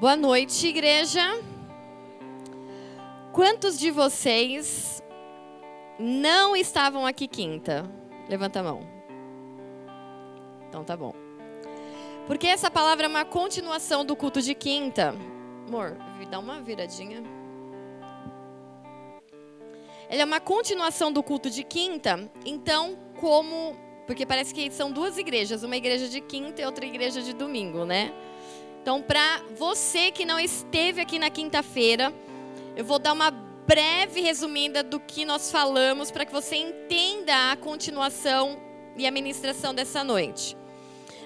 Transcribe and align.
Boa 0.00 0.16
noite, 0.16 0.66
igreja. 0.66 1.20
Quantos 3.34 3.78
de 3.78 3.90
vocês 3.90 5.02
não 5.98 6.56
estavam 6.56 7.04
aqui 7.04 7.28
quinta? 7.28 7.84
Levanta 8.26 8.60
a 8.60 8.62
mão. 8.62 8.80
Então 10.66 10.82
tá 10.82 10.96
bom. 10.96 11.12
Porque 12.26 12.46
essa 12.46 12.70
palavra 12.70 13.04
é 13.04 13.08
uma 13.10 13.26
continuação 13.26 14.02
do 14.02 14.16
culto 14.16 14.40
de 14.40 14.54
quinta. 14.54 15.14
Amor, 15.68 15.98
dá 16.30 16.38
uma 16.38 16.62
viradinha. 16.62 17.22
Ela 20.08 20.22
é 20.22 20.24
uma 20.24 20.40
continuação 20.40 21.12
do 21.12 21.22
culto 21.22 21.50
de 21.50 21.62
quinta. 21.62 22.26
Então, 22.46 22.98
como. 23.20 23.76
Porque 24.06 24.24
parece 24.24 24.54
que 24.54 24.70
são 24.70 24.90
duas 24.90 25.18
igrejas, 25.18 25.62
uma 25.62 25.76
igreja 25.76 26.08
de 26.08 26.22
quinta 26.22 26.62
e 26.62 26.64
outra 26.64 26.86
igreja 26.86 27.20
de 27.20 27.34
domingo, 27.34 27.84
né? 27.84 28.14
Então, 28.82 29.02
para 29.02 29.42
você 29.56 30.10
que 30.10 30.24
não 30.24 30.40
esteve 30.40 31.00
aqui 31.02 31.18
na 31.18 31.28
quinta-feira, 31.28 32.12
eu 32.74 32.84
vou 32.84 32.98
dar 32.98 33.12
uma 33.12 33.30
breve 33.30 34.20
resumida 34.20 34.82
do 34.82 34.98
que 34.98 35.24
nós 35.24 35.50
falamos 35.50 36.10
para 36.10 36.24
que 36.24 36.32
você 36.32 36.56
entenda 36.56 37.52
a 37.52 37.56
continuação 37.56 38.58
e 38.96 39.06
a 39.06 39.10
ministração 39.10 39.74
dessa 39.74 40.02
noite. 40.02 40.56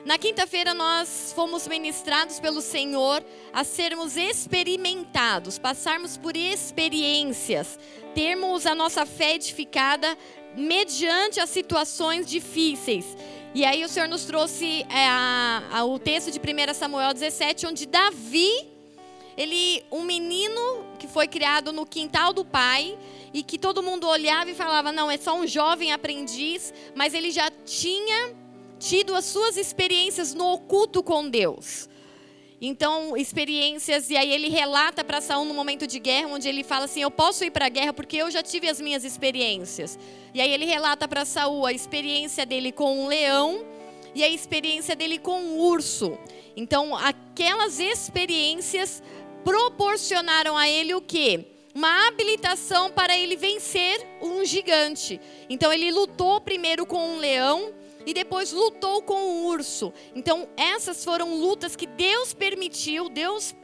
Na 0.04 0.18
quinta-feira 0.18 0.74
nós 0.74 1.32
fomos 1.34 1.66
ministrados 1.66 2.38
pelo 2.38 2.60
Senhor 2.60 3.24
a 3.52 3.64
sermos 3.64 4.16
experimentados, 4.16 5.58
passarmos 5.58 6.16
por 6.16 6.36
experiências, 6.36 7.78
termos 8.14 8.66
a 8.66 8.74
nossa 8.74 9.06
fé 9.06 9.36
edificada 9.36 10.18
mediante 10.54 11.40
as 11.40 11.48
situações 11.50 12.26
difíceis. 12.26 13.16
E 13.54 13.64
aí 13.64 13.84
o 13.84 13.88
Senhor 13.88 14.08
nos 14.08 14.24
trouxe 14.24 14.84
é, 14.90 15.06
a, 15.06 15.62
a, 15.70 15.84
o 15.84 15.96
texto 15.96 16.28
de 16.28 16.40
1 16.40 16.74
Samuel 16.74 17.14
17, 17.14 17.66
onde 17.68 17.86
Davi, 17.86 18.50
ele, 19.36 19.84
um 19.92 20.02
menino 20.02 20.84
que 20.98 21.06
foi 21.06 21.28
criado 21.28 21.72
no 21.72 21.86
quintal 21.86 22.32
do 22.32 22.44
pai, 22.44 22.98
e 23.32 23.44
que 23.44 23.56
todo 23.56 23.80
mundo 23.80 24.08
olhava 24.08 24.50
e 24.50 24.54
falava, 24.54 24.90
não, 24.90 25.08
é 25.08 25.16
só 25.16 25.36
um 25.36 25.46
jovem 25.46 25.92
aprendiz, 25.92 26.74
mas 26.96 27.14
ele 27.14 27.30
já 27.30 27.48
tinha 27.64 28.34
tido 28.80 29.14
as 29.14 29.24
suas 29.24 29.56
experiências 29.56 30.34
no 30.34 30.52
oculto 30.52 31.00
com 31.00 31.28
Deus. 31.28 31.88
Então, 32.60 33.16
experiências, 33.16 34.10
e 34.10 34.16
aí 34.16 34.32
ele 34.32 34.48
relata 34.48 35.04
para 35.04 35.20
Saul 35.20 35.44
no 35.44 35.52
momento 35.52 35.86
de 35.86 35.98
guerra, 35.98 36.28
onde 36.28 36.48
ele 36.48 36.62
fala 36.62 36.84
assim: 36.84 37.02
Eu 37.02 37.10
posso 37.10 37.44
ir 37.44 37.50
para 37.50 37.66
a 37.66 37.68
guerra 37.68 37.92
porque 37.92 38.16
eu 38.16 38.30
já 38.30 38.42
tive 38.42 38.68
as 38.68 38.80
minhas 38.80 39.04
experiências. 39.04 39.98
E 40.32 40.40
aí 40.40 40.50
ele 40.50 40.64
relata 40.64 41.06
para 41.06 41.24
Saul 41.24 41.66
a 41.66 41.72
experiência 41.72 42.46
dele 42.46 42.72
com 42.72 43.04
um 43.04 43.06
leão 43.08 43.64
e 44.14 44.22
a 44.22 44.28
experiência 44.28 44.94
dele 44.94 45.18
com 45.18 45.40
um 45.40 45.58
urso. 45.58 46.16
Então, 46.56 46.94
aquelas 46.96 47.80
experiências 47.80 49.02
proporcionaram 49.44 50.56
a 50.56 50.68
ele 50.68 50.94
o 50.94 51.00
quê? 51.00 51.46
Uma 51.74 52.06
habilitação 52.06 52.90
para 52.90 53.18
ele 53.18 53.34
vencer 53.36 54.06
um 54.22 54.44
gigante. 54.44 55.20
Então, 55.50 55.72
ele 55.72 55.90
lutou 55.90 56.40
primeiro 56.40 56.86
com 56.86 57.16
um 57.16 57.18
leão 57.18 57.74
e 58.06 58.14
depois 58.14 58.52
lutou 58.52 59.02
com 59.02 59.14
o 59.14 59.46
urso. 59.46 59.92
Então, 60.14 60.48
essas 60.56 61.04
foram 61.04 61.38
lutas 61.38 61.76
que 61.76 61.86
Deus 61.86 62.32
permitiu, 62.34 63.08
Deus 63.08 63.54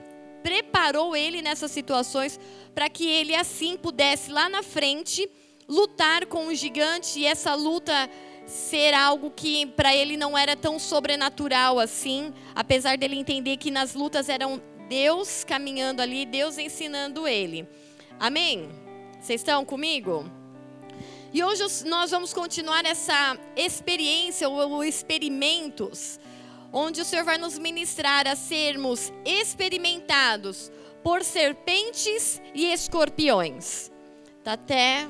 preparou 0.42 1.14
ele 1.14 1.42
nessas 1.42 1.70
situações 1.70 2.40
para 2.74 2.88
que 2.88 3.06
ele 3.06 3.34
assim 3.34 3.76
pudesse 3.76 4.30
lá 4.30 4.48
na 4.48 4.62
frente 4.62 5.28
lutar 5.68 6.26
com 6.26 6.46
o 6.48 6.54
gigante 6.54 7.20
e 7.20 7.26
essa 7.26 7.54
luta 7.54 8.08
ser 8.46 8.92
algo 8.94 9.30
que 9.30 9.66
para 9.66 9.94
ele 9.94 10.16
não 10.16 10.36
era 10.36 10.56
tão 10.56 10.78
sobrenatural 10.78 11.78
assim, 11.78 12.32
apesar 12.54 12.98
dele 12.98 13.16
entender 13.16 13.56
que 13.56 13.70
nas 13.70 13.94
lutas 13.94 14.28
eram 14.28 14.60
Deus 14.88 15.44
caminhando 15.44 16.02
ali, 16.02 16.26
Deus 16.26 16.58
ensinando 16.58 17.28
ele. 17.28 17.68
Amém? 18.18 18.68
Vocês 19.20 19.40
estão 19.40 19.64
comigo? 19.64 20.39
E 21.32 21.44
hoje 21.44 21.62
nós 21.84 22.10
vamos 22.10 22.32
continuar 22.32 22.84
essa 22.84 23.38
experiência 23.54 24.48
ou 24.48 24.82
experimentos, 24.82 26.18
onde 26.72 27.00
o 27.00 27.04
Senhor 27.04 27.24
vai 27.24 27.38
nos 27.38 27.56
ministrar 27.56 28.26
a 28.26 28.34
sermos 28.34 29.12
experimentados 29.24 30.72
por 31.04 31.22
serpentes 31.22 32.42
e 32.52 32.72
escorpiões. 32.72 33.92
Tá 34.42 34.54
até 34.54 35.08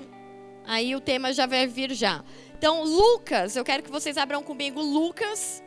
aí 0.66 0.94
o 0.94 1.00
tema 1.00 1.32
já 1.32 1.46
vai 1.46 1.66
vir 1.66 1.94
já. 1.94 2.22
Então, 2.52 2.84
Lucas, 2.84 3.56
eu 3.56 3.64
quero 3.64 3.82
que 3.82 3.90
vocês 3.90 4.18
abram 4.18 4.42
comigo 4.42 4.82
Lucas, 4.82 5.62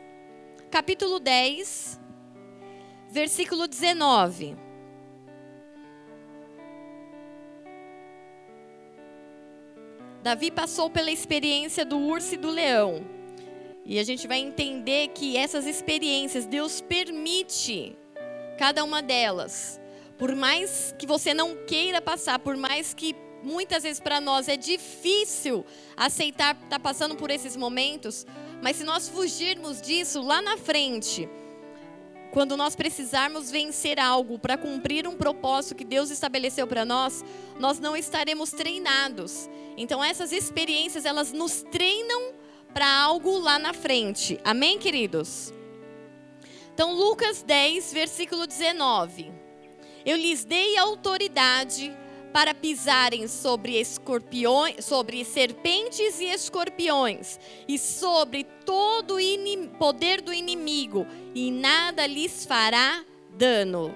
capítulo 0.70 1.18
10, 1.18 2.00
versículo 3.10 3.66
19. 3.66 4.56
Davi 10.24 10.50
passou 10.50 10.88
pela 10.88 11.10
experiência 11.10 11.84
do 11.84 11.98
urso 11.98 12.32
e 12.32 12.38
do 12.38 12.48
leão. 12.48 13.04
E 13.84 13.98
a 13.98 14.02
gente 14.02 14.26
vai 14.26 14.38
entender 14.38 15.08
que 15.08 15.36
essas 15.36 15.66
experiências, 15.66 16.46
Deus 16.46 16.80
permite 16.80 17.94
cada 18.58 18.82
uma 18.82 19.02
delas. 19.02 19.78
Por 20.16 20.34
mais 20.34 20.94
que 20.98 21.06
você 21.06 21.34
não 21.34 21.54
queira 21.66 22.00
passar, 22.00 22.38
por 22.38 22.56
mais 22.56 22.94
que 22.94 23.14
muitas 23.42 23.82
vezes 23.82 24.00
para 24.00 24.18
nós 24.18 24.48
é 24.48 24.56
difícil 24.56 25.62
aceitar 25.94 26.54
estar 26.54 26.68
tá 26.70 26.78
passando 26.78 27.16
por 27.16 27.30
esses 27.30 27.54
momentos, 27.54 28.26
mas 28.62 28.76
se 28.76 28.84
nós 28.84 29.06
fugirmos 29.06 29.82
disso 29.82 30.22
lá 30.22 30.40
na 30.40 30.56
frente, 30.56 31.28
quando 32.34 32.56
nós 32.56 32.74
precisarmos 32.74 33.48
vencer 33.48 34.00
algo 34.00 34.40
para 34.40 34.58
cumprir 34.58 35.06
um 35.06 35.16
propósito 35.16 35.76
que 35.76 35.84
Deus 35.84 36.10
estabeleceu 36.10 36.66
para 36.66 36.84
nós, 36.84 37.24
nós 37.60 37.78
não 37.78 37.96
estaremos 37.96 38.50
treinados. 38.50 39.48
Então 39.76 40.02
essas 40.02 40.32
experiências, 40.32 41.04
elas 41.04 41.30
nos 41.30 41.62
treinam 41.62 42.32
para 42.74 42.92
algo 42.92 43.38
lá 43.38 43.56
na 43.56 43.72
frente. 43.72 44.40
Amém, 44.42 44.80
queridos? 44.80 45.54
Então 46.74 46.92
Lucas 46.92 47.40
10, 47.40 47.92
versículo 47.92 48.48
19. 48.48 49.32
Eu 50.04 50.16
lhes 50.16 50.44
dei 50.44 50.76
autoridade 50.76 51.96
para 52.34 52.52
pisarem 52.52 53.28
sobre 53.28 53.80
escorpiões, 53.80 54.84
sobre 54.84 55.24
serpentes 55.24 56.18
e 56.18 56.24
escorpiões, 56.24 57.38
e 57.68 57.78
sobre 57.78 58.42
todo 58.42 59.18
o 59.18 59.68
poder 59.78 60.20
do 60.20 60.34
inimigo, 60.34 61.06
e 61.32 61.52
nada 61.52 62.04
lhes 62.08 62.44
fará 62.44 63.04
dano. 63.38 63.94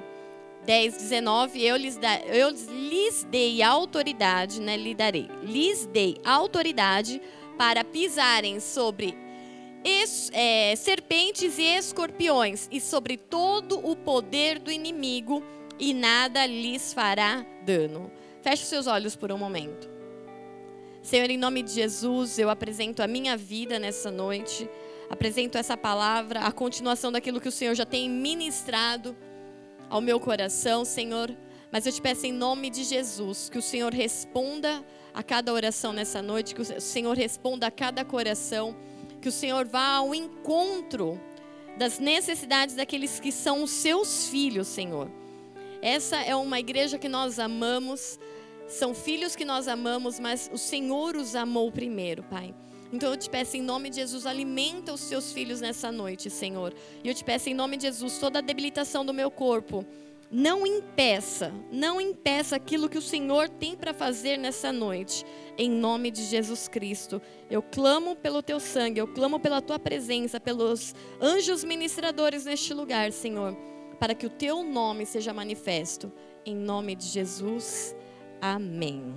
10, 0.65 0.99
19, 0.99 1.65
eu 1.65 1.77
lhes, 1.77 1.97
da, 1.97 2.21
eu 2.21 2.51
lhes 2.51 3.25
dei 3.25 3.61
autoridade, 3.61 4.61
né, 4.61 4.77
lhe 4.77 4.95
darei, 4.95 5.29
lhes 5.43 5.87
dei 5.87 6.21
autoridade 6.25 7.21
para 7.57 7.83
pisarem 7.83 8.61
sobre 8.61 9.19
es, 9.83 10.31
é, 10.33 10.77
serpentes 10.77 11.59
e 11.59 11.65
escorpiões, 11.65 12.69
e 12.71 12.81
sobre 12.81 13.17
todo 13.17 13.85
o 13.85 13.97
poder 13.97 14.61
do 14.61 14.71
inimigo, 14.71 15.43
e 15.77 15.93
nada 15.93 16.47
lhes 16.47 16.93
fará 16.93 17.45
dano. 17.65 18.13
Feche 18.49 18.65
seus 18.65 18.87
olhos 18.87 19.15
por 19.15 19.31
um 19.31 19.37
momento. 19.37 19.87
Senhor, 21.03 21.29
em 21.29 21.37
nome 21.37 21.63
de 21.63 21.71
Jesus, 21.71 22.39
eu 22.39 22.49
apresento 22.49 23.03
a 23.03 23.07
minha 23.07 23.37
vida 23.37 23.79
nessa 23.79 24.11
noite. 24.11 24.67
Apresento 25.11 25.59
essa 25.59 25.77
palavra, 25.77 26.41
a 26.41 26.51
continuação 26.51 27.13
daquilo 27.13 27.43
que 27.43 27.49
o 27.49 27.53
Senhor 27.53 27.75
já 27.75 27.85
tem 27.85 28.09
ministrado 28.09 29.15
ao 29.91 30.01
meu 30.01 30.19
coração, 30.19 30.83
Senhor. 30.83 31.31
Mas 31.71 31.85
eu 31.85 31.93
te 31.93 32.01
peço 32.01 32.25
em 32.25 32.33
nome 32.33 32.71
de 32.71 32.85
Jesus 32.85 33.51
que 33.51 33.59
o 33.59 33.63
Senhor 33.63 33.93
responda 33.93 34.83
a 35.13 35.23
cada 35.23 35.53
oração 35.53 35.93
nessa 35.93 36.23
noite, 36.23 36.55
que 36.55 36.63
o 36.63 36.81
Senhor 36.81 37.15
responda 37.19 37.67
a 37.67 37.71
cada 37.71 38.03
coração, 38.03 38.75
que 39.21 39.29
o 39.29 39.33
Senhor 39.33 39.67
vá 39.67 39.97
ao 39.97 40.15
encontro 40.15 41.21
das 41.77 41.99
necessidades 41.99 42.75
daqueles 42.75 43.21
que 43.21 43.31
são 43.31 43.63
os 43.63 43.71
seus 43.73 44.27
filhos, 44.27 44.69
Senhor. 44.69 45.11
Essa 45.83 46.17
é 46.17 46.35
uma 46.35 46.59
igreja 46.59 46.99
que 46.99 47.09
nós 47.11 47.39
amamos, 47.39 48.19
são 48.69 48.95
filhos 48.95 49.35
que 49.35 49.45
nós 49.45 49.67
amamos, 49.67 50.21
mas 50.21 50.51
o 50.53 50.59
Senhor 50.59 51.17
os 51.17 51.35
amou 51.35 51.73
primeiro, 51.73 52.23
Pai. 52.23 52.55
Então 52.93 53.11
eu 53.11 53.17
te 53.17 53.29
peço 53.29 53.57
em 53.57 53.63
nome 53.63 53.91
de 53.91 53.97
Jesus, 53.97 54.25
alimenta 54.25 54.93
os 54.93 55.01
seus 55.01 55.33
filhos 55.33 55.61
nessa 55.61 55.93
noite, 55.93 56.31
Senhor. 56.31 56.73
E 57.03 57.09
eu 57.09 57.15
te 57.15 57.25
peço 57.25 57.49
em 57.49 57.55
nome 57.55 57.77
de 57.77 57.85
Jesus, 57.85 58.19
toda 58.19 58.39
a 58.39 58.43
debilitação 58.43 59.05
do 59.05 59.13
meu 59.13 59.31
corpo, 59.31 59.85
não 60.31 60.67
impeça, 60.67 61.53
não 61.73 62.01
impeça 62.01 62.57
aquilo 62.57 62.89
que 62.89 62.99
o 62.99 63.03
Senhor 63.03 63.49
tem 63.49 63.75
para 63.75 63.95
fazer 63.95 64.37
nessa 64.37 64.71
noite. 64.71 65.25
Em 65.57 65.71
nome 65.71 66.11
de 66.11 66.23
Jesus 66.25 66.69
Cristo, 66.69 67.21
eu 67.51 67.63
clamo 67.63 68.15
pelo 68.15 68.43
teu 68.43 68.61
sangue, 68.61 69.01
eu 69.01 69.09
clamo 69.09 69.41
pela 69.41 69.63
tua 69.63 69.79
presença, 69.79 70.39
pelos 70.39 70.95
anjos 71.21 71.65
ministradores 71.65 72.45
neste 72.45 72.75
lugar, 72.75 73.11
Senhor, 73.11 73.57
para 73.99 74.15
que 74.15 74.27
o 74.27 74.31
teu 74.31 74.63
nome 74.63 75.07
seja 75.07 75.33
manifesto. 75.33 76.13
Em 76.45 76.55
nome 76.55 76.95
de 76.95 77.07
Jesus. 77.07 77.95
Amém. 78.41 79.15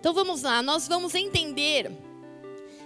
Então 0.00 0.12
vamos 0.12 0.42
lá, 0.42 0.62
nós 0.62 0.88
vamos 0.88 1.14
entender 1.14 1.92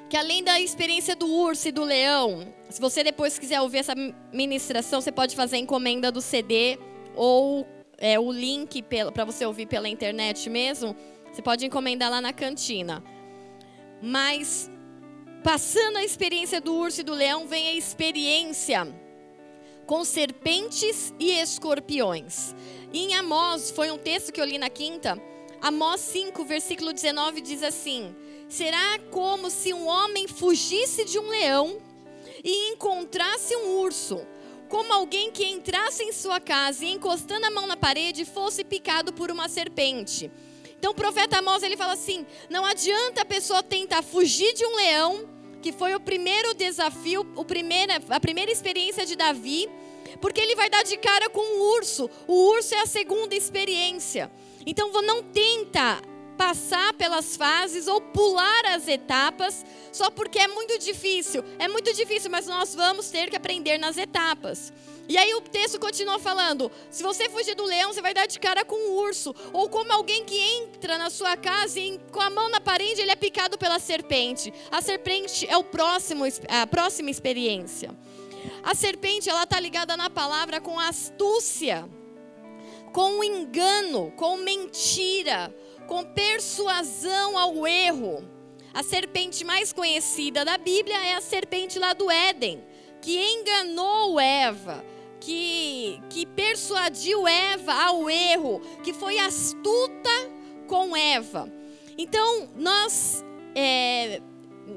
que 0.09 0.17
além 0.17 0.45
da 0.45 0.61
experiência 0.61 1.17
do 1.17 1.27
urso 1.27 1.69
e 1.69 1.73
do 1.73 1.83
leão, 1.83 2.53
se 2.69 2.81
você 2.81 3.03
depois 3.03 3.39
quiser 3.39 3.61
ouvir 3.61 3.79
essa 3.79 3.95
ministração, 4.33 5.01
você 5.01 5.11
pode 5.11 5.35
fazer 5.35 5.57
encomenda 5.57 6.13
do 6.13 6.21
CD 6.21 6.79
ou 7.15 7.67
é, 7.97 8.21
o 8.21 8.31
link 8.31 8.83
para 8.83 9.25
você 9.25 9.47
ouvir 9.47 9.67
pela 9.67 9.89
internet 9.89 10.51
mesmo. 10.51 10.95
Você 11.33 11.41
pode 11.41 11.65
encomendar 11.65 12.11
lá 12.11 12.21
na 12.21 12.33
cantina. 12.33 13.03
Mas 14.03 14.71
passando 15.43 15.97
a 15.97 16.05
experiência 16.05 16.61
do 16.61 16.75
urso 16.75 17.01
e 17.01 17.05
do 17.05 17.15
leão, 17.15 17.47
vem 17.47 17.69
a 17.69 17.75
experiência 17.75 18.87
com 19.87 20.05
serpentes 20.05 21.15
e 21.19 21.31
escorpiões. 21.31 22.55
E 22.93 23.05
em 23.05 23.15
Amós, 23.15 23.71
foi 23.71 23.91
um 23.91 23.99
texto 23.99 24.33
que 24.33 24.41
eu 24.41 24.45
li 24.45 24.59
na 24.59 24.69
quinta, 24.69 25.21
Amós 25.61 26.01
5, 26.01 26.45
versículo 26.45 26.93
19 26.93 27.41
diz 27.41 27.63
assim: 27.63 28.15
Será 28.49 28.99
como 29.11 29.51
se 29.51 29.73
um 29.73 29.87
homem 29.87 30.29
fugisse 30.29 31.05
de 31.05 31.19
um 31.19 31.29
leão 31.29 31.79
e 32.45 32.73
encontrasse 32.73 33.57
um 33.57 33.81
urso, 33.81 34.25
como 34.69 34.93
alguém 34.93 35.31
que 35.31 35.45
entrasse 35.45 36.03
em 36.03 36.13
sua 36.13 36.39
casa 36.39 36.85
e 36.85 36.91
encostando 36.91 37.47
a 37.47 37.51
mão 37.51 37.67
na 37.67 37.77
parede 37.77 38.25
fosse 38.25 38.65
picado 38.65 39.13
por 39.13 39.31
uma 39.31 39.49
serpente. 39.49 40.31
Então 40.79 40.93
o 40.93 40.95
profeta 40.95 41.39
Amós 41.39 41.63
ele 41.63 41.77
fala 41.77 41.95
assim: 41.95 42.27
não 42.51 42.65
adianta 42.65 43.23
a 43.23 43.25
pessoa 43.25 43.63
tentar 43.63 44.03
fugir 44.03 44.53
de 44.55 44.65
um 44.65 44.77
leão, 44.77 45.29
que 45.63 45.73
foi 45.73 45.95
o 45.95 46.01
primeiro 46.01 46.55
desafio, 46.55 47.27
o 47.35 47.45
primeiro, 47.45 47.93
a 48.09 48.21
primeira 48.21 48.51
experiência 48.51 49.05
de 49.05 49.17
Davi, 49.17 49.69
porque 50.21 50.41
ele 50.41 50.55
vai 50.55 50.71
dar 50.71 50.83
de 50.83 50.97
cara 50.97 51.29
com 51.31 51.41
um 51.41 51.61
urso. 51.77 52.09
O 52.27 52.51
urso 52.51 52.75
é 52.75 52.81
a 52.81 52.87
segunda 52.87 53.35
experiência. 53.35 54.31
Então 54.65 54.91
não 55.03 55.23
tenta 55.23 56.01
passar 56.37 56.93
pelas 56.95 57.37
fases 57.37 57.87
ou 57.87 58.01
pular 58.01 58.67
as 58.67 58.87
etapas 58.87 59.65
só 59.91 60.11
porque 60.11 60.39
é 60.39 60.49
muito 60.49 60.79
difícil. 60.79 61.43
É 61.59 61.67
muito 61.67 61.93
difícil, 61.95 62.31
mas 62.31 62.47
nós 62.47 62.75
vamos 62.75 63.09
ter 63.09 63.31
que 63.31 63.37
aprender 63.37 63.79
nas 63.79 63.97
etapas. 63.97 64.73
E 65.09 65.17
aí 65.17 65.35
o 65.35 65.41
texto 65.41 65.79
continua 65.79 66.19
falando: 66.19 66.71
se 66.91 67.03
você 67.03 67.29
fugir 67.29 67.55
do 67.55 67.65
leão, 67.65 67.93
você 67.93 68.03
vai 68.03 68.13
dar 68.13 68.27
de 68.27 68.39
cara 68.39 68.65
com 68.65 68.75
um 68.75 68.93
urso, 68.95 69.35
ou 69.53 69.69
como 69.69 69.93
alguém 69.93 70.25
que 70.25 70.39
entra 70.39 70.99
na 70.99 71.11
sua 71.11 71.37
casa 71.37 71.79
e 71.79 71.99
com 72.11 72.21
a 72.21 72.31
mão 72.31 72.49
na 72.49 72.61
parede 72.61 73.01
ele 73.01 73.11
é 73.11 73.17
picado 73.17 73.57
pela 73.59 73.79
serpente. 73.79 74.53
A 74.71 74.81
serpente 74.83 75.47
é 75.49 75.57
o 75.57 75.65
próximo, 75.65 76.25
a 76.49 76.67
próxima 76.67 77.11
experiência. 77.11 77.97
A 78.63 78.75
serpente 78.75 79.29
ela 79.29 79.45
está 79.45 79.59
ligada 79.61 79.97
na 79.97 80.11
palavra 80.11 80.61
com 80.61 80.79
astúcia, 80.79 81.89
com 82.93 83.23
engano, 83.23 84.13
com 84.17 84.37
mentira, 84.37 85.55
com 85.87 86.05
persuasão 86.05 87.39
ao 87.39 87.67
erro. 87.67 88.29
A 88.75 88.83
serpente 88.83 89.45
mais 89.45 89.73
conhecida 89.73 90.45
da 90.45 90.59
Bíblia 90.59 90.97
é 91.07 91.15
a 91.15 91.21
serpente 91.21 91.79
lá 91.79 91.93
do 91.93 92.11
Éden, 92.11 92.63
que 93.01 93.19
enganou 93.19 94.21
Eva, 94.21 94.85
que, 95.27 96.01
que 96.09 96.25
persuadiu 96.25 97.27
Eva 97.27 97.75
ao 97.75 98.09
erro, 98.09 98.61
que 98.85 98.93
foi 98.93 99.19
astuta 99.19 100.09
com 100.69 100.97
Eva. 100.97 101.53
Então, 101.99 102.49
nós. 102.55 103.25
É, 103.53 104.23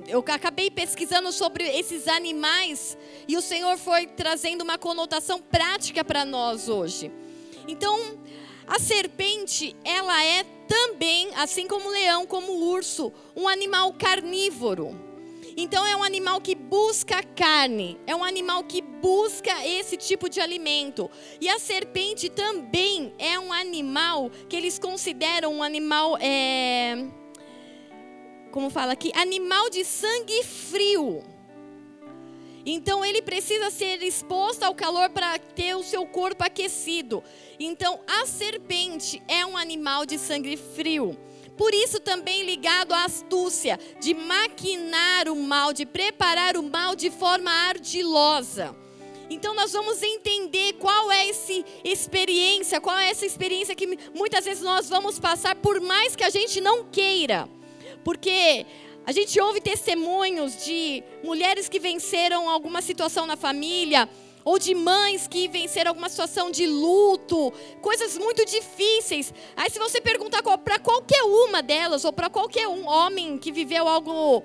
eu 0.08 0.24
acabei 0.28 0.72
pesquisando 0.72 1.32
sobre 1.32 1.64
esses 1.64 2.08
animais 2.08 2.98
e 3.28 3.36
o 3.36 3.42
Senhor 3.42 3.78
foi 3.78 4.08
trazendo 4.08 4.62
uma 4.62 4.78
conotação 4.78 5.40
prática 5.40 6.04
para 6.04 6.26
nós 6.26 6.70
hoje. 6.70 7.12
Então, 7.68 8.00
a 8.68 8.80
serpente, 8.80 9.76
ela 9.84 10.24
é 10.24 10.44
também, 10.68 11.30
assim 11.36 11.68
como 11.68 11.90
o 11.90 11.92
leão, 11.92 12.26
como 12.26 12.52
o 12.54 12.70
urso, 12.70 13.12
um 13.36 13.48
animal 13.48 13.94
carnívoro. 13.94 15.09
Então 15.62 15.86
é 15.86 15.94
um 15.94 16.04
animal 16.04 16.40
que 16.40 16.56
busca 16.56 17.22
carne, 17.22 18.00
é 18.08 18.16
um 18.16 18.24
animal 18.24 18.64
que 18.64 18.82
busca 18.82 19.52
esse 19.68 19.98
tipo 19.98 20.30
de 20.30 20.40
alimento. 20.40 21.12
E 21.42 21.50
a 21.50 21.60
serpente 21.60 22.30
também 22.30 23.14
é 23.20 23.38
um 23.38 23.52
animal 23.52 24.32
que 24.48 24.56
eles 24.56 24.80
consideram 24.80 25.56
um 25.56 25.62
animal, 25.62 26.18
é, 26.22 27.06
como 28.52 28.70
fala 28.70 28.94
aqui, 28.94 29.12
animal 29.14 29.70
de 29.70 29.84
sangue 29.84 30.46
frio. 30.46 31.22
Então 32.66 33.04
ele 33.04 33.22
precisa 33.22 33.70
ser 33.70 34.02
exposto 34.02 34.64
ao 34.64 34.74
calor 34.74 35.10
para 35.10 35.38
ter 35.40 35.76
o 35.76 35.84
seu 35.84 36.06
corpo 36.06 36.42
aquecido. 36.42 37.22
Então 37.60 38.00
a 38.08 38.26
serpente 38.26 39.22
é 39.28 39.46
um 39.46 39.58
animal 39.58 40.06
de 40.06 40.18
sangue 40.18 40.56
frio. 40.56 41.18
Por 41.60 41.74
isso 41.74 42.00
também 42.00 42.44
ligado 42.44 42.94
à 42.94 43.04
astúcia 43.04 43.78
de 44.00 44.14
maquinar 44.14 45.28
o 45.28 45.36
mal, 45.36 45.74
de 45.74 45.86
preparar 45.86 46.56
o 46.56 46.64
mal 46.64 46.96
de 46.96 47.12
forma 47.12 47.52
ardilosa. 47.52 48.74
Então 49.30 49.54
nós 49.54 49.74
vamos 49.74 50.02
entender 50.02 50.76
qual 50.80 51.12
é 51.12 51.28
essa 51.28 51.52
experiência, 51.84 52.80
qual 52.80 52.98
é 52.98 53.10
essa 53.10 53.26
experiência 53.26 53.76
que 53.76 54.00
muitas 54.16 54.46
vezes 54.46 54.64
nós 54.64 54.88
vamos 54.88 55.20
passar 55.20 55.54
por 55.54 55.82
mais 55.82 56.16
que 56.16 56.24
a 56.24 56.30
gente 56.30 56.62
não 56.62 56.86
queira. 56.86 57.46
Porque 58.06 58.66
a 59.06 59.12
gente 59.12 59.38
ouve 59.42 59.60
testemunhos 59.60 60.64
de 60.64 61.04
mulheres 61.26 61.68
que 61.68 61.78
venceram 61.78 62.48
alguma 62.48 62.82
situação 62.82 63.28
na 63.28 63.36
família, 63.36 64.08
ou 64.44 64.58
de 64.58 64.74
mães 64.74 65.28
que 65.28 65.48
venceram 65.48 65.90
alguma 65.90 66.10
situação 66.10 66.50
de 66.50 66.66
luto, 66.66 67.52
coisas 67.82 68.18
muito 68.18 68.46
difíceis. 68.46 69.34
Aí, 69.56 69.70
se 69.70 69.80
você 69.80 70.00
perguntar 70.02 70.42
para 70.42 70.80
qualquer 70.80 71.24
uma 71.24 71.62
delas, 71.62 72.06
ou 72.06 72.14
para 72.14 72.30
qualquer 72.30 72.68
um 72.68 72.88
homem 72.88 73.38
que 73.38 73.52
viveu 73.52 73.88
algo 73.88 74.44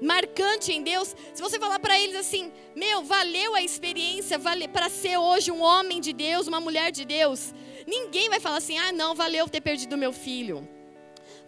marcante 0.00 0.72
em 0.72 0.82
Deus, 0.82 1.14
se 1.32 1.42
você 1.42 1.58
falar 1.58 1.78
para 1.78 1.98
eles 1.98 2.16
assim, 2.16 2.52
meu, 2.74 3.02
valeu 3.02 3.54
a 3.54 3.62
experiência 3.62 4.38
vale, 4.38 4.68
para 4.68 4.88
ser 4.88 5.16
hoje 5.16 5.50
um 5.50 5.62
homem 5.62 6.00
de 6.00 6.12
Deus, 6.12 6.46
uma 6.46 6.60
mulher 6.60 6.92
de 6.92 7.04
Deus, 7.04 7.54
ninguém 7.86 8.28
vai 8.28 8.40
falar 8.40 8.58
assim, 8.58 8.78
ah, 8.78 8.92
não, 8.92 9.14
valeu 9.14 9.48
ter 9.48 9.60
perdido 9.60 9.96
meu 9.96 10.12
filho. 10.12 10.68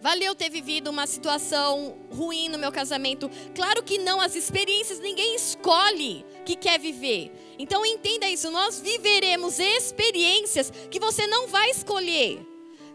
Valeu 0.01 0.33
ter 0.33 0.49
vivido 0.49 0.89
uma 0.89 1.05
situação 1.05 1.97
ruim 2.09 2.47
no 2.47 2.57
meu 2.57 2.71
casamento? 2.71 3.29
Claro 3.53 3.83
que 3.83 3.97
não, 3.97 4.21
as 4.21 4.33
experiências 4.33 4.97
ninguém 4.99 5.35
escolhe 5.35 6.25
que 6.45 6.55
quer 6.55 6.79
viver. 6.79 7.48
Então 7.59 7.85
entenda 7.85 8.29
isso, 8.29 8.49
nós 8.49 8.79
viveremos 8.79 9.59
experiências 9.59 10.71
que 10.89 10.99
você 10.99 11.27
não 11.27 11.47
vai 11.47 11.69
escolher, 11.69 12.39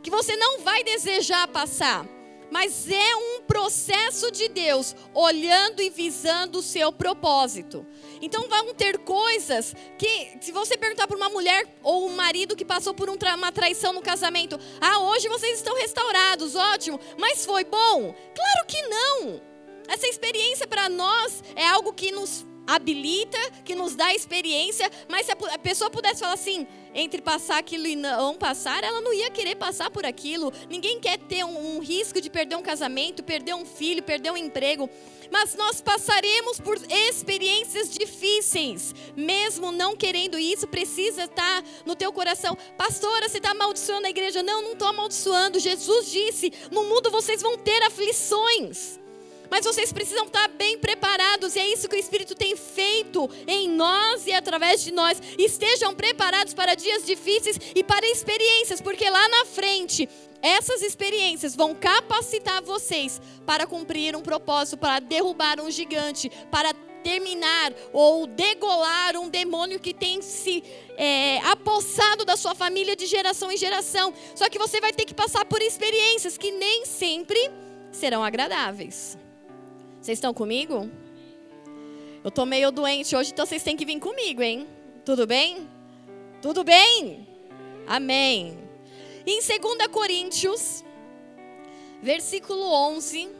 que 0.02 0.10
você 0.10 0.34
não 0.36 0.60
vai 0.60 0.82
desejar 0.82 1.46
passar 1.48 2.08
mas 2.54 2.88
é 2.88 3.16
um 3.16 3.42
processo 3.42 4.30
de 4.30 4.48
Deus 4.48 4.94
olhando 5.12 5.82
e 5.82 5.90
visando 5.90 6.60
o 6.60 6.62
seu 6.62 6.92
propósito. 6.92 7.84
Então 8.22 8.48
vão 8.48 8.72
ter 8.72 8.98
coisas 8.98 9.74
que, 9.98 10.38
se 10.40 10.52
você 10.52 10.76
perguntar 10.76 11.08
para 11.08 11.16
uma 11.16 11.28
mulher 11.28 11.66
ou 11.82 12.06
um 12.06 12.14
marido 12.14 12.54
que 12.54 12.64
passou 12.64 12.94
por 12.94 13.08
uma 13.08 13.50
traição 13.50 13.92
no 13.92 14.00
casamento, 14.00 14.56
ah, 14.80 15.00
hoje 15.00 15.28
vocês 15.28 15.58
estão 15.58 15.74
restaurados, 15.74 16.54
ótimo, 16.54 17.00
mas 17.18 17.44
foi 17.44 17.64
bom? 17.64 18.14
Claro 18.34 18.66
que 18.68 18.82
não. 18.82 19.42
Essa 19.88 20.06
experiência 20.06 20.66
para 20.68 20.88
nós 20.88 21.42
é 21.56 21.66
algo 21.66 21.92
que 21.92 22.12
nos 22.12 22.46
habilita, 22.66 23.38
que 23.64 23.74
nos 23.74 23.94
dá 23.94 24.14
experiência, 24.14 24.90
mas 25.08 25.26
se 25.26 25.32
a 25.32 25.58
pessoa 25.58 25.90
pudesse 25.90 26.20
falar 26.20 26.34
assim, 26.34 26.66
entre 26.94 27.20
passar 27.20 27.58
aquilo 27.58 27.86
e 27.86 27.96
não 27.96 28.36
passar, 28.36 28.84
ela 28.84 29.00
não 29.00 29.12
ia 29.12 29.30
querer 29.30 29.56
passar 29.56 29.90
por 29.90 30.06
aquilo. 30.06 30.52
Ninguém 30.70 31.00
quer 31.00 31.18
ter 31.18 31.44
um, 31.44 31.76
um 31.76 31.80
risco 31.80 32.20
de 32.20 32.30
perder 32.30 32.56
um 32.56 32.62
casamento, 32.62 33.22
perder 33.22 33.54
um 33.54 33.66
filho, 33.66 34.02
perder 34.02 34.30
um 34.30 34.36
emprego. 34.36 34.88
Mas 35.30 35.54
nós 35.56 35.80
passaremos 35.80 36.60
por 36.60 36.78
experiências 36.88 37.90
difíceis, 37.90 38.94
mesmo 39.16 39.72
não 39.72 39.96
querendo 39.96 40.38
isso, 40.38 40.68
precisa 40.68 41.24
estar 41.24 41.64
no 41.84 41.96
teu 41.96 42.12
coração. 42.12 42.56
Pastora, 42.76 43.28
você 43.28 43.38
está 43.38 43.50
amaldiçoando 43.50 44.06
a 44.06 44.10
igreja? 44.10 44.42
Não, 44.42 44.62
não 44.62 44.72
estou 44.72 44.86
amaldiçoando. 44.86 45.58
Jesus 45.58 46.10
disse: 46.10 46.52
no 46.70 46.84
mundo 46.84 47.10
vocês 47.10 47.42
vão 47.42 47.58
ter 47.58 47.82
aflições. 47.82 49.00
Mas 49.50 49.64
vocês 49.64 49.92
precisam 49.92 50.26
estar 50.26 50.48
bem 50.48 50.78
preparados, 50.78 51.54
e 51.54 51.58
é 51.58 51.72
isso 51.72 51.88
que 51.88 51.96
o 51.96 51.98
Espírito 51.98 52.34
tem 52.34 52.56
feito 52.56 53.28
em 53.46 53.68
nós 53.68 54.26
e 54.26 54.32
através 54.32 54.82
de 54.82 54.92
nós. 54.92 55.20
Estejam 55.38 55.94
preparados 55.94 56.54
para 56.54 56.74
dias 56.74 57.04
difíceis 57.04 57.58
e 57.74 57.84
para 57.84 58.06
experiências, 58.06 58.80
porque 58.80 59.08
lá 59.08 59.28
na 59.28 59.44
frente, 59.44 60.08
essas 60.42 60.82
experiências 60.82 61.56
vão 61.56 61.74
capacitar 61.74 62.62
vocês 62.62 63.20
para 63.46 63.66
cumprir 63.66 64.16
um 64.16 64.20
propósito, 64.20 64.76
para 64.76 65.00
derrubar 65.00 65.60
um 65.60 65.70
gigante, 65.70 66.30
para 66.50 66.74
terminar 67.02 67.72
ou 67.92 68.26
degolar 68.26 69.16
um 69.16 69.28
demônio 69.28 69.78
que 69.78 69.92
tem 69.92 70.22
se 70.22 70.64
é, 70.96 71.38
apossado 71.40 72.24
da 72.24 72.36
sua 72.36 72.54
família 72.54 72.96
de 72.96 73.06
geração 73.06 73.52
em 73.52 73.56
geração. 73.56 74.12
Só 74.34 74.48
que 74.48 74.58
você 74.58 74.80
vai 74.80 74.92
ter 74.92 75.04
que 75.04 75.14
passar 75.14 75.44
por 75.44 75.60
experiências 75.60 76.38
que 76.38 76.50
nem 76.50 76.86
sempre 76.86 77.38
serão 77.92 78.24
agradáveis. 78.24 79.18
Vocês 80.04 80.18
estão 80.18 80.34
comigo? 80.34 80.90
Eu 82.22 82.30
tô 82.30 82.44
meio 82.44 82.70
doente 82.70 83.16
hoje, 83.16 83.32
então 83.32 83.46
vocês 83.46 83.62
têm 83.62 83.74
que 83.74 83.86
vir 83.86 83.98
comigo, 83.98 84.42
hein? 84.42 84.68
Tudo 85.02 85.26
bem? 85.26 85.66
Tudo 86.42 86.62
bem? 86.62 87.26
Amém. 87.86 88.58
Em 89.26 89.40
2 89.40 89.86
Coríntios, 89.90 90.84
versículo 92.02 92.70
11, 92.70 93.30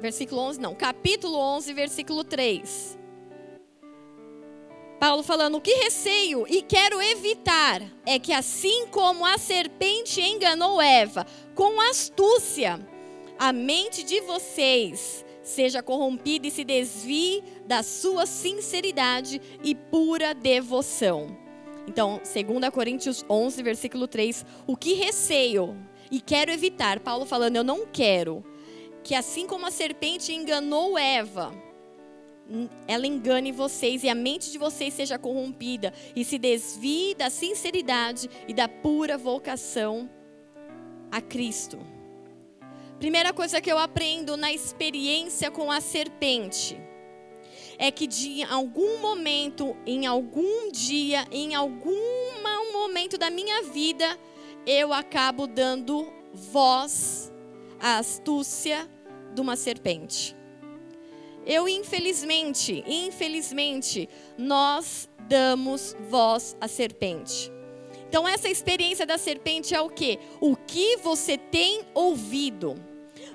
versículo 0.00 0.40
11, 0.40 0.58
não, 0.58 0.74
capítulo 0.74 1.36
11, 1.36 1.74
versículo 1.74 2.24
3. 2.24 2.98
Paulo 4.98 5.22
falando: 5.22 5.56
o 5.56 5.60
que 5.60 5.74
receio 5.74 6.46
e 6.48 6.62
quero 6.62 6.98
evitar 7.02 7.82
é 8.06 8.18
que, 8.18 8.32
assim 8.32 8.86
como 8.86 9.26
a 9.26 9.36
serpente 9.36 10.22
enganou 10.22 10.80
Eva 10.80 11.26
com 11.54 11.78
astúcia, 11.78 12.80
a 13.38 13.52
mente 13.52 14.02
de 14.02 14.22
vocês 14.22 15.25
seja 15.46 15.80
corrompida 15.80 16.48
e 16.48 16.50
se 16.50 16.64
desvie 16.64 17.42
da 17.66 17.82
sua 17.84 18.26
sinceridade 18.26 19.40
e 19.62 19.74
pura 19.76 20.34
devoção. 20.34 21.38
Então, 21.86 22.20
2 22.20 22.68
Coríntios 22.70 23.24
11, 23.30 23.62
versículo 23.62 24.08
3, 24.08 24.44
o 24.66 24.76
que 24.76 24.94
receio 24.94 25.76
e 26.10 26.20
quero 26.20 26.50
evitar, 26.50 26.98
Paulo 26.98 27.24
falando, 27.24 27.56
eu 27.56 27.64
não 27.64 27.86
quero 27.86 28.44
que 29.04 29.14
assim 29.14 29.46
como 29.46 29.66
a 29.66 29.70
serpente 29.70 30.32
enganou 30.32 30.98
Eva, 30.98 31.52
ela 32.88 33.06
engane 33.06 33.52
vocês 33.52 34.02
e 34.02 34.08
a 34.08 34.14
mente 34.16 34.50
de 34.50 34.58
vocês 34.58 34.94
seja 34.94 35.16
corrompida 35.16 35.92
e 36.14 36.24
se 36.24 36.38
desvie 36.38 37.14
da 37.14 37.30
sinceridade 37.30 38.28
e 38.48 38.52
da 38.52 38.68
pura 38.68 39.16
vocação 39.16 40.10
a 41.10 41.20
Cristo. 41.20 41.95
Primeira 42.98 43.32
coisa 43.32 43.60
que 43.60 43.70
eu 43.70 43.78
aprendo 43.78 44.36
na 44.36 44.52
experiência 44.52 45.50
com 45.50 45.70
a 45.70 45.80
serpente 45.80 46.80
é 47.78 47.90
que 47.90 48.06
de 48.06 48.42
algum 48.44 49.00
momento, 49.00 49.76
em 49.86 50.06
algum 50.06 50.70
dia, 50.70 51.26
em 51.30 51.54
algum 51.54 52.16
momento 52.72 53.18
da 53.18 53.30
minha 53.30 53.62
vida, 53.64 54.18
eu 54.66 54.92
acabo 54.92 55.46
dando 55.46 56.10
voz 56.32 57.32
à 57.78 57.98
astúcia 57.98 58.88
de 59.34 59.40
uma 59.40 59.56
serpente. 59.56 60.36
Eu, 61.44 61.68
infelizmente, 61.68 62.82
infelizmente, 62.86 64.08
nós 64.38 65.08
damos 65.28 65.96
voz 66.08 66.56
à 66.60 66.66
serpente. 66.66 67.55
Então, 68.16 68.26
essa 68.26 68.48
experiência 68.48 69.04
da 69.04 69.18
serpente 69.18 69.74
é 69.74 69.80
o 69.82 69.90
que? 69.90 70.18
O 70.40 70.56
que 70.56 70.96
você 70.96 71.36
tem 71.36 71.82
ouvido. 71.92 72.74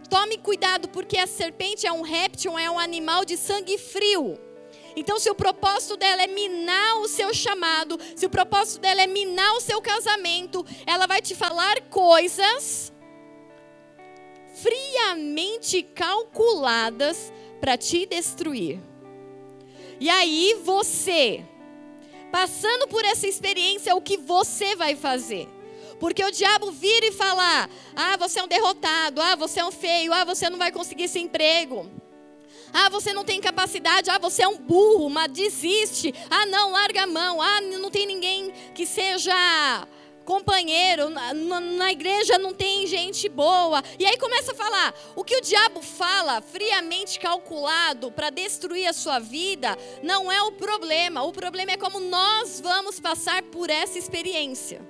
Tome 0.09 0.39
cuidado, 0.39 0.89
porque 0.89 1.19
a 1.19 1.27
serpente 1.27 1.85
é 1.85 1.91
um 1.91 2.01
réptil, 2.01 2.57
é 2.57 2.67
um 2.67 2.79
animal 2.79 3.23
de 3.23 3.37
sangue 3.37 3.77
frio. 3.77 4.39
Então, 4.95 5.19
se 5.19 5.29
o 5.29 5.35
propósito 5.35 5.97
dela 5.97 6.23
é 6.23 6.25
minar 6.25 6.97
o 6.97 7.07
seu 7.07 7.31
chamado, 7.31 7.99
se 8.15 8.25
o 8.25 8.29
propósito 8.31 8.81
dela 8.81 9.03
é 9.03 9.05
minar 9.05 9.53
o 9.53 9.61
seu 9.61 9.79
casamento, 9.83 10.65
ela 10.87 11.05
vai 11.05 11.21
te 11.21 11.35
falar 11.35 11.79
coisas 11.81 12.91
friamente 14.55 15.83
calculadas 15.83 17.31
para 17.59 17.77
te 17.77 18.07
destruir. 18.07 18.79
E 19.99 20.09
aí 20.09 20.59
você, 20.63 21.45
passando 22.31 22.87
por 22.87 23.03
essa 23.05 23.27
experiência, 23.27 23.95
o 23.95 24.01
que 24.01 24.17
você 24.17 24.75
vai 24.75 24.95
fazer? 24.95 25.47
Porque 25.99 26.23
o 26.23 26.31
diabo 26.31 26.71
vira 26.71 27.05
e 27.05 27.11
fala: 27.11 27.69
ah, 27.95 28.17
você 28.17 28.39
é 28.39 28.43
um 28.43 28.47
derrotado, 28.47 29.21
ah, 29.21 29.35
você 29.35 29.59
é 29.59 29.65
um 29.65 29.71
feio, 29.71 30.11
ah, 30.11 30.25
você 30.25 30.49
não 30.49 30.57
vai 30.57 30.71
conseguir 30.71 31.03
esse 31.03 31.19
emprego. 31.19 31.89
Ah, 32.73 32.89
você 32.89 33.11
não 33.13 33.23
tem 33.23 33.41
capacidade, 33.41 34.09
ah, 34.09 34.17
você 34.17 34.43
é 34.43 34.47
um 34.47 34.57
burro, 34.57 35.09
mas 35.09 35.31
desiste. 35.31 36.13
Ah, 36.29 36.45
não, 36.45 36.71
larga 36.71 37.03
a 37.03 37.07
mão. 37.07 37.41
Ah, 37.41 37.61
não 37.61 37.91
tem 37.91 38.07
ninguém 38.07 38.51
que 38.73 38.85
seja 38.85 39.87
companheiro, 40.31 41.09
na, 41.09 41.33
na, 41.33 41.91
igreja 41.91 42.37
não 42.37 42.53
tem 42.53 42.87
gente 42.87 43.27
boa. 43.27 43.83
E 43.99 44.05
aí 44.05 44.17
começa 44.17 44.53
a 44.53 44.55
falar: 44.55 44.93
o 45.13 45.25
que 45.25 45.35
o 45.35 45.41
diabo 45.41 45.81
fala, 45.81 46.41
friamente 46.41 47.19
calculado 47.19 48.09
para 48.13 48.29
destruir 48.29 48.87
a 48.87 48.93
sua 48.93 49.19
vida, 49.19 49.77
não 50.01 50.31
é 50.31 50.41
o 50.43 50.53
problema. 50.53 51.21
O 51.23 51.33
problema 51.33 51.71
é 51.71 51.77
como 51.77 51.99
nós 51.99 52.61
vamos 52.61 52.97
passar 52.97 53.43
por 53.43 53.69
essa 53.69 53.99
experiência. 53.99 54.81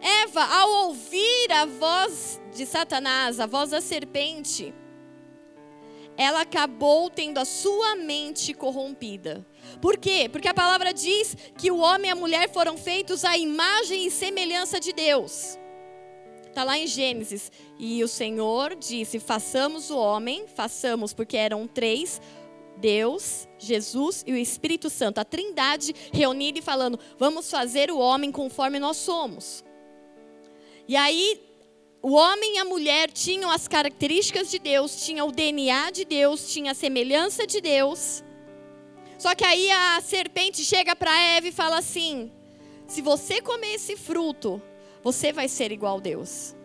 Eva, 0.00 0.44
ao 0.44 0.86
ouvir 0.86 1.50
a 1.50 1.64
voz 1.66 2.40
de 2.54 2.64
Satanás, 2.64 3.40
a 3.40 3.46
voz 3.46 3.70
da 3.70 3.80
serpente, 3.80 4.72
ela 6.16 6.42
acabou 6.42 7.10
tendo 7.10 7.38
a 7.38 7.44
sua 7.44 7.96
mente 7.96 8.54
corrompida. 8.54 9.44
Por 9.80 9.96
quê? 9.96 10.28
Porque 10.30 10.48
a 10.48 10.54
palavra 10.54 10.92
diz 10.92 11.36
que 11.56 11.70
o 11.70 11.78
homem 11.78 12.08
e 12.08 12.12
a 12.12 12.16
mulher 12.16 12.50
foram 12.52 12.76
feitos 12.76 13.24
à 13.24 13.36
imagem 13.36 14.06
e 14.06 14.10
semelhança 14.10 14.78
de 14.78 14.92
Deus. 14.92 15.58
Está 16.46 16.64
lá 16.64 16.78
em 16.78 16.86
Gênesis. 16.86 17.50
E 17.78 18.04
o 18.04 18.08
Senhor 18.08 18.76
disse: 18.76 19.18
façamos 19.18 19.90
o 19.90 19.96
homem, 19.96 20.46
façamos, 20.46 21.14
porque 21.14 21.36
eram 21.36 21.66
três: 21.66 22.20
Deus, 22.76 23.48
Jesus 23.58 24.22
e 24.26 24.32
o 24.32 24.36
Espírito 24.36 24.90
Santo, 24.90 25.18
a 25.18 25.24
trindade 25.24 25.94
reunida 26.12 26.58
e 26.58 26.62
falando: 26.62 26.98
vamos 27.18 27.50
fazer 27.50 27.90
o 27.90 27.98
homem 27.98 28.30
conforme 28.30 28.78
nós 28.78 28.98
somos. 28.98 29.64
E 30.86 30.94
aí 30.94 31.40
o 32.02 32.14
homem 32.14 32.56
e 32.56 32.58
a 32.58 32.64
mulher 32.64 33.10
tinham 33.10 33.48
as 33.50 33.68
características 33.68 34.50
de 34.50 34.58
Deus, 34.58 35.06
tinham 35.06 35.28
o 35.28 35.32
DNA 35.32 35.90
de 35.92 36.04
Deus, 36.04 36.52
tinha 36.52 36.72
a 36.72 36.74
semelhança 36.74 37.46
de 37.46 37.60
Deus. 37.60 38.24
Só 39.22 39.36
que 39.36 39.44
aí 39.44 39.70
a 39.70 40.00
serpente 40.00 40.64
chega 40.64 40.96
para 40.96 41.16
Eva 41.16 41.46
e 41.46 41.52
fala 41.52 41.78
assim: 41.78 42.28
se 42.88 43.00
você 43.00 43.40
comer 43.40 43.74
esse 43.74 43.96
fruto, 43.96 44.60
você 45.00 45.32
vai 45.32 45.46
ser 45.48 45.70
igual 45.70 45.98
a 45.98 46.00
Deus. 46.00 46.56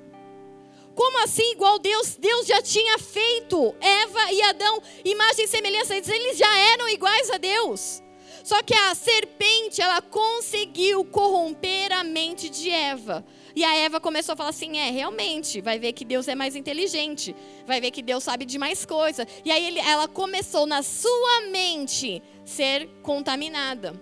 Como 0.95 1.23
assim 1.23 1.51
igual 1.51 1.75
a 1.75 1.77
Deus? 1.77 2.15
Deus 2.15 2.47
já 2.47 2.59
tinha 2.59 2.97
feito 2.97 3.75
Eva 3.79 4.31
e 4.31 4.41
Adão, 4.41 4.81
imagem 5.05 5.45
e 5.45 5.47
semelhança, 5.47 5.95
eles 5.95 6.35
já 6.35 6.57
eram 6.73 6.89
iguais 6.89 7.29
a 7.29 7.37
Deus. 7.37 8.01
Só 8.47 8.63
que 8.63 8.73
a 8.73 8.95
serpente, 8.95 9.81
ela 9.81 10.01
conseguiu 10.01 11.03
corromper 11.03 11.91
a 11.91 12.01
mente 12.01 12.47
de 12.47 12.69
Eva. 12.69 13.25
E 13.53 13.61
a 13.61 13.75
Eva 13.75 13.99
começou 13.99 14.31
a 14.31 14.35
falar 14.37 14.51
assim: 14.51 14.77
é, 14.77 14.89
realmente, 14.89 15.59
vai 15.59 15.77
ver 15.77 15.91
que 15.91 16.05
Deus 16.05 16.29
é 16.29 16.33
mais 16.33 16.55
inteligente, 16.55 17.35
vai 17.65 17.81
ver 17.81 17.91
que 17.91 18.01
Deus 18.01 18.23
sabe 18.23 18.45
de 18.45 18.57
mais 18.57 18.85
coisa. 18.85 19.27
E 19.43 19.51
aí 19.51 19.65
ele, 19.65 19.79
ela 19.79 20.07
começou 20.07 20.65
na 20.65 20.81
sua 20.81 21.41
mente 21.51 22.23
ser 22.45 22.87
contaminada. 23.03 24.01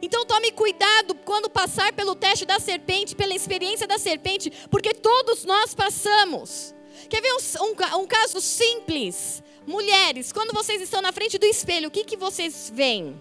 Então 0.00 0.24
tome 0.24 0.52
cuidado 0.52 1.16
quando 1.24 1.50
passar 1.50 1.92
pelo 1.92 2.14
teste 2.14 2.46
da 2.46 2.60
serpente, 2.60 3.16
pela 3.16 3.34
experiência 3.34 3.88
da 3.88 3.98
serpente, 3.98 4.52
porque 4.70 4.94
todos 4.94 5.44
nós 5.44 5.74
passamos. 5.74 6.72
Quer 7.08 7.20
ver 7.20 7.32
um, 7.32 7.64
um, 7.64 8.02
um 8.02 8.06
caso 8.06 8.40
simples? 8.40 9.42
Mulheres, 9.66 10.30
quando 10.30 10.54
vocês 10.54 10.80
estão 10.80 11.02
na 11.02 11.10
frente 11.10 11.38
do 11.38 11.46
espelho, 11.46 11.88
o 11.88 11.90
que, 11.90 12.04
que 12.04 12.16
vocês 12.16 12.70
veem? 12.72 13.20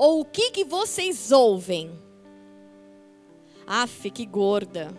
Ou 0.00 0.20
o 0.20 0.24
que, 0.24 0.50
que 0.50 0.64
vocês 0.64 1.30
ouvem? 1.30 1.92
Aff, 3.66 4.10
que 4.10 4.24
gorda. 4.24 4.90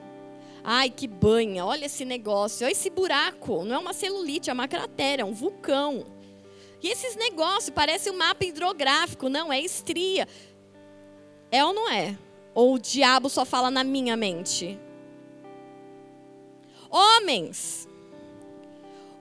Ai, 0.64 0.92
que 0.92 1.08
banha. 1.08 1.66
Olha 1.66 1.86
esse 1.86 2.06
negócio. 2.06 2.64
Olha 2.64 2.72
esse 2.72 2.88
buraco. 2.92 3.66
Não 3.66 3.78
é 3.78 3.80
uma 3.80 3.94
celulite, 3.94 4.52
é 4.52 4.54
uma 4.54 4.68
cratera, 4.68 5.24
é 5.24 5.26
um 5.26 5.34
vulcão. 5.34 6.06
E 6.84 6.88
esses 6.88 7.16
negócios 7.16 7.72
parecem 7.72 8.14
um 8.14 8.18
mapa 8.18 8.46
hidrográfico. 8.46 9.28
Não, 9.28 9.52
é 9.52 9.60
estria. 9.60 10.28
É 11.50 11.66
ou 11.66 11.74
não 11.74 11.90
é? 11.90 12.16
Ou 12.54 12.76
o 12.76 12.80
diabo 12.80 13.28
só 13.28 13.44
fala 13.44 13.72
na 13.72 13.84
minha 13.84 14.16
mente? 14.16 14.80
Homens. 16.92 17.90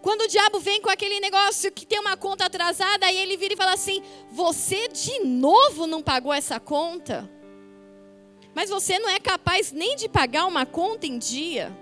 Quando 0.02 0.23
o 0.23 0.28
diabo 0.28 0.61
vem 0.61 0.80
com 0.80 0.90
aquele 0.90 1.21
negócio 1.21 1.71
que 1.71 1.87
tem 1.87 2.00
uma 2.00 2.16
conta 2.16 2.47
atrasada, 2.47 3.07
aí 3.07 3.16
ele 3.19 3.37
vira 3.37 3.54
e 3.54 3.57
fala 3.57 3.73
assim: 3.73 4.02
Você 4.33 4.88
de 4.88 5.21
novo 5.25 5.87
não 5.87 6.02
pagou 6.02 6.33
essa 6.33 6.59
conta? 6.59 7.30
mas 8.54 8.71
você 8.71 8.99
não 8.99 9.09
é 9.09 9.19
capaz 9.19 9.73
nem 9.73 9.97
de 9.97 10.09
pagar 10.09 10.47
uma 10.47 10.66
conta 10.66 11.07
em 11.07 11.19
dia. 11.19 11.76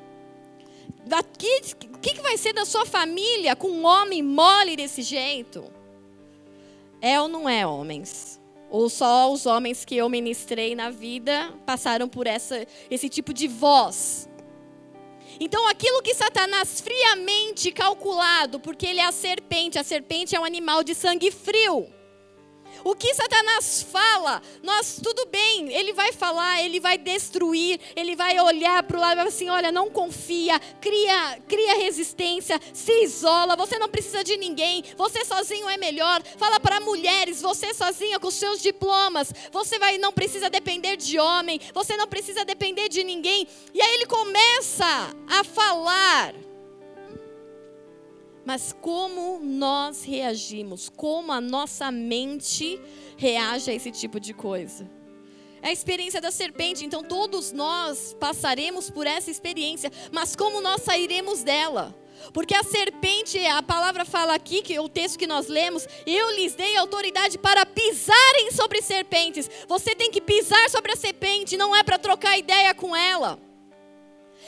O 1.06 1.98
que, 1.98 2.14
que 2.14 2.20
vai 2.20 2.36
ser 2.36 2.52
da 2.52 2.64
sua 2.64 2.84
família 2.84 3.56
com 3.56 3.68
um 3.68 3.84
homem 3.84 4.22
mole 4.22 4.76
desse 4.76 5.02
jeito? 5.02 5.64
É 7.00 7.20
ou 7.20 7.28
não 7.28 7.48
é, 7.48 7.66
homens? 7.66 8.40
Ou 8.70 8.90
só 8.90 9.32
os 9.32 9.46
homens 9.46 9.84
que 9.84 9.96
eu 9.96 10.08
ministrei 10.08 10.74
na 10.74 10.90
vida 10.90 11.52
passaram 11.64 12.08
por 12.08 12.26
essa, 12.26 12.66
esse 12.90 13.08
tipo 13.08 13.32
de 13.32 13.48
voz? 13.48 14.27
Então, 15.40 15.68
aquilo 15.68 16.02
que 16.02 16.14
Satanás 16.14 16.80
friamente 16.80 17.70
calculado, 17.70 18.58
porque 18.58 18.86
ele 18.86 19.00
é 19.00 19.06
a 19.06 19.12
serpente, 19.12 19.78
a 19.78 19.84
serpente 19.84 20.34
é 20.34 20.40
um 20.40 20.44
animal 20.44 20.82
de 20.82 20.94
sangue 20.94 21.30
frio. 21.30 21.97
O 22.84 22.94
que 22.94 23.14
Satanás 23.14 23.82
fala, 23.82 24.42
nós 24.62 24.98
tudo 25.02 25.26
bem, 25.26 25.72
ele 25.72 25.92
vai 25.92 26.12
falar, 26.12 26.62
ele 26.62 26.80
vai 26.80 26.96
destruir, 26.96 27.80
ele 27.96 28.14
vai 28.14 28.38
olhar 28.40 28.82
para 28.82 28.96
o 28.96 29.00
lado 29.00 29.12
e 29.12 29.16
vai 29.16 29.26
assim: 29.28 29.48
olha, 29.48 29.72
não 29.72 29.90
confia, 29.90 30.58
cria, 30.80 31.40
cria 31.48 31.76
resistência, 31.76 32.60
se 32.72 32.92
isola, 33.02 33.56
você 33.56 33.78
não 33.78 33.88
precisa 33.88 34.22
de 34.22 34.36
ninguém, 34.36 34.84
você 34.96 35.24
sozinho 35.24 35.68
é 35.68 35.76
melhor. 35.76 36.22
Fala 36.36 36.60
para 36.60 36.80
mulheres, 36.80 37.42
você 37.42 37.74
sozinha 37.74 38.18
com 38.18 38.30
seus 38.30 38.60
diplomas, 38.60 39.32
você 39.52 39.78
vai, 39.78 39.98
não 39.98 40.12
precisa 40.12 40.48
depender 40.48 40.96
de 40.96 41.18
homem, 41.18 41.60
você 41.72 41.96
não 41.96 42.06
precisa 42.06 42.44
depender 42.44 42.88
de 42.88 43.02
ninguém. 43.02 43.46
E 43.74 43.80
aí 43.80 43.94
ele 43.94 44.06
começa 44.06 45.14
a 45.28 45.44
falar 45.44 46.34
mas 48.48 48.74
como 48.80 49.40
nós 49.44 50.04
reagimos, 50.04 50.88
como 50.88 51.30
a 51.30 51.38
nossa 51.38 51.90
mente 51.90 52.80
reage 53.18 53.70
a 53.70 53.74
esse 53.74 53.90
tipo 53.90 54.18
de 54.18 54.32
coisa. 54.32 54.90
É 55.60 55.68
a 55.68 55.72
experiência 55.72 56.18
da 56.18 56.30
serpente, 56.30 56.82
então 56.82 57.02
todos 57.04 57.52
nós 57.52 58.16
passaremos 58.18 58.88
por 58.88 59.06
essa 59.06 59.30
experiência, 59.30 59.92
mas 60.10 60.34
como 60.34 60.62
nós 60.62 60.80
sairemos 60.80 61.42
dela? 61.42 61.94
Porque 62.32 62.54
a 62.54 62.64
serpente, 62.64 63.38
a 63.44 63.62
palavra 63.62 64.06
fala 64.06 64.34
aqui, 64.34 64.62
que 64.62 64.78
o 64.78 64.88
texto 64.88 65.18
que 65.18 65.26
nós 65.26 65.46
lemos, 65.48 65.86
eu 66.06 66.34
lhes 66.34 66.54
dei 66.54 66.74
autoridade 66.78 67.36
para 67.36 67.66
pisarem 67.66 68.50
sobre 68.52 68.80
serpentes. 68.80 69.50
Você 69.68 69.94
tem 69.94 70.10
que 70.10 70.22
pisar 70.22 70.70
sobre 70.70 70.92
a 70.92 70.96
serpente, 70.96 71.54
não 71.58 71.76
é 71.76 71.82
para 71.82 71.98
trocar 71.98 72.38
ideia 72.38 72.74
com 72.74 72.96
ela. 72.96 73.38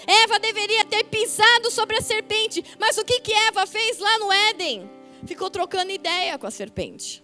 Eva 0.07 0.39
deveria 0.39 0.85
ter 0.85 1.05
pisado 1.05 1.71
sobre 1.71 1.97
a 1.97 2.03
serpente, 2.03 2.65
mas 2.79 2.97
o 2.99 3.05
que 3.05 3.21
que 3.21 3.33
Eva 3.33 3.67
fez 3.67 3.99
lá 3.99 4.19
no 4.19 4.33
Éden? 4.33 4.91
Ficou 5.27 5.51
trocando 5.51 5.91
ideia 5.91 6.39
com 6.39 6.47
a 6.47 6.51
serpente. 6.51 7.23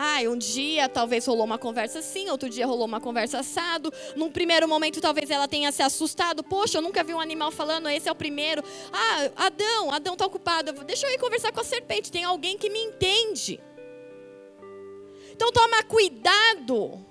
Ah, 0.00 0.20
um 0.28 0.38
dia 0.38 0.88
talvez 0.88 1.26
rolou 1.26 1.44
uma 1.44 1.58
conversa 1.58 1.98
assim, 1.98 2.30
outro 2.30 2.48
dia 2.48 2.64
rolou 2.64 2.86
uma 2.86 3.00
conversa 3.00 3.40
assado. 3.40 3.92
Num 4.14 4.30
primeiro 4.30 4.68
momento 4.68 5.00
talvez 5.00 5.28
ela 5.28 5.48
tenha 5.48 5.72
se 5.72 5.82
assustado. 5.82 6.44
Poxa, 6.44 6.78
eu 6.78 6.82
nunca 6.82 7.02
vi 7.02 7.12
um 7.12 7.18
animal 7.18 7.50
falando, 7.50 7.88
esse 7.88 8.08
é 8.08 8.12
o 8.12 8.14
primeiro. 8.14 8.62
Ah, 8.92 9.46
Adão, 9.46 9.90
Adão 9.90 10.12
está 10.12 10.24
ocupado. 10.24 10.72
Deixa 10.84 11.04
eu 11.04 11.10
ir 11.10 11.18
conversar 11.18 11.50
com 11.50 11.60
a 11.60 11.64
serpente, 11.64 12.12
tem 12.12 12.22
alguém 12.22 12.56
que 12.56 12.70
me 12.70 12.78
entende. 12.78 13.60
Então 15.32 15.50
toma 15.50 15.82
cuidado. 15.82 17.04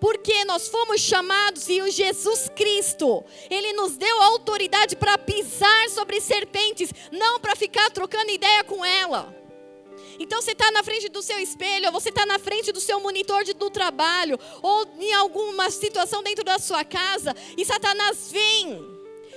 Porque 0.00 0.44
nós 0.46 0.66
fomos 0.68 1.00
chamados 1.00 1.68
e 1.68 1.82
o 1.82 1.90
Jesus 1.90 2.50
Cristo, 2.56 3.22
ele 3.50 3.74
nos 3.74 3.98
deu 3.98 4.22
autoridade 4.22 4.96
para 4.96 5.18
pisar 5.18 5.90
sobre 5.90 6.20
serpentes, 6.22 6.90
não 7.12 7.38
para 7.38 7.54
ficar 7.54 7.90
trocando 7.90 8.30
ideia 8.30 8.64
com 8.64 8.82
ela. 8.82 9.36
Então 10.18 10.40
você 10.40 10.52
está 10.52 10.70
na 10.70 10.82
frente 10.82 11.08
do 11.10 11.22
seu 11.22 11.38
espelho, 11.38 11.86
ou 11.86 11.92
você 11.92 12.08
está 12.08 12.24
na 12.24 12.38
frente 12.38 12.72
do 12.72 12.80
seu 12.80 12.98
monitor 13.00 13.44
de, 13.44 13.52
do 13.52 13.68
trabalho, 13.68 14.38
ou 14.62 14.86
em 14.98 15.12
alguma 15.12 15.70
situação 15.70 16.22
dentro 16.22 16.44
da 16.44 16.58
sua 16.58 16.82
casa, 16.82 17.34
e 17.56 17.64
Satanás 17.64 18.30
vem 18.32 18.82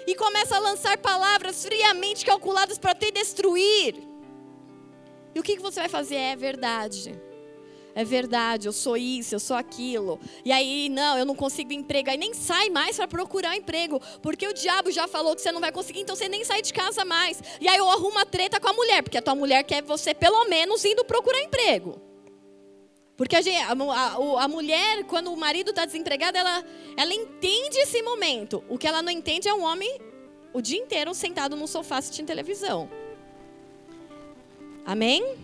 e 0.07 0.15
começa 0.15 0.55
a 0.55 0.59
lançar 0.59 0.97
palavras 0.97 1.63
friamente 1.63 2.25
calculadas 2.25 2.77
para 2.77 2.95
te 2.95 3.11
destruir. 3.11 3.95
E 5.35 5.39
o 5.39 5.43
que, 5.43 5.57
que 5.57 5.61
você 5.61 5.81
vai 5.81 5.89
fazer? 5.89 6.15
É 6.15 6.35
verdade 6.35 7.32
é 7.95 8.03
verdade, 8.03 8.67
eu 8.67 8.73
sou 8.73 8.97
isso, 8.97 9.35
eu 9.35 9.39
sou 9.39 9.55
aquilo. 9.55 10.19
E 10.43 10.51
aí, 10.51 10.89
não, 10.89 11.17
eu 11.17 11.25
não 11.25 11.35
consigo 11.35 11.71
emprego. 11.73 12.09
Aí 12.09 12.17
nem 12.17 12.33
sai 12.33 12.69
mais 12.69 12.95
para 12.95 13.07
procurar 13.07 13.55
emprego, 13.55 14.01
porque 14.21 14.47
o 14.47 14.53
diabo 14.53 14.91
já 14.91 15.07
falou 15.07 15.35
que 15.35 15.41
você 15.41 15.51
não 15.51 15.61
vai 15.61 15.71
conseguir, 15.71 16.01
então 16.01 16.15
você 16.15 16.27
nem 16.27 16.43
sai 16.43 16.61
de 16.61 16.73
casa 16.73 17.05
mais. 17.05 17.41
E 17.61 17.67
aí 17.67 17.77
eu 17.77 17.89
arrumo 17.89 18.17
a 18.17 18.25
treta 18.25 18.59
com 18.59 18.67
a 18.67 18.73
mulher, 18.73 19.03
porque 19.03 19.17
a 19.17 19.21
tua 19.21 19.35
mulher 19.35 19.63
quer 19.63 19.83
você 19.83 20.13
pelo 20.13 20.45
menos 20.45 20.83
indo 20.83 21.05
procurar 21.05 21.41
emprego. 21.41 22.01
Porque 23.15 23.35
a, 23.35 23.39
a, 23.39 23.71
a, 23.71 24.43
a 24.43 24.47
mulher, 24.47 25.03
quando 25.03 25.31
o 25.31 25.37
marido 25.37 25.69
está 25.69 25.85
desempregado, 25.85 26.35
ela, 26.35 26.63
ela 26.97 27.13
entende 27.13 27.77
esse 27.77 28.01
momento. 28.01 28.63
O 28.67 28.77
que 28.77 28.87
ela 28.87 29.03
não 29.03 29.11
entende 29.11 29.47
é 29.47 29.53
um 29.53 29.63
homem 29.63 29.99
o 30.51 30.61
dia 30.61 30.79
inteiro 30.79 31.13
sentado 31.13 31.55
no 31.55 31.67
sofá 31.67 31.97
assistindo 31.97 32.25
televisão. 32.25 32.89
Amém? 34.85 35.42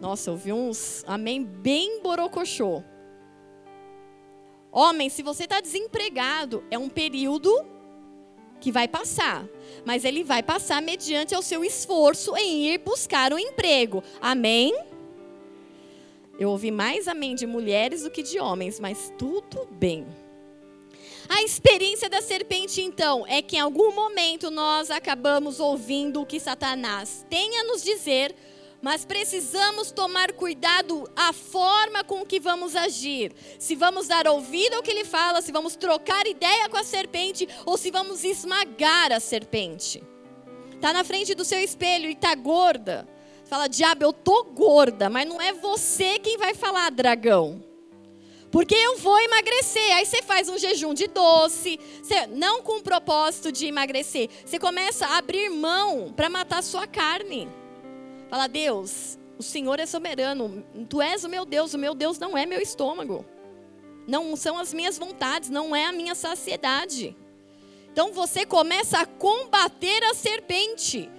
Nossa, 0.00 0.30
eu 0.30 0.36
vi 0.36 0.52
uns 0.52 1.04
amém 1.06 1.44
bem 1.44 2.00
borocochô. 2.02 2.82
Homem, 4.72 5.10
se 5.10 5.22
você 5.22 5.44
está 5.44 5.60
desempregado, 5.60 6.64
é 6.70 6.78
um 6.78 6.88
período 6.88 7.52
que 8.60 8.72
vai 8.72 8.88
passar. 8.88 9.46
Mas 9.84 10.04
ele 10.04 10.24
vai 10.24 10.42
passar 10.42 10.80
mediante 10.80 11.36
o 11.36 11.42
seu 11.42 11.62
esforço 11.62 12.34
em 12.36 12.68
ir 12.68 12.78
buscar 12.78 13.32
um 13.32 13.38
emprego. 13.38 14.02
Amém? 14.22 14.74
Eu 16.38 16.48
ouvi 16.50 16.70
mais 16.70 17.06
amém 17.06 17.34
de 17.34 17.46
mulheres 17.46 18.02
do 18.02 18.10
que 18.10 18.22
de 18.22 18.40
homens, 18.40 18.80
mas 18.80 19.12
tudo 19.18 19.68
bem. 19.72 20.06
A 21.28 21.42
experiência 21.42 22.08
da 22.08 22.22
serpente, 22.22 22.80
então, 22.80 23.26
é 23.26 23.42
que 23.42 23.56
em 23.56 23.60
algum 23.60 23.94
momento 23.94 24.50
nós 24.50 24.90
acabamos 24.90 25.60
ouvindo 25.60 26.22
o 26.22 26.26
que 26.26 26.40
Satanás 26.40 27.24
tem 27.28 27.58
a 27.58 27.64
nos 27.64 27.82
dizer 27.82 28.34
mas 28.82 29.04
precisamos 29.04 29.90
tomar 29.90 30.32
cuidado 30.32 31.10
a 31.14 31.32
forma 31.32 32.02
com 32.02 32.24
que 32.24 32.40
vamos 32.40 32.74
agir. 32.74 33.32
Se 33.58 33.74
vamos 33.74 34.08
dar 34.08 34.26
ouvido 34.26 34.74
ao 34.74 34.82
que 34.82 34.90
ele 34.90 35.04
fala, 35.04 35.42
se 35.42 35.52
vamos 35.52 35.76
trocar 35.76 36.26
ideia 36.26 36.68
com 36.68 36.76
a 36.76 36.84
serpente 36.84 37.48
ou 37.66 37.76
se 37.76 37.90
vamos 37.90 38.24
esmagar 38.24 39.12
a 39.12 39.20
serpente. 39.20 40.02
Tá 40.80 40.92
na 40.92 41.04
frente 41.04 41.34
do 41.34 41.44
seu 41.44 41.60
espelho 41.60 42.08
e 42.08 42.14
tá 42.14 42.34
gorda. 42.34 43.06
Fala, 43.44 43.68
diabo, 43.68 44.04
eu 44.04 44.12
tô 44.12 44.44
gorda, 44.44 45.10
mas 45.10 45.28
não 45.28 45.40
é 45.40 45.52
você 45.52 46.18
quem 46.18 46.38
vai 46.38 46.54
falar, 46.54 46.90
dragão. 46.90 47.62
Porque 48.50 48.74
eu 48.74 48.96
vou 48.96 49.18
emagrecer. 49.20 49.94
Aí 49.96 50.06
você 50.06 50.22
faz 50.22 50.48
um 50.48 50.58
jejum 50.58 50.94
de 50.94 51.06
doce, 51.06 51.78
você, 52.02 52.26
não 52.28 52.62
com 52.62 52.78
o 52.78 52.82
propósito 52.82 53.52
de 53.52 53.66
emagrecer. 53.66 54.28
Você 54.44 54.58
começa 54.58 55.06
a 55.06 55.18
abrir 55.18 55.50
mão 55.50 56.12
para 56.12 56.30
matar 56.30 56.62
sua 56.62 56.86
carne. 56.86 57.48
Fala, 58.30 58.46
Deus, 58.46 59.18
o 59.36 59.42
Senhor 59.42 59.80
é 59.80 59.86
soberano. 59.86 60.64
Tu 60.88 61.02
és 61.02 61.24
o 61.24 61.28
meu 61.28 61.44
Deus, 61.44 61.74
o 61.74 61.78
meu 61.78 61.96
Deus 61.96 62.16
não 62.16 62.38
é 62.38 62.46
meu 62.46 62.60
estômago. 62.60 63.26
Não 64.06 64.36
são 64.36 64.56
as 64.56 64.72
minhas 64.72 64.96
vontades, 64.96 65.50
não 65.50 65.74
é 65.74 65.86
a 65.86 65.92
minha 65.92 66.14
saciedade. 66.14 67.16
Então 67.92 68.12
você 68.12 68.46
começa 68.46 69.00
a 69.00 69.06
combater 69.06 70.04
a 70.04 70.14
serpente. 70.14 71.10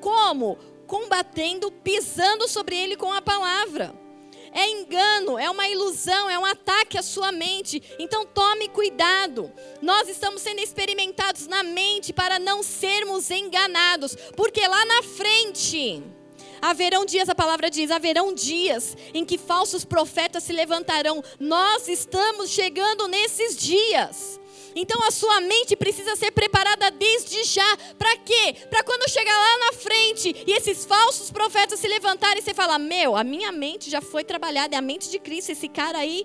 Como? 0.00 0.58
Combatendo, 0.86 1.72
pisando 1.72 2.46
sobre 2.46 2.76
ele 2.76 2.94
com 2.94 3.10
a 3.10 3.22
palavra. 3.22 3.94
É 4.52 4.68
engano, 4.68 5.38
é 5.38 5.48
uma 5.48 5.66
ilusão, 5.66 6.28
é 6.28 6.38
um 6.38 6.44
ataque 6.44 6.98
à 6.98 7.02
sua 7.02 7.32
mente. 7.32 7.82
Então 7.98 8.26
tome 8.26 8.68
cuidado. 8.68 9.50
Nós 9.80 10.10
estamos 10.10 10.42
sendo 10.42 10.60
experimentados 10.60 11.46
na 11.46 11.62
mente 11.62 12.12
para 12.12 12.38
não 12.38 12.62
sermos 12.62 13.30
enganados, 13.30 14.14
porque 14.36 14.66
lá 14.66 14.84
na 14.84 15.02
frente 15.04 16.02
Haverão 16.62 17.04
dias, 17.04 17.28
a 17.28 17.34
palavra 17.34 17.70
diz, 17.70 17.90
haverão 17.90 18.34
dias 18.34 18.96
em 19.14 19.24
que 19.24 19.38
falsos 19.38 19.84
profetas 19.84 20.42
se 20.44 20.52
levantarão. 20.52 21.22
Nós 21.38 21.88
estamos 21.88 22.50
chegando 22.50 23.08
nesses 23.08 23.56
dias. 23.56 24.40
Então 24.74 25.02
a 25.06 25.10
sua 25.10 25.40
mente 25.40 25.74
precisa 25.74 26.14
ser 26.16 26.30
preparada 26.30 26.90
desde 26.90 27.42
já. 27.44 27.76
Para 27.98 28.16
quê? 28.18 28.54
Para 28.68 28.82
quando 28.82 29.10
chegar 29.10 29.36
lá 29.36 29.58
na 29.66 29.72
frente 29.72 30.44
e 30.46 30.52
esses 30.52 30.84
falsos 30.84 31.30
profetas 31.30 31.80
se 31.80 31.88
levantarem, 31.88 32.42
você 32.42 32.54
fala: 32.54 32.78
Meu, 32.78 33.16
a 33.16 33.24
minha 33.24 33.50
mente 33.50 33.90
já 33.90 34.00
foi 34.00 34.22
trabalhada, 34.22 34.74
é 34.74 34.78
a 34.78 34.82
mente 34.82 35.10
de 35.10 35.18
Cristo. 35.18 35.50
Esse 35.50 35.68
cara 35.68 35.98
aí 35.98 36.24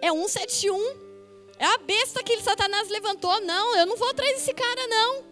é 0.00 0.10
171. 0.10 1.08
É 1.58 1.64
a 1.64 1.78
besta 1.78 2.22
que 2.22 2.40
Satanás 2.40 2.88
levantou. 2.88 3.40
Não, 3.40 3.76
eu 3.76 3.86
não 3.86 3.96
vou 3.96 4.08
atrás 4.08 4.34
desse 4.34 4.54
cara, 4.54 4.86
não. 4.86 5.27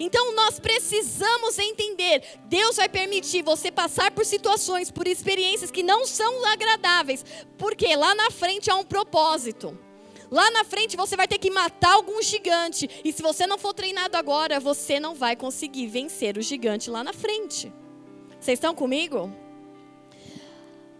Então 0.00 0.34
nós 0.34 0.58
precisamos 0.58 1.58
entender: 1.58 2.22
Deus 2.46 2.76
vai 2.76 2.88
permitir 2.88 3.42
você 3.42 3.70
passar 3.70 4.10
por 4.10 4.24
situações, 4.24 4.90
por 4.90 5.06
experiências 5.06 5.70
que 5.70 5.82
não 5.82 6.06
são 6.06 6.46
agradáveis, 6.46 7.22
porque 7.58 7.94
lá 7.94 8.14
na 8.14 8.30
frente 8.30 8.70
há 8.70 8.76
um 8.76 8.84
propósito. 8.84 9.78
Lá 10.30 10.50
na 10.52 10.64
frente 10.64 10.96
você 10.96 11.16
vai 11.16 11.28
ter 11.28 11.38
que 11.38 11.50
matar 11.50 11.92
algum 11.92 12.22
gigante. 12.22 12.88
E 13.04 13.12
se 13.12 13.20
você 13.20 13.46
não 13.46 13.58
for 13.58 13.74
treinado 13.74 14.16
agora, 14.16 14.58
você 14.58 14.98
não 14.98 15.14
vai 15.14 15.36
conseguir 15.36 15.88
vencer 15.88 16.38
o 16.38 16.42
gigante 16.42 16.88
lá 16.88 17.04
na 17.04 17.12
frente. 17.12 17.70
Vocês 18.40 18.56
estão 18.56 18.74
comigo? 18.74 19.30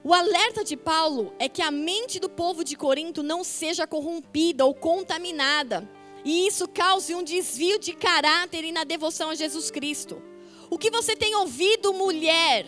O 0.03 0.13
alerta 0.13 0.65
de 0.65 0.77
Paulo 0.77 1.33
é 1.39 1.49
que 1.49 1.63
a 1.63 1.71
mente 1.71 2.19
do 2.19 2.29
povo 2.29 2.65
de 2.65 2.77
Corinto 2.77 3.23
não 3.23 3.45
seja 3.45 3.87
corrompida 3.87 4.67
ou 4.67 4.75
contaminada 4.75 5.89
e 6.25 6.47
isso 6.47 6.69
cause 6.69 7.15
um 7.15 7.23
desvio 7.23 7.79
de 7.79 7.93
caráter 7.93 8.65
e 8.65 8.73
na 8.73 8.85
devoção 8.85 9.31
a 9.31 9.35
Jesus 9.35 9.71
Cristo. 9.71 10.23
O 10.69 10.79
que 10.79 10.91
você 10.91 11.17
tem 11.17 11.35
ouvido, 11.35 11.93
mulher? 11.93 12.67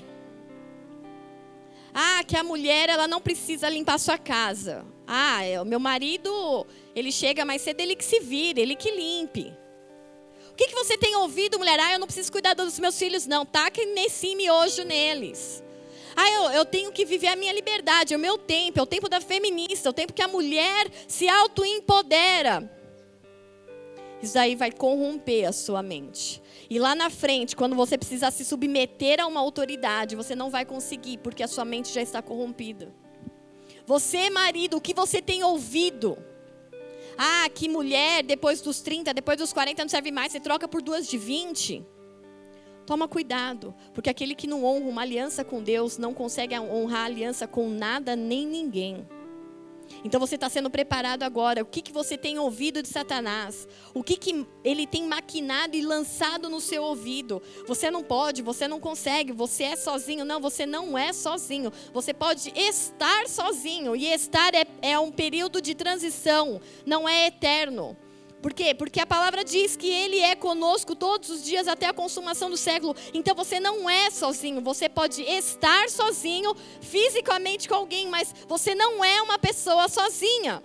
Ah, 1.95 2.25
que 2.27 2.37
a 2.37 2.43
mulher 2.43 2.89
ela 2.89 3.07
não 3.07 3.21
precisa 3.21 3.69
limpar 3.69 3.99
sua 3.99 4.17
casa. 4.17 4.85
Ah, 5.07 5.45
é, 5.45 5.61
o 5.61 5.65
meu 5.65 5.79
marido, 5.79 6.67
ele 6.97 7.13
chega 7.13 7.45
mais 7.45 7.61
cedo, 7.63 7.81
ele 7.81 7.95
que 7.95 8.05
se 8.05 8.19
vire, 8.21 8.61
ele 8.61 8.75
que 8.75 8.91
limpe. 8.91 9.53
O 10.51 10.55
que, 10.55 10.69
que 10.69 10.75
você 10.75 10.97
tem 10.97 11.15
ouvido, 11.17 11.59
mulher? 11.59 11.79
Ah, 11.81 11.93
eu 11.93 11.99
não 11.99 12.07
preciso 12.07 12.33
cuidar 12.33 12.55
dos 12.55 12.79
meus 12.79 12.99
filhos, 12.99 13.27
não. 13.27 13.45
Taque 13.45 13.85
nesse 13.87 14.35
miojo 14.35 14.85
neles. 14.85 15.63
Ah, 16.17 16.31
eu, 16.31 16.43
eu, 16.51 16.65
tenho 16.65 16.93
que 16.93 17.05
viver 17.05 17.29
a 17.29 17.37
minha 17.37 17.53
liberdade, 17.53 18.15
o 18.15 18.19
meu 18.19 18.37
tempo, 18.37 18.79
é 18.79 18.83
o 18.83 18.87
tempo 18.87 19.09
da 19.09 19.21
feminista, 19.21 19.89
é 19.89 19.91
o 19.91 19.95
tempo 19.95 20.13
que 20.13 20.23
a 20.23 20.29
mulher 20.29 20.91
se 21.09 21.29
auto-empodera. 21.29 22.71
Isso 24.23 24.39
aí 24.39 24.55
vai 24.55 24.71
corromper 24.71 25.49
a 25.49 25.53
sua 25.53 25.83
mente. 25.83 26.41
E 26.71 26.79
lá 26.79 26.95
na 26.95 27.11
frente, 27.11 27.57
quando 27.57 27.75
você 27.75 27.99
precisar 27.99 28.31
se 28.31 28.45
submeter 28.45 29.21
a 29.21 29.27
uma 29.27 29.41
autoridade, 29.41 30.15
você 30.15 30.37
não 30.37 30.49
vai 30.49 30.65
conseguir, 30.65 31.19
porque 31.19 31.43
a 31.43 31.49
sua 31.49 31.65
mente 31.65 31.93
já 31.93 32.01
está 32.01 32.23
corrompida. 32.23 32.95
Você, 33.85 34.31
marido, 34.31 34.77
o 34.77 34.81
que 34.81 34.95
você 34.95 35.21
tem 35.21 35.43
ouvido? 35.43 36.17
Ah, 37.19 37.49
que 37.53 37.69
mulher, 37.69 38.23
depois 38.23 38.61
dos 38.61 38.81
30, 38.81 39.13
depois 39.13 39.37
dos 39.37 39.53
40 39.53 39.83
não 39.83 39.89
serve 39.89 40.13
mais, 40.13 40.31
você 40.31 40.41
troca 40.41 40.69
por 40.69 40.81
duas 40.81 41.09
de 41.09 41.19
20. 41.19 41.85
Toma 42.87 43.09
cuidado, 43.09 43.75
porque 43.93 44.09
aquele 44.09 44.35
que 44.35 44.47
não 44.47 44.65
honra 44.65 44.89
uma 44.89 45.03
aliança 45.03 45.45
com 45.45 45.63
Deus 45.63 45.99
não 45.99 46.15
consegue 46.15 46.59
honrar 46.59 47.07
aliança 47.07 47.47
com 47.47 47.69
nada 47.69 48.15
nem 48.15 48.47
ninguém. 48.47 49.07
Então 50.05 50.19
você 50.19 50.35
está 50.35 50.49
sendo 50.49 50.71
preparado 50.71 51.23
agora. 51.23 51.63
O 51.63 51.67
que, 51.67 51.83
que 51.83 51.93
você 51.93 52.17
tem 52.17 52.39
ouvido 52.39 52.83
de 52.83 52.89
Satanás? 52.89 53.69
O 53.95 54.03
que, 54.03 54.17
que 54.17 54.47
ele 54.65 54.87
tem 54.87 55.07
maquinado 55.07 55.77
e 55.77 55.83
lançado 55.83 56.49
no 56.49 56.61
seu 56.61 56.83
ouvido? 56.83 57.43
Você 57.67 57.91
não 57.91 58.03
pode, 58.03 58.43
você 58.43 58.67
não 58.67 58.81
consegue, 58.81 59.33
você 59.33 59.65
é 59.65 59.77
sozinho. 59.77 60.25
Não, 60.25 60.41
você 60.41 60.67
não 60.67 60.97
é 60.97 61.13
sozinho. 61.13 61.73
Você 61.93 62.13
pode 62.13 62.53
estar 62.57 63.29
sozinho. 63.29 63.95
E 63.95 64.07
estar 64.07 64.55
é, 64.55 64.67
é 64.81 64.99
um 64.99 65.13
período 65.13 65.61
de 65.61 65.75
transição, 65.75 66.61
não 66.85 67.09
é 67.09 67.27
eterno. 67.27 67.97
Por 68.43 68.53
quê? 68.53 68.75
Porque 68.75 69.01
a 69.01 69.07
palavra 69.07 69.45
diz 69.45 69.77
que 69.77 69.89
Ele 69.89 70.19
é 70.19 70.35
conosco 70.35 70.97
todos 70.97 71.31
os 71.31 71.45
dias 71.45 71.69
até 71.69 71.87
a 71.87 71.95
consumação 71.95 72.51
do 72.51 72.57
século. 72.57 72.97
Então 73.15 73.37
você 73.37 73.61
não 73.61 73.89
é 73.89 74.11
sozinho. 74.11 74.61
Você 74.63 74.89
pode 74.89 75.23
estar 75.23 75.89
sozinho 75.89 76.53
fisicamente 76.81 77.69
com 77.69 77.77
alguém, 77.77 78.09
mas 78.09 78.35
você 78.49 78.75
não 78.75 79.05
é 79.05 79.23
uma 79.23 79.39
pessoa 79.39 79.89
sozinha. 79.89 80.61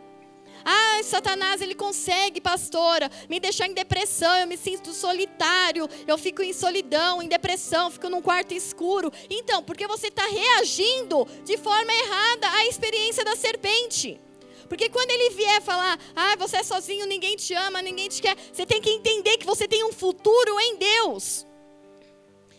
Ah, 0.66 1.02
Satanás, 1.04 1.62
ele 1.62 1.76
consegue, 1.76 2.42
pastora, 2.42 3.10
me 3.30 3.40
deixar 3.40 3.68
em 3.68 3.74
depressão, 3.74 4.36
eu 4.36 4.48
me 4.48 4.58
sinto 4.58 4.92
solitário, 4.92 5.88
eu 6.06 6.18
fico 6.18 6.42
em 6.42 6.52
solidão, 6.52 7.22
em 7.22 7.30
depressão, 7.30 7.90
fico 7.90 8.10
num 8.10 8.22
quarto 8.22 8.54
escuro. 8.54 9.10
Então, 9.30 9.64
porque 9.64 9.88
você 9.88 10.08
está 10.08 10.26
reagindo 10.26 11.26
de 11.46 11.58
forma 11.58 11.94
errada 11.94 12.50
à 12.50 12.66
experiência 12.66 13.24
da 13.24 13.36
serpente. 13.36 14.20
Porque 14.68 14.90
quando 14.90 15.12
ele 15.12 15.32
vier 15.32 15.62
falar, 15.62 15.98
ah, 16.16 16.36
você 16.36 16.58
é 16.58 16.64
sozinho, 16.64 17.06
ninguém 17.06 17.36
te 17.36 17.54
ama, 17.54 17.82
ninguém 17.82 18.10
te 18.10 18.22
quer, 18.22 18.36
você 18.52 18.66
tem 18.66 18.82
que 18.82 18.90
entender 18.90 19.38
que 19.38 19.46
você 19.46 19.68
tem 19.68 19.84
um 19.84 19.94
futuro 19.94 20.60
em 20.60 20.78
Deus. 20.78 21.46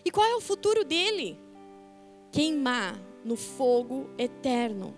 E 0.05 0.11
qual 0.11 0.27
é 0.27 0.35
o 0.35 0.41
futuro 0.41 0.85
dele? 0.85 1.39
Queimar 2.33 2.99
no 3.25 3.37
fogo 3.37 4.09
eterno. 4.17 4.97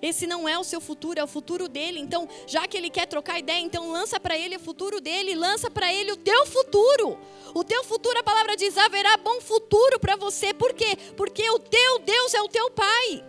Esse 0.00 0.26
não 0.26 0.46
é 0.48 0.58
o 0.58 0.64
seu 0.64 0.80
futuro, 0.80 1.18
é 1.18 1.24
o 1.24 1.26
futuro 1.26 1.68
dele. 1.68 1.98
Então, 1.98 2.28
já 2.46 2.66
que 2.66 2.76
ele 2.76 2.90
quer 2.90 3.06
trocar 3.06 3.38
ideia, 3.38 3.60
então 3.60 3.90
lança 3.90 4.20
para 4.20 4.36
ele 4.36 4.56
o 4.56 4.60
futuro 4.60 5.00
dele, 5.00 5.34
lança 5.34 5.70
para 5.70 5.92
ele 5.92 6.12
o 6.12 6.16
teu 6.16 6.46
futuro. 6.46 7.18
O 7.54 7.64
teu 7.64 7.82
futuro, 7.84 8.18
a 8.18 8.22
palavra 8.22 8.56
diz, 8.56 8.76
haverá 8.76 9.16
bom 9.16 9.40
futuro 9.40 9.98
para 9.98 10.16
você. 10.16 10.52
Por 10.52 10.74
quê? 10.74 10.96
Porque 11.16 11.48
o 11.50 11.58
teu 11.58 11.98
Deus 12.00 12.34
é 12.34 12.42
o 12.42 12.48
teu 12.48 12.70
pai. 12.70 13.24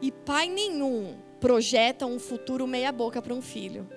E 0.00 0.10
pai 0.10 0.48
nenhum 0.48 1.27
projeta 1.40 2.06
um 2.06 2.18
futuro 2.18 2.66
meia-boca 2.66 3.22
para 3.22 3.34
um 3.34 3.42
filho. 3.42 3.88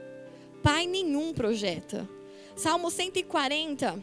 Pai 0.62 0.86
nenhum 0.86 1.34
projeta. 1.34 2.08
Salmo 2.56 2.92
140, 2.92 4.02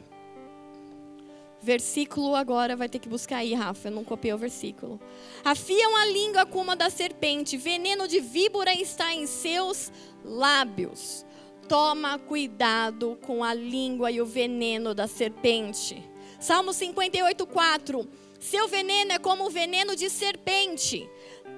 versículo 1.60 2.34
agora 2.34 2.74
vai 2.74 2.88
ter 2.88 2.98
que 2.98 3.08
buscar 3.08 3.38
aí, 3.38 3.54
Rafa, 3.54 3.88
eu 3.88 3.92
não 3.92 4.04
copiei 4.04 4.32
o 4.32 4.38
versículo. 4.38 5.00
Afiam 5.44 5.96
a 5.96 6.06
língua 6.06 6.46
como 6.46 6.70
a 6.70 6.74
da 6.74 6.90
serpente, 6.90 7.56
veneno 7.56 8.08
de 8.08 8.20
víbora 8.20 8.72
está 8.74 9.14
em 9.14 9.26
seus 9.26 9.92
lábios. 10.24 11.24
Toma 11.68 12.18
cuidado 12.18 13.18
com 13.22 13.44
a 13.44 13.52
língua 13.52 14.10
e 14.10 14.20
o 14.20 14.26
veneno 14.26 14.94
da 14.94 15.06
serpente. 15.06 16.02
Salmo 16.40 16.72
58, 16.72 17.46
4. 17.46 18.08
Seu 18.40 18.66
veneno 18.68 19.12
é 19.12 19.18
como 19.18 19.46
o 19.46 19.50
veneno 19.50 19.94
de 19.94 20.08
serpente 20.08 21.08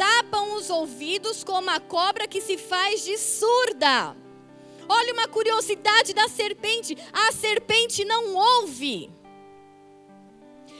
tapam 0.00 0.54
os 0.54 0.70
ouvidos 0.70 1.44
como 1.44 1.68
a 1.68 1.78
cobra 1.78 2.26
que 2.26 2.40
se 2.40 2.56
faz 2.56 3.04
de 3.04 3.18
surda. 3.18 4.16
Olha 4.88 5.12
uma 5.12 5.28
curiosidade 5.28 6.14
da 6.14 6.26
serpente: 6.26 6.96
a 7.12 7.30
serpente 7.32 8.02
não 8.02 8.34
ouve. 8.34 9.10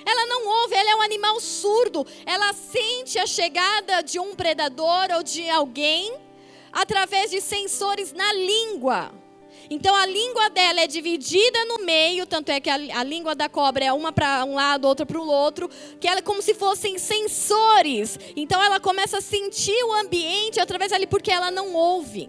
Ela 0.06 0.24
não 0.24 0.48
ouve, 0.62 0.74
ela 0.74 0.90
é 0.92 0.96
um 0.96 1.02
animal 1.02 1.38
surdo. 1.38 2.06
Ela 2.24 2.54
sente 2.54 3.18
a 3.18 3.26
chegada 3.26 4.00
de 4.00 4.18
um 4.18 4.34
predador 4.34 5.08
ou 5.14 5.22
de 5.22 5.50
alguém 5.50 6.16
através 6.72 7.30
de 7.30 7.42
sensores 7.42 8.14
na 8.14 8.32
língua. 8.32 9.12
Então 9.70 9.94
a 9.94 10.04
língua 10.04 10.50
dela 10.50 10.80
é 10.80 10.86
dividida 10.88 11.64
no 11.66 11.84
meio, 11.84 12.26
tanto 12.26 12.50
é 12.50 12.60
que 12.60 12.68
a, 12.68 12.74
a 12.74 13.04
língua 13.04 13.36
da 13.36 13.48
cobra 13.48 13.84
é 13.84 13.92
uma 13.92 14.12
para 14.12 14.44
um 14.44 14.56
lado, 14.56 14.84
outra 14.84 15.06
para 15.06 15.20
o 15.20 15.28
outro, 15.28 15.70
que 16.00 16.08
ela 16.08 16.18
é 16.18 16.22
como 16.22 16.42
se 16.42 16.54
fossem 16.54 16.98
sensores. 16.98 18.18
Então 18.34 18.60
ela 18.60 18.80
começa 18.80 19.18
a 19.18 19.20
sentir 19.20 19.84
o 19.84 19.92
ambiente 19.92 20.58
através 20.58 20.92
ali 20.92 21.06
porque 21.06 21.30
ela 21.30 21.52
não 21.52 21.72
ouve. 21.72 22.28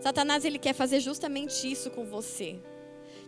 Satanás 0.00 0.44
ele 0.44 0.58
quer 0.58 0.72
fazer 0.72 1.00
justamente 1.00 1.70
isso 1.70 1.90
com 1.90 2.04
você. 2.04 2.60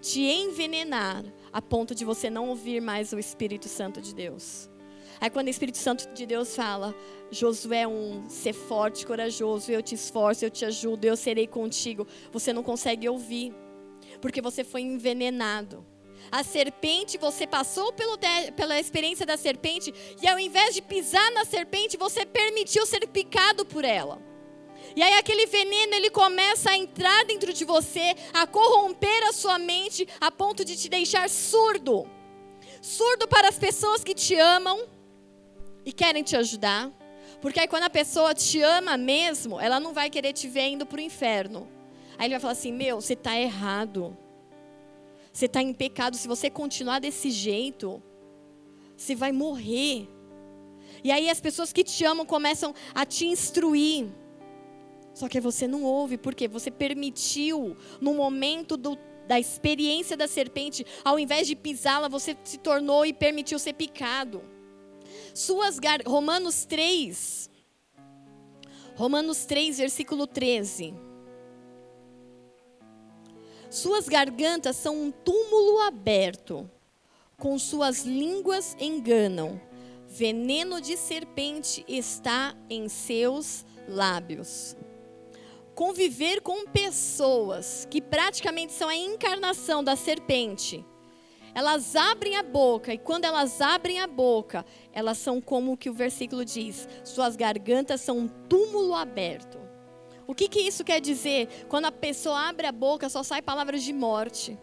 Te 0.00 0.20
envenenar 0.20 1.24
a 1.52 1.60
ponto 1.60 1.92
de 1.92 2.04
você 2.04 2.30
não 2.30 2.50
ouvir 2.50 2.80
mais 2.80 3.12
o 3.12 3.18
Espírito 3.18 3.68
Santo 3.68 4.00
de 4.00 4.14
Deus. 4.14 4.70
Aí 5.20 5.30
quando 5.30 5.46
o 5.46 5.50
Espírito 5.50 5.78
Santo 5.78 6.08
de 6.12 6.26
Deus 6.26 6.54
fala, 6.54 6.94
Josué 7.30 7.86
um 7.86 8.28
ser 8.28 8.52
forte, 8.52 9.06
corajoso, 9.06 9.70
eu 9.70 9.82
te 9.82 9.94
esforço, 9.94 10.44
eu 10.44 10.50
te 10.50 10.64
ajudo, 10.64 11.04
eu 11.04 11.16
serei 11.16 11.46
contigo. 11.46 12.06
Você 12.32 12.52
não 12.52 12.62
consegue 12.62 13.08
ouvir, 13.08 13.54
porque 14.20 14.40
você 14.40 14.64
foi 14.64 14.82
envenenado. 14.82 15.84
A 16.30 16.42
serpente, 16.42 17.18
você 17.18 17.46
passou 17.46 17.92
pelo, 17.92 18.18
pela 18.56 18.80
experiência 18.80 19.26
da 19.26 19.36
serpente, 19.36 19.92
e 20.22 20.26
ao 20.26 20.38
invés 20.38 20.74
de 20.74 20.82
pisar 20.82 21.30
na 21.32 21.44
serpente, 21.44 21.96
você 21.96 22.24
permitiu 22.24 22.86
ser 22.86 23.06
picado 23.08 23.64
por 23.64 23.84
ela. 23.84 24.22
E 24.96 25.02
aí 25.02 25.14
aquele 25.14 25.46
veneno 25.46 25.94
ele 25.94 26.10
começa 26.10 26.70
a 26.70 26.76
entrar 26.76 27.24
dentro 27.24 27.52
de 27.52 27.64
você, 27.64 28.14
a 28.32 28.46
corromper 28.46 29.28
a 29.28 29.32
sua 29.32 29.58
mente 29.58 30.06
a 30.20 30.30
ponto 30.30 30.64
de 30.64 30.76
te 30.76 30.88
deixar 30.88 31.28
surdo. 31.28 32.08
Surdo 32.80 33.26
para 33.26 33.48
as 33.48 33.58
pessoas 33.58 34.04
que 34.04 34.14
te 34.14 34.34
amam, 34.36 34.86
e 35.84 35.92
querem 35.92 36.22
te 36.22 36.36
ajudar. 36.36 36.90
Porque 37.40 37.60
aí 37.60 37.68
quando 37.68 37.84
a 37.84 37.90
pessoa 37.90 38.34
te 38.34 38.60
ama 38.62 38.96
mesmo, 38.96 39.60
ela 39.60 39.78
não 39.78 39.92
vai 39.92 40.08
querer 40.08 40.32
te 40.32 40.48
ver 40.48 40.68
indo 40.68 40.86
para 40.86 40.98
o 40.98 41.02
inferno. 41.02 41.68
Aí 42.18 42.26
ele 42.26 42.34
vai 42.34 42.40
falar 42.40 42.52
assim: 42.52 42.72
Meu, 42.72 43.00
você 43.00 43.14
está 43.14 43.38
errado. 43.38 44.16
Você 45.32 45.46
está 45.46 45.60
em 45.60 45.72
pecado. 45.72 46.16
Se 46.16 46.28
você 46.28 46.48
continuar 46.48 47.00
desse 47.00 47.30
jeito, 47.30 48.02
você 48.96 49.14
vai 49.14 49.32
morrer. 49.32 50.08
E 51.02 51.10
aí 51.10 51.28
as 51.28 51.40
pessoas 51.40 51.72
que 51.72 51.84
te 51.84 52.04
amam 52.04 52.24
começam 52.24 52.74
a 52.94 53.04
te 53.04 53.26
instruir. 53.26 54.06
Só 55.12 55.28
que 55.28 55.40
você 55.40 55.66
não 55.66 55.82
ouve, 55.84 56.16
porque 56.16 56.48
você 56.48 56.70
permitiu, 56.70 57.76
no 58.00 58.14
momento 58.14 58.76
do, 58.76 58.98
da 59.28 59.38
experiência 59.38 60.16
da 60.16 60.26
serpente, 60.26 60.84
ao 61.04 61.18
invés 61.18 61.46
de 61.46 61.54
pisá-la, 61.54 62.08
você 62.08 62.36
se 62.42 62.58
tornou 62.58 63.06
e 63.06 63.12
permitiu 63.12 63.58
ser 63.58 63.74
picado. 63.74 64.53
Suas 65.34 65.80
gar... 65.80 66.00
Romanos 66.06 66.64
3. 66.64 67.50
Romanos 68.94 69.44
3, 69.46 69.78
versículo 69.78 70.28
13. 70.28 70.94
Suas 73.68 74.08
gargantas 74.08 74.76
são 74.76 74.96
um 74.96 75.10
túmulo 75.10 75.80
aberto, 75.80 76.70
com 77.36 77.58
suas 77.58 78.04
línguas 78.04 78.76
enganam. 78.78 79.60
Veneno 80.06 80.80
de 80.80 80.96
serpente 80.96 81.84
está 81.88 82.54
em 82.70 82.88
seus 82.88 83.66
lábios. 83.88 84.76
Conviver 85.74 86.40
com 86.42 86.64
pessoas 86.66 87.88
que 87.90 88.00
praticamente 88.00 88.72
são 88.72 88.88
a 88.88 88.94
encarnação 88.94 89.82
da 89.82 89.96
serpente 89.96 90.86
elas 91.54 91.94
abrem 91.94 92.36
a 92.36 92.42
boca, 92.42 92.92
e 92.92 92.98
quando 92.98 93.24
elas 93.24 93.60
abrem 93.60 94.00
a 94.00 94.06
boca, 94.06 94.66
elas 94.92 95.18
são 95.18 95.40
como 95.40 95.72
o 95.72 95.76
que 95.76 95.88
o 95.88 95.94
versículo 95.94 96.44
diz: 96.44 96.88
suas 97.04 97.36
gargantas 97.36 98.00
são 98.00 98.18
um 98.18 98.28
túmulo 98.28 98.94
aberto. 98.94 99.58
O 100.26 100.34
que, 100.34 100.48
que 100.48 100.60
isso 100.60 100.82
quer 100.82 101.00
dizer? 101.00 101.66
Quando 101.68 101.84
a 101.84 101.92
pessoa 101.92 102.48
abre 102.48 102.66
a 102.66 102.72
boca, 102.72 103.08
só 103.08 103.22
sai 103.22 103.42
palavras 103.42 103.82
de 103.82 103.92
morte. 103.92 104.58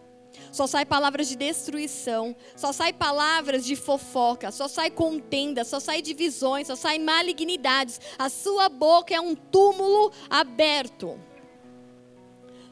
Só 0.50 0.66
sai 0.66 0.84
palavras 0.84 1.28
de 1.28 1.36
destruição, 1.36 2.34
só 2.56 2.72
sai 2.72 2.92
palavras 2.92 3.64
de 3.64 3.76
fofoca, 3.76 4.50
só 4.50 4.66
sai 4.66 4.90
contenda, 4.90 5.62
só 5.62 5.78
sai 5.78 6.00
divisões, 6.00 6.66
só 6.66 6.74
sai 6.74 6.98
malignidades. 6.98 8.00
A 8.18 8.28
sua 8.28 8.68
boca 8.68 9.14
é 9.14 9.20
um 9.20 9.34
túmulo 9.34 10.10
aberto. 10.30 11.20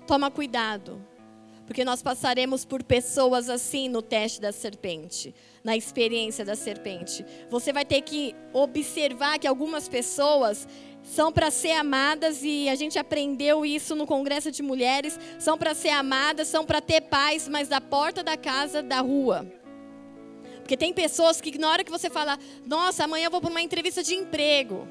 Toma 0.06 0.30
cuidado. 0.30 1.04
Porque 1.70 1.84
nós 1.84 2.02
passaremos 2.02 2.64
por 2.64 2.82
pessoas 2.82 3.48
assim 3.48 3.88
no 3.88 4.02
teste 4.02 4.40
da 4.40 4.50
serpente, 4.50 5.32
na 5.62 5.76
experiência 5.76 6.44
da 6.44 6.56
serpente. 6.56 7.24
Você 7.48 7.72
vai 7.72 7.84
ter 7.84 8.00
que 8.00 8.34
observar 8.52 9.38
que 9.38 9.46
algumas 9.46 9.88
pessoas 9.88 10.66
são 11.04 11.30
para 11.30 11.48
ser 11.48 11.70
amadas 11.70 12.42
e 12.42 12.68
a 12.68 12.74
gente 12.74 12.98
aprendeu 12.98 13.64
isso 13.64 13.94
no 13.94 14.04
congresso 14.04 14.50
de 14.50 14.64
mulheres, 14.64 15.16
são 15.38 15.56
para 15.56 15.72
ser 15.72 15.90
amadas, 15.90 16.48
são 16.48 16.66
para 16.66 16.80
ter 16.80 17.02
paz, 17.02 17.46
mas 17.46 17.68
da 17.68 17.80
porta 17.80 18.24
da 18.24 18.36
casa, 18.36 18.82
da 18.82 19.00
rua. 19.00 19.46
Porque 20.56 20.76
tem 20.76 20.92
pessoas 20.92 21.40
que 21.40 21.56
na 21.56 21.70
hora 21.70 21.84
que 21.84 21.90
você 21.92 22.10
fala: 22.10 22.36
"Nossa, 22.66 23.04
amanhã 23.04 23.26
eu 23.26 23.30
vou 23.30 23.40
para 23.40 23.48
uma 23.48 23.62
entrevista 23.62 24.02
de 24.02 24.16
emprego". 24.16 24.88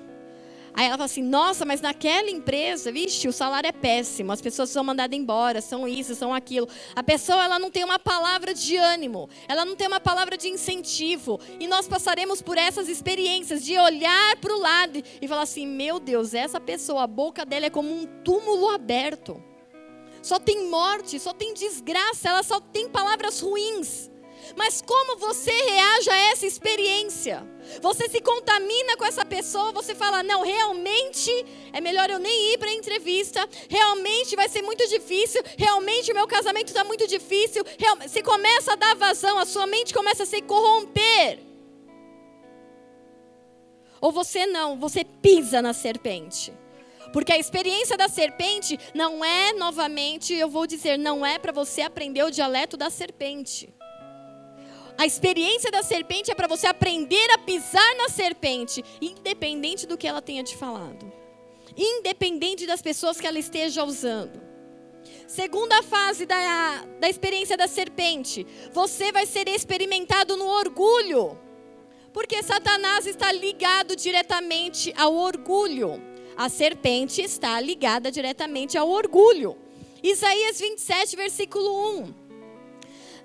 Aí 0.73 0.85
ela 0.85 0.95
fala 0.95 1.05
assim: 1.05 1.23
nossa, 1.23 1.65
mas 1.65 1.81
naquela 1.81 2.29
empresa, 2.29 2.91
vixe, 2.91 3.27
o 3.27 3.33
salário 3.33 3.67
é 3.67 3.71
péssimo, 3.71 4.31
as 4.31 4.41
pessoas 4.41 4.69
são 4.69 4.83
mandadas 4.83 5.17
embora, 5.17 5.61
são 5.61 5.87
isso, 5.87 6.15
são 6.15 6.33
aquilo. 6.33 6.67
A 6.95 7.03
pessoa 7.03 7.43
ela 7.43 7.59
não 7.59 7.71
tem 7.71 7.83
uma 7.83 7.99
palavra 7.99 8.53
de 8.53 8.77
ânimo, 8.77 9.29
ela 9.47 9.65
não 9.65 9.75
tem 9.75 9.87
uma 9.87 9.99
palavra 9.99 10.37
de 10.37 10.47
incentivo. 10.47 11.39
E 11.59 11.67
nós 11.67 11.87
passaremos 11.87 12.41
por 12.41 12.57
essas 12.57 12.87
experiências 12.87 13.63
de 13.63 13.77
olhar 13.77 14.35
para 14.37 14.53
o 14.53 14.59
lado 14.59 15.01
e 15.21 15.27
falar 15.27 15.43
assim: 15.43 15.67
meu 15.67 15.99
Deus, 15.99 16.33
essa 16.33 16.59
pessoa, 16.59 17.03
a 17.03 17.07
boca 17.07 17.45
dela 17.45 17.65
é 17.65 17.69
como 17.69 17.89
um 17.89 18.05
túmulo 18.23 18.69
aberto. 18.69 19.43
Só 20.21 20.37
tem 20.37 20.69
morte, 20.69 21.19
só 21.19 21.33
tem 21.33 21.53
desgraça, 21.53 22.29
ela 22.29 22.43
só 22.43 22.59
tem 22.59 22.89
palavras 22.89 23.39
ruins. 23.39 24.09
Mas 24.55 24.81
como 24.81 25.17
você 25.17 25.51
reage 25.51 26.09
a 26.09 26.17
essa 26.31 26.45
experiência? 26.45 27.47
Você 27.81 28.09
se 28.09 28.19
contamina 28.21 28.97
com 28.97 29.05
essa 29.05 29.25
pessoa, 29.25 29.71
você 29.71 29.93
fala: 29.95 30.23
não, 30.23 30.41
realmente 30.41 31.31
é 31.71 31.79
melhor 31.79 32.09
eu 32.09 32.19
nem 32.19 32.53
ir 32.53 32.57
para 32.57 32.69
a 32.69 32.73
entrevista, 32.73 33.47
realmente 33.69 34.35
vai 34.35 34.49
ser 34.49 34.61
muito 34.61 34.87
difícil, 34.87 35.41
realmente 35.57 36.11
o 36.11 36.15
meu 36.15 36.27
casamento 36.27 36.67
está 36.67 36.83
muito 36.83 37.07
difícil. 37.07 37.63
Você 38.01 38.21
começa 38.21 38.73
a 38.73 38.75
dar 38.75 38.95
vazão, 38.95 39.37
a 39.37 39.45
sua 39.45 39.67
mente 39.67 39.93
começa 39.93 40.23
a 40.23 40.25
se 40.25 40.41
corromper. 40.41 41.39
Ou 44.01 44.11
você 44.11 44.45
não, 44.45 44.79
você 44.79 45.03
pisa 45.03 45.61
na 45.61 45.73
serpente. 45.73 46.53
Porque 47.11 47.33
a 47.33 47.37
experiência 47.37 47.97
da 47.97 48.07
serpente 48.07 48.79
não 48.93 49.25
é, 49.25 49.53
novamente, 49.53 50.33
eu 50.33 50.47
vou 50.47 50.67
dizer, 50.67 50.97
não 50.97 51.25
é 51.25 51.39
para 51.39 51.51
você 51.51 51.81
aprender 51.81 52.23
o 52.23 52.29
dialeto 52.29 52.77
da 52.77 52.89
serpente. 52.89 53.73
A 54.99 55.05
experiência 55.05 55.71
da 55.71 55.81
serpente 55.81 56.29
é 56.29 56.35
para 56.35 56.45
você 56.45 56.67
aprender 56.67 57.31
a 57.31 57.37
pisar 57.37 57.95
na 57.95 58.09
serpente, 58.09 58.83
independente 59.01 59.87
do 59.87 59.97
que 59.97 60.05
ela 60.05 60.21
tenha 60.21 60.43
te 60.43 60.57
falado, 60.57 61.09
independente 61.77 62.67
das 62.67 62.81
pessoas 62.81 63.17
que 63.17 63.25
ela 63.25 63.39
esteja 63.39 63.85
usando. 63.85 64.41
Segunda 65.25 65.81
fase 65.83 66.25
da, 66.25 66.83
da 66.99 67.07
experiência 67.07 67.55
da 67.55 67.65
serpente, 67.65 68.45
você 68.73 69.09
vai 69.09 69.25
ser 69.25 69.47
experimentado 69.47 70.35
no 70.35 70.45
orgulho, 70.45 71.39
porque 72.11 72.43
Satanás 72.43 73.05
está 73.05 73.31
ligado 73.31 73.95
diretamente 73.95 74.93
ao 74.97 75.15
orgulho. 75.15 76.03
A 76.35 76.49
serpente 76.49 77.21
está 77.21 77.61
ligada 77.61 78.11
diretamente 78.11 78.77
ao 78.77 78.89
orgulho. 78.89 79.57
Isaías 80.03 80.59
27, 80.59 81.15
versículo 81.15 82.01
1. 82.01 82.13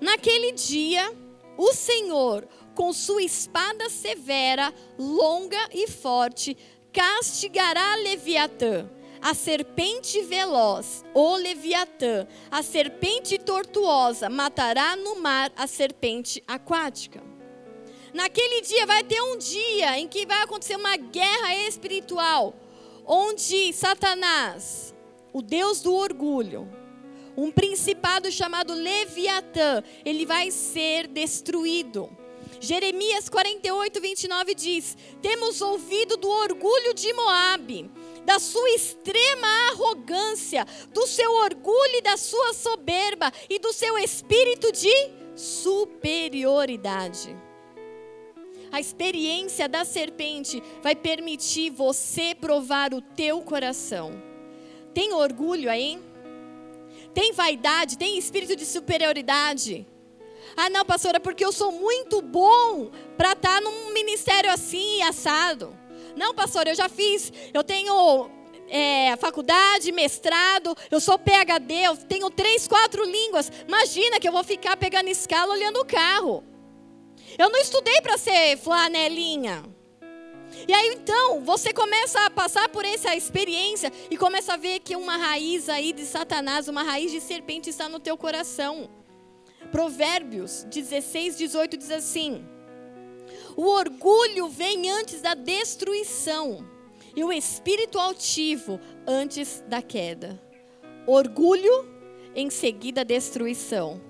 Naquele 0.01 0.53
dia 0.53 1.24
o 1.57 1.73
Senhor, 1.73 2.47
com 2.75 2.93
sua 2.93 3.23
espada 3.23 3.89
severa, 3.89 4.73
longa 4.99 5.69
e 5.73 5.89
forte, 5.89 6.57
castigará 6.93 7.97
Leviatã, 7.97 8.89
a 9.21 9.33
serpente 9.33 10.21
veloz, 10.23 11.05
o 11.15 11.37
Leviatã, 11.37 12.27
a 12.51 12.63
serpente 12.63 13.39
tortuosa, 13.39 14.29
matará 14.29 14.97
no 14.97 15.17
mar 15.21 15.51
a 15.57 15.67
serpente 15.67 16.43
aquática. 16.47 17.23
Naquele 18.13 18.61
dia 18.61 18.87
vai 18.87 19.03
ter 19.03 19.21
um 19.23 19.37
dia 19.37 19.99
em 19.99 20.07
que 20.07 20.27
vai 20.27 20.43
acontecer 20.43 20.77
uma 20.77 20.97
guerra 20.97 21.57
espiritual, 21.67 22.55
onde 23.07 23.73
Satanás, 23.73 24.95
o 25.33 25.43
Deus 25.43 25.81
do 25.81 25.95
orgulho, 25.95 26.69
um 27.37 27.51
principado 27.51 28.31
chamado 28.31 28.75
Leviatã, 28.75 29.83
ele 30.05 30.25
vai 30.25 30.51
ser 30.51 31.07
destruído. 31.07 32.09
Jeremias 32.61 33.29
48, 33.29 34.01
29 34.01 34.55
diz: 34.55 34.97
Temos 35.21 35.61
ouvido 35.61 36.17
do 36.17 36.29
orgulho 36.29 36.95
de 36.95 37.13
Moabe, 37.13 37.91
da 38.25 38.39
sua 38.39 38.71
extrema 38.71 39.47
arrogância, 39.73 40.67
do 40.93 41.07
seu 41.07 41.31
orgulho 41.33 41.97
e 41.97 42.03
da 42.03 42.17
sua 42.17 42.55
soberba 42.55 43.31
e 43.51 43.59
do 43.59 43.73
seu 43.73 43.99
espírito 43.99 44.73
de 44.73 44.93
superioridade. 45.35 47.37
A 48.73 48.81
experiência 48.81 49.69
da 49.69 49.85
serpente 49.85 50.63
vai 50.83 50.97
permitir 50.97 51.71
você 51.71 52.35
provar 52.35 52.93
o 52.93 53.01
teu 53.01 53.41
coração. 53.43 54.21
Tem 54.93 55.13
orgulho 55.13 55.71
aí? 55.71 56.01
Tem 57.15 57.33
vaidade, 57.33 57.97
tem 57.97 58.19
espírito 58.19 58.57
de 58.57 58.67
superioridade. 58.67 59.87
Ah, 60.57 60.69
não, 60.69 60.85
pastora, 60.85 61.19
porque 61.19 61.45
eu 61.45 61.53
sou 61.53 61.73
muito 61.73 62.21
bom 62.21 62.91
para 63.17 63.33
estar 63.33 63.55
tá 63.55 63.61
num 63.61 63.93
ministério 63.93 64.51
assim, 64.51 65.03
assado. 65.03 65.77
Não, 66.17 66.35
pastora, 66.35 66.71
eu 66.71 66.75
já 66.75 66.89
fiz, 66.89 67.33
eu 67.53 67.65
tenho 67.65 68.31
é, 68.69 69.17
faculdade, 69.17 69.91
mestrado, 69.93 70.77
eu 70.91 71.01
sou 71.01 71.19
PhD, 71.19 71.75
eu 71.75 71.97
tenho 71.97 72.31
três, 72.31 72.69
quatro 72.69 73.05
línguas. 73.05 73.51
Imagina 73.67 74.21
que 74.21 74.29
eu 74.29 74.33
vou 74.33 74.45
ficar 74.45 74.77
pegando 74.77 75.09
escala 75.09 75.53
olhando 75.53 75.81
o 75.81 75.85
carro. 75.85 76.45
Eu 77.39 77.51
não 77.51 77.59
estudei 77.61 78.01
para 78.01 78.17
ser 78.17 78.57
flanelinha. 78.59 79.65
E 80.67 80.73
aí 80.73 80.95
então, 80.95 81.41
você 81.45 81.73
começa 81.73 82.21
a 82.25 82.31
passar 82.31 82.69
por 82.69 82.85
essa 82.85 83.15
experiência 83.15 83.93
e 84.11 84.17
começa 84.17 84.55
a 84.55 84.57
ver 84.57 84.81
que 84.81 84.97
uma 84.97 85.17
raiz 85.17 85.69
aí 85.69 85.93
de 85.93 86.07
Satanás, 86.07 86.69
uma 86.69 86.83
raiz 86.83 87.11
de 87.11 87.21
serpente 87.21 87.69
está 87.69 87.89
no 87.89 88.01
teu 88.01 88.17
coração. 88.17 88.89
Provérbios 89.71 90.65
16, 90.65 91.37
18 91.37 91.77
diz 91.77 91.91
assim: 91.91 92.45
O 93.57 93.67
orgulho 93.67 94.49
vem 94.49 94.91
antes 94.91 95.21
da 95.21 95.35
destruição, 95.35 96.67
e 97.15 97.23
o 97.23 97.33
espírito 97.33 97.99
altivo 97.99 98.81
antes 99.07 99.63
da 99.67 99.83
queda. 99.83 100.41
Orgulho 101.07 101.89
em 102.35 102.49
seguida 102.49 103.05
destruição. 103.05 104.01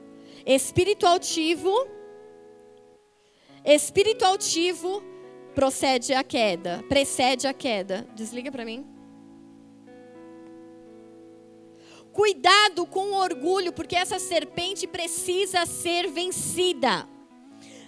Espírito 0.47 1.07
altivo, 1.07 1.89
espírito 3.65 4.25
altivo 4.25 5.03
procede 5.55 6.13
a 6.13 6.25
queda, 6.25 6.85
precede 6.89 7.47
a 7.47 7.53
queda. 7.53 8.07
Desliga 8.15 8.51
para 8.51 8.65
mim. 8.65 8.85
Cuidado 12.13 12.87
com 12.87 13.11
o 13.11 13.17
orgulho, 13.17 13.73
porque 13.73 13.97
essa 13.97 14.19
serpente 14.19 14.87
precisa 14.87 15.67
ser 15.67 16.09
vencida. 16.09 17.09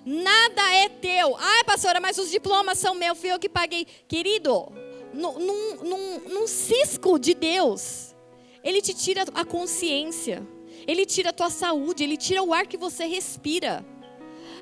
Nada 0.05 0.75
é 0.75 0.89
teu. 0.89 1.37
Ai, 1.39 1.65
pastora, 1.65 2.01
mas 2.01 2.19
os 2.19 2.31
diplomas 2.31 2.79
são 2.79 2.95
meus, 2.95 3.19
fui 3.19 3.33
eu 3.33 3.39
que 3.39 3.49
paguei. 3.49 3.87
Querido, 4.09 4.73
num, 5.13 5.39
num, 5.83 6.19
num, 6.29 6.47
cisco 6.47 7.19
de 7.19 7.35
Deus, 7.35 8.15
Ele 8.63 8.81
te 8.81 8.95
tira 8.95 9.25
a 9.35 9.45
consciência, 9.45 10.47
Ele 10.87 11.07
tira 11.07 11.31
a 11.31 11.33
tua 11.33 11.51
saúde, 11.51 12.05
Ele 12.05 12.17
tira 12.17 12.43
o 12.43 12.53
ar 12.53 12.67
que 12.67 12.77
você 12.77 13.07
respira. 13.07 13.85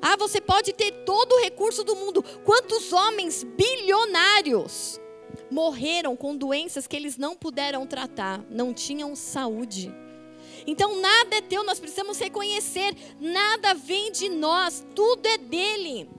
Ah, 0.01 0.15
você 0.15 0.39
pode 0.41 0.73
ter 0.73 0.91
todo 1.05 1.33
o 1.33 1.41
recurso 1.41 1.83
do 1.83 1.95
mundo. 1.95 2.23
Quantos 2.43 2.91
homens 2.93 3.43
bilionários 3.43 4.99
morreram 5.49 6.15
com 6.15 6.35
doenças 6.35 6.87
que 6.87 6.95
eles 6.95 7.17
não 7.17 7.35
puderam 7.35 7.85
tratar, 7.85 8.43
não 8.49 8.73
tinham 8.73 9.15
saúde? 9.15 9.93
Então 10.67 10.99
nada 10.99 11.35
é 11.35 11.41
teu, 11.41 11.63
nós 11.63 11.79
precisamos 11.79 12.17
reconhecer, 12.17 12.95
nada 13.19 13.73
vem 13.73 14.11
de 14.11 14.29
nós, 14.29 14.85
tudo 14.95 15.25
é 15.27 15.37
dele. 15.37 16.09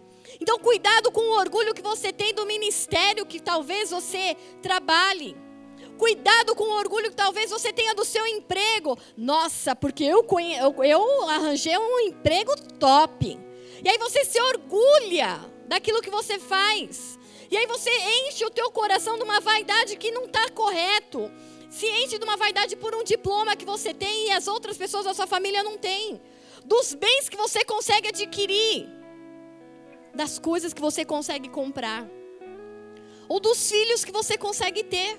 Então 0.40 0.58
cuidado 0.58 1.10
com 1.10 1.20
o 1.20 1.38
orgulho 1.38 1.74
que 1.74 1.82
você 1.82 2.12
tem 2.12 2.34
do 2.34 2.46
ministério 2.46 3.26
que 3.26 3.40
talvez 3.40 3.90
você 3.90 4.36
trabalhe. 4.62 5.36
Cuidado 5.96 6.54
com 6.54 6.64
o 6.64 6.78
orgulho 6.78 7.10
que 7.10 7.16
talvez 7.16 7.50
você 7.50 7.72
tenha 7.72 7.94
do 7.94 8.04
seu 8.04 8.26
emprego. 8.26 8.98
Nossa, 9.16 9.74
porque 9.74 10.04
eu, 10.04 10.24
eu, 10.84 11.28
arranjei 11.28 11.76
um 11.76 12.00
emprego 12.00 12.54
top. 12.78 13.38
E 13.86 13.88
aí 13.88 13.98
você 13.98 14.24
se 14.24 14.40
orgulha 14.40 15.48
daquilo 15.68 16.02
que 16.02 16.10
você 16.10 16.40
faz. 16.40 17.16
E 17.48 17.56
aí 17.56 17.68
você 17.68 17.88
enche 18.26 18.44
o 18.44 18.50
teu 18.50 18.68
coração 18.72 19.16
de 19.16 19.22
uma 19.22 19.38
vaidade 19.38 19.94
que 19.96 20.10
não 20.10 20.24
está 20.24 20.50
correto. 20.50 21.30
Se 21.70 21.86
enche 21.86 22.18
de 22.18 22.24
uma 22.24 22.36
vaidade 22.36 22.74
por 22.74 22.96
um 22.96 23.04
diploma 23.04 23.54
que 23.54 23.64
você 23.64 23.94
tem 23.94 24.26
e 24.26 24.32
as 24.32 24.48
outras 24.48 24.76
pessoas 24.76 25.04
da 25.04 25.14
sua 25.14 25.28
família 25.28 25.62
não 25.62 25.78
têm. 25.78 26.20
Dos 26.64 26.94
bens 26.94 27.28
que 27.28 27.36
você 27.36 27.64
consegue 27.64 28.08
adquirir. 28.08 28.88
Das 30.12 30.36
coisas 30.36 30.74
que 30.74 30.80
você 30.80 31.04
consegue 31.04 31.48
comprar. 31.48 32.08
Ou 33.28 33.38
dos 33.38 33.70
filhos 33.70 34.04
que 34.04 34.10
você 34.10 34.36
consegue 34.36 34.82
ter. 34.82 35.16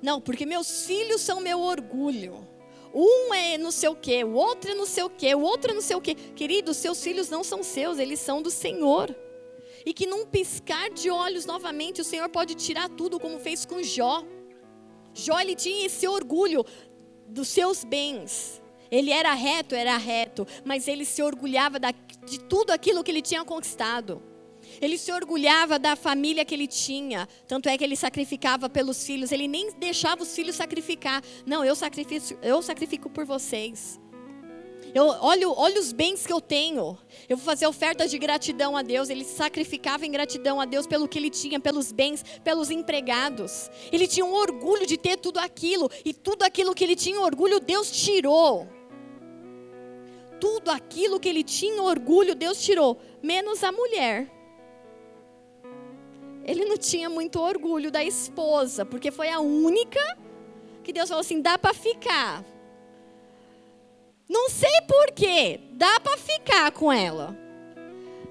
Não, 0.00 0.20
porque 0.20 0.46
meus 0.46 0.86
filhos 0.86 1.22
são 1.22 1.40
meu 1.40 1.58
orgulho. 1.58 2.47
Um 2.94 3.34
é 3.34 3.58
não 3.58 3.70
sei 3.70 3.88
o 3.88 3.94
quê, 3.94 4.24
o 4.24 4.32
outro 4.32 4.70
é 4.70 4.74
não 4.74 4.86
sei 4.86 5.04
o 5.04 5.10
quê, 5.10 5.34
o 5.34 5.40
outro 5.40 5.70
é 5.70 5.74
não 5.74 5.82
sei 5.82 5.96
o 5.96 6.00
quê. 6.00 6.14
Querido, 6.14 6.72
seus 6.74 7.02
filhos 7.02 7.28
não 7.28 7.44
são 7.44 7.62
seus, 7.62 7.98
eles 7.98 8.20
são 8.20 8.40
do 8.40 8.50
Senhor. 8.50 9.14
E 9.84 9.92
que 9.92 10.06
num 10.06 10.26
piscar 10.26 10.90
de 10.90 11.10
olhos 11.10 11.46
novamente 11.46 12.00
o 12.00 12.04
Senhor 12.04 12.28
pode 12.28 12.54
tirar 12.54 12.88
tudo, 12.88 13.20
como 13.20 13.38
fez 13.38 13.64
com 13.64 13.82
Jó. 13.82 14.22
Jó 15.14 15.38
ele 15.40 15.54
tinha 15.54 15.86
esse 15.86 16.06
orgulho 16.06 16.64
dos 17.26 17.48
seus 17.48 17.84
bens. 17.84 18.60
Ele 18.90 19.10
era 19.10 19.34
reto, 19.34 19.74
era 19.74 19.96
reto, 19.96 20.46
mas 20.64 20.88
ele 20.88 21.04
se 21.04 21.22
orgulhava 21.22 21.78
de 22.24 22.40
tudo 22.40 22.70
aquilo 22.70 23.04
que 23.04 23.10
ele 23.10 23.22
tinha 23.22 23.44
conquistado. 23.44 24.22
Ele 24.80 24.96
se 24.96 25.12
orgulhava 25.12 25.78
da 25.78 25.96
família 25.96 26.44
que 26.44 26.54
ele 26.54 26.66
tinha. 26.66 27.28
Tanto 27.46 27.68
é 27.68 27.76
que 27.76 27.84
ele 27.84 27.96
sacrificava 27.96 28.68
pelos 28.68 29.04
filhos. 29.04 29.32
Ele 29.32 29.48
nem 29.48 29.72
deixava 29.72 30.22
os 30.22 30.34
filhos 30.34 30.56
sacrificar. 30.56 31.22
Não, 31.44 31.64
eu 31.64 31.74
sacrifico, 31.74 32.38
eu 32.42 32.62
sacrifico 32.62 33.10
por 33.10 33.24
vocês. 33.24 34.00
Eu 34.94 35.04
olho, 35.04 35.52
olho 35.56 35.80
os 35.80 35.92
bens 35.92 36.26
que 36.26 36.32
eu 36.32 36.40
tenho. 36.40 36.96
Eu 37.28 37.36
vou 37.36 37.44
fazer 37.44 37.66
ofertas 37.66 38.10
de 38.10 38.18
gratidão 38.18 38.76
a 38.76 38.82
Deus. 38.82 39.10
Ele 39.10 39.24
sacrificava 39.24 40.06
em 40.06 40.10
gratidão 40.10 40.60
a 40.60 40.64
Deus 40.64 40.86
pelo 40.86 41.06
que 41.06 41.18
ele 41.18 41.30
tinha, 41.30 41.60
pelos 41.60 41.92
bens, 41.92 42.24
pelos 42.42 42.70
empregados. 42.70 43.70
Ele 43.92 44.06
tinha 44.06 44.24
um 44.24 44.32
orgulho 44.32 44.86
de 44.86 44.96
ter 44.96 45.16
tudo 45.16 45.38
aquilo. 45.38 45.90
E 46.04 46.14
tudo 46.14 46.42
aquilo 46.42 46.74
que 46.74 46.84
ele 46.84 46.96
tinha 46.96 47.20
orgulho, 47.20 47.60
Deus 47.60 47.90
tirou. 47.90 48.66
Tudo 50.40 50.70
aquilo 50.70 51.20
que 51.20 51.28
ele 51.28 51.42
tinha 51.42 51.82
orgulho, 51.82 52.34
Deus 52.34 52.60
tirou. 52.62 52.98
Menos 53.22 53.62
a 53.62 53.72
mulher. 53.72 54.37
Ele 56.48 56.64
não 56.64 56.78
tinha 56.78 57.10
muito 57.10 57.38
orgulho 57.38 57.90
da 57.90 58.02
esposa, 58.02 58.82
porque 58.86 59.10
foi 59.10 59.28
a 59.28 59.38
única 59.38 60.00
que 60.82 60.94
Deus 60.94 61.10
falou 61.10 61.20
assim: 61.20 61.42
dá 61.42 61.58
para 61.58 61.74
ficar. 61.74 62.42
Não 64.26 64.48
sei 64.48 64.80
porquê, 64.88 65.60
dá 65.72 66.00
para 66.00 66.16
ficar 66.16 66.72
com 66.72 66.90
ela. 66.90 67.36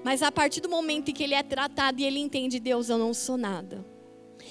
Mas 0.02 0.20
a 0.20 0.32
partir 0.32 0.60
do 0.60 0.68
momento 0.68 1.10
em 1.10 1.14
que 1.14 1.22
ele 1.22 1.34
é 1.34 1.44
tratado 1.44 2.00
e 2.00 2.04
ele 2.04 2.18
entende, 2.18 2.58
Deus, 2.58 2.88
eu 2.88 2.98
não 2.98 3.14
sou 3.14 3.36
nada. 3.36 3.86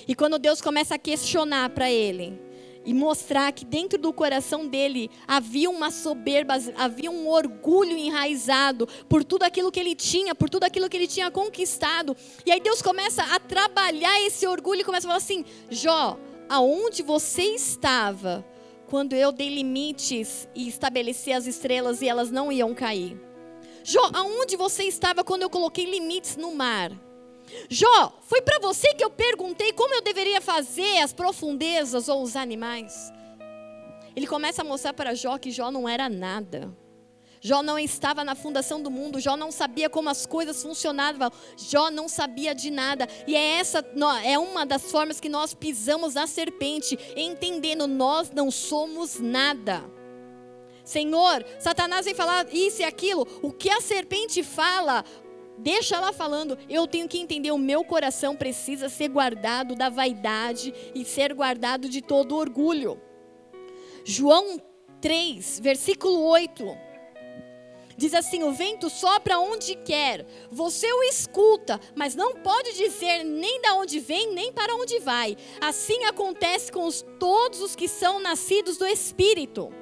E 0.07 0.15
quando 0.15 0.39
Deus 0.39 0.61
começa 0.61 0.95
a 0.95 0.99
questionar 0.99 1.69
para 1.71 1.91
ele 1.91 2.39
e 2.87 2.93
mostrar 2.93 3.51
que 3.51 3.65
dentro 3.65 3.99
do 3.99 4.13
coração 4.13 4.65
dele 4.65 5.11
havia 5.27 5.69
uma 5.69 5.91
soberba, 5.91 6.55
havia 6.77 7.11
um 7.11 7.27
orgulho 7.27 7.97
enraizado 7.97 8.87
por 9.09 9.23
tudo 9.23 9.43
aquilo 9.43 9.71
que 9.71 9.79
ele 9.79 9.93
tinha, 9.93 10.33
por 10.33 10.49
tudo 10.49 10.63
aquilo 10.63 10.89
que 10.89 10.95
ele 10.95 11.05
tinha 11.05 11.29
conquistado. 11.29 12.15
E 12.45 12.51
aí 12.51 12.61
Deus 12.61 12.81
começa 12.81 13.21
a 13.23 13.39
trabalhar 13.39 14.25
esse 14.25 14.47
orgulho 14.47 14.81
e 14.81 14.85
começa 14.85 15.05
a 15.05 15.09
falar 15.09 15.17
assim: 15.17 15.43
Jó, 15.69 16.17
aonde 16.49 17.03
você 17.03 17.43
estava? 17.43 18.43
quando 18.87 19.13
eu 19.13 19.33
dei 19.33 19.53
limites 19.53 20.47
e 20.55 20.67
estabeleci 20.67 21.33
as 21.33 21.45
estrelas 21.45 22.01
e 22.01 22.07
elas 22.07 22.31
não 22.31 22.49
iam 22.49 22.73
cair. 22.73 23.19
Jó, 23.83 24.09
aonde 24.13 24.55
você 24.55 24.83
estava 24.83 25.25
quando 25.25 25.41
eu 25.41 25.49
coloquei 25.49 25.83
limites 25.85 26.37
no 26.37 26.55
mar? 26.55 26.91
Jó, 27.69 28.19
foi 28.21 28.41
para 28.41 28.59
você 28.59 28.93
que 28.93 29.03
eu 29.03 29.09
perguntei 29.09 29.71
como 29.73 29.93
eu 29.93 30.01
deveria 30.01 30.41
fazer 30.41 30.99
as 30.99 31.13
profundezas 31.13 32.07
ou 32.07 32.21
os 32.21 32.35
animais? 32.35 33.11
Ele 34.15 34.27
começa 34.27 34.61
a 34.61 34.65
mostrar 34.65 34.93
para 34.93 35.13
Jó 35.13 35.37
que 35.37 35.51
Jó 35.51 35.71
não 35.71 35.87
era 35.87 36.09
nada. 36.09 36.75
Jó 37.39 37.61
não 37.61 37.77
estava 37.77 38.23
na 38.23 38.35
fundação 38.35 38.81
do 38.81 38.89
mundo, 38.89 39.19
Jó 39.19 39.37
não 39.37 39.51
sabia 39.51 39.89
como 39.89 40.09
as 40.09 40.25
coisas 40.25 40.61
funcionavam, 40.61 41.31
Jó 41.55 41.91
não 41.91 42.09
sabia 42.09 42.53
de 42.53 42.71
nada. 42.71 43.07
E 43.27 43.35
é 43.35 43.59
essa 43.59 43.85
é 44.25 44.39
uma 44.39 44.65
das 44.65 44.91
formas 44.91 45.19
que 45.19 45.29
nós 45.29 45.53
pisamos 45.53 46.15
na 46.15 46.25
serpente, 46.25 46.97
entendendo 47.15 47.87
nós 47.87 48.31
não 48.31 48.49
somos 48.49 49.19
nada. 49.19 49.83
Senhor, 50.83 51.45
Satanás 51.59 52.05
vem 52.05 52.15
falar 52.15 52.47
isso 52.51 52.81
e 52.81 52.85
aquilo, 52.85 53.27
o 53.41 53.51
que 53.51 53.69
a 53.69 53.81
serpente 53.81 54.41
fala, 54.41 55.03
deixa 55.57 55.95
ela 55.95 56.13
falando. 56.13 56.57
Eu 56.69 56.87
tenho 56.87 57.07
que 57.07 57.17
entender, 57.17 57.51
o 57.51 57.57
meu 57.57 57.83
coração 57.83 58.35
precisa 58.35 58.89
ser 58.89 59.09
guardado 59.09 59.75
da 59.75 59.89
vaidade 59.89 60.73
e 60.93 61.03
ser 61.03 61.33
guardado 61.33 61.89
de 61.89 62.01
todo 62.01 62.35
orgulho. 62.35 63.01
João 64.03 64.61
3, 65.01 65.59
versículo 65.59 66.23
8. 66.23 66.87
Diz 67.97 68.13
assim: 68.13 68.43
o 68.43 68.51
vento 68.51 68.89
sopra 68.89 69.39
onde 69.39 69.75
quer, 69.75 70.25
você 70.51 70.91
o 70.93 71.03
escuta, 71.03 71.81
mas 71.95 72.15
não 72.15 72.35
pode 72.35 72.73
dizer 72.73 73.23
nem 73.23 73.59
de 73.59 73.71
onde 73.71 73.99
vem, 73.99 74.33
nem 74.33 74.53
para 74.53 74.75
onde 74.75 74.99
vai. 74.99 75.35
Assim 75.59 76.05
acontece 76.05 76.71
com 76.71 76.85
os, 76.85 77.03
todos 77.19 77.59
os 77.59 77.75
que 77.75 77.87
são 77.87 78.19
nascidos 78.19 78.77
do 78.77 78.85
Espírito. 78.85 79.73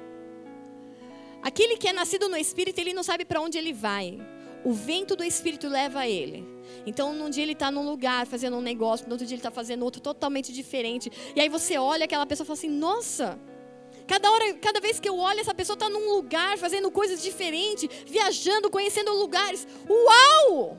Aquele 1.42 1.76
que 1.76 1.88
é 1.88 1.92
nascido 1.92 2.28
no 2.28 2.36
Espírito, 2.36 2.80
ele 2.80 2.94
não 2.94 3.02
sabe 3.02 3.24
para 3.24 3.40
onde 3.40 3.58
ele 3.58 3.72
vai. 3.72 4.18
O 4.66 4.72
vento 4.72 5.14
do 5.14 5.22
Espírito 5.22 5.68
leva 5.68 6.08
ele. 6.08 6.44
Então, 6.84 7.14
num 7.14 7.30
dia 7.30 7.44
ele 7.44 7.52
está 7.52 7.70
num 7.70 7.88
lugar 7.88 8.26
fazendo 8.26 8.56
um 8.56 8.60
negócio, 8.60 9.06
no 9.06 9.12
outro 9.12 9.24
dia 9.24 9.36
ele 9.36 9.38
está 9.38 9.50
fazendo 9.50 9.84
outro 9.84 10.00
totalmente 10.00 10.52
diferente. 10.52 11.08
E 11.36 11.40
aí 11.40 11.48
você 11.48 11.78
olha 11.78 12.04
aquela 12.04 12.26
pessoa 12.26 12.44
e 12.44 12.48
fala 12.48 12.58
assim: 12.58 12.68
Nossa, 12.68 13.38
Cada 14.08 14.28
hora, 14.28 14.54
cada 14.54 14.80
vez 14.80 14.98
que 14.98 15.08
eu 15.08 15.16
olho, 15.18 15.38
essa 15.38 15.54
pessoa 15.54 15.74
está 15.74 15.88
num 15.88 16.14
lugar, 16.14 16.58
fazendo 16.58 16.90
coisas 16.90 17.22
diferentes, 17.22 17.88
viajando, 18.06 18.68
conhecendo 18.68 19.12
lugares. 19.12 19.66
Uau! 19.88 20.76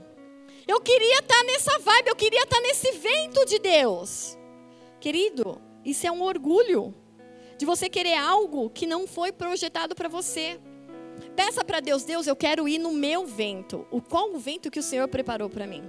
Eu 0.67 0.81
queria 0.81 1.19
estar 1.19 1.35
tá 1.35 1.43
nessa 1.45 1.79
vibe, 1.79 2.09
eu 2.09 2.15
queria 2.15 2.43
estar 2.43 2.57
tá 2.57 2.61
nesse 2.61 2.91
vento 2.91 3.45
de 3.45 3.57
Deus. 3.59 4.37
Querido, 4.99 5.61
isso 5.85 6.05
é 6.05 6.11
um 6.11 6.23
orgulho 6.23 6.93
de 7.57 7.65
você 7.65 7.89
querer 7.89 8.15
algo 8.15 8.69
que 8.69 8.85
não 8.85 9.07
foi 9.07 9.31
projetado 9.31 9.95
para 9.95 10.09
você. 10.09 10.59
Peça 11.35 11.63
para 11.63 11.79
Deus, 11.79 12.03
Deus, 12.03 12.27
eu 12.27 12.35
quero 12.35 12.67
ir 12.67 12.77
no 12.77 12.91
meu 12.91 13.25
vento. 13.25 13.85
O 13.91 14.01
qual 14.01 14.33
o 14.33 14.39
vento 14.39 14.71
que 14.71 14.79
o 14.79 14.83
Senhor 14.83 15.07
preparou 15.07 15.49
para 15.49 15.67
mim? 15.67 15.83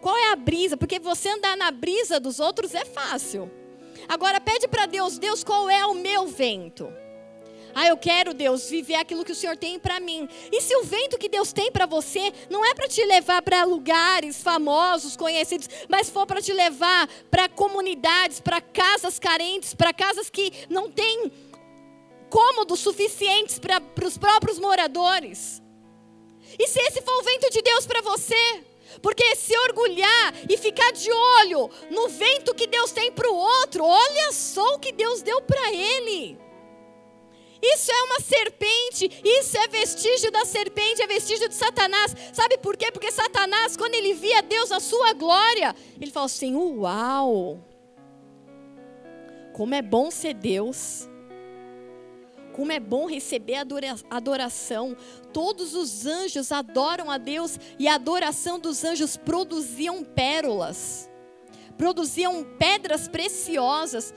Qual 0.00 0.16
é 0.16 0.32
a 0.32 0.36
brisa? 0.36 0.76
Porque 0.76 0.98
você 0.98 1.28
andar 1.28 1.56
na 1.56 1.70
brisa 1.70 2.18
dos 2.18 2.40
outros 2.40 2.74
é 2.74 2.84
fácil. 2.84 3.50
Agora 4.08 4.40
pede 4.40 4.66
para 4.66 4.86
Deus, 4.86 5.18
Deus, 5.18 5.44
qual 5.44 5.68
é 5.68 5.84
o 5.84 5.94
meu 5.94 6.26
vento? 6.26 6.90
Ah, 7.74 7.86
eu 7.86 7.96
quero, 7.96 8.34
Deus, 8.34 8.68
viver 8.68 8.96
aquilo 8.96 9.24
que 9.24 9.32
o 9.32 9.34
Senhor 9.34 9.56
tem 9.56 9.78
para 9.78 10.00
mim. 10.00 10.28
E 10.50 10.60
se 10.60 10.74
o 10.76 10.82
vento 10.82 11.18
que 11.18 11.28
Deus 11.28 11.52
tem 11.52 11.70
para 11.70 11.86
você 11.86 12.32
não 12.48 12.64
é 12.64 12.74
para 12.74 12.88
te 12.88 13.04
levar 13.04 13.42
para 13.42 13.64
lugares 13.64 14.42
famosos, 14.42 15.16
conhecidos, 15.16 15.68
mas 15.88 16.10
for 16.10 16.26
para 16.26 16.42
te 16.42 16.52
levar 16.52 17.08
para 17.30 17.48
comunidades, 17.48 18.40
para 18.40 18.60
casas 18.60 19.18
carentes, 19.18 19.74
para 19.74 19.92
casas 19.92 20.28
que 20.28 20.52
não 20.68 20.90
têm 20.90 21.30
cômodos 22.30 22.80
suficientes 22.80 23.58
para 23.58 23.82
os 24.06 24.16
próprios 24.16 24.58
moradores? 24.58 25.60
E 26.58 26.66
se 26.66 26.80
esse 26.80 27.02
for 27.02 27.20
o 27.20 27.24
vento 27.24 27.50
de 27.50 27.60
Deus 27.62 27.86
para 27.86 28.00
você? 28.00 28.64
Porque 29.02 29.36
se 29.36 29.56
orgulhar 29.68 30.34
e 30.48 30.56
ficar 30.56 30.90
de 30.92 31.10
olho 31.12 31.70
no 31.90 32.08
vento 32.08 32.54
que 32.54 32.66
Deus 32.66 32.90
tem 32.92 33.12
para 33.12 33.30
o 33.30 33.36
outro, 33.36 33.84
olha 33.84 34.32
só 34.32 34.74
o 34.74 34.78
que 34.78 34.92
Deus 34.92 35.22
deu 35.22 35.40
para 35.42 35.72
ele. 35.72 36.38
Isso 37.62 37.92
é 37.92 38.02
uma 38.04 38.20
serpente, 38.20 39.20
isso 39.22 39.56
é 39.58 39.68
vestígio 39.68 40.30
da 40.30 40.46
serpente, 40.46 41.02
é 41.02 41.06
vestígio 41.06 41.48
de 41.48 41.54
Satanás. 41.54 42.16
Sabe 42.32 42.56
por 42.56 42.76
quê? 42.76 42.90
Porque 42.90 43.12
Satanás, 43.12 43.76
quando 43.76 43.94
ele 43.94 44.14
via 44.14 44.42
Deus 44.42 44.70
na 44.70 44.80
sua 44.80 45.12
glória, 45.12 45.74
ele 46.00 46.10
falou 46.10 46.26
assim: 46.26 46.56
Uau! 46.56 47.62
Como 49.52 49.74
é 49.74 49.82
bom 49.82 50.10
ser 50.10 50.32
Deus. 50.34 51.09
Como 52.60 52.72
é 52.72 52.78
bom 52.78 53.06
receber 53.06 53.54
adoração. 54.10 54.94
Todos 55.32 55.74
os 55.74 56.04
anjos 56.04 56.52
adoram 56.52 57.10
a 57.10 57.16
Deus 57.16 57.58
e 57.78 57.88
a 57.88 57.94
adoração 57.94 58.58
dos 58.58 58.84
anjos 58.84 59.16
produziam 59.16 60.04
pérolas, 60.04 61.08
produziam 61.78 62.44
pedras 62.58 63.08
preciosas. 63.08 64.12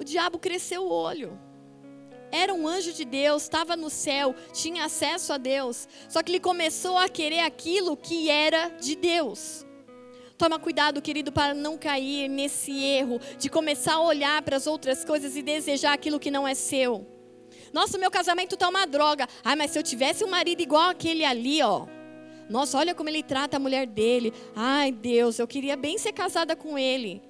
O 0.00 0.02
diabo 0.02 0.36
cresceu 0.36 0.82
o 0.82 0.90
olho. 0.90 1.38
Era 2.32 2.52
um 2.52 2.66
anjo 2.66 2.92
de 2.92 3.04
Deus, 3.04 3.44
estava 3.44 3.76
no 3.76 3.88
céu, 3.88 4.34
tinha 4.52 4.86
acesso 4.86 5.32
a 5.32 5.36
Deus. 5.36 5.86
Só 6.08 6.24
que 6.24 6.32
ele 6.32 6.40
começou 6.40 6.98
a 6.98 7.08
querer 7.08 7.42
aquilo 7.42 7.96
que 7.96 8.28
era 8.28 8.70
de 8.80 8.96
Deus. 8.96 9.64
Toma 10.36 10.58
cuidado, 10.58 11.00
querido, 11.00 11.30
para 11.30 11.54
não 11.54 11.78
cair 11.78 12.26
nesse 12.28 12.82
erro 12.82 13.20
de 13.38 13.48
começar 13.48 13.94
a 13.94 14.02
olhar 14.02 14.42
para 14.42 14.56
as 14.56 14.66
outras 14.66 15.04
coisas 15.04 15.36
e 15.36 15.42
desejar 15.42 15.92
aquilo 15.92 16.18
que 16.18 16.32
não 16.32 16.48
é 16.48 16.54
seu. 16.56 17.19
Nossa, 17.72 17.98
meu 17.98 18.10
casamento 18.10 18.56
tá 18.56 18.68
uma 18.68 18.86
droga. 18.86 19.28
Ai, 19.44 19.56
mas 19.56 19.70
se 19.70 19.78
eu 19.78 19.82
tivesse 19.82 20.24
um 20.24 20.28
marido 20.28 20.60
igual 20.60 20.90
aquele 20.90 21.24
ali, 21.24 21.62
ó. 21.62 21.86
Nossa, 22.48 22.78
olha 22.78 22.94
como 22.94 23.08
ele 23.08 23.22
trata 23.22 23.56
a 23.56 23.60
mulher 23.60 23.86
dele. 23.86 24.32
Ai, 24.56 24.90
Deus, 24.90 25.38
eu 25.38 25.46
queria 25.46 25.76
bem 25.76 25.98
ser 25.98 26.12
casada 26.12 26.56
com 26.56 26.76
ele. 26.76 27.22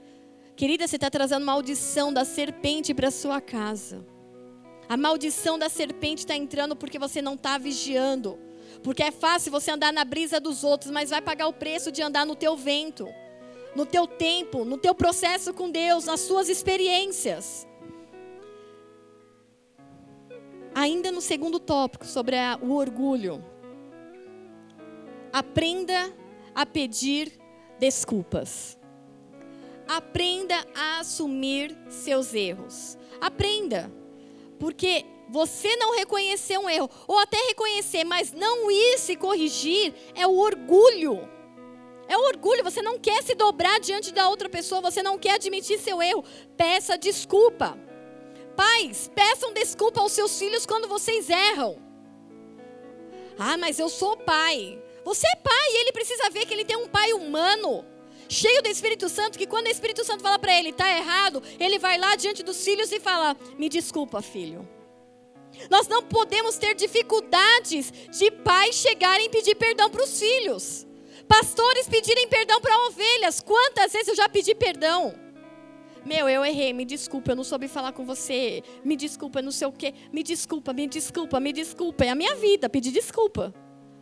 Querida, 0.57 0.87
você 0.87 0.97
está 0.97 1.11
trazendo 1.11 1.45
maldição 1.45 2.13
da 2.13 2.25
serpente 2.25 2.95
para 2.95 3.11
sua 3.11 3.41
casa. 3.41 4.05
A 4.89 4.97
maldição 4.97 5.59
da 5.59 5.69
serpente 5.69 6.21
está 6.21 6.35
entrando 6.35 6.75
porque 6.75 6.99
você 6.99 7.21
não 7.23 7.35
está 7.35 7.59
vigiando. 7.59 8.39
Porque 8.83 9.03
é 9.03 9.11
fácil 9.11 9.53
você 9.53 9.71
andar 9.71 9.93
na 9.93 10.05
brisa 10.05 10.41
dos 10.41 10.65
outros, 10.65 10.91
mas 10.91 11.11
vai 11.11 11.21
pagar 11.21 11.49
o 11.49 11.53
preço 11.53 11.93
de 11.93 12.03
andar 12.03 12.25
no 12.25 12.35
teu 12.35 12.57
vento, 12.57 13.09
no 13.77 13.85
teu 13.85 14.07
tempo, 14.07 14.65
no 14.65 14.79
teu 14.79 14.95
processo 14.95 15.53
com 15.53 15.71
Deus, 15.71 16.07
nas 16.07 16.21
suas 16.21 16.49
experiências. 16.49 17.67
Ainda 20.75 21.11
no 21.11 21.21
segundo 21.21 21.59
tópico, 21.59 22.07
sobre 22.07 22.37
a, 22.37 22.59
o 22.61 22.75
orgulho. 22.75 23.45
Aprenda 25.33 26.13
a 26.55 26.65
pedir 26.65 27.39
desculpas. 27.79 28.79
Aprenda 29.89 30.55
a 30.75 31.01
assumir 31.01 31.77
seus 31.89 32.35
erros. 32.35 32.97
Aprenda. 33.21 33.93
Porque 34.59 35.05
você 35.29 35.77
não 35.77 35.97
reconhecer 35.97 36.59
um 36.59 36.69
erro, 36.69 36.91
ou 37.07 37.19
até 37.19 37.37
reconhecer, 37.49 38.05
mas 38.05 38.33
não 38.33 38.71
ir 38.71 38.99
se 38.99 39.17
corrigir, 39.17 39.95
é 40.15 40.27
o 40.27 40.37
orgulho. 40.37 41.29
É 42.09 42.19
orgulho, 42.19 42.65
você 42.65 42.83
não 42.83 42.99
quer 42.99 43.23
se 43.23 43.37
dobrar 43.37 43.79
diante 43.79 44.13
da 44.13 44.29
outra 44.29 44.49
pessoa, 44.49 44.81
você 44.81 45.01
não 45.01 45.17
quer 45.17 45.35
admitir 45.35 45.79
seu 45.79 46.03
erro. 46.03 46.25
Peça 46.57 46.99
desculpa. 46.99 47.79
Pais, 48.61 49.11
peçam 49.15 49.55
desculpa 49.55 50.03
aos 50.03 50.13
seus 50.13 50.39
filhos 50.39 50.67
quando 50.67 50.87
vocês 50.87 51.31
erram. 51.31 51.79
Ah, 53.39 53.57
mas 53.57 53.79
eu 53.79 53.89
sou 53.89 54.19
pai. 54.19 54.79
Você 55.03 55.27
é 55.27 55.37
pai 55.37 55.69
e 55.71 55.81
ele 55.81 55.93
precisa 55.93 56.29
ver 56.29 56.45
que 56.45 56.53
ele 56.53 56.67
tem 56.67 56.77
um 56.77 56.87
pai 56.87 57.15
humano, 57.15 57.87
cheio 58.29 58.63
do 58.63 58.69
Espírito 58.69 59.09
Santo, 59.09 59.39
que 59.39 59.47
quando 59.47 59.67
o 59.67 59.71
Espírito 59.71 60.05
Santo 60.05 60.23
fala 60.23 60.39
para 60.39 60.55
ele, 60.59 60.69
está 60.69 60.95
errado, 60.95 61.43
ele 61.59 61.79
vai 61.79 61.97
lá 61.97 62.15
diante 62.17 62.43
dos 62.43 62.63
filhos 62.63 62.93
e 62.93 63.01
fala: 63.01 63.35
Me 63.57 63.71
desculpa, 63.71 64.21
filho. 64.21 64.69
Nós 65.71 65.89
não 65.89 66.03
podemos 66.03 66.59
ter 66.59 66.75
dificuldades 66.75 67.91
de 68.11 68.31
pais 68.31 68.75
chegarem 68.75 69.25
e 69.25 69.31
pedir 69.31 69.55
perdão 69.55 69.89
para 69.89 70.05
os 70.05 70.21
filhos. 70.21 70.87
Pastores 71.27 71.89
pedirem 71.89 72.29
perdão 72.29 72.61
para 72.61 72.89
ovelhas. 72.89 73.41
Quantas 73.41 73.91
vezes 73.91 74.09
eu 74.09 74.17
já 74.17 74.29
pedi 74.29 74.55
perdão? 74.55 75.30
Meu, 76.05 76.29
eu 76.29 76.45
errei, 76.45 76.73
me 76.73 76.85
desculpa, 76.85 77.33
eu 77.33 77.37
não 77.37 77.45
soube 77.45 77.69
falar 77.69 77.93
com 77.93 78.05
você. 78.05 78.63
Me 78.85 78.97
desculpa, 78.97 79.43
não 79.43 79.51
sei 79.51 79.69
o 79.69 79.73
quê. 79.73 79.95
Me 80.13 80.23
desculpa, 80.23 80.73
me 80.73 80.87
desculpa, 80.87 81.41
me 81.41 81.53
desculpa. 81.53 82.05
É 82.05 82.11
a 82.11 82.15
minha 82.15 82.35
vida 82.37 82.69
pedir 82.69 82.91
desculpa. 82.91 83.55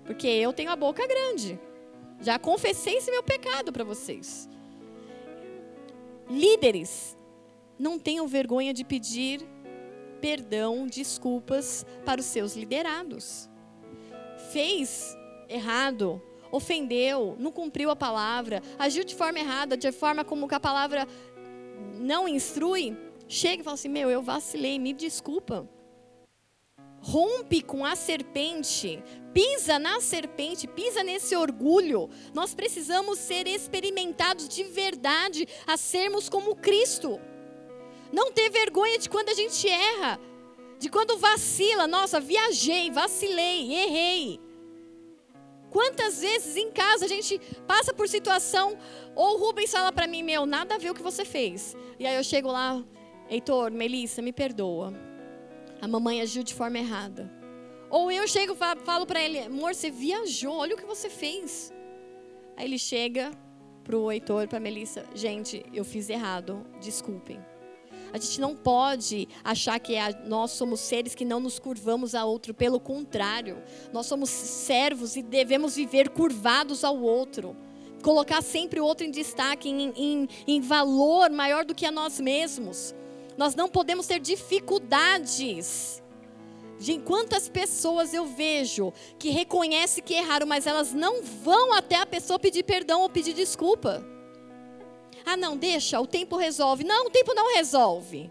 Porque 0.04 0.26
eu 0.26 0.52
tenho 0.52 0.70
a 0.70 0.76
boca 0.76 1.06
grande. 1.06 1.58
Já 2.20 2.38
confessei 2.38 2.96
esse 2.96 3.10
meu 3.10 3.22
pecado 3.22 3.72
para 3.72 3.84
vocês. 3.84 4.48
Líderes, 6.28 7.16
não 7.78 7.98
tenham 7.98 8.26
vergonha 8.26 8.74
de 8.74 8.84
pedir 8.84 9.46
perdão, 10.20 10.86
desculpas 10.86 11.86
para 12.04 12.20
os 12.20 12.26
seus 12.26 12.54
liderados. 12.56 13.48
Fez 14.52 15.16
errado, 15.48 16.20
ofendeu, 16.50 17.36
não 17.38 17.52
cumpriu 17.52 17.90
a 17.90 17.96
palavra, 17.96 18.62
agiu 18.78 19.04
de 19.04 19.14
forma 19.14 19.38
errada, 19.38 19.76
de 19.76 19.90
forma 19.92 20.24
como 20.24 20.48
que 20.48 20.54
a 20.54 20.60
palavra 20.60 21.06
não 21.98 22.28
instrui, 22.28 22.96
chega 23.28 23.60
e 23.60 23.64
fala 23.64 23.74
assim: 23.74 23.88
Meu, 23.88 24.10
eu 24.10 24.22
vacilei, 24.22 24.78
me 24.78 24.92
desculpa. 24.92 25.68
Rompe 27.00 27.62
com 27.62 27.84
a 27.84 27.94
serpente, 27.94 29.02
pisa 29.32 29.78
na 29.78 30.00
serpente, 30.00 30.66
pisa 30.66 31.02
nesse 31.02 31.36
orgulho. 31.36 32.10
Nós 32.34 32.54
precisamos 32.54 33.18
ser 33.18 33.46
experimentados 33.46 34.48
de 34.48 34.64
verdade 34.64 35.46
a 35.66 35.76
sermos 35.76 36.28
como 36.28 36.56
Cristo. 36.56 37.20
Não 38.12 38.32
ter 38.32 38.50
vergonha 38.50 38.98
de 38.98 39.08
quando 39.08 39.28
a 39.28 39.34
gente 39.34 39.68
erra, 39.68 40.18
de 40.78 40.88
quando 40.88 41.18
vacila. 41.18 41.86
Nossa, 41.86 42.18
viajei, 42.18 42.90
vacilei, 42.90 43.72
errei. 43.74 44.47
Quantas 45.70 46.20
vezes 46.20 46.56
em 46.56 46.70
casa 46.70 47.04
a 47.04 47.08
gente 47.08 47.38
passa 47.66 47.92
por 47.92 48.08
situação, 48.08 48.78
ou 49.14 49.34
o 49.34 49.38
Rubens 49.38 49.70
fala 49.70 49.92
para 49.92 50.06
mim, 50.06 50.22
meu, 50.22 50.46
nada 50.46 50.74
a 50.74 50.78
ver 50.78 50.90
o 50.90 50.94
que 50.94 51.02
você 51.02 51.24
fez. 51.24 51.76
E 51.98 52.06
aí 52.06 52.16
eu 52.16 52.24
chego 52.24 52.50
lá, 52.50 52.82
Heitor, 53.28 53.70
Melissa, 53.70 54.22
me 54.22 54.32
perdoa. 54.32 54.94
A 55.80 55.86
mamãe 55.86 56.20
agiu 56.20 56.42
de 56.42 56.54
forma 56.54 56.78
errada. 56.78 57.30
Ou 57.90 58.10
eu 58.10 58.26
chego 58.26 58.54
e 58.54 58.84
falo 58.84 59.06
para 59.06 59.20
ele, 59.20 59.38
amor, 59.40 59.74
você 59.74 59.90
viajou, 59.90 60.56
olha 60.56 60.74
o 60.74 60.78
que 60.78 60.86
você 60.86 61.08
fez. 61.08 61.72
Aí 62.56 62.66
ele 62.66 62.78
chega 62.78 63.30
pro 63.84 64.10
Heitor, 64.10 64.48
pra 64.48 64.60
Melissa, 64.60 65.04
gente, 65.14 65.64
eu 65.72 65.84
fiz 65.84 66.10
errado, 66.10 66.66
desculpem. 66.80 67.40
A 68.12 68.18
gente 68.18 68.40
não 68.40 68.56
pode 68.56 69.28
achar 69.44 69.78
que 69.78 69.94
é, 69.94 70.22
nós 70.26 70.52
somos 70.52 70.80
seres 70.80 71.14
que 71.14 71.24
não 71.24 71.40
nos 71.40 71.58
curvamos 71.58 72.14
a 72.14 72.24
outro. 72.24 72.54
Pelo 72.54 72.80
contrário, 72.80 73.62
nós 73.92 74.06
somos 74.06 74.30
servos 74.30 75.16
e 75.16 75.22
devemos 75.22 75.76
viver 75.76 76.08
curvados 76.08 76.84
ao 76.84 76.98
outro. 76.98 77.56
Colocar 78.02 78.42
sempre 78.42 78.80
o 78.80 78.84
outro 78.84 79.04
em 79.04 79.10
destaque, 79.10 79.68
em, 79.68 79.92
em, 79.96 80.28
em 80.46 80.60
valor 80.60 81.30
maior 81.30 81.64
do 81.64 81.74
que 81.74 81.84
a 81.84 81.90
nós 81.90 82.18
mesmos. 82.20 82.94
Nós 83.36 83.54
não 83.54 83.68
podemos 83.68 84.06
ter 84.06 84.18
dificuldades. 84.20 86.02
De 86.78 86.96
quantas 87.00 87.48
pessoas 87.48 88.14
eu 88.14 88.24
vejo 88.24 88.92
que 89.18 89.30
reconhecem 89.30 90.02
que 90.02 90.14
erraram, 90.14 90.46
mas 90.46 90.64
elas 90.64 90.92
não 90.92 91.24
vão 91.24 91.72
até 91.72 91.96
a 91.96 92.06
pessoa 92.06 92.38
pedir 92.38 92.62
perdão 92.62 93.02
ou 93.02 93.10
pedir 93.10 93.34
desculpa. 93.34 94.06
Ah, 95.30 95.36
não, 95.36 95.58
deixa, 95.58 96.00
o 96.00 96.06
tempo 96.06 96.38
resolve. 96.38 96.84
Não, 96.84 97.08
o 97.08 97.10
tempo 97.10 97.34
não 97.34 97.54
resolve. 97.54 98.30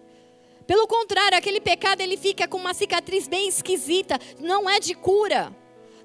Pelo 0.66 0.88
contrário, 0.88 1.38
aquele 1.38 1.62
pecado 1.62 2.02
ele 2.02 2.18
fica 2.18 2.48
com 2.48 2.58
uma 2.58 2.74
cicatriz 2.74 3.28
bem 3.28 3.48
esquisita, 3.48 4.20
não 4.40 4.68
é 4.68 4.80
de 4.80 4.96
cura. 4.96 5.56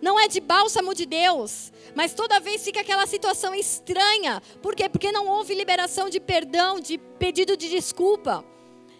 Não 0.02 0.20
é 0.20 0.28
de 0.28 0.38
bálsamo 0.38 0.94
de 0.94 1.06
Deus, 1.06 1.72
mas 1.94 2.12
toda 2.12 2.40
vez 2.40 2.62
fica 2.62 2.80
aquela 2.80 3.06
situação 3.06 3.54
estranha. 3.54 4.42
Por 4.60 4.74
quê? 4.74 4.86
Porque 4.86 5.10
não 5.10 5.28
houve 5.28 5.54
liberação 5.54 6.10
de 6.10 6.20
perdão, 6.20 6.78
de 6.78 6.98
pedido 6.98 7.56
de 7.56 7.70
desculpa. 7.70 8.44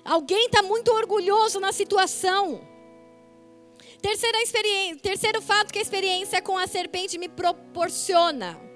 Alguém 0.02 0.46
está 0.46 0.62
muito 0.62 0.90
orgulhoso 0.92 1.60
na 1.60 1.72
situação. 1.72 2.66
Terceira 4.00 4.40
experiência, 4.40 4.96
terceiro 4.96 5.42
fato 5.42 5.72
que 5.72 5.78
a 5.78 5.82
experiência 5.82 6.40
com 6.40 6.56
a 6.56 6.66
serpente 6.66 7.18
me 7.18 7.28
proporciona 7.28 8.71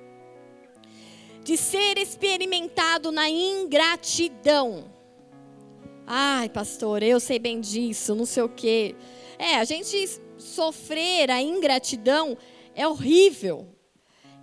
de 1.47 1.57
ser 1.57 1.97
experimentado 1.97 3.12
na 3.12 3.30
ingratidão. 3.30 4.90
Ai, 6.05 6.49
pastor, 6.49 7.05
eu 7.05 7.20
sei 7.20 7.38
bem 7.38 7.61
disso, 7.61 8.16
não 8.16 8.26
sei 8.26 8.42
o 8.42 8.49
quê. 8.49 8.97
É, 9.38 9.55
a 9.55 9.62
gente 9.62 10.20
sofrer 10.36 11.30
a 11.30 11.40
ingratidão 11.40 12.36
é 12.74 12.84
horrível. 12.88 13.68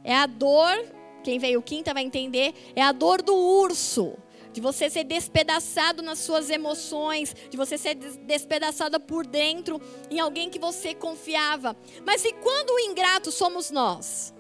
É 0.02 0.16
a 0.16 0.26
dor, 0.26 0.82
quem 1.26 1.38
veio 1.40 1.62
quinta 1.62 1.94
vai 1.94 2.04
entender, 2.04 2.54
é 2.74 2.82
a 2.82 2.94
dor 2.94 3.22
do 3.22 3.36
urso. 3.36 4.14
De 4.54 4.62
você 4.62 4.90
ser 4.90 5.04
despedaçado 5.04 6.02
nas 6.02 6.20
suas 6.20 6.50
emoções, 6.50 7.36
de 7.50 7.58
você 7.58 7.78
ser 7.78 7.96
despedaçada 7.96 8.98
por 8.98 9.28
dentro 9.28 9.82
em 10.10 10.22
alguém 10.22 10.50
que 10.50 10.60
você 10.60 10.96
confiava. 10.96 11.76
Mas 12.06 12.24
e 12.24 12.32
quando 12.32 12.70
o 12.70 12.80
ingrato 12.80 13.30
somos 13.30 13.72
nós? 13.72 14.33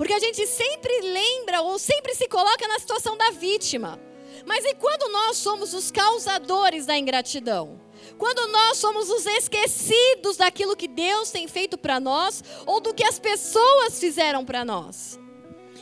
Porque 0.00 0.14
a 0.14 0.18
gente 0.18 0.46
sempre 0.46 0.98
lembra 1.02 1.60
ou 1.60 1.78
sempre 1.78 2.14
se 2.14 2.26
coloca 2.26 2.66
na 2.66 2.78
situação 2.78 3.18
da 3.18 3.32
vítima. 3.32 4.00
Mas 4.46 4.64
e 4.64 4.74
quando 4.76 5.12
nós 5.12 5.36
somos 5.36 5.74
os 5.74 5.90
causadores 5.90 6.86
da 6.86 6.96
ingratidão? 6.96 7.78
Quando 8.16 8.50
nós 8.50 8.78
somos 8.78 9.10
os 9.10 9.26
esquecidos 9.26 10.38
daquilo 10.38 10.74
que 10.74 10.88
Deus 10.88 11.30
tem 11.30 11.46
feito 11.46 11.76
para 11.76 12.00
nós 12.00 12.42
ou 12.64 12.80
do 12.80 12.94
que 12.94 13.04
as 13.04 13.18
pessoas 13.18 14.00
fizeram 14.00 14.42
para 14.42 14.64
nós? 14.64 15.20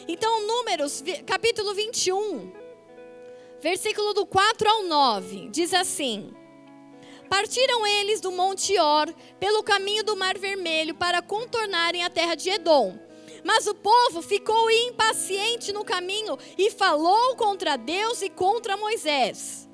Então, 0.08 0.44
Números, 0.48 1.00
capítulo 1.24 1.72
21, 1.72 2.52
versículo 3.60 4.14
do 4.14 4.26
4 4.26 4.68
ao 4.68 4.82
9, 4.82 5.48
diz 5.50 5.72
assim: 5.72 6.34
Partiram 7.30 7.86
eles 7.86 8.20
do 8.20 8.32
Monte 8.32 8.76
Or 8.80 9.14
pelo 9.38 9.62
caminho 9.62 10.02
do 10.02 10.16
Mar 10.16 10.36
Vermelho 10.36 10.96
para 10.96 11.22
contornarem 11.22 12.02
a 12.02 12.10
terra 12.10 12.34
de 12.34 12.50
Edom. 12.50 13.06
Mas 13.48 13.66
o 13.66 13.74
povo 13.74 14.20
ficou 14.20 14.70
impaciente 14.70 15.72
no 15.72 15.82
caminho 15.82 16.36
e 16.58 16.70
falou 16.70 17.34
contra 17.34 17.78
Deus 17.78 18.20
e 18.20 18.28
contra 18.28 18.76
Moisés. 18.76 19.66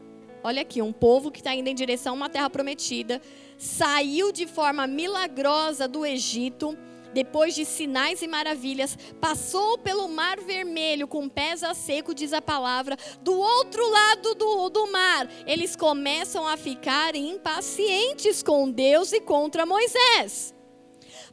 Olha 0.44 0.62
aqui, 0.62 0.80
um 0.80 0.92
povo 0.92 1.28
que 1.28 1.40
está 1.40 1.52
indo 1.52 1.66
em 1.66 1.74
direção 1.74 2.12
a 2.12 2.16
uma 2.16 2.30
terra 2.30 2.48
prometida, 2.48 3.20
saiu 3.58 4.30
de 4.30 4.46
forma 4.46 4.86
milagrosa 4.86 5.88
do 5.88 6.06
Egito, 6.06 6.78
depois 7.12 7.52
de 7.52 7.64
sinais 7.64 8.22
e 8.22 8.28
maravilhas, 8.28 8.96
passou 9.20 9.76
pelo 9.76 10.06
mar 10.06 10.38
vermelho 10.38 11.08
com 11.08 11.28
pés 11.28 11.64
a 11.64 11.74
seco, 11.74 12.14
diz 12.14 12.32
a 12.32 12.40
palavra. 12.40 12.96
Do 13.22 13.36
outro 13.36 13.90
lado 13.90 14.36
do, 14.36 14.68
do 14.68 14.86
mar, 14.92 15.28
eles 15.48 15.74
começam 15.74 16.46
a 16.46 16.56
ficar 16.56 17.16
impacientes 17.16 18.40
com 18.40 18.70
Deus 18.70 19.12
e 19.12 19.20
contra 19.20 19.66
Moisés. 19.66 20.53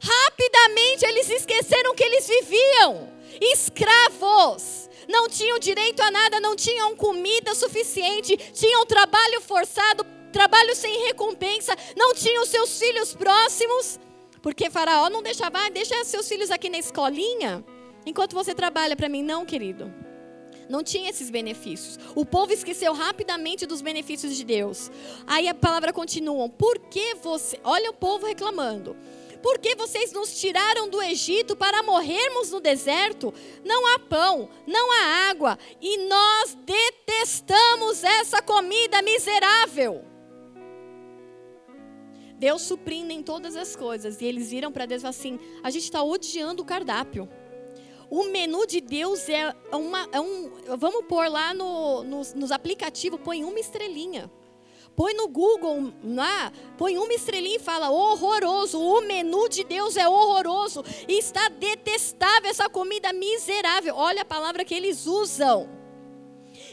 Rapidamente 0.02 1.06
eles 1.06 1.30
esqueceram 1.30 1.94
que 1.94 2.02
eles 2.02 2.26
viviam 2.26 3.12
escravos. 3.40 4.90
Não 5.08 5.28
tinham 5.28 5.58
direito 5.58 6.00
a 6.00 6.10
nada, 6.10 6.40
não 6.40 6.56
tinham 6.56 6.96
comida 6.96 7.54
suficiente, 7.54 8.36
tinham 8.52 8.84
trabalho 8.84 9.40
forçado, 9.40 10.04
trabalho 10.32 10.74
sem 10.74 11.06
recompensa, 11.06 11.76
não 11.96 12.14
tinham 12.14 12.44
seus 12.44 12.78
filhos 12.78 13.14
próximos. 13.14 14.00
Porque 14.40 14.70
Faraó 14.70 15.08
não 15.08 15.22
deixava, 15.22 15.66
ah, 15.66 15.68
deixa 15.70 16.04
seus 16.04 16.28
filhos 16.28 16.50
aqui 16.50 16.68
na 16.68 16.78
escolinha, 16.78 17.64
enquanto 18.04 18.34
você 18.34 18.52
trabalha 18.54 18.96
para 18.96 19.08
mim. 19.08 19.22
Não, 19.22 19.46
querido. 19.46 19.92
Não 20.68 20.82
tinha 20.82 21.10
esses 21.10 21.30
benefícios. 21.30 21.98
O 22.14 22.24
povo 22.24 22.52
esqueceu 22.52 22.92
rapidamente 22.92 23.66
dos 23.66 23.82
benefícios 23.82 24.34
de 24.34 24.44
Deus. 24.44 24.90
Aí 25.26 25.46
a 25.46 25.54
palavra 25.54 25.92
continua: 25.92 26.48
por 26.48 26.78
que 26.78 27.14
você. 27.16 27.60
Olha 27.62 27.90
o 27.90 27.94
povo 27.94 28.26
reclamando. 28.26 28.96
Por 29.42 29.58
que 29.58 29.74
vocês 29.74 30.12
nos 30.12 30.38
tiraram 30.38 30.88
do 30.88 31.02
Egito 31.02 31.56
para 31.56 31.82
morrermos 31.82 32.50
no 32.50 32.60
deserto? 32.60 33.34
Não 33.64 33.94
há 33.94 33.98
pão, 33.98 34.48
não 34.66 34.92
há 34.92 35.30
água, 35.30 35.58
e 35.80 35.98
nós 36.06 36.56
detestamos 36.64 38.04
essa 38.04 38.40
comida 38.40 39.02
miserável. 39.02 40.04
Deus 42.42 42.62
suprindo 42.62 43.12
em 43.12 43.22
todas 43.22 43.54
as 43.54 43.76
coisas. 43.76 44.20
E 44.20 44.24
eles 44.24 44.50
viram 44.50 44.72
para 44.72 44.84
Deus 44.84 45.04
assim: 45.04 45.38
a 45.62 45.70
gente 45.70 45.84
está 45.84 46.02
odiando 46.02 46.62
o 46.62 46.66
cardápio. 46.66 47.28
O 48.10 48.24
menu 48.24 48.66
de 48.66 48.80
Deus 48.80 49.28
é, 49.28 49.54
uma, 49.72 50.08
é 50.12 50.20
um. 50.20 50.50
Vamos 50.76 51.06
pôr 51.06 51.28
lá 51.28 51.54
no, 51.54 52.02
nos, 52.02 52.34
nos 52.34 52.50
aplicativos, 52.50 53.20
põe 53.20 53.44
uma 53.44 53.60
estrelinha. 53.60 54.30
Põe 54.94 55.14
no 55.14 55.26
Google 55.28 55.92
lá, 56.04 56.52
põe 56.76 56.98
uma 56.98 57.12
estrelinha 57.14 57.56
e 57.56 57.60
fala 57.60 57.90
horroroso. 57.90 58.78
O 58.78 59.00
menu 59.00 59.48
de 59.48 59.64
Deus 59.64 59.96
é 59.96 60.08
horroroso. 60.08 60.84
Está 61.08 61.48
detestável 61.48 62.50
essa 62.50 62.68
comida 62.68 63.12
miserável. 63.12 63.94
Olha 63.96 64.22
a 64.22 64.26
palavra 64.26 64.64
que 64.64 64.74
eles 64.74 65.06
usam. 65.06 65.82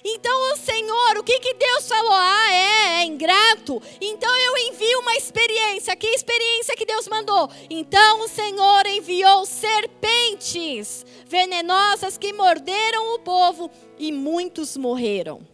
Então 0.04 0.54
o 0.54 0.58
Senhor, 0.58 1.18
o 1.18 1.24
que, 1.24 1.40
que 1.40 1.54
Deus 1.54 1.88
falou? 1.88 2.12
Ah, 2.12 2.54
é, 2.54 3.02
é 3.02 3.06
ingrato. 3.06 3.82
Então 4.00 4.36
eu 4.38 4.58
envio 4.58 5.00
uma 5.00 5.16
experiência. 5.16 5.96
Que 5.96 6.08
experiência 6.08 6.76
que 6.76 6.86
Deus 6.86 7.08
mandou? 7.08 7.50
Então 7.70 8.22
o 8.22 8.28
Senhor 8.28 8.86
enviou 8.88 9.46
serpentes 9.46 11.06
venenosas 11.26 12.18
que 12.18 12.34
morderam 12.34 13.16
o 13.16 13.20
povo 13.20 13.70
e 13.98 14.12
muitos 14.12 14.76
morreram. 14.78 15.49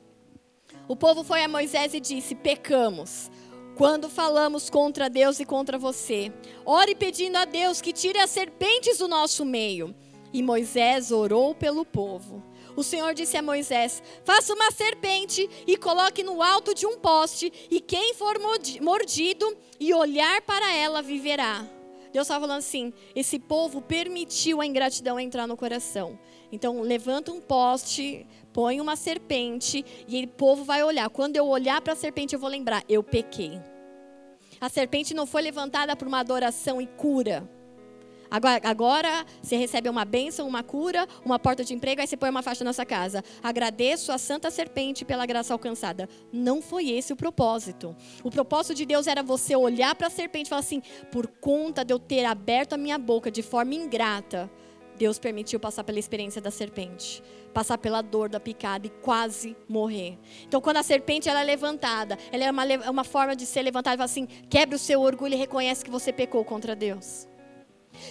O 0.88 0.96
povo 0.96 1.24
foi 1.24 1.44
a 1.44 1.48
Moisés 1.48 1.94
e 1.94 2.00
disse: 2.00 2.36
Pecamos. 2.36 3.32
Quando 3.76 4.10
falamos 4.10 4.70
contra 4.70 5.10
Deus 5.10 5.40
e 5.40 5.46
contra 5.46 5.78
você, 5.78 6.32
ore 6.66 6.96
pedindo 6.96 7.38
a 7.38 7.44
Deus 7.44 7.82
que 7.82 7.92
tire 7.92 8.20
as 8.20 8.30
serpentes 8.30 9.00
do 9.00 9.08
nosso 9.08 9.44
meio. 9.44 9.94
E 10.32 10.42
Moisés 10.42 11.12
orou 11.12 11.54
pelo 11.54 11.84
povo. 11.84 12.42
O 12.76 12.84
Senhor 12.84 13.14
disse 13.14 13.36
a 13.36 13.42
Moisés: 13.42 14.02
Faça 14.24 14.54
uma 14.54 14.72
serpente 14.72 15.50
e 15.66 15.76
coloque 15.76 16.24
no 16.24 16.42
alto 16.42 16.74
de 16.74 16.86
um 16.86 16.98
poste, 16.98 17.52
e 17.70 17.82
quem 17.82 18.14
for 18.14 18.40
mordido 18.82 19.58
e 19.80 19.94
olhar 19.94 20.42
para 20.42 20.74
ela 20.74 21.02
viverá. 21.02 21.68
Deus 22.16 22.28
estava 22.28 22.46
falando 22.46 22.60
assim: 22.60 22.94
esse 23.14 23.38
povo 23.38 23.82
permitiu 23.82 24.62
a 24.62 24.66
ingratidão 24.66 25.20
entrar 25.20 25.46
no 25.48 25.58
coração. 25.58 26.18
Então, 26.50 26.80
levanta 26.80 27.32
um 27.32 27.42
poste, 27.42 28.26
põe 28.56 28.80
uma 28.80 28.96
serpente, 28.96 29.84
e 30.08 30.24
o 30.24 30.28
povo 30.30 30.64
vai 30.64 30.82
olhar. 30.82 31.10
Quando 31.10 31.36
eu 31.36 31.46
olhar 31.46 31.82
para 31.82 31.92
a 31.92 31.96
serpente, 31.96 32.34
eu 32.34 32.40
vou 32.40 32.50
lembrar: 32.50 32.86
eu 32.88 33.04
pequei. 33.04 33.60
A 34.62 34.70
serpente 34.70 35.14
não 35.14 35.26
foi 35.26 35.42
levantada 35.42 35.94
por 35.94 36.08
uma 36.08 36.22
adoração 36.22 36.82
e 36.82 36.88
cura. 36.88 37.48
Agora, 38.32 38.62
agora 38.64 39.26
você 39.42 39.58
recebe 39.58 39.90
uma 39.90 40.06
bênção, 40.06 40.48
uma 40.48 40.64
cura, 40.64 41.06
uma 41.24 41.38
porta 41.38 41.66
de 41.66 41.74
emprego, 41.74 42.00
aí 42.00 42.08
você 42.08 42.16
põe 42.18 42.30
uma 42.30 42.42
faixa 42.42 42.64
na 42.64 42.72
sua 42.72 42.86
casa. 42.86 43.22
Agradeço 43.44 44.12
a 44.12 44.18
Santa 44.18 44.50
Serpente 44.50 45.04
pela 45.04 45.26
graça 45.26 45.54
alcançada. 45.54 46.10
Não 46.32 46.62
foi 46.62 46.90
esse 46.90 47.12
o 47.12 47.16
propósito. 47.16 47.94
O 48.24 48.32
propósito 48.32 48.74
de 48.74 48.86
Deus 48.86 49.06
era 49.06 49.22
você 49.22 49.54
olhar 49.56 49.94
para 49.96 50.08
a 50.08 50.10
serpente 50.10 50.48
e 50.48 50.50
falar 50.50 50.62
assim: 50.62 50.82
por 51.12 51.28
conta 51.28 51.84
de 51.84 51.94
eu 51.94 52.00
ter 52.00 52.24
aberto 52.24 52.74
a 52.74 52.78
minha 52.78 52.98
boca 52.98 53.30
de 53.30 53.44
forma 53.44 53.76
ingrata, 53.76 54.50
Deus 54.98 55.20
permitiu 55.20 55.60
passar 55.60 55.84
pela 55.84 56.00
experiência 56.00 56.42
da 56.42 56.50
serpente, 56.50 57.22
passar 57.56 57.78
pela 57.78 58.02
dor 58.02 58.28
da 58.28 58.38
picada 58.38 58.86
e 58.86 58.90
quase 58.90 59.56
morrer. 59.70 60.20
Então, 60.46 60.60
quando 60.60 60.76
a 60.76 60.84
serpente 60.84 61.30
ela 61.30 61.40
é 61.40 61.44
levantada, 61.46 62.20
ela 62.30 62.44
é 62.44 62.52
uma, 62.52 62.66
uma 62.92 63.04
forma 63.06 63.34
de 63.34 63.46
ser 63.46 63.62
levantada 63.62 64.04
assim: 64.04 64.28
quebra 64.50 64.76
o 64.76 64.80
seu 64.80 65.00
orgulho 65.00 65.34
e 65.34 65.38
reconhece 65.38 65.86
que 65.86 65.90
você 65.90 66.12
pecou 66.12 66.44
contra 66.44 66.76
Deus. 66.76 67.26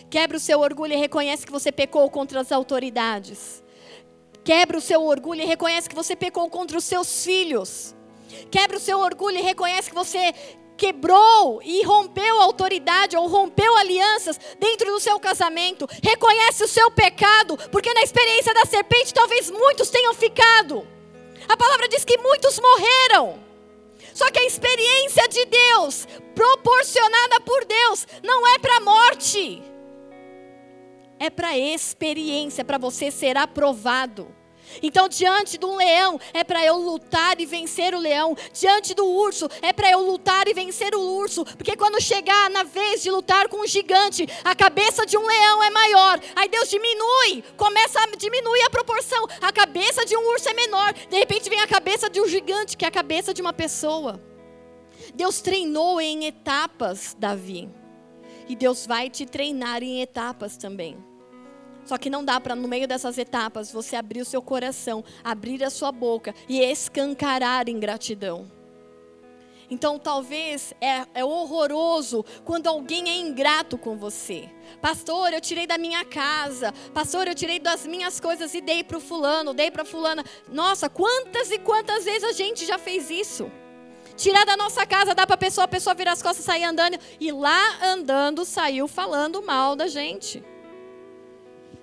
Quebra 0.09 0.39
o 0.39 0.41
seu 0.41 0.61
orgulho 0.61 0.95
e 0.95 0.97
reconhece 0.97 1.45
que 1.45 1.53
você 1.53 1.71
pecou 1.71 2.09
contra 2.09 2.41
as 2.41 2.51
autoridades. 2.51 3.63
Quebra 4.43 4.79
o 4.79 4.81
seu 4.81 5.03
orgulho 5.03 5.43
e 5.43 5.45
reconhece 5.45 5.91
que 5.91 5.95
você 5.95 6.17
pecou 6.17 6.49
contra 6.49 6.79
os 6.79 6.85
seus 6.85 7.23
filhos. 7.23 7.95
Quebra 8.51 8.79
o 8.79 8.81
seu 8.81 8.99
orgulho 8.99 9.37
e 9.37 9.43
reconhece 9.43 9.91
que 9.91 9.95
você 9.95 10.33
quebrou 10.77 11.61
e 11.63 11.83
rompeu 11.85 12.41
autoridade 12.41 13.17
ou 13.17 13.27
rompeu 13.27 13.77
alianças 13.77 14.39
dentro 14.59 14.91
do 14.91 15.01
seu 15.01 15.19
casamento. 15.21 15.89
Reconhece 16.03 16.65
o 16.65 16.69
seu 16.69 16.91
pecado, 16.91 17.57
porque 17.71 17.93
na 17.95 18.03
experiência 18.03 18.53
da 18.55 18.65
serpente 18.65 19.15
talvez 19.15 19.51
muitos 19.51 19.91
tenham 19.91 20.15
ficado. 20.15 20.87
A 21.49 21.57
palavra 21.57 21.89
diz 21.89 22.05
que 22.05 22.19
muitos 22.19 22.59
morreram. 22.59 23.43
Só 24.13 24.31
que 24.31 24.39
a 24.39 24.47
experiência 24.47 25.29
de 25.29 25.45
Deus, 25.45 26.07
proporcionada 26.35 27.41
por 27.41 27.65
Deus, 27.65 28.07
não 28.23 28.47
é 28.47 28.59
para 28.59 28.77
a 28.77 28.81
morte 28.81 29.75
é 31.19 31.31
para 31.31 31.57
experiência, 31.57 32.65
para 32.65 32.79
você 32.79 33.11
ser 33.11 33.37
aprovado. 33.37 34.29
Então, 34.83 35.09
diante 35.09 35.59
de 35.59 35.65
um 35.65 35.77
leão, 35.77 36.21
é 36.33 36.45
para 36.45 36.65
eu 36.65 36.77
lutar 36.77 37.41
e 37.41 37.47
vencer 37.47 37.95
o 37.95 37.99
leão. 37.99 38.37
Diante 38.53 38.95
do 38.95 39.07
urso, 39.07 39.49
é 39.63 39.73
para 39.73 39.91
eu 39.91 40.01
lutar 40.01 40.49
e 40.49 40.55
vencer 40.55 40.95
o 40.95 41.01
urso. 41.01 41.45
Porque 41.45 41.77
quando 41.77 42.01
chegar 42.01 42.51
na 42.51 42.63
vez 42.63 43.03
de 43.03 43.11
lutar 43.11 43.49
com 43.49 43.59
um 43.59 43.67
gigante, 43.67 44.29
a 44.45 44.55
cabeça 44.55 45.07
de 45.07 45.17
um 45.17 45.27
leão 45.27 45.63
é 45.63 45.71
maior. 45.71 46.21
Aí 46.37 46.49
Deus 46.49 46.69
diminui, 46.69 47.43
começa 47.57 48.01
a 48.01 48.07
diminuir 48.17 48.63
a 48.63 48.71
proporção. 48.71 49.27
A 49.41 49.53
cabeça 49.53 50.05
de 50.05 50.17
um 50.17 50.27
urso 50.33 50.49
é 50.49 50.55
menor. 50.55 50.93
De 50.93 51.17
repente 51.17 51.49
vem 51.49 51.61
a 51.61 51.67
cabeça 51.67 52.09
de 52.11 52.21
um 52.21 52.29
gigante, 52.29 52.77
que 52.77 52.85
é 52.85 52.89
a 52.89 52.93
cabeça 52.93 53.33
de 53.33 53.43
uma 53.43 53.53
pessoa. 53.53 54.21
Deus 55.15 55.41
treinou 55.41 56.01
em 56.01 56.27
etapas, 56.27 57.17
Davi. 57.19 57.69
E 58.49 58.55
Deus 58.55 58.87
vai 58.87 59.09
te 59.09 59.25
treinar 59.25 59.83
em 59.83 60.03
etapas 60.03 60.57
também. 60.57 60.97
Só 61.85 61.99
que 61.99 62.11
não 62.11 62.25
dá 62.25 62.41
para, 62.41 62.55
no 62.55 62.67
meio 62.67 62.89
dessas 62.89 63.19
etapas, 63.19 63.71
você 63.71 63.97
abrir 63.97 64.21
o 64.21 64.25
seu 64.25 64.41
coração, 64.41 65.05
abrir 65.23 65.63
a 65.63 65.71
sua 65.71 65.93
boca 65.93 66.35
e 66.49 66.61
escancarar 66.61 67.69
ingratidão. 67.69 68.51
Então, 69.71 69.99
talvez 69.99 70.75
é, 70.81 71.07
é, 71.15 71.25
horroroso 71.25 72.25
quando 72.45 72.67
alguém 72.67 73.09
é 73.09 73.17
ingrato 73.17 73.79
com 73.79 73.97
você. 73.97 74.49
Pastor, 74.81 75.33
eu 75.33 75.41
tirei 75.41 75.67
da 75.67 75.79
minha 75.79 76.05
casa. 76.05 76.73
Pastor, 76.93 77.27
eu 77.27 77.35
tirei 77.35 77.59
das 77.59 77.87
minhas 77.87 78.21
coisas 78.21 78.55
e 78.55 78.61
dei 78.61 78.85
para 78.85 78.99
o 78.99 79.01
fulano, 79.01 79.55
dei 79.55 79.71
para 79.71 79.85
fulana. 79.85 80.25
Nossa, 80.49 80.89
quantas 80.89 81.51
e 81.51 81.59
quantas 81.59 82.05
vezes 82.05 82.25
a 82.25 82.33
gente 82.33 82.67
já 82.67 82.79
fez 82.79 83.11
isso? 83.11 83.51
Tirar 84.17 84.45
da 84.45 84.57
nossa 84.57 84.87
casa, 84.87 85.15
dar 85.15 85.27
para 85.27 85.35
a 85.35 85.39
pessoa, 85.39 85.65
a 85.65 85.69
pessoa 85.69 85.95
virar 85.95 86.13
as 86.13 86.23
costas, 86.23 86.45
sair 86.45 86.65
andando. 86.65 86.99
E 87.19 87.33
lá 87.33 87.83
andando, 87.83 88.45
saiu 88.45 88.87
falando 88.87 89.43
mal 89.43 89.75
da 89.75 89.89
gente. 89.89 90.43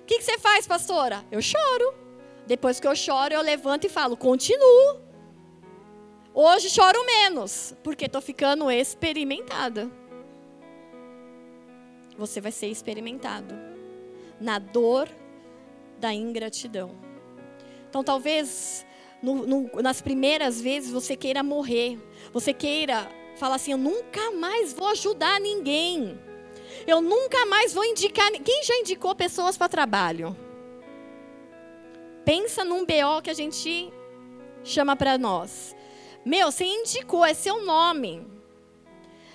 O 0.02 0.04
que, 0.04 0.18
que 0.18 0.24
você 0.24 0.38
faz, 0.38 0.66
pastora? 0.66 1.24
Eu 1.30 1.40
choro. 1.40 1.94
Depois 2.46 2.80
que 2.80 2.86
eu 2.86 2.94
choro, 2.94 3.32
eu 3.32 3.40
levanto 3.40 3.86
e 3.86 3.88
falo, 3.88 4.16
continuo. 4.16 5.00
Hoje 6.34 6.68
choro 6.70 7.04
menos, 7.06 7.74
porque 7.84 8.06
estou 8.06 8.20
ficando 8.20 8.70
experimentada. 8.70 9.90
Você 12.18 12.40
vai 12.40 12.50
ser 12.50 12.66
experimentado 12.66 13.54
na 14.40 14.58
dor 14.58 15.08
da 15.98 16.12
ingratidão. 16.12 16.96
Então, 17.88 18.02
talvez 18.02 18.84
no, 19.22 19.46
no, 19.46 19.82
nas 19.82 20.00
primeiras 20.00 20.60
vezes 20.60 20.90
você 20.90 21.14
queira 21.14 21.42
morrer, 21.42 21.98
você 22.32 22.52
queira 22.52 23.08
falar 23.36 23.54
assim: 23.54 23.72
eu 23.72 23.78
nunca 23.78 24.32
mais 24.32 24.72
vou 24.72 24.88
ajudar 24.88 25.40
ninguém. 25.40 26.18
Eu 26.86 27.00
nunca 27.00 27.46
mais 27.46 27.72
vou 27.72 27.84
indicar. 27.84 28.30
Quem 28.32 28.62
já 28.64 28.74
indicou 28.76 29.14
pessoas 29.14 29.56
para 29.56 29.68
trabalho? 29.68 30.36
Pensa 32.24 32.64
num 32.64 32.84
BO 32.84 33.22
que 33.22 33.30
a 33.30 33.34
gente 33.34 33.92
chama 34.64 34.94
para 34.94 35.18
nós. 35.18 35.74
Meu, 36.24 36.52
você 36.52 36.64
indicou, 36.64 37.24
é 37.24 37.34
seu 37.34 37.64
nome. 37.64 38.26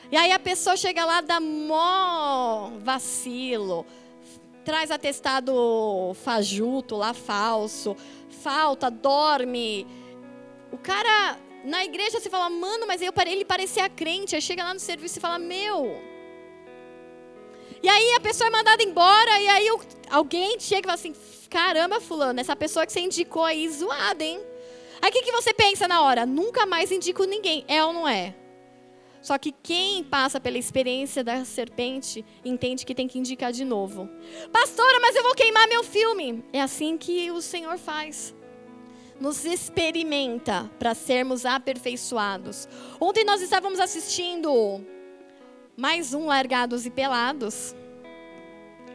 E 0.09 0.15
aí 0.15 0.31
a 0.31 0.39
pessoa 0.39 0.77
chega 0.77 1.03
lá, 1.03 1.19
dá 1.19 1.39
mó 1.39 2.71
vacilo, 2.79 3.85
traz 4.63 4.89
atestado 4.89 6.15
fajuto 6.23 6.95
lá, 6.95 7.13
falso, 7.13 7.95
falta, 8.41 8.89
dorme. 8.89 9.85
O 10.71 10.77
cara, 10.77 11.37
na 11.65 11.83
igreja 11.83 12.21
você 12.21 12.29
fala, 12.29 12.49
mano, 12.49 12.87
mas 12.87 13.01
eu, 13.01 13.11
ele 13.25 13.43
parecia 13.43 13.89
crente. 13.89 14.35
Aí 14.35 14.41
chega 14.41 14.63
lá 14.63 14.73
no 14.73 14.79
serviço 14.79 15.17
e 15.17 15.21
fala, 15.21 15.37
meu, 15.37 16.01
e 17.81 17.89
aí 17.89 18.13
a 18.15 18.19
pessoa 18.19 18.47
é 18.47 18.51
mandada 18.51 18.83
embora, 18.83 19.39
e 19.39 19.47
aí 19.47 19.67
alguém 20.09 20.59
chega 20.59 20.81
e 20.81 20.83
fala 20.83 20.93
assim: 20.93 21.15
caramba, 21.49 21.99
fulano, 21.99 22.39
essa 22.39 22.55
pessoa 22.55 22.85
que 22.85 22.91
você 22.91 22.99
indicou 22.99 23.43
aí, 23.43 23.67
zoada, 23.69 24.23
hein? 24.23 24.39
Aí 25.01 25.09
o 25.09 25.13
que, 25.13 25.21
que 25.21 25.31
você 25.31 25.53
pensa 25.53 25.87
na 25.87 26.01
hora? 26.01 26.25
Nunca 26.25 26.65
mais 26.65 26.91
indico 26.91 27.23
ninguém, 27.23 27.63
é 27.67 27.83
ou 27.83 27.93
não 27.93 28.07
é? 28.07 28.35
Só 29.21 29.37
que 29.37 29.51
quem 29.51 30.03
passa 30.03 30.39
pela 30.39 30.57
experiência 30.57 31.23
da 31.23 31.43
serpente 31.43 32.25
entende 32.45 32.85
que 32.85 32.95
tem 32.95 33.07
que 33.07 33.19
indicar 33.19 33.51
de 33.51 33.65
novo. 33.65 34.09
Pastora, 34.51 34.99
mas 35.01 35.15
eu 35.15 35.23
vou 35.23 35.35
queimar 35.35 35.67
meu 35.67 35.83
filme. 35.83 36.45
É 36.53 36.61
assim 36.61 36.97
que 36.97 37.29
o 37.31 37.41
Senhor 37.41 37.77
faz. 37.77 38.33
Nos 39.19 39.43
experimenta 39.45 40.71
para 40.79 40.93
sermos 40.93 41.45
aperfeiçoados. 41.45 42.69
Ontem 43.01 43.25
nós 43.25 43.41
estávamos 43.41 43.79
assistindo 43.79 44.81
mais 45.79 46.11
um 46.11 46.25
Largados 46.25 46.87
e 46.87 46.89
Pelados. 46.89 47.75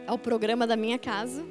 É 0.05 0.11
o 0.11 0.17
programa 0.17 0.67
da 0.67 0.75
minha 0.75 0.99
casa. 0.99 1.45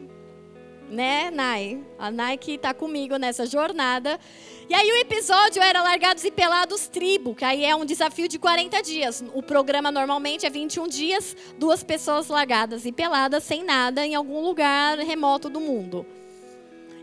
né, 0.91 1.31
Nai? 1.31 1.83
A 1.99 2.11
Nai 2.11 2.37
que 2.37 2.53
está 2.53 2.75
comigo 2.75 3.17
nessa 3.17 3.47
jornada. 3.47 4.21
E 4.69 4.75
aí 4.75 4.93
o 4.93 4.97
episódio 4.97 5.63
era 5.63 5.81
Largados 5.81 6.23
e 6.23 6.31
Pelados 6.31 6.87
Tribo, 6.87 7.35
que 7.35 7.47
aí 7.47 7.65
é 7.65 7.75
um 7.75 7.87
desafio 7.87 8.29
de 8.29 8.39
40 8.39 8.83
dias. 8.83 9.25
O 9.33 9.43
programa 9.43 9.91
normalmente 9.91 10.45
é 10.45 10.51
21 10.51 10.87
dias, 10.87 11.35
duas 11.57 11.83
pessoas 11.83 12.29
largadas 12.29 12.85
e 12.85 12.93
peladas, 12.93 13.43
sem 13.43 13.65
nada, 13.65 14.05
em 14.05 14.15
algum 14.15 14.43
lugar 14.43 14.99
remoto 14.99 15.49
do 15.49 15.61
mundo. 15.61 16.05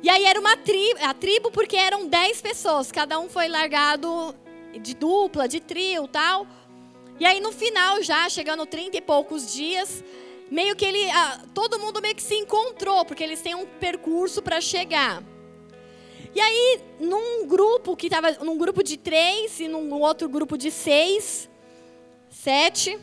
E 0.03 0.09
aí 0.09 0.23
era 0.23 0.39
uma 0.39 0.55
tribo, 0.55 0.99
a 1.01 1.15
tribo 1.15 1.49
porque 1.49 1.75
eram 1.75 2.05
10 2.05 2.43
pessoas, 2.43 2.91
cada 2.91 3.19
um 3.19 3.27
foi 3.27 3.47
largado 3.47 4.35
de 4.79 4.93
dupla, 4.93 5.47
de 5.47 5.59
trio, 5.59 6.07
tal. 6.07 6.45
E 7.19 7.25
aí 7.25 7.39
no 7.39 7.51
final 7.51 8.01
já, 8.01 8.29
chegando 8.29 8.65
30 8.65 8.97
e 8.97 9.01
poucos 9.01 9.53
dias, 9.53 10.03
meio 10.49 10.75
que 10.75 10.85
ele, 10.85 11.09
ah, 11.11 11.41
todo 11.53 11.79
mundo 11.79 12.01
meio 12.01 12.15
que 12.15 12.23
se 12.23 12.35
encontrou, 12.35 13.03
porque 13.05 13.23
eles 13.23 13.41
têm 13.41 13.55
um 13.55 13.65
percurso 13.65 14.41
para 14.41 14.61
chegar. 14.61 15.23
E 16.33 16.39
aí, 16.39 16.81
num 16.99 17.47
grupo 17.47 17.95
que 17.95 18.07
estava, 18.07 18.31
num 18.43 18.57
grupo 18.57 18.83
de 18.83 18.97
três 18.97 19.59
e 19.59 19.67
num 19.67 19.99
outro 20.01 20.29
grupo 20.29 20.57
de 20.57 20.69
seis, 20.69 21.49
sete, 22.29 22.97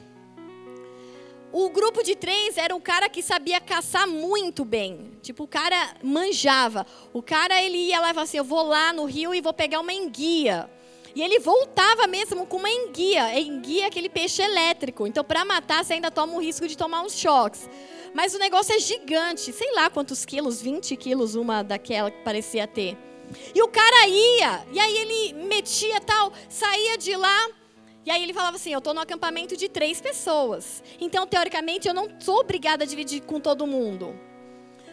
o 1.53 1.69
grupo 1.71 2.03
de 2.03 2.15
três 2.15 2.57
era 2.57 2.75
um 2.75 2.81
cara 2.81 3.09
que 3.09 3.23
sabia 3.23 3.61
caçar 3.61 4.07
muito 4.07 4.65
bem. 4.65 5.13
Tipo, 5.23 5.45
o 5.45 5.49
cara 5.49 5.97
manjava. 6.03 6.87
O 7.13 7.23
cara, 7.23 7.61
ele 7.63 7.79
ia 7.79 7.99
lá 7.99 8.11
e 8.11 8.15
falava 8.15 8.23
assim, 8.23 8.37
eu 8.37 8.45
vou 8.45 8.63
lá 8.63 8.93
no 8.93 9.05
rio 9.05 9.35
e 9.35 9.41
vou 9.41 9.53
pegar 9.53 9.81
uma 9.81 9.93
enguia. 9.93 10.71
E 11.17 11.23
ele 11.23 11.39
voltava 11.39 12.07
mesmo 12.07 12.45
com 12.45 12.59
uma 12.59 12.69
enguia. 12.69 13.41
Enguia 13.41 13.85
é 13.85 13.87
aquele 13.87 14.11
peixe 14.11 14.43
elétrico. 14.43 15.07
Então, 15.07 15.25
para 15.25 15.47
matar, 15.47 15.83
você 15.83 15.95
ainda 15.95 16.11
toma 16.11 16.35
o 16.35 16.39
risco 16.39 16.69
de 16.69 16.77
tomar 16.77 17.01
uns 17.01 17.19
choques. 17.19 17.71
Mas 18.13 18.35
o 18.35 18.39
negócio 18.39 18.75
é 18.75 18.79
gigante. 18.79 19.51
Sei 19.51 19.73
lá 19.73 19.89
quantos 19.89 20.27
quilos, 20.27 20.61
20 20.61 20.95
quilos 20.95 21.35
uma 21.35 21.63
daquela 21.63 22.11
que 22.11 22.23
parecia 22.23 22.67
ter. 22.69 22.99
E 23.55 23.63
o 23.63 23.69
cara 23.69 24.07
ia. 24.07 24.67
E 24.71 24.79
aí 24.79 24.95
ele 24.99 25.33
metia 25.47 26.03
tal, 26.03 26.31
saía 26.51 26.99
de 26.99 27.17
lá. 27.17 27.49
E 28.05 28.11
aí 28.11 28.23
ele 28.23 28.35
falava 28.35 28.57
assim: 28.57 28.75
Eu 28.75 28.79
estou 28.81 28.93
no 28.93 29.01
acampamento 29.01 29.57
de 29.57 29.71
três 29.71 30.03
pessoas. 30.03 30.85
Então, 31.01 31.27
teoricamente, 31.27 31.89
eu 31.89 31.95
não 31.95 32.11
sou 32.21 32.41
obrigada 32.41 32.85
a 32.85 32.87
dividir 32.87 33.23
com 33.23 33.41
todo 33.41 33.67
mundo. 33.67 34.15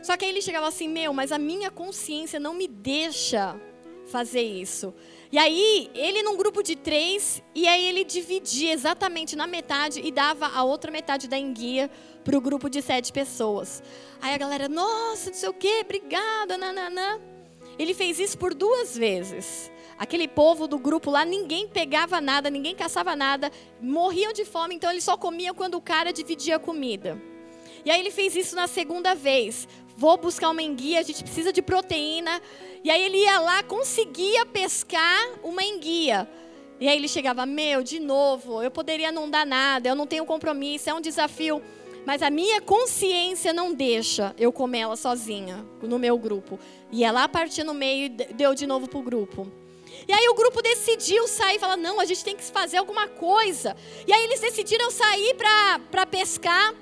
Só 0.02 0.16
que 0.16 0.24
aí 0.24 0.32
ele 0.32 0.42
chegava 0.42 0.70
assim: 0.70 0.88
Meu, 0.88 1.12
mas 1.12 1.34
a 1.34 1.38
minha 1.38 1.70
consciência 1.70 2.40
não 2.40 2.54
me 2.54 2.66
deixa 2.66 3.60
fazer 4.06 4.42
isso. 4.42 4.94
E 5.32 5.38
aí, 5.38 5.90
ele 5.96 6.22
num 6.22 6.38
grupo 6.38 6.62
de 6.62 6.76
três, 6.76 7.42
e 7.56 7.68
aí 7.68 7.86
ele 7.86 8.04
dividia 8.04 8.72
exatamente 8.72 9.36
na 9.36 9.48
metade 9.48 10.00
e 10.04 10.12
dava 10.12 10.48
a 10.48 10.64
outra 10.64 10.92
metade 10.92 11.28
da 11.28 11.38
enguia 11.38 11.90
para 12.24 12.38
o 12.38 12.42
grupo 12.42 12.70
de 12.70 12.82
sete 12.82 13.12
pessoas. 13.12 13.82
Aí 14.22 14.34
a 14.34 14.38
galera, 14.38 14.70
nossa, 14.70 15.30
não 15.30 15.38
sei 15.38 15.50
o 15.50 15.54
quê, 15.54 15.82
obrigada, 15.84 16.58
nananã. 16.58 17.20
Ele 17.80 17.94
fez 17.94 18.20
isso 18.20 18.38
por 18.38 18.54
duas 18.54 18.96
vezes. 18.96 19.72
Aquele 19.98 20.28
povo 20.28 20.68
do 20.68 20.78
grupo 20.78 21.10
lá, 21.10 21.26
ninguém 21.26 21.68
pegava 21.68 22.20
nada, 22.20 22.50
ninguém 22.50 22.76
caçava 22.76 23.16
nada, 23.16 23.52
morriam 23.82 24.34
de 24.34 24.46
fome, 24.46 24.76
então 24.76 24.92
ele 24.92 25.02
só 25.02 25.18
comia 25.18 25.54
quando 25.54 25.76
o 25.76 25.82
cara 25.82 26.12
dividia 26.12 26.58
a 26.58 26.60
comida. 26.60 27.20
E 27.86 27.92
aí 27.92 28.00
ele 28.00 28.12
fez 28.12 28.36
isso 28.36 28.56
na 28.56 28.68
segunda 28.68 29.14
vez. 29.14 29.68
Vou 29.96 30.18
buscar 30.18 30.50
uma 30.50 30.62
enguia, 30.62 31.00
a 31.00 31.04
gente 31.04 31.24
precisa 31.24 31.54
de 31.54 31.62
proteína. 31.62 32.42
E 32.84 32.90
aí 32.90 33.04
ele 33.04 33.18
ia 33.18 33.40
lá, 33.40 33.64
conseguia 33.64 34.46
pescar 34.46 35.40
uma 35.44 35.64
enguia. 35.64 36.28
E 36.80 36.88
aí 36.88 36.98
ele 36.98 37.08
chegava, 37.08 37.46
meu, 37.46 37.84
de 37.84 38.00
novo, 38.00 38.62
eu 38.62 38.72
poderia 38.72 39.12
não 39.12 39.30
dar 39.30 39.46
nada, 39.46 39.88
eu 39.88 39.96
não 39.96 40.08
tenho 40.08 40.26
compromisso, 40.26 40.90
é 40.90 40.94
um 40.94 41.00
desafio. 41.00 41.62
Mas 42.06 42.22
a 42.22 42.30
minha 42.30 42.60
consciência 42.60 43.54
não 43.54 43.74
deixa 43.74 44.36
eu 44.38 44.52
comer 44.52 44.80
ela 44.80 44.96
sozinha, 44.98 45.66
no 45.82 45.98
meu 45.98 46.18
grupo. 46.18 46.60
E 46.92 47.04
ela 47.04 47.28
partiu 47.30 47.64
no 47.64 47.74
meio 47.74 48.08
e 48.08 48.10
deu 48.10 48.54
de 48.54 48.68
novo 48.68 48.90
para 48.90 49.00
o 49.00 49.04
grupo. 49.04 49.50
E 50.08 50.12
aí 50.12 50.28
o 50.28 50.34
grupo 50.34 50.62
decidiu 50.62 51.28
sair 51.28 51.56
e 51.56 51.60
falar: 51.60 51.78
não, 51.78 52.00
a 52.00 52.06
gente 52.06 52.24
tem 52.24 52.36
que 52.36 52.44
fazer 52.44 52.78
alguma 52.78 53.08
coisa. 53.08 53.76
E 54.06 54.12
aí 54.12 54.24
eles 54.26 54.42
decidiram 54.42 54.92
sair 54.92 55.36
para 55.36 56.06
pescar. 56.06 56.74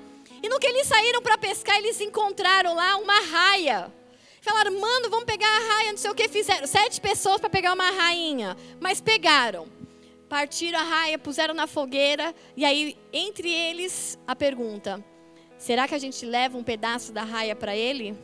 E 0.42 0.48
no 0.48 0.58
que 0.58 0.66
eles 0.66 0.88
saíram 0.88 1.22
para 1.22 1.38
pescar, 1.38 1.76
eles 1.76 2.00
encontraram 2.00 2.74
lá 2.74 2.96
uma 2.96 3.20
raia. 3.20 3.92
Falaram, 4.40 4.72
mano, 4.80 5.08
vamos 5.08 5.24
pegar 5.24 5.46
a 5.46 5.74
raia, 5.74 5.92
não 5.92 5.98
sei 5.98 6.10
o 6.10 6.14
que 6.14 6.28
fizeram. 6.28 6.66
Sete 6.66 7.00
pessoas 7.00 7.40
para 7.40 7.48
pegar 7.48 7.72
uma 7.72 7.90
rainha. 7.90 8.56
Mas 8.80 9.00
pegaram. 9.00 9.68
Partiram 10.28 10.80
a 10.80 10.82
raia, 10.82 11.16
puseram 11.16 11.54
na 11.54 11.68
fogueira. 11.68 12.34
E 12.56 12.64
aí, 12.64 12.98
entre 13.12 13.48
eles, 13.48 14.18
a 14.26 14.34
pergunta: 14.34 15.04
será 15.56 15.86
que 15.86 15.94
a 15.94 15.98
gente 15.98 16.26
leva 16.26 16.58
um 16.58 16.64
pedaço 16.64 17.12
da 17.12 17.22
raia 17.22 17.54
para 17.54 17.76
ele? 17.76 18.18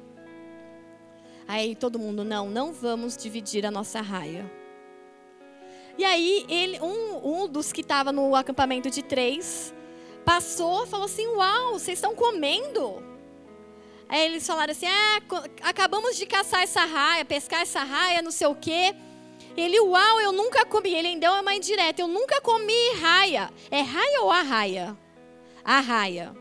Aí 1.47 1.77
todo 1.77 2.01
mundo, 2.01 2.25
não, 2.25 2.51
não 2.51 2.73
vamos 2.73 3.17
dividir 3.17 3.65
a 3.65 3.71
nossa 3.71 4.01
raia. 4.01 4.51
E 5.97 6.05
aí, 6.05 6.45
ele, 6.49 6.81
um, 6.81 7.43
um 7.43 7.49
dos 7.49 7.73
que 7.73 7.81
estava 7.81 8.11
no 8.11 8.35
acampamento 8.35 8.91
de 8.91 9.03
três 9.03 9.73
passou 10.29 10.87
falou 10.87 11.07
assim: 11.07 11.27
Uau, 11.29 11.79
vocês 11.79 11.97
estão 11.97 12.15
comendo? 12.15 13.03
Aí 14.07 14.27
eles 14.27 14.47
falaram 14.47 14.73
assim: 14.73 14.87
ah, 14.87 15.23
acabamos 15.63 16.17
de 16.19 16.27
caçar 16.27 16.63
essa 16.63 16.85
raia, 16.85 17.25
pescar 17.25 17.63
essa 17.63 17.83
raia, 17.83 18.21
não 18.21 18.31
sei 18.31 18.47
o 18.47 18.55
quê. 18.55 18.95
Ele, 19.57 19.81
uau, 19.81 20.21
eu 20.21 20.31
nunca 20.31 20.67
comi. 20.67 20.93
Ele 20.95 21.09
ainda 21.09 21.29
é 21.29 21.31
uma 21.31 21.55
indireta: 21.55 22.03
eu 22.03 22.09
nunca 22.09 22.43
comi 22.43 22.93
raia. 23.01 23.51
É 23.71 23.81
raia 23.81 24.21
ou 24.21 24.31
arraia? 24.31 24.95
Arraia. 25.65 26.37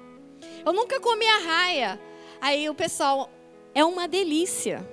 Eu 0.66 0.74
nunca 0.74 1.00
comi 1.00 1.26
a 1.26 1.38
raia. 1.38 2.00
Aí 2.42 2.70
o 2.70 2.76
pessoal, 2.76 3.30
é 3.74 3.86
uma 3.86 4.06
delícia. 4.06 4.86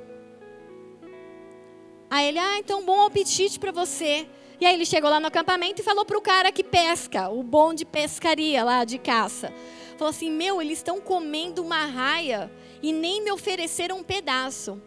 Aí 2.08 2.28
ele, 2.28 2.38
ah, 2.38 2.58
então 2.60 2.84
bom 2.84 3.06
apetite 3.06 3.58
para 3.58 3.72
você. 3.72 4.24
E 4.64 4.66
aí 4.66 4.76
ele 4.76 4.86
chegou 4.86 5.10
lá 5.10 5.20
no 5.20 5.26
acampamento 5.26 5.82
e 5.82 5.84
falou 5.84 6.06
para 6.06 6.16
o 6.16 6.22
cara 6.22 6.50
que 6.50 6.64
pesca, 6.64 7.28
o 7.28 7.42
bom 7.42 7.74
de 7.74 7.84
pescaria 7.84 8.64
lá, 8.64 8.82
de 8.82 8.96
caça. 8.96 9.52
Falou 9.98 10.08
assim: 10.08 10.30
Meu, 10.30 10.62
eles 10.62 10.78
estão 10.78 11.02
comendo 11.02 11.62
uma 11.62 11.84
raia 11.84 12.50
e 12.82 12.90
nem 12.90 13.22
me 13.22 13.30
ofereceram 13.30 13.98
um 13.98 14.02
pedaço. 14.02 14.80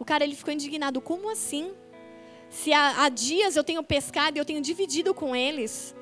O 0.00 0.04
cara 0.04 0.24
ele 0.24 0.34
ficou 0.34 0.52
indignado: 0.52 1.00
Como 1.00 1.30
assim? 1.30 1.72
Se 2.48 2.72
há, 2.72 3.04
há 3.04 3.08
dias 3.08 3.54
eu 3.54 3.62
tenho 3.62 3.84
pescado 3.84 4.36
e 4.36 4.40
eu 4.40 4.44
tenho 4.44 4.60
dividido 4.60 5.14
com 5.14 5.36
eles. 5.36 5.94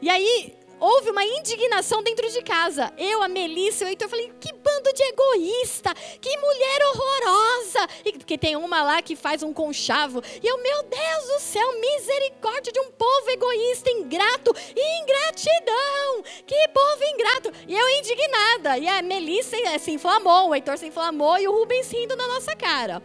E 0.00 0.08
aí 0.08 0.54
houve 0.80 1.10
uma 1.10 1.24
indignação 1.24 2.02
dentro 2.02 2.28
de 2.30 2.42
casa. 2.42 2.92
Eu, 2.96 3.22
a 3.22 3.28
Melissa 3.28 3.84
o 3.84 3.88
Heitor, 3.88 4.08
falei, 4.08 4.32
que 4.40 4.52
bando 4.52 4.92
de 4.92 5.02
egoísta, 5.02 5.94
que 6.20 6.36
mulher 6.36 6.80
horrorosa. 6.86 7.88
E, 8.04 8.12
porque 8.12 8.38
tem 8.38 8.56
uma 8.56 8.82
lá 8.82 9.02
que 9.02 9.16
faz 9.16 9.42
um 9.42 9.52
conchavo. 9.52 10.22
E 10.42 10.46
eu, 10.46 10.58
meu 10.58 10.82
Deus 10.82 11.26
do 11.28 11.40
céu, 11.40 11.80
misericórdia 11.80 12.72
de 12.72 12.80
um 12.80 12.90
povo 12.90 13.30
egoísta, 13.30 13.90
ingrato 13.90 14.54
ingratidão. 14.76 16.22
Que 16.46 16.68
povo 16.68 17.04
ingrato. 17.04 17.52
E 17.66 17.74
eu 17.74 17.88
indignada. 17.98 18.78
E 18.78 18.88
a 18.88 19.02
Melissa 19.02 19.56
se 19.78 19.90
inflamou, 19.90 20.48
o 20.48 20.54
Heitor 20.54 20.78
se 20.78 20.86
inflamou 20.86 21.38
e 21.38 21.48
o 21.48 21.52
Rubens 21.52 21.90
rindo 21.90 22.16
na 22.16 22.26
nossa 22.26 22.54
cara. 22.54 23.02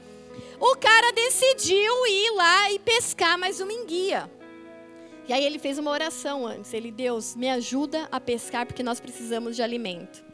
O 0.59 0.75
cara 0.75 1.11
decidiu 1.13 2.07
ir 2.07 2.31
lá 2.31 2.71
e 2.71 2.79
pescar 2.79 3.37
mais 3.37 3.61
uma 3.61 3.71
enguia. 3.71 4.29
E 5.29 5.33
aí 5.33 5.45
ele 5.45 5.59
fez 5.59 5.77
uma 5.77 5.91
oração 5.91 6.47
antes. 6.47 6.73
Ele, 6.73 6.89
Deus, 6.89 7.35
me 7.35 7.47
ajuda 7.51 8.09
a 8.11 8.19
pescar 8.19 8.65
porque 8.65 8.81
nós 8.81 8.99
precisamos 8.99 9.55
de 9.55 9.61
alimento. 9.61 10.25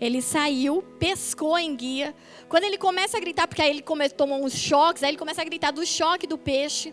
Ele 0.00 0.20
saiu, 0.20 0.82
pescou 0.98 1.56
em 1.56 1.76
guia. 1.76 2.12
Quando 2.48 2.64
ele 2.64 2.76
começa 2.76 3.16
a 3.16 3.20
gritar, 3.20 3.46
porque 3.46 3.62
aí 3.62 3.70
ele 3.70 3.84
tomou 4.10 4.44
uns 4.44 4.54
choques, 4.54 5.04
aí 5.04 5.10
ele 5.10 5.18
começa 5.18 5.40
a 5.40 5.44
gritar 5.44 5.70
do 5.70 5.86
choque 5.86 6.26
do 6.26 6.36
peixe. 6.36 6.92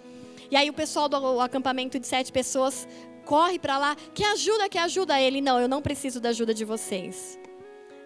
E 0.51 0.55
aí 0.55 0.69
o 0.69 0.73
pessoal 0.73 1.09
do 1.09 1.41
acampamento 1.41 1.99
de 1.99 2.05
sete 2.05 2.31
pessoas 2.31 2.87
corre 3.25 3.57
para 3.57 3.79
lá, 3.79 3.97
que 4.13 4.23
ajuda, 4.23 4.69
que 4.69 4.77
ajuda. 4.77 5.19
Ele, 5.19 5.41
não, 5.41 5.59
eu 5.59 5.67
não 5.67 5.81
preciso 5.81 6.21
da 6.21 6.29
ajuda 6.29 6.53
de 6.53 6.63
vocês. 6.63 7.39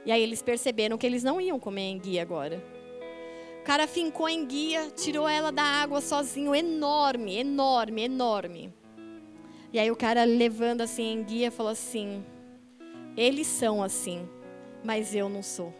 E 0.05 0.13
aí 0.13 0.23
eles 0.23 0.41
perceberam 0.41 0.97
que 0.97 1.05
eles 1.05 1.25
não 1.25 1.41
iam 1.41 1.59
comer 1.59 1.89
em 1.89 1.99
guia 1.99 2.21
agora. 2.21 2.63
O 3.59 3.63
cara 3.65 3.85
fincou 3.85 4.29
em 4.29 4.45
guia, 4.45 4.89
tirou 4.95 5.27
ela 5.27 5.51
da 5.51 5.61
água 5.61 5.99
sozinho, 5.99 6.55
enorme, 6.55 7.37
enorme, 7.37 8.03
enorme. 8.03 8.80
E 9.73 9.79
aí 9.79 9.89
o 9.89 9.95
cara 9.95 10.23
levando 10.23 10.81
assim 10.81 11.13
em 11.13 11.23
guia 11.23 11.49
falou 11.49 11.71
assim: 11.71 12.23
eles 13.15 13.47
são 13.47 13.81
assim, 13.81 14.27
mas 14.83 15.15
eu 15.15 15.29
não 15.29 15.41
sou. 15.41 15.73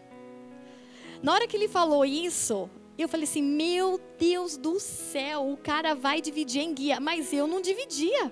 Na 1.21 1.33
hora 1.33 1.47
que 1.47 1.55
ele 1.55 1.67
falou 1.67 2.05
isso, 2.05 2.69
eu 2.97 3.09
falei 3.09 3.25
assim: 3.25 3.41
meu 3.41 3.99
Deus 4.17 4.57
do 4.57 4.79
céu, 4.79 5.51
o 5.51 5.57
cara 5.57 5.93
vai 5.93 6.21
dividir 6.21 6.61
em 6.61 6.73
guia, 6.73 6.99
mas 6.99 7.33
eu 7.33 7.47
não 7.47 7.61
dividia. 7.61 8.31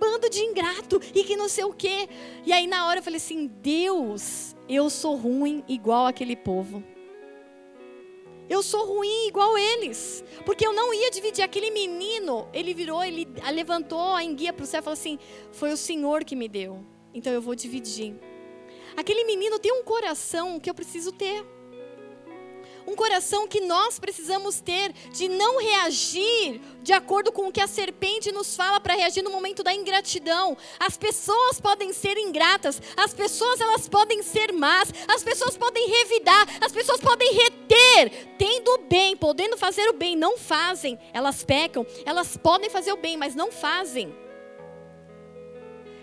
Bando 0.00 0.30
de 0.30 0.40
ingrato 0.40 1.00
e 1.14 1.24
que 1.24 1.36
não 1.36 1.48
sei 1.48 1.64
o 1.64 1.72
quê. 1.72 2.08
E 2.46 2.52
aí 2.52 2.66
na 2.66 2.86
hora 2.86 3.00
eu 3.00 3.02
falei 3.02 3.18
assim: 3.18 3.46
Deus, 3.46 4.56
eu 4.68 4.88
sou 4.88 5.16
ruim 5.16 5.64
igual 5.68 6.06
aquele 6.06 6.36
povo. 6.36 6.82
Eu 8.48 8.62
sou 8.62 8.86
ruim 8.86 9.28
igual 9.28 9.58
eles. 9.58 10.24
Porque 10.44 10.66
eu 10.66 10.72
não 10.72 10.92
ia 10.94 11.10
dividir. 11.10 11.42
Aquele 11.42 11.70
menino, 11.70 12.48
ele 12.52 12.72
virou, 12.72 13.04
ele 13.04 13.28
levantou 13.52 14.14
a 14.14 14.24
enguia 14.24 14.52
para 14.52 14.64
o 14.64 14.66
céu 14.66 14.80
e 14.80 14.82
falou 14.82 14.94
assim: 14.94 15.18
Foi 15.52 15.72
o 15.72 15.76
Senhor 15.76 16.24
que 16.24 16.34
me 16.34 16.48
deu. 16.48 16.84
Então 17.12 17.32
eu 17.32 17.42
vou 17.42 17.54
dividir. 17.54 18.14
Aquele 18.96 19.24
menino 19.24 19.58
tem 19.58 19.72
um 19.72 19.84
coração 19.84 20.58
que 20.58 20.68
eu 20.68 20.74
preciso 20.74 21.12
ter. 21.12 21.44
Um 22.88 22.96
coração 22.96 23.46
que 23.46 23.60
nós 23.60 23.98
precisamos 23.98 24.60
ter 24.60 24.92
de 25.12 25.28
não 25.28 25.60
reagir 25.60 26.58
de 26.82 26.92
acordo 26.92 27.30
com 27.30 27.48
o 27.48 27.52
que 27.52 27.60
a 27.60 27.66
serpente 27.66 28.32
nos 28.32 28.56
fala 28.56 28.80
para 28.80 28.94
reagir 28.94 29.22
no 29.22 29.30
momento 29.30 29.62
da 29.62 29.74
ingratidão. 29.74 30.56
As 30.80 30.96
pessoas 30.96 31.60
podem 31.60 31.92
ser 31.92 32.16
ingratas, 32.16 32.80
as 32.96 33.12
pessoas 33.12 33.60
elas 33.60 33.86
podem 33.86 34.22
ser 34.22 34.52
más, 34.52 34.90
as 35.06 35.22
pessoas 35.22 35.54
podem 35.54 35.86
revidar, 35.86 36.48
as 36.64 36.72
pessoas 36.72 36.98
podem 36.98 37.30
reter, 37.34 38.34
tendo 38.38 38.70
o 38.70 38.78
bem, 38.78 39.14
podendo 39.14 39.58
fazer 39.58 39.86
o 39.90 39.92
bem, 39.92 40.16
não 40.16 40.38
fazem. 40.38 40.98
Elas 41.12 41.44
pecam, 41.44 41.86
elas 42.06 42.38
podem 42.38 42.70
fazer 42.70 42.92
o 42.92 42.96
bem, 42.96 43.18
mas 43.18 43.34
não 43.34 43.52
fazem. 43.52 44.14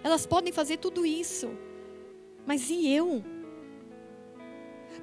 Elas 0.04 0.28
podem 0.28 0.54
fazer 0.54 0.78
tudo 0.78 1.04
isso. 1.04 1.50
Mas 2.46 2.70
e 2.70 2.88
eu? 2.94 3.24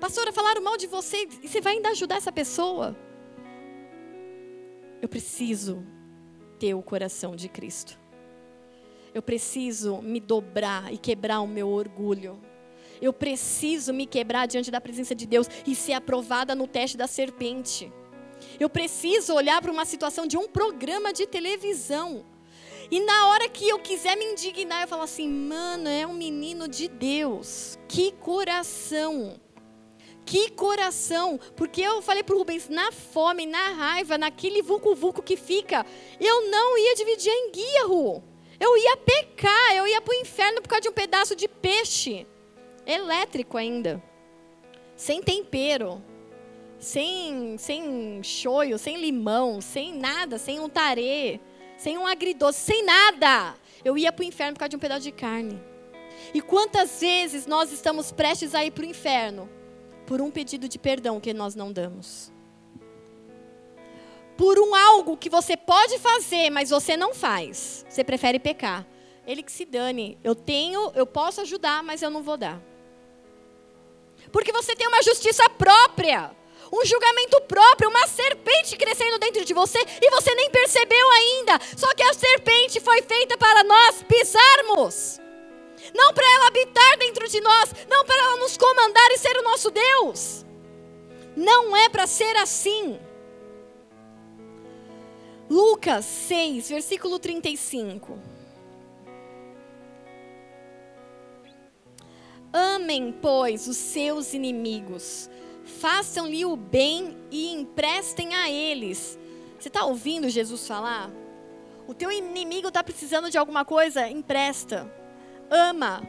Pastora, 0.03 0.33
falaram 0.33 0.61
mal 0.61 0.77
de 0.77 0.89
você 0.89 1.29
e 1.45 1.47
você 1.47 1.61
vai 1.61 1.75
ainda 1.75 1.91
ajudar 1.91 2.17
essa 2.17 2.33
pessoa? 2.33 2.97
Eu 5.01 5.09
preciso 5.09 5.87
ter 6.59 6.75
o 6.75 6.83
coração 6.83 7.37
de 7.37 7.49
Cristo. 7.49 7.97
Eu 9.15 9.23
preciso 9.23 10.03
me 10.03 10.19
dobrar 10.19 10.93
e 10.93 10.99
quebrar 10.99 11.41
o 11.41 11.47
meu 11.47 11.69
orgulho. 11.69 12.43
Eu 13.01 13.13
preciso 13.13 13.95
me 13.95 14.05
quebrar 14.05 14.47
diante 14.47 14.73
da 14.73 14.81
presença 14.81 15.15
de 15.15 15.25
Deus 15.25 15.47
e 15.65 15.73
ser 15.73 15.93
aprovada 15.93 16.53
no 16.53 16.67
teste 16.67 16.97
da 16.97 17.07
serpente. 17.07 17.93
Eu 18.59 18.69
preciso 18.69 19.35
olhar 19.35 19.63
para 19.63 19.71
uma 19.71 19.85
situação 19.85 20.27
de 20.27 20.37
um 20.37 20.49
programa 20.49 21.13
de 21.13 21.29
televisão. 21.29 22.27
E 22.91 22.99
na 22.99 23.29
hora 23.29 23.49
que 23.49 23.69
eu 23.69 23.79
quiser 23.79 24.17
me 24.17 24.25
indignar, 24.33 24.83
eu 24.83 24.89
falo 24.89 25.03
assim: 25.03 25.29
mano, 25.29 25.89
é 25.89 26.05
um 26.05 26.13
menino 26.13 26.67
de 26.67 26.89
Deus. 26.89 27.79
Que 27.87 28.11
coração. 28.11 29.41
Que 30.25 30.51
coração, 30.51 31.39
porque 31.57 31.81
eu 31.81 32.01
falei 32.01 32.23
para 32.23 32.35
o 32.35 32.39
Rubens, 32.39 32.69
na 32.69 32.93
fome, 32.93 33.45
na 33.45 33.69
raiva, 33.73 34.17
naquele 34.17 34.63
vulco-vulco 34.63 35.23
que 35.23 35.37
fica, 35.37 35.85
eu 36.21 36.49
não 36.49 36.79
ia 36.79 36.95
dividir 36.95 37.31
em 37.31 37.51
guia, 37.51 38.23
Eu 38.61 38.77
ia 38.77 38.97
pecar, 38.97 39.75
eu 39.75 39.87
ia 39.87 40.01
para 40.01 40.13
o 40.13 40.21
inferno 40.21 40.63
por 40.63 40.69
causa 40.69 40.83
de 40.83 40.89
um 40.89 40.93
pedaço 40.93 41.35
de 41.35 41.49
peixe. 41.49 42.27
Elétrico 42.87 43.57
ainda. 43.57 44.03
Sem 44.95 45.21
tempero. 45.21 46.03
Sem, 46.79 47.57
sem 47.59 48.23
choio, 48.23 48.79
sem 48.79 48.97
limão, 48.97 49.61
sem 49.61 49.95
nada, 49.95 50.39
sem 50.39 50.59
um 50.61 50.69
tarê, 50.69 51.41
sem 51.77 51.97
um 51.99 52.07
agridoce, 52.07 52.61
sem 52.61 52.85
nada. 52.85 53.55
Eu 53.85 53.97
ia 53.99 54.13
para 54.13 54.23
o 54.23 54.27
inferno 54.27 54.55
por 54.55 54.61
causa 54.61 54.71
de 54.71 54.77
um 54.77 54.81
pedaço 54.81 55.03
de 55.03 55.13
carne. 55.13 55.61
E 56.33 56.41
quantas 56.41 57.01
vezes 57.01 57.47
nós 57.47 57.73
estamos 57.73 58.11
prestes 58.13 58.55
a 58.55 58.65
ir 58.65 58.71
para 58.71 58.83
o 58.83 58.87
inferno 58.87 59.49
por 60.07 60.21
um 60.21 60.31
pedido 60.31 60.69
de 60.69 60.79
perdão 60.79 61.21
que 61.21 61.33
nós 61.33 61.55
não 61.55 61.73
damos. 61.73 62.33
Por 64.37 64.59
um 64.59 64.75
algo 64.75 65.17
que 65.17 65.29
você 65.29 65.57
pode 65.57 65.99
fazer, 65.99 66.51
mas 66.51 66.71
você 66.71 66.97
não 66.97 67.15
faz. 67.15 67.85
Você 67.89 68.03
prefere 68.03 68.39
pecar. 68.39 68.87
Ele 69.27 69.43
que 69.43 69.53
se 69.53 69.65
dane. 69.65 70.19
Eu 70.25 70.35
tenho, 70.35 70.91
eu 70.95 71.07
posso 71.07 71.41
ajudar, 71.43 71.83
mas 71.83 72.03
eu 72.03 72.11
não 72.11 72.23
vou 72.23 72.37
dar. 72.37 72.61
Porque 74.33 74.53
você 74.53 74.75
tem 74.75 74.89
uma 74.89 75.03
justiça 75.03 75.49
própria 75.51 76.35
um 76.73 76.87
julgamento 76.87 77.39
próprio, 77.43 77.91
uma 77.91 78.07
serpente 78.07 78.79
crescendo 78.79 79.19
dentro 79.19 79.45
de 79.45 79.53
você 79.53 79.79
e 80.01 80.11
você 80.11 80.35
nem 80.35 80.49
percebeu 80.49 81.11
ainda. 81.11 81.61
Só 81.77 81.95
que 81.95 82.03
a 82.03 82.15
serpente 82.15 82.81
foi 82.81 83.03
feita 83.03 83.37
para 83.37 83.63
nós 83.63 84.03
pisarmos 84.03 85.21
não 85.95 86.13
para 86.13 86.25
ela 86.25 86.47
habitar 86.47 86.99
dentro 86.99 87.29
de 87.29 87.41
nós, 87.41 87.75
não 87.89 88.05
para 88.05 88.23
ela 88.23 88.37
nos 88.37 88.57
comandar 88.57 89.11
e 89.11 89.19
ser 89.19 89.37
o 89.37 89.43
nosso 89.43 89.71
Deus. 89.71 90.45
Não 91.37 91.77
é 91.77 91.89
para 91.89 92.07
ser 92.07 92.37
assim. 92.37 93.01
Lucas 95.51 96.05
6, 96.05 96.69
versículo 96.69 97.19
35. 97.19 98.19
Amem, 102.53 103.13
pois, 103.21 103.67
os 103.67 103.77
seus 103.77 104.35
inimigos, 104.35 105.29
façam-lhe 105.65 106.45
o 106.45 106.55
bem 106.55 107.17
e 107.31 107.53
emprestem 107.53 108.35
a 108.35 108.51
eles. 108.51 109.19
Você 109.59 109.69
está 109.69 109.85
ouvindo 109.85 110.29
Jesus 110.29 110.67
falar? 110.67 111.11
O 111.87 111.95
teu 111.95 112.13
inimigo 112.13 112.69
está 112.69 112.85
precisando 112.85 113.31
de 113.31 113.39
alguma 113.39 113.65
coisa? 113.65 114.09
Empresta 114.09 115.02
ama. 115.53 116.03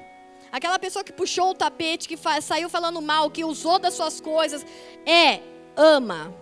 Aquela 0.51 0.79
pessoa 0.79 1.03
que 1.03 1.11
puxou 1.11 1.49
o 1.49 1.55
tapete, 1.55 2.07
que 2.07 2.17
saiu 2.41 2.69
falando 2.69 3.01
mal, 3.01 3.29
que 3.29 3.43
usou 3.43 3.77
das 3.77 3.95
suas 3.95 4.21
coisas, 4.21 4.65
é 5.05 5.41
ama. 5.75 6.33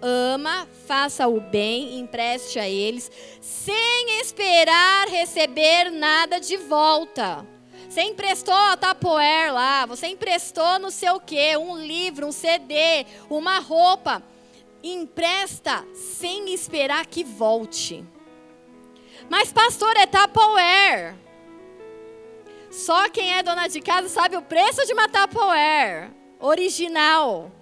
Ama, 0.00 0.68
faça 0.86 1.26
o 1.26 1.40
bem, 1.40 1.98
empreste 1.98 2.58
a 2.58 2.68
eles, 2.68 3.10
sem 3.40 4.20
esperar 4.20 5.08
receber 5.08 5.90
nada 5.90 6.38
de 6.38 6.58
volta. 6.58 7.46
Você 7.88 8.02
emprestou 8.02 8.52
a 8.52 8.76
Tapoer 8.76 9.52
lá, 9.52 9.86
você 9.86 10.08
emprestou 10.08 10.78
não 10.78 10.90
sei 10.90 11.10
o 11.10 11.20
quê, 11.20 11.56
um 11.56 11.78
livro, 11.78 12.26
um 12.26 12.32
CD, 12.32 13.06
uma 13.30 13.60
roupa. 13.60 14.22
Empresta 14.82 15.82
sem 15.94 16.52
esperar 16.52 17.06
que 17.06 17.24
volte. 17.24 18.04
Mas 19.30 19.50
pastor, 19.50 19.96
é 19.96 20.04
Tupperware. 20.04 21.23
Só 22.74 23.08
quem 23.08 23.32
é 23.32 23.40
dona 23.40 23.68
de 23.68 23.80
casa 23.80 24.08
sabe 24.08 24.36
o 24.36 24.42
preço 24.42 24.84
de 24.84 24.92
uma 24.92 25.08
Tupperware 25.08 26.10
original. 26.40 27.52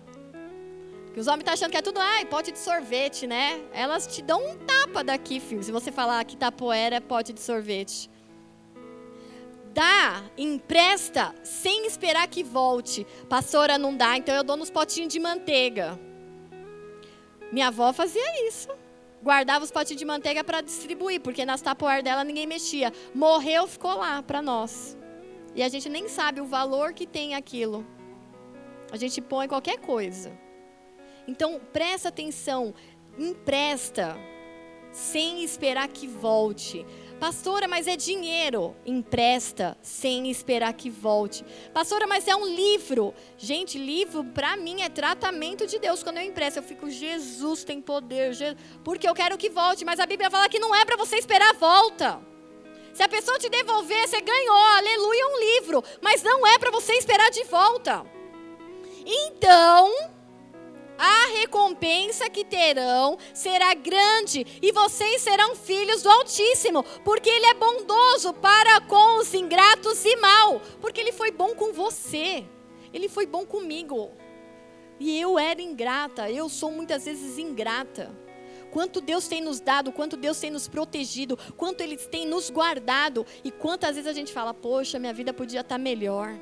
Que 1.12 1.20
os 1.20 1.26
homens 1.26 1.40
estão 1.40 1.44
tá 1.44 1.52
achando 1.52 1.70
que 1.70 1.76
é 1.76 1.82
tudo, 1.82 2.00
ai, 2.00 2.24
pote 2.24 2.50
de 2.50 2.58
sorvete, 2.58 3.26
né? 3.26 3.60
Elas 3.74 4.06
te 4.06 4.22
dão 4.22 4.42
um 4.42 4.56
tapa 4.56 5.04
daqui, 5.04 5.38
filho, 5.38 5.62
se 5.62 5.70
você 5.70 5.92
falar 5.92 6.24
que 6.24 6.34
Tupperware 6.34 6.94
é 6.94 7.00
pote 7.00 7.34
de 7.34 7.40
sorvete. 7.42 8.10
Dá, 9.74 10.24
empresta, 10.38 11.34
sem 11.42 11.86
esperar 11.86 12.26
que 12.26 12.42
volte. 12.42 13.06
Pastora, 13.28 13.76
não 13.76 13.94
dá, 13.94 14.16
então 14.16 14.34
eu 14.34 14.42
dou 14.42 14.56
nos 14.56 14.70
potinhos 14.70 15.12
de 15.12 15.20
manteiga. 15.20 16.00
Minha 17.52 17.68
avó 17.68 17.92
fazia 17.92 18.48
isso 18.48 18.70
guardava 19.22 19.64
os 19.64 19.70
potinhos 19.70 20.00
de 20.00 20.04
manteiga 20.04 20.42
para 20.42 20.60
distribuir, 20.60 21.20
porque 21.20 21.44
nas 21.44 21.62
tapoar 21.62 22.02
dela 22.02 22.24
ninguém 22.24 22.46
mexia. 22.46 22.92
Morreu, 23.14 23.68
ficou 23.68 23.94
lá 23.94 24.20
para 24.20 24.42
nós. 24.42 24.96
E 25.54 25.62
a 25.62 25.68
gente 25.68 25.88
nem 25.88 26.08
sabe 26.08 26.40
o 26.40 26.46
valor 26.46 26.92
que 26.92 27.06
tem 27.06 27.34
aquilo. 27.34 27.86
A 28.90 28.96
gente 28.96 29.20
põe 29.20 29.48
qualquer 29.48 29.78
coisa. 29.78 30.32
Então, 31.26 31.60
presta 31.72 32.08
atenção, 32.08 32.74
empresta, 33.18 34.16
sem 34.90 35.42
esperar 35.42 35.88
que 35.88 36.06
volte. 36.06 36.84
Pastora, 37.18 37.68
mas 37.68 37.86
é 37.86 37.96
dinheiro. 37.96 38.74
Empresta 38.84 39.78
sem 39.80 40.28
esperar 40.30 40.72
que 40.72 40.90
volte. 40.90 41.44
Pastora, 41.72 42.06
mas 42.06 42.26
é 42.26 42.34
um 42.34 42.46
livro. 42.46 43.14
Gente, 43.38 43.78
livro 43.78 44.24
para 44.24 44.56
mim 44.56 44.82
é 44.82 44.88
tratamento 44.88 45.66
de 45.66 45.78
Deus. 45.78 46.02
Quando 46.02 46.18
eu 46.18 46.24
empresto, 46.24 46.58
eu 46.58 46.62
fico, 46.62 46.90
Jesus 46.90 47.62
tem 47.62 47.80
poder, 47.80 48.56
porque 48.82 49.08
eu 49.08 49.14
quero 49.14 49.38
que 49.38 49.48
volte. 49.48 49.84
Mas 49.84 50.00
a 50.00 50.06
Bíblia 50.06 50.30
fala 50.30 50.48
que 50.48 50.58
não 50.58 50.74
é 50.74 50.84
para 50.84 50.96
você 50.96 51.16
esperar 51.16 51.50
a 51.50 51.58
volta. 51.58 52.31
Se 52.92 53.02
a 53.02 53.08
pessoa 53.08 53.38
te 53.38 53.48
devolver, 53.48 54.06
você 54.06 54.20
ganhou, 54.20 54.56
aleluia, 54.56 55.26
um 55.26 55.40
livro. 55.40 55.84
Mas 56.00 56.22
não 56.22 56.46
é 56.46 56.58
para 56.58 56.70
você 56.70 56.92
esperar 56.94 57.30
de 57.30 57.44
volta. 57.44 58.04
Então, 59.04 59.90
a 60.98 61.26
recompensa 61.38 62.28
que 62.28 62.44
terão 62.44 63.18
será 63.32 63.74
grande 63.74 64.46
e 64.60 64.70
vocês 64.72 65.22
serão 65.22 65.56
filhos 65.56 66.02
do 66.02 66.10
Altíssimo, 66.10 66.84
porque 67.04 67.28
Ele 67.28 67.46
é 67.46 67.54
bondoso 67.54 68.32
para 68.34 68.80
com 68.82 69.18
os 69.18 69.32
ingratos 69.34 70.04
e 70.04 70.14
mal, 70.16 70.60
porque 70.80 71.00
Ele 71.00 71.12
foi 71.12 71.30
bom 71.30 71.54
com 71.54 71.72
você, 71.72 72.44
Ele 72.92 73.08
foi 73.08 73.26
bom 73.26 73.44
comigo. 73.44 74.12
E 75.00 75.20
eu 75.20 75.38
era 75.38 75.60
ingrata, 75.60 76.30
eu 76.30 76.48
sou 76.48 76.70
muitas 76.70 77.04
vezes 77.06 77.38
ingrata 77.38 78.21
quanto 78.72 79.02
Deus 79.02 79.28
tem 79.28 79.42
nos 79.42 79.60
dado, 79.60 79.92
quanto 79.92 80.16
Deus 80.16 80.40
tem 80.40 80.50
nos 80.50 80.66
protegido, 80.66 81.38
quanto 81.56 81.82
Ele 81.82 81.96
tem 81.96 82.26
nos 82.26 82.48
guardado 82.48 83.24
e 83.44 83.50
quantas 83.50 83.94
vezes 83.96 84.10
a 84.10 84.14
gente 84.14 84.32
fala, 84.32 84.54
poxa, 84.54 84.98
minha 84.98 85.12
vida 85.12 85.32
podia 85.32 85.60
estar 85.60 85.78
melhor. 85.78 86.34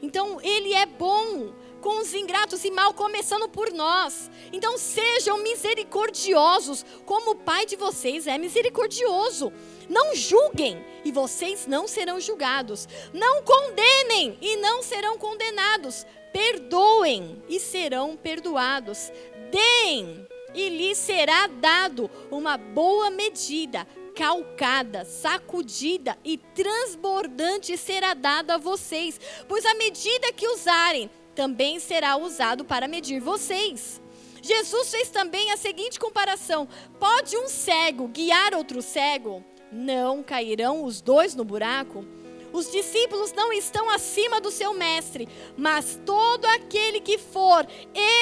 Então, 0.00 0.40
Ele 0.40 0.72
é 0.72 0.86
bom 0.86 1.52
com 1.80 2.00
os 2.00 2.14
ingratos 2.14 2.64
e 2.64 2.70
mal, 2.70 2.94
começando 2.94 3.48
por 3.48 3.70
nós. 3.72 4.30
Então, 4.52 4.78
sejam 4.78 5.42
misericordiosos, 5.42 6.84
como 7.04 7.32
o 7.32 7.36
Pai 7.36 7.66
de 7.66 7.76
vocês 7.76 8.26
é 8.26 8.38
misericordioso. 8.38 9.52
Não 9.88 10.14
julguem 10.14 10.82
e 11.04 11.12
vocês 11.12 11.66
não 11.66 11.86
serão 11.86 12.18
julgados. 12.18 12.88
Não 13.12 13.42
condenem 13.42 14.38
e 14.40 14.56
não 14.56 14.82
serão 14.82 15.18
condenados. 15.18 16.06
Perdoem 16.32 17.42
e 17.48 17.60
serão 17.60 18.16
perdoados. 18.16 19.12
Deem 19.50 20.26
e 20.54 20.68
lhe 20.68 20.94
será 20.94 21.46
dado 21.46 22.10
uma 22.30 22.56
boa 22.56 23.10
medida, 23.10 23.86
calcada, 24.14 25.04
sacudida 25.04 26.16
e 26.24 26.36
transbordante 26.36 27.76
será 27.76 28.14
dada 28.14 28.54
a 28.54 28.58
vocês, 28.58 29.20
pois 29.48 29.64
a 29.64 29.74
medida 29.74 30.32
que 30.32 30.48
usarem 30.48 31.10
também 31.34 31.80
será 31.80 32.16
usado 32.16 32.64
para 32.64 32.88
medir 32.88 33.20
vocês. 33.20 34.00
Jesus 34.42 34.90
fez 34.90 35.08
também 35.08 35.50
a 35.52 35.56
seguinte 35.56 35.98
comparação: 35.98 36.68
pode 36.98 37.36
um 37.36 37.48
cego 37.48 38.08
guiar 38.08 38.54
outro 38.54 38.82
cego? 38.82 39.44
Não 39.70 40.22
cairão 40.22 40.84
os 40.84 41.00
dois 41.00 41.34
no 41.34 41.44
buraco? 41.44 42.04
Os 42.52 42.70
discípulos 42.70 43.32
não 43.32 43.52
estão 43.52 43.88
acima 43.88 44.40
do 44.40 44.50
seu 44.50 44.74
mestre, 44.74 45.28
mas 45.56 45.98
todo 46.04 46.44
aquele 46.44 47.00
que 47.00 47.16
for 47.18 47.66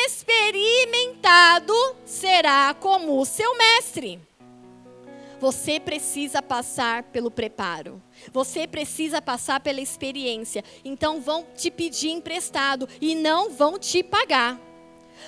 experimentado 0.05 1.75
será 2.05 2.75
como 2.75 3.21
o 3.21 3.25
seu 3.25 3.57
mestre. 3.57 4.21
Você 5.41 5.81
precisa 5.81 6.43
passar 6.43 7.05
pelo 7.05 7.31
preparo. 7.31 8.01
Você 8.31 8.67
precisa 8.67 9.23
passar 9.23 9.59
pela 9.61 9.81
experiência. 9.81 10.63
Então 10.85 11.19
vão 11.21 11.47
te 11.57 11.71
pedir 11.71 12.11
emprestado 12.11 12.87
e 13.01 13.15
não 13.15 13.49
vão 13.49 13.79
te 13.79 14.03
pagar. 14.03 14.61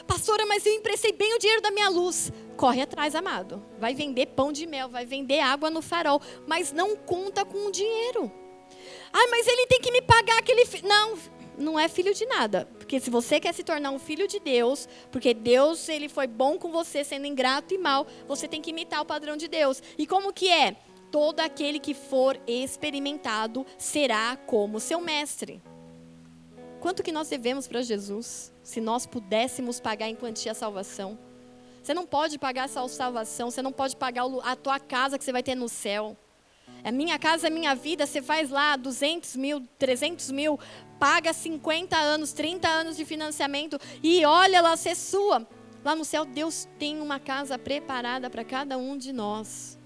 Pastora, 0.07 0.44
mas 0.46 0.66
eu 0.66 0.74
emprestei 0.74 1.12
bem 1.12 1.34
o 1.34 1.38
dinheiro 1.38 1.62
da 1.62 1.70
minha 1.70 1.88
luz. 1.88 2.30
Corre 2.59 2.82
atrás, 2.82 3.14
amado. 3.14 3.64
Vai 3.78 3.94
vender 3.94 4.26
pão 4.26 4.53
de 4.53 4.66
mel, 4.66 4.88
vai 4.88 5.07
vender 5.07 5.40
água 5.40 5.70
no 5.70 5.80
farol, 5.80 6.20
mas 6.46 6.72
não 6.72 6.94
conta 6.94 7.44
com 7.44 7.68
o 7.68 7.72
dinheiro. 7.72 8.30
Ah, 9.12 9.26
mas 9.30 9.46
ele 9.46 9.66
tem 9.66 9.80
que 9.80 9.92
me 9.92 10.02
pagar 10.02 10.38
aquele. 10.38 10.64
Fi... 10.64 10.84
Não, 10.84 11.18
não 11.58 11.78
é 11.78 11.88
filho 11.88 12.14
de 12.14 12.24
nada. 12.26 12.66
Porque 12.78 12.98
se 12.98 13.10
você 13.10 13.38
quer 13.38 13.52
se 13.52 13.62
tornar 13.62 13.90
um 13.90 13.98
filho 13.98 14.26
de 14.26 14.40
Deus, 14.40 14.88
porque 15.10 15.34
Deus 15.34 15.88
ele 15.88 16.08
foi 16.08 16.26
bom 16.26 16.58
com 16.58 16.70
você, 16.70 17.04
sendo 17.04 17.26
ingrato 17.26 17.74
e 17.74 17.78
mal, 17.78 18.06
você 18.26 18.48
tem 18.48 18.60
que 18.60 18.70
imitar 18.70 19.00
o 19.00 19.06
padrão 19.06 19.36
de 19.36 19.48
Deus. 19.48 19.82
E 19.98 20.06
como 20.06 20.32
que 20.32 20.48
é? 20.48 20.76
Todo 21.10 21.40
aquele 21.40 21.78
que 21.78 21.92
for 21.92 22.40
experimentado 22.46 23.66
será 23.76 24.36
como 24.46 24.80
seu 24.80 25.00
mestre. 25.00 25.62
Quanto 26.80 27.02
que 27.02 27.12
nós 27.12 27.28
devemos 27.28 27.68
para 27.68 27.82
Jesus? 27.82 28.52
Se 28.62 28.80
nós 28.80 29.06
pudéssemos 29.06 29.78
pagar 29.78 30.08
em 30.08 30.16
quantia 30.16 30.52
a 30.52 30.54
salvação. 30.54 31.18
Você 31.82 31.94
não 31.94 32.06
pode 32.06 32.38
pagar 32.38 32.64
a 32.64 32.88
salvação, 32.88 33.50
você 33.50 33.60
não 33.60 33.72
pode 33.72 33.96
pagar 33.96 34.24
a 34.44 34.56
tua 34.56 34.80
casa 34.80 35.18
que 35.18 35.24
você 35.24 35.32
vai 35.32 35.42
ter 35.42 35.54
no 35.54 35.68
céu. 35.68 36.16
É 36.84 36.90
minha 36.90 37.18
casa, 37.18 37.46
é 37.46 37.50
minha 37.50 37.74
vida. 37.74 38.06
Você 38.06 38.20
faz 38.20 38.50
lá 38.50 38.76
200 38.76 39.36
mil, 39.36 39.60
300 39.78 40.30
mil, 40.30 40.58
paga 40.98 41.32
50 41.32 41.96
anos, 41.96 42.32
30 42.32 42.68
anos 42.68 42.96
de 42.96 43.04
financiamento 43.04 43.78
e 44.02 44.24
olha 44.24 44.58
ela 44.58 44.76
ser 44.76 44.94
sua. 44.94 45.46
Lá 45.84 45.96
no 45.96 46.04
céu, 46.04 46.24
Deus 46.24 46.68
tem 46.78 47.00
uma 47.00 47.18
casa 47.18 47.58
preparada 47.58 48.30
para 48.30 48.44
cada 48.44 48.78
um 48.78 48.96
de 48.96 49.12
nós. 49.12 49.78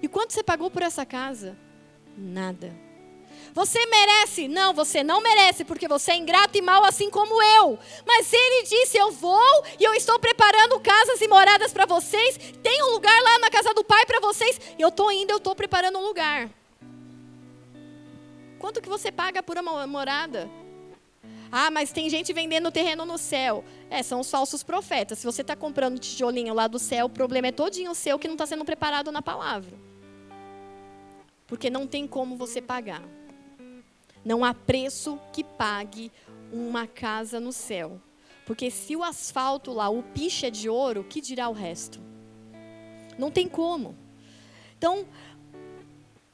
E 0.00 0.08
quanto 0.08 0.32
você 0.32 0.42
pagou 0.42 0.70
por 0.70 0.82
essa 0.82 1.04
casa? 1.04 1.56
Nada. 2.16 2.72
Você 3.54 3.84
merece? 3.86 4.48
Não, 4.48 4.72
você 4.72 5.02
não 5.02 5.22
merece, 5.22 5.64
porque 5.64 5.88
você 5.88 6.12
é 6.12 6.16
ingrato 6.16 6.56
e 6.56 6.62
mal 6.62 6.84
assim 6.84 7.10
como 7.10 7.42
eu. 7.42 7.78
Mas 8.06 8.32
ele 8.32 8.62
disse: 8.64 8.96
Eu 8.96 9.10
vou 9.10 9.64
e 9.78 9.84
eu 9.84 9.94
estou 9.94 10.18
preparando 10.18 10.80
casas 10.80 11.20
e 11.20 11.28
moradas 11.28 11.72
para 11.72 11.86
vocês. 11.86 12.38
Tem 12.62 12.82
um 12.84 12.92
lugar 12.92 13.20
lá 13.22 13.38
na 13.40 13.50
casa 13.50 13.74
do 13.74 13.84
Pai 13.84 14.06
para 14.06 14.20
vocês. 14.20 14.60
Eu 14.78 14.88
estou 14.88 15.10
indo, 15.12 15.30
eu 15.30 15.36
estou 15.36 15.54
preparando 15.54 15.98
um 15.98 16.06
lugar. 16.06 16.48
Quanto 18.58 18.80
que 18.80 18.88
você 18.88 19.10
paga 19.10 19.42
por 19.42 19.58
uma 19.58 19.86
morada? 19.86 20.48
Ah, 21.50 21.70
mas 21.70 21.92
tem 21.92 22.08
gente 22.08 22.32
vendendo 22.32 22.72
terreno 22.72 23.04
no 23.04 23.18
céu. 23.18 23.62
É, 23.90 24.02
são 24.02 24.20
os 24.20 24.30
falsos 24.30 24.62
profetas. 24.62 25.18
Se 25.18 25.26
você 25.26 25.42
está 25.42 25.54
comprando 25.54 25.98
tijolinho 25.98 26.54
lá 26.54 26.66
do 26.66 26.78
céu, 26.78 27.06
o 27.06 27.10
problema 27.10 27.48
é 27.48 27.52
todinho 27.52 27.94
seu 27.94 28.18
que 28.18 28.26
não 28.26 28.34
está 28.36 28.46
sendo 28.46 28.64
preparado 28.64 29.12
na 29.12 29.20
palavra. 29.20 29.76
Porque 31.46 31.68
não 31.68 31.86
tem 31.86 32.06
como 32.06 32.38
você 32.38 32.62
pagar. 32.62 33.02
Não 34.24 34.44
há 34.44 34.54
preço 34.54 35.18
que 35.32 35.42
pague 35.42 36.12
uma 36.52 36.86
casa 36.86 37.40
no 37.40 37.52
céu. 37.52 38.00
Porque 38.46 38.70
se 38.70 38.94
o 38.94 39.02
asfalto 39.02 39.72
lá, 39.72 39.88
o 39.88 40.02
piche 40.02 40.46
é 40.46 40.50
de 40.50 40.68
ouro, 40.68 41.04
que 41.04 41.20
dirá 41.20 41.48
o 41.48 41.52
resto? 41.52 42.00
Não 43.18 43.30
tem 43.30 43.48
como. 43.48 43.96
Então, 44.76 45.06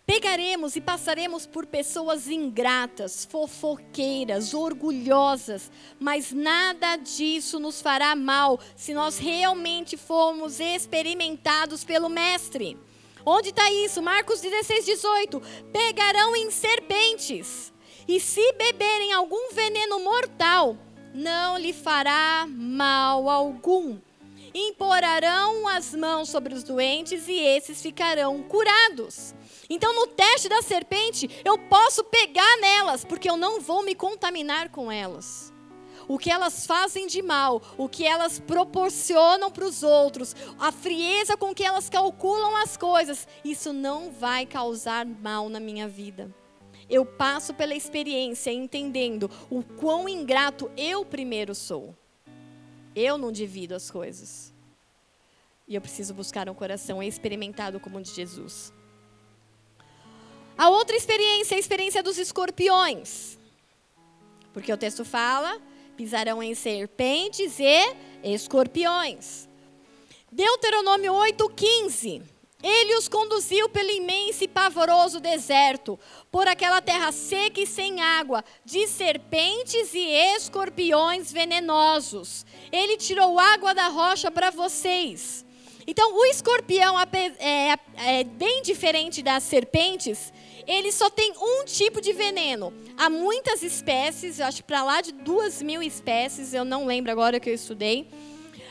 pegaremos 0.06 0.74
e 0.74 0.80
passaremos 0.80 1.46
por 1.46 1.66
pessoas 1.66 2.28
ingratas, 2.28 3.26
fofoqueiras, 3.26 4.54
orgulhosas, 4.54 5.70
mas 6.00 6.32
nada 6.32 6.96
disso 6.96 7.60
nos 7.60 7.80
fará 7.82 8.16
mal 8.16 8.58
se 8.74 8.94
nós 8.94 9.18
realmente 9.18 9.96
formos 9.96 10.60
experimentados 10.60 11.84
pelo 11.84 12.08
Mestre. 12.08 12.76
Onde 13.24 13.50
está 13.50 13.70
isso? 13.70 14.00
Marcos 14.00 14.40
16, 14.40 14.86
18. 14.86 15.42
Pegarão 15.70 16.34
em 16.34 16.50
serpentes 16.50 17.72
e 18.08 18.18
se 18.18 18.52
beberem 18.54 19.12
algum 19.12 19.52
veneno 19.52 20.00
mortal, 20.00 20.78
não 21.12 21.58
lhe 21.58 21.74
fará 21.74 22.46
mal 22.48 23.28
algum. 23.28 23.98
Imporarão 24.54 25.68
as 25.68 25.94
mãos 25.94 26.30
sobre 26.30 26.54
os 26.54 26.64
doentes 26.64 27.28
e 27.28 27.38
esses 27.38 27.82
ficarão 27.82 28.42
curados. 28.42 29.34
Então, 29.68 29.94
no 29.94 30.06
teste 30.06 30.48
da 30.48 30.62
serpente, 30.62 31.28
eu 31.44 31.58
posso 31.58 32.02
pegar 32.04 32.56
nelas, 32.56 33.04
porque 33.04 33.28
eu 33.28 33.36
não 33.36 33.60
vou 33.60 33.84
me 33.84 33.94
contaminar 33.94 34.70
com 34.70 34.90
elas. 34.90 35.52
O 36.08 36.16
que 36.18 36.30
elas 36.30 36.66
fazem 36.66 37.06
de 37.06 37.20
mal, 37.20 37.60
o 37.76 37.90
que 37.90 38.06
elas 38.06 38.38
proporcionam 38.38 39.50
para 39.50 39.66
os 39.66 39.82
outros, 39.82 40.34
a 40.58 40.72
frieza 40.72 41.36
com 41.36 41.54
que 41.54 41.62
elas 41.62 41.90
calculam 41.90 42.56
as 42.56 42.78
coisas, 42.78 43.28
isso 43.44 43.74
não 43.74 44.10
vai 44.10 44.46
causar 44.46 45.04
mal 45.04 45.50
na 45.50 45.60
minha 45.60 45.86
vida 45.86 46.34
eu 46.88 47.04
passo 47.04 47.52
pela 47.52 47.74
experiência 47.74 48.50
entendendo 48.50 49.30
o 49.50 49.62
quão 49.62 50.08
ingrato 50.08 50.70
eu 50.76 51.04
primeiro 51.04 51.54
sou. 51.54 51.94
Eu 52.94 53.18
não 53.18 53.30
divido 53.30 53.74
as 53.74 53.90
coisas. 53.90 54.52
E 55.66 55.74
eu 55.74 55.80
preciso 55.80 56.14
buscar 56.14 56.48
um 56.48 56.54
coração 56.54 57.02
experimentado 57.02 57.78
como 57.78 57.98
o 57.98 58.02
de 58.02 58.10
Jesus. 58.10 58.72
A 60.56 60.70
outra 60.70 60.96
experiência 60.96 61.54
é 61.54 61.56
a 61.56 61.60
experiência 61.60 62.02
dos 62.02 62.18
escorpiões. 62.18 63.38
Porque 64.52 64.72
o 64.72 64.78
texto 64.78 65.04
fala: 65.04 65.60
pisarão 65.96 66.42
em 66.42 66.54
serpentes 66.54 67.58
e 67.60 67.96
escorpiões. 68.24 69.46
Deuteronômio 70.32 71.12
8,15. 71.12 72.37
Ele 72.60 72.96
os 72.96 73.06
conduziu 73.08 73.68
pelo 73.68 73.90
imenso 73.90 74.42
e 74.42 74.48
pavoroso 74.48 75.20
deserto, 75.20 75.98
por 76.28 76.48
aquela 76.48 76.82
terra 76.82 77.12
seca 77.12 77.60
e 77.60 77.66
sem 77.66 78.00
água, 78.00 78.44
de 78.64 78.88
serpentes 78.88 79.94
e 79.94 80.10
escorpiões 80.36 81.32
venenosos. 81.32 82.44
Ele 82.72 82.96
tirou 82.96 83.38
água 83.38 83.72
da 83.72 83.86
rocha 83.86 84.28
para 84.28 84.50
vocês. 84.50 85.46
Então, 85.86 86.18
o 86.18 86.24
escorpião 86.26 86.96
é, 87.00 87.74
é, 87.96 88.24
bem 88.24 88.60
diferente 88.60 89.22
das 89.22 89.44
serpentes. 89.44 90.32
Ele 90.66 90.90
só 90.90 91.08
tem 91.08 91.32
um 91.40 91.64
tipo 91.64 92.00
de 92.00 92.12
veneno. 92.12 92.74
Há 92.96 93.08
muitas 93.08 93.62
espécies, 93.62 94.40
eu 94.40 94.46
acho 94.46 94.64
para 94.64 94.82
lá 94.82 95.00
de 95.00 95.12
duas 95.12 95.62
mil 95.62 95.82
espécies, 95.82 96.52
eu 96.52 96.64
não 96.64 96.84
lembro 96.86 97.10
agora 97.10 97.38
que 97.38 97.48
eu 97.48 97.54
estudei. 97.54 98.06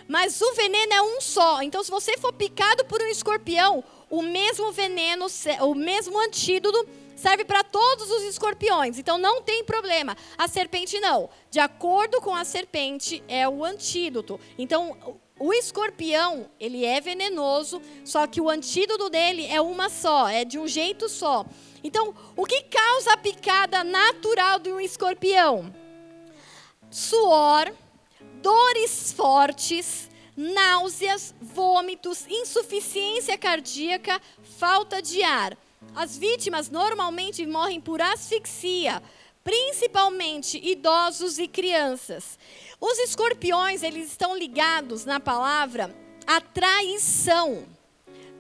Mas 0.08 0.41
o 0.41 0.53
veneno 0.53 0.93
é 0.93 1.01
um 1.01 1.22
só. 1.22 1.62
Então, 1.62 1.84
se 1.84 1.91
você 1.91 2.18
for 2.18 2.32
picado 2.34 2.86
por 2.86 3.01
um 3.01 3.08
escorpião, 3.08 3.84
o 4.10 4.22
mesmo 4.22 4.72
veneno, 4.72 5.28
o 5.62 5.76
mesmo 5.76 6.18
antídoto 6.20 6.88
serve 7.16 7.43
para 7.43 7.64
todos 7.64 8.10
os 8.10 8.24
escorpiões. 8.24 8.97
Então, 8.97 9.18
não 9.18 9.41
tem 9.41 9.64
problema. 9.64 10.16
A 10.38 10.47
serpente 10.47 10.99
não. 10.99 11.30
De 11.49 11.60
acordo 11.60 12.22
com 12.22 12.34
a 12.34 12.45
serpente, 12.45 13.24
é 13.28 13.47
o 13.49 13.66
antídoto. 13.66 14.39
Então, 14.58 15.20
o 15.39 15.53
escorpião, 15.53 16.49
ele 16.60 16.84
é 16.84 16.99
venenoso, 16.99 17.82
só 18.03 18.26
que 18.26 18.41
o 18.41 18.49
antídoto 18.49 19.10
dele 19.10 19.45
é 19.45 19.62
uma 19.62 19.89
só, 19.89 20.28
é 20.28 20.43
de 20.43 20.58
um 20.58 20.68
jeito 20.68 21.08
só. 21.08 21.45
Então, 21.84 22.14
o 22.36 22.45
que 22.45 22.64
causa 22.64 23.14
a 23.14 23.18
picada 23.18 23.84
natural 23.84 24.60
de 24.60 24.72
um 24.72 24.80
escorpião? 24.80 25.74
Suor 26.89 27.72
dores 28.48 29.12
fortes, 29.12 30.10
náuseas, 30.38 31.36
vômitos, 31.41 32.26
insuficiência 32.30 33.38
cardíaca, 33.38 34.22
falta 34.58 35.02
de 35.02 35.22
ar. 35.22 35.58
As 35.93 36.18
vítimas 36.18 36.70
normalmente 36.70 37.45
morrem 37.45 37.82
por 37.82 38.02
asfixia, 38.02 39.04
principalmente 39.43 40.66
idosos 40.66 41.38
e 41.38 41.45
crianças. 41.45 42.39
Os 42.80 42.98
escorpiões, 43.00 43.84
eles 43.84 44.12
estão 44.12 44.38
ligados 44.38 45.04
na 45.04 45.20
palavra 45.20 45.93
à 46.26 46.39
traição. 46.39 47.66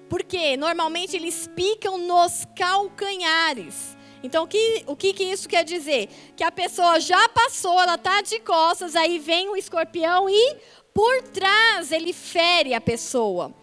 Porque 0.07 0.55
normalmente 0.55 1.17
eles 1.17 1.49
picam 1.53 1.97
nos 1.97 2.47
calcanhares. 2.55 3.96
Então, 4.23 4.43
o 4.43 4.47
que, 4.47 4.83
o 4.87 4.95
que, 4.95 5.13
que 5.13 5.23
isso 5.23 5.47
quer 5.47 5.63
dizer? 5.63 6.09
Que 6.35 6.43
a 6.43 6.51
pessoa 6.51 6.99
já 6.99 7.29
passou, 7.29 7.79
ela 7.79 7.95
está 7.95 8.21
de 8.21 8.39
costas, 8.39 8.95
aí 8.95 9.19
vem 9.19 9.49
o 9.49 9.55
escorpião 9.55 10.29
e 10.29 10.57
por 10.93 11.21
trás 11.23 11.91
ele 11.91 12.13
fere 12.13 12.73
a 12.73 12.81
pessoa. 12.81 13.53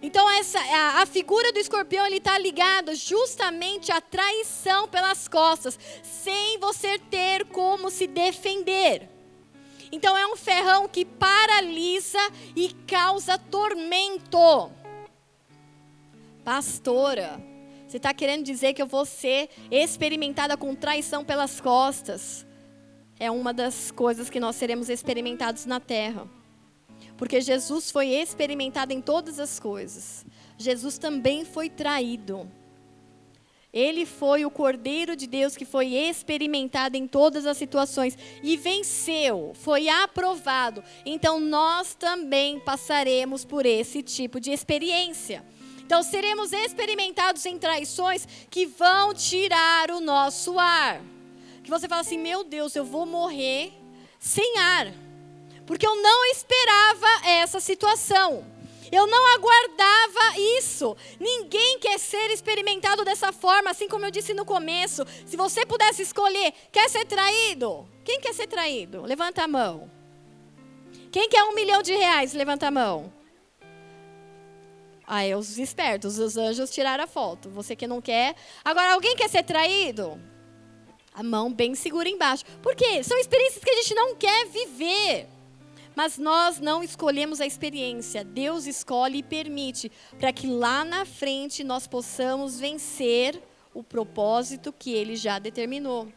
Então, 0.00 0.30
essa, 0.30 0.60
a, 0.60 1.02
a 1.02 1.06
figura 1.06 1.50
do 1.52 1.58
escorpião 1.58 2.06
está 2.06 2.38
ligada 2.38 2.94
justamente 2.94 3.90
à 3.90 4.00
traição 4.00 4.86
pelas 4.86 5.26
costas, 5.26 5.78
sem 6.02 6.58
você 6.58 6.98
ter 6.98 7.46
como 7.46 7.90
se 7.90 8.06
defender. 8.06 9.08
Então 9.94 10.16
é 10.16 10.26
um 10.26 10.34
ferrão 10.34 10.88
que 10.88 11.04
paralisa 11.04 12.18
e 12.56 12.72
causa 12.84 13.38
tormento. 13.38 14.72
Pastora, 16.44 17.40
você 17.94 17.98
está 17.98 18.12
querendo 18.12 18.42
dizer 18.42 18.74
que 18.74 18.82
eu 18.82 18.88
vou 18.88 19.06
ser 19.06 19.48
experimentada 19.70 20.56
com 20.56 20.74
traição 20.74 21.24
pelas 21.24 21.60
costas? 21.60 22.44
É 23.20 23.30
uma 23.30 23.54
das 23.54 23.92
coisas 23.92 24.28
que 24.28 24.40
nós 24.40 24.56
seremos 24.56 24.88
experimentados 24.88 25.64
na 25.64 25.78
terra. 25.78 26.28
Porque 27.16 27.40
Jesus 27.40 27.92
foi 27.92 28.08
experimentado 28.08 28.92
em 28.92 29.00
todas 29.00 29.38
as 29.38 29.60
coisas. 29.60 30.26
Jesus 30.58 30.98
também 30.98 31.44
foi 31.44 31.70
traído. 31.70 32.50
Ele 33.72 34.04
foi 34.04 34.44
o 34.44 34.50
Cordeiro 34.50 35.14
de 35.14 35.28
Deus 35.28 35.56
que 35.56 35.64
foi 35.64 35.94
experimentado 35.94 36.96
em 36.96 37.06
todas 37.06 37.46
as 37.46 37.56
situações 37.56 38.18
e 38.42 38.56
venceu, 38.56 39.52
foi 39.54 39.88
aprovado. 39.88 40.82
Então 41.06 41.38
nós 41.38 41.94
também 41.94 42.58
passaremos 42.58 43.44
por 43.44 43.64
esse 43.64 44.02
tipo 44.02 44.40
de 44.40 44.50
experiência. 44.50 45.44
Então 45.86 46.02
seremos 46.02 46.52
experimentados 46.52 47.44
em 47.46 47.58
traições 47.58 48.26
que 48.50 48.66
vão 48.66 49.12
tirar 49.14 49.90
o 49.90 50.00
nosso 50.00 50.58
ar. 50.58 51.00
Que 51.62 51.70
você 51.70 51.86
fala 51.86 52.00
assim: 52.00 52.18
"Meu 52.18 52.42
Deus, 52.42 52.74
eu 52.74 52.84
vou 52.84 53.04
morrer 53.06 53.72
sem 54.18 54.58
ar". 54.58 54.92
Porque 55.66 55.86
eu 55.86 55.96
não 55.96 56.24
esperava 56.26 57.08
essa 57.26 57.60
situação. 57.60 58.44
Eu 58.92 59.06
não 59.06 59.34
aguardava 59.34 60.38
isso. 60.58 60.96
Ninguém 61.18 61.78
quer 61.78 61.98
ser 61.98 62.30
experimentado 62.30 63.04
dessa 63.04 63.32
forma, 63.32 63.70
assim 63.70 63.88
como 63.88 64.04
eu 64.04 64.10
disse 64.10 64.34
no 64.34 64.44
começo. 64.44 65.04
Se 65.26 65.36
você 65.36 65.66
pudesse 65.66 66.02
escolher, 66.02 66.52
quer 66.70 66.88
ser 66.88 67.04
traído? 67.04 67.88
Quem 68.04 68.20
quer 68.20 68.34
ser 68.34 68.46
traído? 68.46 69.02
Levanta 69.02 69.42
a 69.42 69.48
mão. 69.48 69.90
Quem 71.10 71.28
quer 71.28 71.44
um 71.44 71.54
milhão 71.54 71.82
de 71.82 71.94
reais? 71.94 72.34
Levanta 72.34 72.68
a 72.68 72.70
mão. 72.70 73.12
Aí 75.06 75.34
os 75.34 75.58
espertos, 75.58 76.18
os 76.18 76.36
anjos 76.36 76.70
tiraram 76.70 77.04
a 77.04 77.06
foto. 77.06 77.50
Você 77.50 77.76
que 77.76 77.86
não 77.86 78.00
quer. 78.00 78.34
Agora, 78.64 78.94
alguém 78.94 79.16
quer 79.16 79.28
ser 79.28 79.42
traído? 79.42 80.20
A 81.12 81.22
mão 81.22 81.52
bem 81.52 81.74
segura 81.74 82.08
embaixo. 82.08 82.44
Por 82.62 82.74
quê? 82.74 83.02
São 83.02 83.18
experiências 83.18 83.62
que 83.62 83.70
a 83.70 83.82
gente 83.82 83.94
não 83.94 84.16
quer 84.16 84.46
viver. 84.46 85.28
Mas 85.94 86.18
nós 86.18 86.58
não 86.58 86.82
escolhemos 86.82 87.40
a 87.40 87.46
experiência, 87.46 88.24
Deus 88.24 88.66
escolhe 88.66 89.18
e 89.18 89.22
permite 89.22 89.92
para 90.18 90.32
que 90.32 90.46
lá 90.46 90.84
na 90.84 91.04
frente 91.04 91.62
nós 91.62 91.86
possamos 91.86 92.58
vencer 92.58 93.40
o 93.72 93.82
propósito 93.82 94.72
que 94.72 94.92
ele 94.92 95.14
já 95.14 95.38
determinou. 95.38 96.08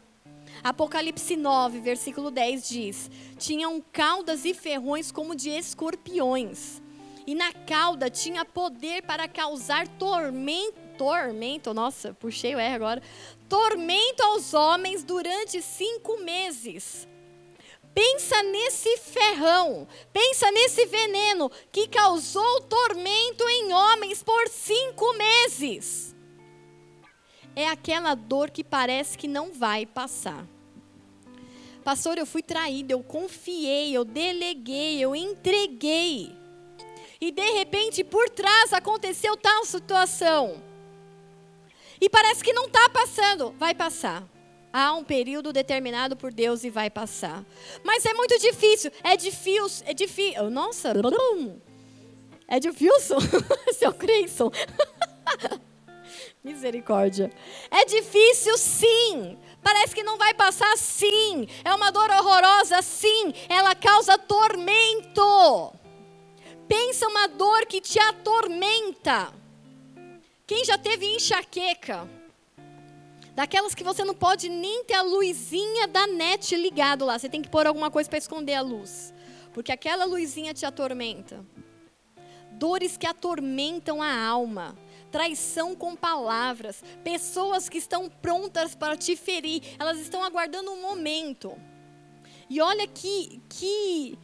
Apocalipse 0.64 1.36
9, 1.36 1.80
versículo 1.80 2.32
10 2.32 2.68
diz: 2.68 3.12
Tinham 3.38 3.84
caudas 3.92 4.46
e 4.46 4.54
ferrões 4.54 5.12
como 5.12 5.36
de 5.36 5.50
escorpiões, 5.50 6.82
e 7.28 7.36
na 7.36 7.52
cauda 7.52 8.10
tinha 8.10 8.44
poder 8.46 9.04
para 9.04 9.28
causar 9.28 9.88
tormento 9.88 10.88
tormento, 10.98 11.74
nossa, 11.74 12.14
puxei 12.16 12.56
o 12.56 12.60
R 12.60 12.74
agora, 12.74 13.02
tormento 13.48 14.24
aos 14.24 14.54
homens 14.54 15.04
durante 15.04 15.62
cinco 15.62 16.18
meses. 16.22 17.08
Pensa 17.94 18.44
nesse 18.44 18.98
ferrão, 18.98 19.88
pensa 20.12 20.52
nesse 20.52 20.86
veneno 20.86 21.50
que 21.72 21.88
causou 21.88 22.62
tormento 22.62 23.48
em 23.48 23.74
homens 23.74 24.22
por 24.22 24.48
cinco 24.50 25.14
meses. 25.14 26.16
É 27.56 27.68
aquela 27.68 28.14
dor 28.14 28.52
que 28.52 28.64
parece 28.64 29.18
que 29.18 29.28
não 29.28 29.52
vai 29.52 29.86
passar. 29.86 30.46
Pastor, 31.84 32.18
eu 32.18 32.26
fui 32.26 32.44
traída, 32.44 32.94
eu 32.94 33.02
confiei, 33.02 33.96
eu 33.96 34.04
deleguei, 34.04 35.00
eu 35.00 35.16
entreguei. 35.16 36.37
E 37.20 37.32
de 37.32 37.52
repente, 37.52 38.04
por 38.04 38.30
trás 38.30 38.74
aconteceu 38.74 39.36
tal 39.38 39.66
situação. 39.66 40.62
E 42.00 42.10
parece 42.10 42.44
que 42.44 42.54
não 42.54 42.66
está 42.66 42.90
passando. 42.90 43.52
Vai 43.58 43.74
passar. 43.74 44.24
Há 44.72 44.94
um 44.94 45.04
período 45.04 45.52
determinado 45.52 46.16
por 46.16 46.32
Deus 46.32 46.64
e 46.64 46.70
vai 46.70 46.90
passar. 46.90 47.44
Mas 47.84 48.06
é 48.06 48.14
muito 48.14 48.38
difícil. 48.38 48.92
É 49.04 49.18
difícil. 49.18 49.86
É 49.88 49.94
difícil. 49.94 50.50
Nossa. 50.52 50.94
É 52.48 52.60
difícil. 52.60 53.18
Seu 53.74 53.94
Creyson. 53.94 54.52
Misericórdia. 56.44 57.32
É 57.72 57.86
difícil, 57.86 58.58
sim. 58.58 59.38
Parece 59.64 59.96
que 59.96 60.04
não 60.04 60.18
vai 60.18 60.34
passar, 60.34 60.78
sim. 60.78 61.48
É 61.66 61.74
uma 61.74 61.92
dor 61.92 62.10
horrorosa, 62.10 62.82
sim. 62.82 63.34
Ela 63.50 63.76
causa 63.76 64.18
tormento. 64.18 65.74
Pensa 66.68 67.08
uma 67.08 67.28
dor 67.28 67.66
que 67.66 67.80
te 67.80 68.00
atormenta. 68.00 69.34
Quem 70.46 70.66
já 70.66 70.78
teve 70.78 71.06
enxaqueca? 71.06 72.10
Daquelas 73.34 73.76
que 73.76 73.84
você 73.84 74.04
não 74.04 74.16
pode 74.16 74.50
nem 74.50 74.84
ter 74.84 74.96
a 74.96 75.02
luzinha 75.02 75.88
da 75.88 76.08
net 76.08 76.56
ligado 76.56 77.06
lá. 77.06 77.18
Você 77.18 77.30
tem 77.30 77.42
que 77.42 77.50
pôr 77.50 77.68
alguma 77.68 77.92
coisa 77.92 78.10
para 78.10 78.18
esconder 78.18 78.56
a 78.56 78.62
luz. 78.62 79.14
Porque 79.54 79.72
aquela 79.72 80.06
luzinha 80.06 80.54
te 80.54 80.66
atormenta. 80.66 81.46
Dores 82.54 82.98
que 82.98 83.06
atormentam 83.06 84.02
a 84.02 84.26
alma. 84.26 84.76
Traição 85.12 85.76
com 85.76 85.96
palavras. 85.96 86.84
Pessoas 87.04 87.70
que 87.70 87.78
estão 87.78 88.10
prontas 88.10 88.74
para 88.74 88.98
te 88.98 89.16
ferir. 89.16 89.62
Elas 89.78 90.00
estão 90.00 90.24
aguardando 90.24 90.72
um 90.72 90.82
momento. 90.82 91.56
E 92.50 92.60
olha 92.60 92.88
que, 92.88 93.42
que 93.50 94.18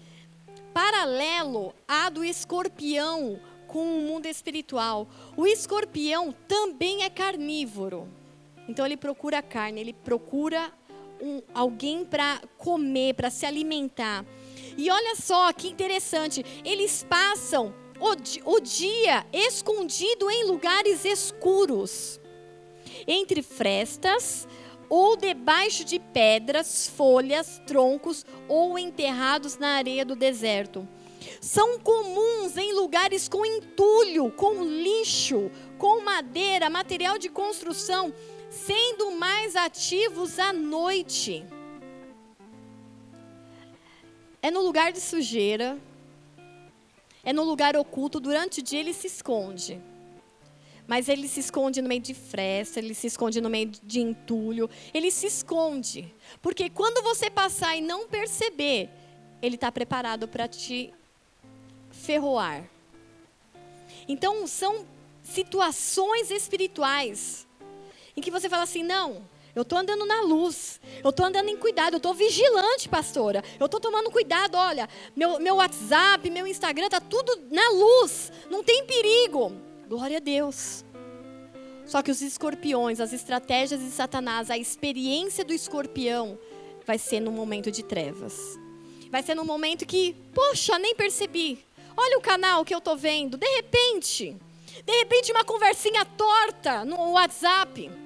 paralelo 0.74 1.74
há 1.88 2.10
do 2.10 2.24
escorpião 2.24 3.40
com 3.68 3.98
o 3.98 4.02
mundo 4.02 4.26
espiritual. 4.26 5.08
O 5.38 5.46
escorpião 5.46 6.32
também 6.48 7.04
é 7.04 7.10
carnívoro. 7.10 8.08
Então 8.68 8.86
ele 8.86 8.98
procura 8.98 9.42
carne, 9.42 9.82
ele 9.82 9.94
procura 9.94 10.72
um, 11.22 11.42
alguém 11.54 12.06
para 12.06 12.42
comer, 12.58 13.14
para 13.14 13.30
se 13.30 13.46
alimentar. 13.46 14.26
E 14.78 14.90
olha 14.90 15.16
só 15.16 15.52
que 15.54 15.68
interessante, 15.68 16.46
eles 16.64 17.06
passam 17.08 17.74
o, 18.00 18.52
o 18.56 18.60
dia 18.60 19.26
escondido 19.32 20.30
em 20.30 20.46
lugares 20.46 21.06
escuros, 21.06 22.20
entre 23.08 23.42
frestas 23.42 24.48
ou 24.96 25.18
debaixo 25.18 25.84
de 25.84 25.98
pedras, 25.98 26.88
folhas, 26.88 27.60
troncos 27.66 28.24
ou 28.48 28.78
enterrados 28.78 29.58
na 29.58 29.70
areia 29.70 30.06
do 30.06 30.16
deserto. 30.16 30.88
São 31.42 31.80
comuns 31.80 32.56
em 32.58 32.74
lugares 32.74 33.28
com 33.28 33.44
entulho, 33.44 34.30
com 34.30 34.64
lixo, 34.64 35.50
com 35.80 36.02
madeira, 36.02 36.70
material 36.70 37.18
de 37.18 37.28
construção 37.28 38.14
sendo 38.52 39.10
mais 39.10 39.56
ativos 39.56 40.38
à 40.38 40.54
noite. 40.54 41.44
É 44.44 44.52
no 44.52 44.62
lugar 44.62 44.92
de 44.92 45.02
sujeira, 45.02 45.76
é 47.24 47.34
no 47.34 47.42
lugar 47.42 47.76
oculto, 47.76 48.20
durante 48.20 48.60
o 48.60 48.64
dia 48.64 48.80
ele 48.80 48.94
se 48.94 49.08
esconde. 49.08 49.82
Mas 50.94 51.10
ele 51.10 51.28
se 51.28 51.40
esconde 51.40 51.82
no 51.82 51.90
meio 51.90 52.02
de 52.02 52.14
fresta, 52.14 52.78
ele 52.78 52.94
se 52.94 53.08
esconde 53.08 53.42
no 53.42 53.50
meio 53.50 53.66
de 53.82 54.00
entulho, 54.00 54.70
ele 54.94 55.10
se 55.10 55.26
esconde. 55.26 56.14
Porque 56.40 56.70
quando 56.70 57.02
você 57.02 57.32
passar 57.32 57.76
e 57.76 57.82
não 57.82 58.08
perceber, 58.08 58.92
ele 59.42 59.56
está 59.56 59.72
preparado 59.72 60.28
para 60.28 60.48
te 60.48 60.94
ferroar. 61.90 62.70
Então, 64.08 64.46
são 64.46 64.86
situações 65.24 66.30
espirituais 66.30 67.48
em 68.16 68.22
que 68.22 68.30
você 68.30 68.48
fala 68.48 68.62
assim: 68.62 68.84
não, 68.84 69.28
eu 69.56 69.64
estou 69.64 69.80
andando 69.80 70.06
na 70.06 70.22
luz, 70.22 70.80
eu 71.04 71.10
estou 71.10 71.26
andando 71.26 71.50
em 71.50 71.58
cuidado, 71.58 71.96
eu 71.96 71.98
estou 71.98 72.14
vigilante, 72.14 72.88
pastora. 72.88 73.44
Eu 73.60 73.66
estou 73.66 73.80
tomando 73.80 74.12
cuidado, 74.12 74.60
olha, 74.60 74.88
meu, 75.16 75.40
meu 75.40 75.56
WhatsApp, 75.56 76.30
meu 76.30 76.46
Instagram, 76.46 76.86
está 76.86 77.02
tudo 77.02 77.48
na 77.50 77.68
luz, 77.72 78.32
não 78.48 78.64
tem 78.64 78.86
perigo. 78.86 79.73
Glória 79.88 80.18
a 80.18 80.20
Deus. 80.20 80.84
Só 81.86 82.02
que 82.02 82.12
os 82.12 82.22
escorpiões, 82.22 83.00
as 83.00 83.14
estratégias 83.14 83.80
de 83.82 83.90
Satanás, 83.90 84.50
a 84.50 84.58
experiência 84.58 85.44
do 85.44 85.54
escorpião 85.54 86.40
vai 86.86 86.98
ser 86.98 87.20
no 87.20 87.32
momento 87.32 87.72
de 87.72 87.84
trevas. 87.84 88.38
Vai 89.12 89.22
ser 89.22 89.36
no 89.36 89.46
momento 89.46 89.86
que, 89.86 90.16
poxa, 90.34 90.80
nem 90.80 90.96
percebi. 90.96 91.64
Olha 91.96 92.18
o 92.18 92.22
canal 92.22 92.66
que 92.66 92.74
eu 92.74 92.80
estou 92.80 92.98
vendo. 92.98 93.38
De 93.38 93.48
repente, 93.48 94.36
de 94.86 94.98
repente 95.00 95.32
uma 95.32 95.44
conversinha 95.44 96.04
torta 96.06 96.84
no 96.84 97.12
WhatsApp 97.12 98.04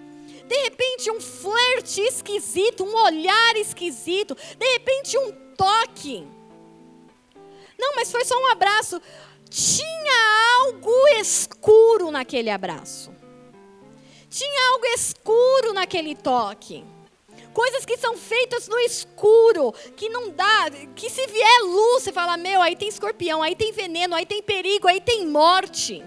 de 0.47 0.55
repente, 0.63 1.11
um 1.11 1.19
flerte 1.19 1.99
esquisito, 2.01 2.83
um 2.85 2.95
olhar 3.03 3.57
esquisito. 3.57 4.35
De 4.57 4.65
repente, 4.73 5.17
um 5.17 5.31
toque. 5.55 6.25
Não, 7.77 7.95
mas 7.95 8.09
foi 8.09 8.23
só 8.23 8.35
um 8.41 8.47
abraço. 8.47 9.01
Tinha 9.49 10.63
algo 10.63 10.91
escuro 11.19 12.11
naquele 12.11 12.49
abraço. 12.49 13.11
Tinha 14.29 14.71
algo 14.73 14.85
escuro 14.87 15.73
naquele 15.73 16.15
toque. 16.15 16.83
coisas 17.53 17.85
que 17.85 17.97
são 17.97 18.15
feitas 18.15 18.67
no 18.67 18.77
escuro, 18.79 19.73
que 19.95 20.09
não 20.09 20.29
dá, 20.29 20.69
que 20.95 21.09
se 21.09 21.25
vier 21.27 21.61
luz, 21.63 22.03
você 22.03 22.11
fala: 22.11 22.37
meu, 22.37 22.61
aí 22.61 22.75
tem 22.75 22.87
escorpião, 22.87 23.41
aí 23.41 23.55
tem 23.55 23.71
veneno, 23.71 24.15
aí 24.15 24.25
tem 24.25 24.43
perigo, 24.43 24.87
aí 24.87 25.01
tem 25.01 25.25
morte. 25.25 26.03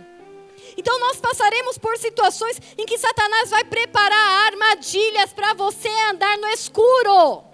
Então 0.77 0.99
nós 1.01 1.21
passaremos 1.21 1.77
por 1.77 1.97
situações 1.99 2.61
em 2.79 2.87
que 2.87 2.99
Satanás 2.99 3.51
vai 3.51 3.65
preparar 3.65 4.47
armadilhas 4.47 5.33
para 5.33 5.55
você 5.55 5.89
andar 6.11 6.39
no 6.39 6.47
escuro. 6.49 7.45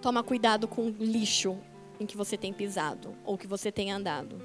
Toma 0.00 0.22
cuidado 0.22 0.66
com 0.66 0.88
lixo 0.88 1.58
em 2.00 2.06
que 2.06 2.16
você 2.16 2.36
tem 2.36 2.52
pisado 2.52 3.14
ou 3.24 3.36
que 3.36 3.46
você 3.46 3.70
tem 3.70 3.90
andado. 3.90 4.40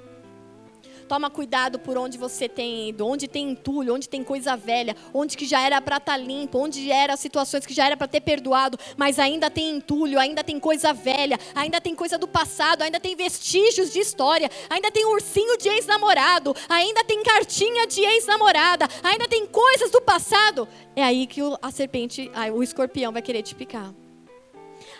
Toma 1.08 1.30
cuidado 1.30 1.78
por 1.78 1.98
onde 1.98 2.16
você 2.16 2.48
tem 2.48 2.88
ido, 2.88 3.06
onde 3.06 3.28
tem 3.28 3.50
entulho, 3.50 3.94
onde 3.94 4.08
tem 4.08 4.24
coisa 4.24 4.56
velha, 4.56 4.96
onde 5.12 5.36
que 5.36 5.44
já 5.44 5.60
era 5.60 5.80
para 5.80 5.98
estar 5.98 6.12
tá 6.12 6.18
limpo, 6.18 6.58
onde 6.58 6.90
era 6.90 7.16
situações 7.16 7.66
que 7.66 7.74
já 7.74 7.86
era 7.86 7.96
para 7.96 8.08
ter 8.08 8.20
perdoado, 8.20 8.78
mas 8.96 9.18
ainda 9.18 9.50
tem 9.50 9.76
entulho, 9.76 10.18
ainda 10.18 10.42
tem 10.42 10.58
coisa 10.58 10.92
velha, 10.92 11.38
ainda 11.54 11.80
tem 11.80 11.94
coisa 11.94 12.16
do 12.16 12.26
passado, 12.26 12.82
ainda 12.82 12.98
tem 12.98 13.14
vestígios 13.14 13.92
de 13.92 13.98
história, 13.98 14.50
ainda 14.70 14.90
tem 14.90 15.04
ursinho 15.04 15.58
de 15.58 15.68
ex-namorado, 15.68 16.54
ainda 16.68 17.04
tem 17.04 17.22
cartinha 17.22 17.86
de 17.86 18.00
ex-namorada, 18.00 18.88
ainda 19.02 19.28
tem 19.28 19.46
coisas 19.46 19.90
do 19.90 20.00
passado. 20.00 20.66
É 20.96 21.02
aí 21.02 21.26
que 21.26 21.40
a 21.60 21.70
serpente, 21.70 22.30
o 22.54 22.62
escorpião 22.62 23.12
vai 23.12 23.20
querer 23.20 23.42
te 23.42 23.54
picar. 23.54 23.92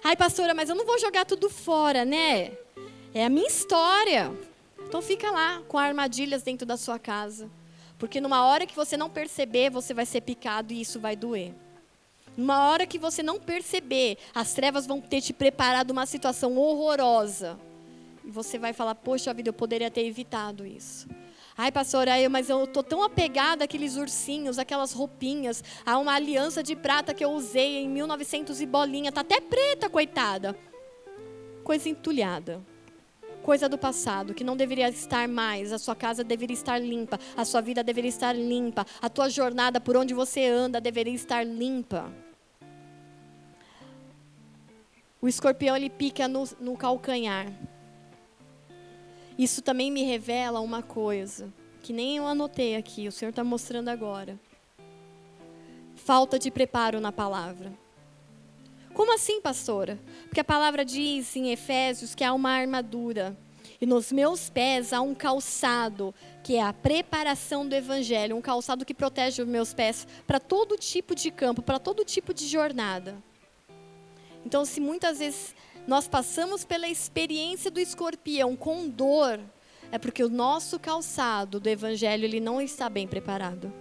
Ai, 0.07 0.15
pastora, 0.17 0.53
mas 0.53 0.69
eu 0.69 0.75
não 0.75 0.85
vou 0.85 0.99
jogar 0.99 1.25
tudo 1.25 1.49
fora, 1.49 2.05
né? 2.05 2.53
É 3.15 3.25
a 3.25 3.31
minha 3.31 3.49
história. 3.49 4.31
Então 4.87 5.01
fica 5.01 5.31
lá 5.31 5.63
com 5.67 5.79
armadilhas 5.79 6.43
dentro 6.43 6.67
da 6.67 6.77
sua 6.77 6.99
casa. 6.99 7.49
Porque 7.99 8.21
numa 8.21 8.45
hora 8.45 8.67
que 8.67 8.77
você 8.77 8.99
não 8.99 9.09
perceber, 9.09 9.71
você 9.71 9.95
vai 9.95 10.05
ser 10.05 10.21
picado 10.21 10.75
e 10.75 10.81
isso 10.83 11.01
vai 11.01 11.17
doer. 11.17 11.55
Numa 12.37 12.69
hora 12.69 12.87
que 12.87 12.99
você 12.99 13.23
não 13.23 13.41
perceber, 13.41 14.19
as 14.35 14.53
trevas 14.53 14.87
vão 14.87 15.01
ter 15.01 15.23
te 15.23 15.33
preparado 15.33 15.93
uma 15.93 16.05
situação 16.05 16.59
horrorosa. 16.59 17.59
E 18.23 18.31
você 18.31 18.59
vai 18.59 18.75
falar: 18.75 18.97
Poxa 18.97 19.33
vida, 19.33 19.49
eu 19.49 19.55
poderia 19.55 19.91
ter 19.91 20.05
evitado 20.05 20.67
isso. 20.67 21.09
Ai, 21.57 21.71
pastora, 21.71 22.13
mas 22.29 22.51
eu 22.51 22.67
tô 22.67 22.83
tão 22.83 23.03
apegada 23.03 23.65
àqueles 23.65 23.97
ursinhos, 23.97 24.59
aquelas 24.59 24.93
roupinhas, 24.93 25.63
a 25.87 25.99
uma 25.99 26.13
aliança 26.15 26.63
de 26.63 26.75
prata 26.75 27.15
que 27.15 27.25
eu 27.25 27.31
usei 27.31 27.79
em 27.79 27.89
1900 27.89 28.61
e 28.61 28.67
bolinha, 28.67 29.13
tá 29.13 29.21
até 29.21 29.41
preta, 29.41 29.89
coitada. 29.89 30.57
Coisa 31.63 31.89
entulhada 31.89 32.61
coisa 33.45 33.69
do 33.69 33.77
passado, 33.77 34.33
que 34.33 34.43
não 34.43 34.57
deveria 34.57 34.89
estar 34.89 35.29
mais. 35.29 35.71
A 35.71 35.79
sua 35.79 35.95
casa 35.95 36.25
deveria 36.25 36.55
estar 36.55 36.79
limpa, 36.79 37.21
a 37.37 37.45
sua 37.45 37.61
vida 37.61 37.85
deveria 37.85 38.09
estar 38.09 38.33
limpa, 38.33 38.87
a 39.03 39.11
tua 39.11 39.29
jornada 39.29 39.79
por 39.79 39.99
onde 39.99 40.15
você 40.15 40.47
anda 40.47 40.81
deveria 40.81 41.15
estar 41.15 41.45
limpa. 41.45 42.11
O 45.21 45.29
escorpião 45.29 45.77
ele 45.77 45.91
pica 45.91 46.27
no, 46.27 46.45
no 46.59 46.75
calcanhar. 46.75 47.53
Isso 49.39 49.62
também 49.62 49.91
me 49.91 50.03
revela 50.03 50.61
uma 50.61 50.82
coisa 50.82 51.53
que 51.85 51.93
nem 51.93 52.16
eu 52.16 52.26
anotei 52.26 52.76
aqui, 52.76 53.07
o 53.07 53.12
Senhor 53.12 53.28
está 53.28 53.45
mostrando 53.45 53.91
agora. 53.91 54.41
Falta 55.95 56.39
de 56.39 56.51
preparo 56.51 56.99
na 56.99 57.12
palavra. 57.12 57.74
Como 58.95 59.14
assim, 59.14 59.39
pastora? 59.39 60.01
Porque 60.24 60.41
a 60.41 60.45
palavra 60.45 60.82
diz 60.82 61.37
em 61.37 61.53
Efésios 61.53 62.14
que 62.14 62.24
há 62.24 62.32
uma 62.32 62.53
armadura. 62.53 63.37
E 63.78 63.85
nos 63.85 64.11
meus 64.11 64.49
pés 64.49 64.95
há 64.95 65.03
um 65.03 65.14
calçado, 65.14 66.14
que 66.43 66.57
é 66.57 66.62
a 66.62 66.72
preparação 66.72 67.68
do 67.68 67.74
evangelho, 67.74 68.35
um 68.35 68.41
calçado 68.41 68.85
que 68.87 68.95
protege 68.95 69.43
os 69.43 69.49
meus 69.49 69.74
pés 69.74 70.07
para 70.26 70.41
todo 70.41 70.78
tipo 70.78 71.14
de 71.14 71.30
campo, 71.30 71.61
para 71.61 71.78
todo 71.78 72.03
tipo 72.03 72.32
de 72.32 72.47
jornada. 72.47 73.22
Então, 74.47 74.64
se 74.64 74.80
muitas 74.80 75.18
vezes 75.18 75.55
nós 75.87 76.09
passamos 76.09 76.64
pela 76.64 76.89
experiência 76.89 77.70
do 77.70 77.78
escorpião 77.78 78.57
com 78.57 78.89
dor, 78.89 79.39
é 79.93 79.99
porque 79.99 80.24
o 80.24 80.30
nosso 80.30 80.78
calçado 80.78 81.61
do 81.61 81.68
evangelho 81.68 82.24
ele 82.24 82.41
não 82.41 82.61
está 82.61 82.89
bem 82.89 83.07
preparado. 83.07 83.72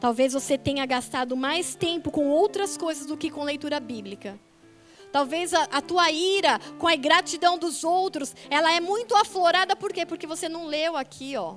Talvez 0.00 0.32
você 0.32 0.56
tenha 0.56 0.86
gastado 0.86 1.36
mais 1.36 1.74
tempo 1.74 2.10
com 2.10 2.28
outras 2.28 2.76
coisas 2.76 3.06
do 3.06 3.16
que 3.16 3.30
com 3.30 3.42
leitura 3.42 3.80
bíblica. 3.80 4.38
Talvez 5.10 5.54
a, 5.54 5.64
a, 5.64 5.80
tua 5.80 6.10
ira 6.12 6.60
com 6.78 6.86
a 6.86 6.94
ingratidão 6.94 7.58
dos 7.58 7.82
outros, 7.82 8.34
ela 8.50 8.72
é 8.72 8.78
muito 8.78 9.16
aflorada, 9.16 9.74
por 9.74 9.92
quê? 9.92 10.04
Porque 10.04 10.26
você 10.26 10.48
não 10.48 10.66
leu 10.66 10.96
aqui, 10.96 11.36
ó. 11.36 11.56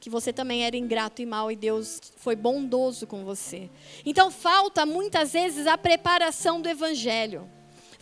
Que 0.00 0.08
você 0.08 0.32
também 0.32 0.64
era 0.64 0.76
ingrato 0.76 1.20
e 1.20 1.26
mal 1.26 1.50
e 1.50 1.56
Deus 1.56 2.00
foi 2.16 2.36
bondoso 2.36 3.06
com 3.06 3.24
você. 3.24 3.68
Então 4.06 4.30
falta 4.30 4.86
muitas 4.86 5.32
vezes 5.32 5.66
a 5.66 5.76
preparação 5.76 6.62
do 6.62 6.68
evangelho. 6.68 7.50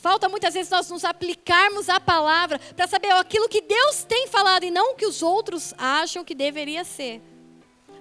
Falta 0.06 0.28
muitas 0.28 0.54
vezes 0.54 0.70
nós 0.70 0.88
nos 0.88 1.04
aplicarmos 1.04 1.88
a 1.88 1.98
palavra 1.98 2.60
para 2.76 2.86
saber 2.86 3.10
aquilo 3.10 3.48
que 3.48 3.60
Deus 3.60 4.04
tem 4.04 4.28
falado 4.28 4.62
e 4.62 4.70
não 4.70 4.92
o 4.92 4.94
que 4.94 5.04
os 5.04 5.20
outros 5.20 5.74
acham 5.76 6.24
que 6.24 6.32
deveria 6.32 6.84
ser. 6.84 7.20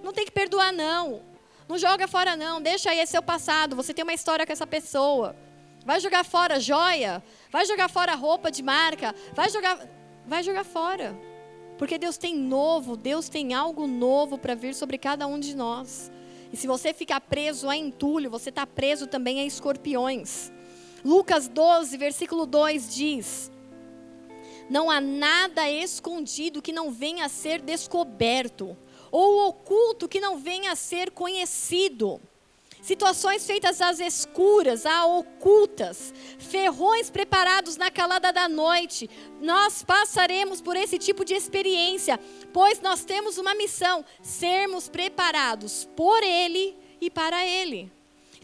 Não 0.03 0.13
tem 0.13 0.23
que 0.23 0.31
perdoar, 0.31 0.71
não. 0.71 1.23
Não 1.67 1.79
joga 1.79 2.07
fora, 2.07 2.35
não. 2.35 2.61
Deixa 2.61 2.91
aí, 2.91 2.99
é 2.99 3.07
seu 3.07 3.23
passado. 3.23 3.75
Você 3.75 3.91
tem 3.91 4.03
uma 4.03 4.13
história 4.13 4.45
com 4.45 4.53
essa 4.53 4.67
pessoa. 4.67 5.35
Vai 5.83 5.99
jogar 5.99 6.23
fora 6.23 6.59
joia. 6.59 7.23
Vai 7.49 7.65
jogar 7.65 7.89
fora 7.89 8.13
roupa 8.13 8.51
de 8.51 8.61
marca. 8.61 9.15
Vai 9.33 9.49
jogar, 9.49 9.79
vai 10.27 10.43
jogar 10.43 10.63
fora. 10.63 11.19
Porque 11.75 11.97
Deus 11.97 12.17
tem 12.17 12.35
novo, 12.35 12.95
Deus 12.95 13.29
tem 13.29 13.55
algo 13.55 13.87
novo 13.87 14.37
para 14.37 14.53
vir 14.53 14.75
sobre 14.75 14.99
cada 14.99 15.25
um 15.25 15.39
de 15.39 15.55
nós. 15.55 16.11
E 16.53 16.55
se 16.55 16.67
você 16.67 16.93
ficar 16.93 17.19
preso 17.19 17.67
a 17.67 17.75
entulho, 17.75 18.29
você 18.29 18.49
está 18.49 18.67
preso 18.67 19.07
também 19.07 19.39
a 19.39 19.43
escorpiões. 19.43 20.53
Lucas 21.05 21.47
12, 21.47 21.95
versículo 21.97 22.47
2 22.47 22.95
diz: 22.95 23.51
Não 24.67 24.89
há 24.89 24.99
nada 24.99 25.69
escondido 25.69 26.63
que 26.63 26.73
não 26.73 26.91
venha 26.91 27.25
a 27.25 27.29
ser 27.29 27.61
descoberto, 27.61 28.75
ou 29.11 29.47
oculto 29.47 30.07
que 30.07 30.19
não 30.19 30.39
venha 30.39 30.71
a 30.71 30.75
ser 30.75 31.11
conhecido. 31.11 32.19
Situações 32.81 33.45
feitas 33.45 33.81
às 33.81 33.99
escuras, 33.99 34.83
a 34.83 35.05
ocultas, 35.05 36.11
ferrões 36.39 37.11
preparados 37.11 37.77
na 37.77 37.91
calada 37.91 38.33
da 38.33 38.49
noite. 38.49 39.07
Nós 39.39 39.83
passaremos 39.83 40.59
por 40.59 40.75
esse 40.75 40.97
tipo 40.97 41.23
de 41.23 41.35
experiência, 41.35 42.19
pois 42.51 42.81
nós 42.81 43.05
temos 43.05 43.37
uma 43.37 43.53
missão: 43.53 44.03
sermos 44.23 44.89
preparados 44.89 45.87
por 45.95 46.23
Ele 46.23 46.75
e 46.99 47.11
para 47.11 47.45
Ele. 47.45 47.94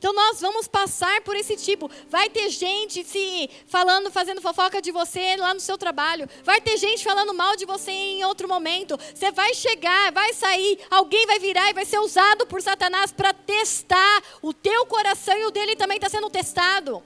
Então 0.01 0.13
nós 0.13 0.41
vamos 0.41 0.67
passar 0.67 1.21
por 1.21 1.35
esse 1.35 1.55
tipo. 1.55 1.87
Vai 2.09 2.27
ter 2.27 2.49
gente 2.49 3.03
se 3.03 3.47
falando, 3.67 4.09
fazendo 4.09 4.41
fofoca 4.41 4.81
de 4.81 4.91
você 4.91 5.35
lá 5.35 5.53
no 5.53 5.59
seu 5.59 5.77
trabalho. 5.77 6.27
Vai 6.43 6.59
ter 6.59 6.75
gente 6.77 7.03
falando 7.03 7.35
mal 7.35 7.55
de 7.55 7.67
você 7.67 7.91
em 7.91 8.25
outro 8.25 8.47
momento. 8.47 8.97
Você 9.13 9.29
vai 9.29 9.53
chegar, 9.53 10.11
vai 10.11 10.33
sair, 10.33 10.79
alguém 10.89 11.27
vai 11.27 11.37
virar 11.37 11.69
e 11.69 11.73
vai 11.73 11.85
ser 11.85 11.99
usado 11.99 12.47
por 12.47 12.63
Satanás 12.63 13.11
para 13.11 13.31
testar 13.31 14.23
o 14.41 14.51
teu 14.51 14.87
coração 14.87 15.37
e 15.37 15.45
o 15.45 15.51
dele 15.51 15.75
também 15.75 15.97
está 15.97 16.09
sendo 16.09 16.31
testado 16.31 17.03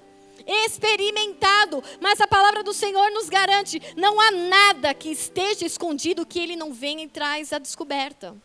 experimentado, 0.47 1.83
mas 1.99 2.21
a 2.21 2.27
palavra 2.27 2.61
do 2.61 2.71
Senhor 2.71 3.09
nos 3.09 3.27
garante: 3.27 3.81
não 3.97 4.21
há 4.21 4.29
nada 4.29 4.93
que 4.93 5.09
esteja 5.09 5.65
escondido 5.65 6.25
que 6.25 6.39
ele 6.39 6.55
não 6.55 6.71
venha 6.71 7.03
e 7.03 7.07
traz 7.07 7.51
a 7.51 7.57
descoberta 7.57 8.35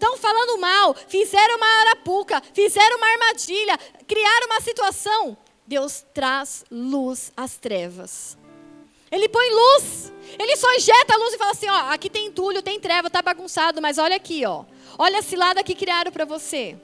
estão 0.00 0.16
falando 0.16 0.58
mal, 0.58 0.96
fizeram 1.06 1.56
uma 1.56 1.80
arapuca, 1.82 2.42
fizeram 2.54 2.96
uma 2.96 3.06
armadilha, 3.06 3.78
criaram 4.08 4.46
uma 4.46 4.60
situação. 4.62 5.36
Deus 5.66 6.04
traz 6.14 6.64
luz 6.70 7.30
às 7.36 7.58
trevas. 7.58 8.38
Ele 9.12 9.28
põe 9.28 9.50
luz. 9.50 10.12
Ele 10.38 10.56
só 10.56 10.72
injeta 10.74 11.14
a 11.14 11.16
luz 11.18 11.34
e 11.34 11.38
fala 11.38 11.50
assim: 11.50 11.68
ó, 11.68 11.92
aqui 11.92 12.08
tem 12.08 12.26
entulho, 12.26 12.62
tem 12.62 12.80
treva, 12.80 13.10
tá 13.10 13.20
bagunçado, 13.20 13.82
mas 13.82 13.98
olha 13.98 14.16
aqui, 14.16 14.44
ó. 14.46 14.64
Olha 14.96 15.18
a 15.18 15.22
cilada 15.22 15.62
que 15.62 15.74
criaram 15.74 16.10
para 16.10 16.24
você. 16.24 16.76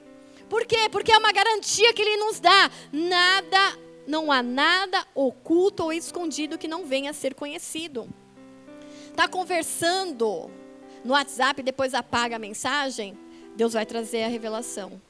Por 0.48 0.64
quê? 0.66 0.88
Porque 0.90 1.10
é 1.10 1.18
uma 1.18 1.32
garantia 1.32 1.92
que 1.92 2.02
ele 2.02 2.16
nos 2.18 2.38
dá. 2.38 2.70
Nada, 2.92 3.78
não 4.06 4.30
há 4.30 4.42
nada 4.42 5.04
oculto 5.14 5.84
ou 5.84 5.92
escondido 5.92 6.58
que 6.58 6.68
não 6.68 6.84
venha 6.84 7.10
a 7.10 7.14
ser 7.14 7.34
conhecido. 7.34 8.08
Tá 9.16 9.26
conversando 9.26 10.50
no 11.06 11.12
WhatsApp 11.12 11.62
depois 11.62 11.94
apaga 11.94 12.34
a 12.34 12.38
mensagem, 12.38 13.16
Deus 13.54 13.74
vai 13.74 13.86
trazer 13.86 14.24
a 14.24 14.28
revelação. 14.28 15.00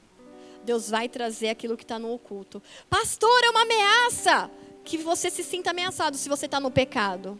Deus 0.63 0.89
vai 0.89 1.09
trazer 1.09 1.49
aquilo 1.49 1.75
que 1.75 1.83
está 1.83 1.97
no 1.97 2.13
oculto. 2.13 2.61
Pastor, 2.89 3.43
é 3.43 3.49
uma 3.49 3.63
ameaça 3.63 4.51
que 4.83 4.97
você 4.97 5.31
se 5.31 5.43
sinta 5.43 5.71
ameaçado 5.71 6.15
se 6.15 6.29
você 6.29 6.45
está 6.45 6.59
no 6.59 6.69
pecado. 6.69 7.39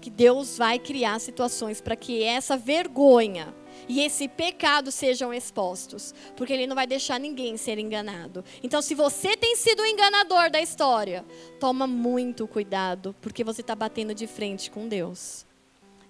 Que 0.00 0.08
Deus 0.08 0.56
vai 0.56 0.78
criar 0.78 1.18
situações 1.18 1.80
para 1.80 1.96
que 1.96 2.22
essa 2.22 2.56
vergonha 2.56 3.52
e 3.88 4.00
esse 4.00 4.28
pecado 4.28 4.92
sejam 4.92 5.34
expostos, 5.34 6.14
porque 6.36 6.52
Ele 6.52 6.66
não 6.66 6.76
vai 6.76 6.86
deixar 6.86 7.18
ninguém 7.18 7.56
ser 7.56 7.78
enganado. 7.78 8.44
Então, 8.62 8.80
se 8.80 8.94
você 8.94 9.36
tem 9.36 9.56
sido 9.56 9.82
o 9.82 9.86
enganador 9.86 10.50
da 10.50 10.60
história, 10.60 11.24
toma 11.58 11.86
muito 11.86 12.46
cuidado, 12.46 13.14
porque 13.20 13.42
você 13.42 13.60
está 13.60 13.74
batendo 13.74 14.14
de 14.14 14.26
frente 14.26 14.70
com 14.70 14.86
Deus. 14.86 15.49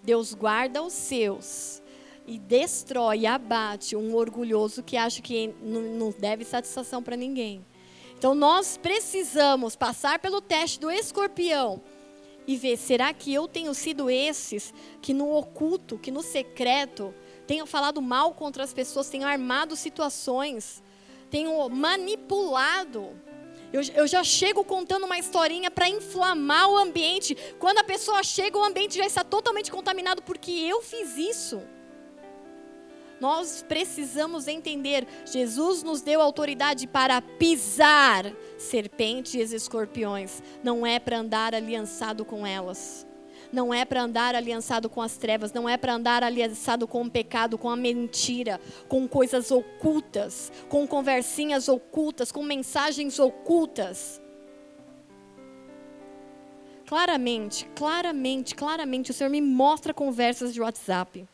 Deus 0.03 0.35
guarda 0.35 0.83
os 0.83 0.93
seus 0.93 1.83
e 2.27 2.39
destrói, 2.39 3.27
abate 3.27 3.97
um 3.97 4.15
orgulhoso 4.15 4.83
que 4.83 4.97
acha 4.97 5.21
que 5.21 5.55
não 5.63 6.13
deve 6.17 6.45
satisfação 6.45 7.03
para 7.03 7.17
ninguém. 7.17 7.65
Então 8.17 8.35
nós 8.35 8.77
precisamos 8.77 9.75
passar 9.75 10.19
pelo 10.19 10.41
teste 10.41 10.79
do 10.79 10.91
escorpião 10.91 11.83
e 12.47 12.57
ver: 12.57 12.77
será 12.77 13.13
que 13.13 13.33
eu 13.33 13.49
tenho 13.49 13.73
sido 13.75 14.11
esses 14.11 14.75
que 15.01 15.15
no 15.15 15.35
oculto, 15.35 15.99
que 15.99 16.11
no 16.11 16.23
secreto, 16.23 17.15
tenho 17.47 17.67
falado 17.67 18.01
mal 18.01 18.35
contra 18.35 18.63
as 18.63 18.73
pessoas, 18.73 19.09
tenho 19.09 19.27
armado 19.27 19.75
situações, 19.75 20.83
tenho 21.31 21.69
manipulado? 21.69 23.09
Eu, 23.73 23.83
eu 23.95 24.07
já 24.07 24.25
chego 24.25 24.65
contando 24.65 25.05
uma 25.05 25.19
historinha 25.19 25.71
para 25.71 25.89
inflamar 25.89 26.69
o 26.69 26.77
ambiente. 26.77 27.37
Quando 27.59 27.79
a 27.79 27.85
pessoa 27.85 28.23
chega, 28.23 28.59
o 28.59 28.65
ambiente 28.65 28.99
já 28.99 29.07
está 29.07 29.23
totalmente 29.23 29.71
contaminado 29.71 30.23
porque 30.23 30.51
eu 30.51 30.83
fiz 30.83 31.17
isso. 31.17 31.63
Nós 33.21 33.65
precisamos 33.69 34.49
entender: 34.49 35.07
Jesus 35.25 35.83
nos 35.83 36.01
deu 36.01 36.21
autoridade 36.21 36.87
para 36.87 37.21
pisar 37.21 38.33
serpentes 38.59 39.53
e 39.53 39.57
escorpiões, 39.57 40.43
não 40.65 40.87
é 40.87 40.99
para 40.99 41.19
andar 41.19 41.55
aliançado 41.55 42.25
com 42.25 42.47
elas. 42.47 43.07
Não 43.53 43.75
é 43.75 43.85
para 43.85 44.03
andar 44.03 44.35
aliançado 44.35 44.89
com 44.89 45.03
as 45.03 45.17
trevas, 45.17 45.53
não 45.53 45.69
é 45.69 45.77
para 45.77 45.95
andar 45.95 46.23
aliançado 46.23 46.87
com 46.87 47.03
o 47.03 47.11
pecado, 47.11 47.59
com 47.59 47.69
a 47.69 47.77
mentira, 47.77 48.61
com 48.89 49.09
coisas 49.09 49.51
ocultas, 49.51 50.53
com 50.69 50.87
conversinhas 50.87 51.69
ocultas, 51.69 52.31
com 52.31 52.43
mensagens 52.45 53.19
ocultas. 53.19 54.21
Claramente, 56.87 57.67
claramente, 57.75 58.55
claramente, 58.55 59.11
o 59.11 59.15
Senhor 59.15 59.31
me 59.31 59.41
mostra 59.41 59.95
conversas 59.95 60.53
de 60.53 60.61
WhatsApp. 60.61 61.27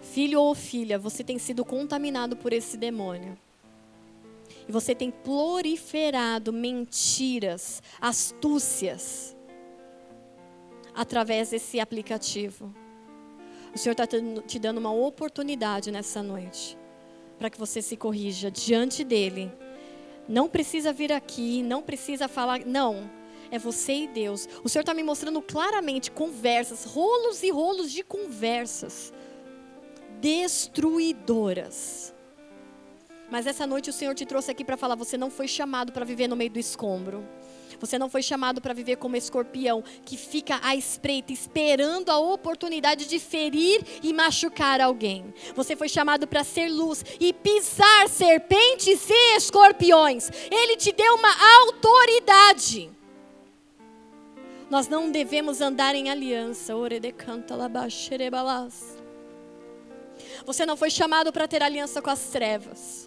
Filho 0.00 0.40
ou 0.40 0.54
filha, 0.54 0.98
você 0.98 1.24
tem 1.24 1.38
sido 1.38 1.64
contaminado 1.64 2.36
por 2.36 2.52
esse 2.52 2.76
demônio. 2.76 3.38
E 4.68 4.72
você 4.72 4.94
tem 4.94 5.10
proliferado 5.10 6.52
mentiras, 6.52 7.82
astúcias, 8.00 9.36
através 10.94 11.50
desse 11.50 11.80
aplicativo. 11.80 12.72
O 13.74 13.78
Senhor 13.78 13.92
está 13.92 14.06
te 14.06 14.58
dando 14.58 14.78
uma 14.78 14.92
oportunidade 14.92 15.90
nessa 15.90 16.22
noite, 16.22 16.78
para 17.38 17.48
que 17.48 17.58
você 17.58 17.80
se 17.80 17.96
corrija 17.96 18.50
diante 18.50 19.02
dEle. 19.02 19.50
Não 20.28 20.48
precisa 20.48 20.92
vir 20.92 21.12
aqui, 21.12 21.62
não 21.62 21.82
precisa 21.82 22.28
falar, 22.28 22.64
não. 22.64 23.10
É 23.50 23.58
você 23.58 23.92
e 23.92 24.08
Deus. 24.08 24.48
O 24.62 24.68
Senhor 24.68 24.82
está 24.82 24.94
me 24.94 25.02
mostrando 25.02 25.42
claramente 25.42 26.10
conversas, 26.10 26.84
rolos 26.84 27.42
e 27.42 27.50
rolos 27.50 27.90
de 27.90 28.02
conversas 28.02 29.12
destruidoras. 30.20 32.14
Mas 33.32 33.46
essa 33.46 33.66
noite 33.66 33.88
o 33.88 33.94
Senhor 33.94 34.14
te 34.14 34.26
trouxe 34.26 34.50
aqui 34.50 34.62
para 34.62 34.76
falar: 34.76 34.94
você 34.94 35.16
não 35.16 35.30
foi 35.30 35.48
chamado 35.48 35.90
para 35.90 36.04
viver 36.04 36.28
no 36.28 36.36
meio 36.36 36.50
do 36.50 36.58
escombro. 36.58 37.26
Você 37.80 37.98
não 37.98 38.10
foi 38.10 38.22
chamado 38.22 38.60
para 38.60 38.74
viver 38.74 38.96
como 38.96 39.16
escorpião 39.16 39.82
que 40.04 40.18
fica 40.18 40.60
à 40.62 40.76
espreita, 40.76 41.32
esperando 41.32 42.10
a 42.10 42.18
oportunidade 42.18 43.08
de 43.08 43.18
ferir 43.18 43.82
e 44.02 44.12
machucar 44.12 44.82
alguém. 44.82 45.32
Você 45.56 45.74
foi 45.74 45.88
chamado 45.88 46.26
para 46.26 46.44
ser 46.44 46.68
luz 46.68 47.02
e 47.18 47.32
pisar 47.32 48.06
serpentes 48.06 49.08
e 49.08 49.36
escorpiões. 49.36 50.30
Ele 50.50 50.76
te 50.76 50.92
deu 50.92 51.14
uma 51.14 51.34
autoridade. 51.62 52.90
Nós 54.68 54.88
não 54.88 55.10
devemos 55.10 55.62
andar 55.62 55.94
em 55.94 56.10
aliança. 56.10 56.74
Você 60.44 60.66
não 60.66 60.76
foi 60.76 60.90
chamado 60.90 61.32
para 61.32 61.48
ter 61.48 61.62
aliança 61.62 62.02
com 62.02 62.10
as 62.10 62.24
trevas. 62.26 63.01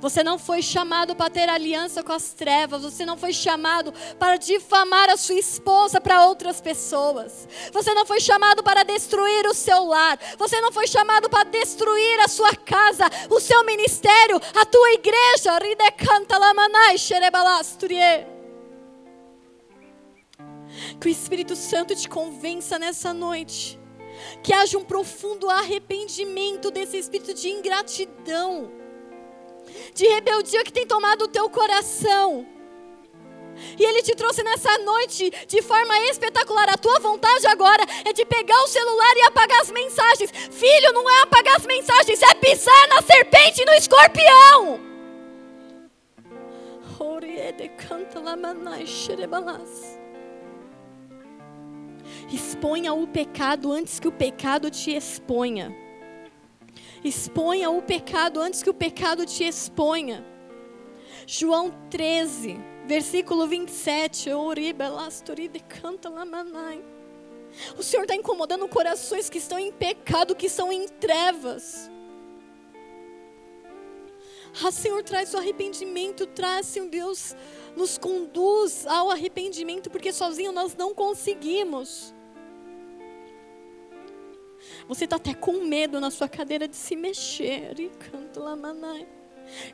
Você 0.00 0.22
não 0.22 0.38
foi 0.38 0.62
chamado 0.62 1.14
para 1.14 1.30
ter 1.30 1.48
aliança 1.48 2.02
com 2.02 2.12
as 2.12 2.32
trevas. 2.32 2.82
Você 2.82 3.04
não 3.04 3.16
foi 3.16 3.32
chamado 3.32 3.92
para 4.18 4.36
difamar 4.36 5.10
a 5.10 5.16
sua 5.16 5.36
esposa 5.36 6.00
para 6.00 6.26
outras 6.26 6.60
pessoas. 6.60 7.48
Você 7.72 7.94
não 7.94 8.06
foi 8.06 8.20
chamado 8.20 8.62
para 8.62 8.82
destruir 8.82 9.46
o 9.46 9.54
seu 9.54 9.84
lar. 9.84 10.18
Você 10.38 10.60
não 10.60 10.72
foi 10.72 10.86
chamado 10.86 11.28
para 11.28 11.44
destruir 11.44 12.20
a 12.20 12.28
sua 12.28 12.54
casa, 12.54 13.04
o 13.30 13.40
seu 13.40 13.64
ministério, 13.64 14.40
a 14.54 14.64
tua 14.64 14.92
igreja. 14.92 15.52
Que 21.00 21.08
o 21.08 21.10
Espírito 21.10 21.56
Santo 21.56 21.94
te 21.94 22.08
convença 22.08 22.78
nessa 22.78 23.12
noite 23.12 23.80
que 24.42 24.52
haja 24.52 24.78
um 24.78 24.84
profundo 24.84 25.48
arrependimento 25.48 26.70
desse 26.70 26.96
espírito 26.96 27.34
de 27.34 27.48
ingratidão, 27.48 28.70
de 29.94 30.06
rebeldia 30.08 30.64
que 30.64 30.72
tem 30.72 30.86
tomado 30.86 31.22
o 31.22 31.28
teu 31.28 31.48
coração. 31.50 32.46
E 33.78 33.84
Ele 33.84 34.02
te 34.02 34.14
trouxe 34.14 34.42
nessa 34.42 34.76
noite 34.78 35.30
de 35.46 35.62
forma 35.62 35.98
espetacular. 36.10 36.68
A 36.70 36.76
tua 36.76 36.98
vontade 37.00 37.46
agora 37.46 37.84
é 38.04 38.12
de 38.12 38.24
pegar 38.24 38.60
o 38.62 38.66
celular 38.66 39.16
e 39.16 39.22
apagar 39.22 39.60
as 39.60 39.70
mensagens. 39.70 40.30
Filho, 40.30 40.92
não 40.92 41.08
é 41.08 41.22
apagar 41.22 41.56
as 41.56 41.66
mensagens, 41.66 42.22
é 42.22 42.34
pisar 42.34 42.88
na 42.88 43.02
serpente 43.02 43.62
e 43.62 43.64
no 43.64 43.72
escorpião. 43.72 44.80
Exponha 52.32 52.94
o 52.94 53.06
pecado 53.06 53.72
antes 53.72 54.00
que 54.00 54.08
o 54.08 54.12
pecado 54.12 54.70
te 54.70 54.92
exponha. 54.92 55.81
Exponha 57.04 57.70
o 57.70 57.82
pecado 57.82 58.40
antes 58.40 58.62
que 58.62 58.70
o 58.70 58.74
pecado 58.74 59.26
te 59.26 59.44
exponha. 59.44 60.24
João 61.26 61.72
13, 61.90 62.58
versículo 62.86 63.46
27. 63.46 64.30
O 67.76 67.82
Senhor 67.82 68.02
está 68.02 68.14
incomodando 68.14 68.68
corações 68.68 69.28
que 69.28 69.38
estão 69.38 69.58
em 69.58 69.72
pecado, 69.72 70.34
que 70.34 70.46
estão 70.46 70.72
em 70.72 70.88
trevas. 70.88 71.90
Ah, 74.62 74.70
Senhor, 74.70 75.02
traz 75.02 75.32
o 75.32 75.38
arrependimento, 75.38 76.26
traz, 76.26 76.66
Senhor 76.66 76.88
Deus, 76.88 77.34
nos 77.74 77.96
conduz 77.96 78.86
ao 78.86 79.10
arrependimento, 79.10 79.90
porque 79.90 80.12
sozinho 80.12 80.52
nós 80.52 80.76
não 80.76 80.94
conseguimos. 80.94 82.14
Você 84.88 85.04
está 85.04 85.16
até 85.16 85.34
com 85.34 85.64
medo 85.64 86.00
na 86.00 86.10
sua 86.10 86.28
cadeira 86.28 86.66
de 86.66 86.76
se 86.76 86.96
mexer. 86.96 87.78
E 87.78 87.88
canto 87.88 88.40
lamanai. 88.40 89.06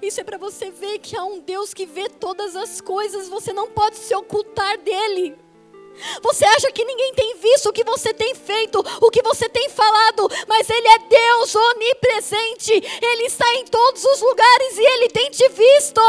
Isso 0.03 0.21
é 0.21 0.25
para 0.25 0.39
você 0.39 0.71
ver 0.71 0.99
que 0.99 1.17
há 1.17 1.25
um 1.25 1.41
Deus 1.41 1.73
que 1.73 1.87
vê 1.87 2.09
todas 2.09 2.57
as 2.57 2.81
coisas, 2.81 3.29
você 3.29 3.53
não 3.53 3.69
pode 3.69 3.97
se 3.97 4.15
ocultar 4.15 4.79
dele. 4.79 5.37
Você 6.23 6.45
acha 6.45 6.71
que 6.71 6.85
ninguém 6.85 7.13
tem 7.15 7.37
visto 7.37 7.69
o 7.69 7.73
que 7.73 7.85
você 7.85 8.15
tem 8.15 8.35
feito, 8.35 8.79
o 9.01 9.11
que 9.11 9.23
você 9.23 9.49
tem 9.49 9.69
falado, 9.69 10.29
mas 10.47 10.71
Ele 10.71 10.87
é 10.89 10.99
Deus 10.99 11.55
onipresente, 11.55 12.73
Ele 13.03 13.25
está 13.25 13.53
em 13.55 13.65
todos 13.65 14.05
os 14.05 14.21
lugares 14.21 14.79
e 14.79 14.83
Ele 14.83 15.09
tem 15.09 15.31
te 15.31 15.49
visto. 15.49 16.01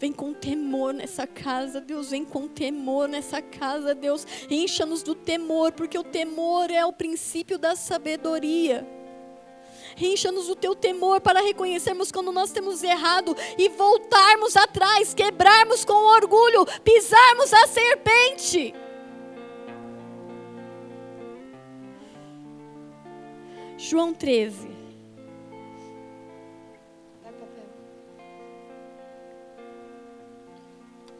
Vem 0.00 0.14
com 0.14 0.32
temor 0.32 0.94
nessa 0.94 1.26
casa, 1.26 1.78
Deus. 1.78 2.08
Vem 2.08 2.24
com 2.24 2.48
temor 2.48 3.06
nessa 3.06 3.42
casa, 3.42 3.94
Deus. 3.94 4.26
Encha-nos 4.48 5.02
do 5.02 5.14
temor, 5.14 5.72
porque 5.72 5.98
o 5.98 6.02
temor 6.02 6.70
é 6.70 6.82
o 6.86 6.92
princípio 6.92 7.58
da 7.58 7.76
sabedoria. 7.76 8.88
Encha-nos 10.00 10.48
o 10.48 10.56
teu 10.56 10.74
temor 10.74 11.20
para 11.20 11.42
reconhecermos 11.42 12.10
quando 12.10 12.32
nós 12.32 12.50
temos 12.50 12.82
errado 12.82 13.36
e 13.58 13.68
voltarmos 13.68 14.56
atrás, 14.56 15.12
quebrarmos 15.12 15.84
com 15.84 15.92
orgulho, 15.92 16.64
pisarmos 16.82 17.52
a 17.52 17.66
serpente. 17.66 18.74
João 23.76 24.14
13. 24.14 24.79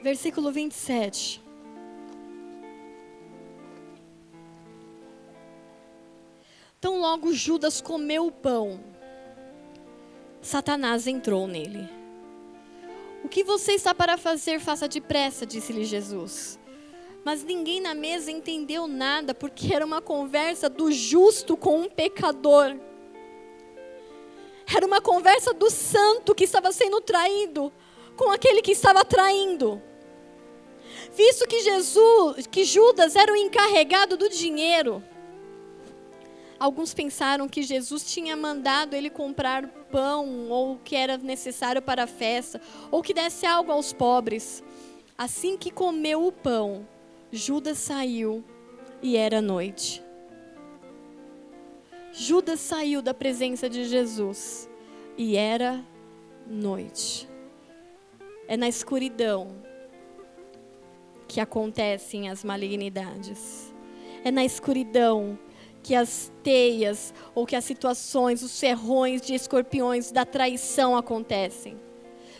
Versículo 0.02 0.50
27. 0.50 1.42
Então, 6.78 6.98
logo 6.98 7.32
Judas 7.32 7.80
comeu 7.80 8.26
o 8.26 8.32
pão, 8.32 8.80
Satanás 10.40 11.06
entrou 11.06 11.46
nele. 11.46 11.86
O 13.22 13.28
que 13.28 13.44
você 13.44 13.72
está 13.72 13.94
para 13.94 14.16
fazer, 14.16 14.58
faça 14.58 14.88
depressa, 14.88 15.44
disse-lhe 15.44 15.84
Jesus. 15.84 16.58
Mas 17.22 17.44
ninguém 17.44 17.82
na 17.82 17.94
mesa 17.94 18.30
entendeu 18.30 18.86
nada, 18.86 19.34
porque 19.34 19.74
era 19.74 19.84
uma 19.84 20.00
conversa 20.00 20.70
do 20.70 20.90
justo 20.90 21.54
com 21.54 21.80
um 21.80 21.90
pecador. 21.90 22.74
Era 24.74 24.86
uma 24.86 25.02
conversa 25.02 25.52
do 25.52 25.68
santo 25.68 26.34
que 26.34 26.44
estava 26.44 26.72
sendo 26.72 26.98
traído 27.02 27.70
com 28.16 28.30
aquele 28.30 28.62
que 28.62 28.72
estava 28.72 29.04
traindo 29.04 29.82
visto 31.14 31.46
que 31.46 31.60
Jesus, 31.60 32.46
que 32.46 32.64
Judas 32.64 33.16
era 33.16 33.32
o 33.32 33.36
encarregado 33.36 34.16
do 34.16 34.28
dinheiro. 34.28 35.02
alguns 36.58 36.92
pensaram 36.92 37.48
que 37.48 37.62
Jesus 37.62 38.04
tinha 38.04 38.36
mandado 38.36 38.94
ele 38.94 39.08
comprar 39.08 39.66
pão 39.90 40.50
ou 40.50 40.76
que 40.76 40.94
era 40.94 41.16
necessário 41.16 41.80
para 41.80 42.04
a 42.04 42.06
festa, 42.06 42.60
ou 42.90 43.02
que 43.02 43.14
desse 43.14 43.46
algo 43.46 43.72
aos 43.72 43.92
pobres. 43.92 44.62
Assim 45.16 45.56
que 45.56 45.70
comeu 45.70 46.26
o 46.26 46.32
pão, 46.32 46.86
Judas 47.32 47.78
saiu 47.78 48.44
e 49.02 49.16
era 49.16 49.40
noite. 49.40 50.02
Judas 52.12 52.60
saiu 52.60 53.00
da 53.00 53.14
presença 53.14 53.68
de 53.68 53.84
Jesus 53.84 54.68
e 55.16 55.36
era 55.36 55.82
noite. 56.46 57.28
É 58.48 58.56
na 58.56 58.68
escuridão 58.68 59.69
que 61.30 61.40
acontecem 61.40 62.28
as 62.28 62.42
malignidades. 62.42 63.72
É 64.24 64.32
na 64.32 64.44
escuridão 64.44 65.38
que 65.80 65.94
as 65.94 66.32
teias 66.42 67.14
ou 67.32 67.46
que 67.46 67.54
as 67.54 67.64
situações, 67.64 68.42
os 68.42 68.58
ferrões 68.58 69.22
de 69.22 69.32
escorpiões 69.32 70.10
da 70.10 70.24
traição 70.26 70.96
acontecem. 70.96 71.80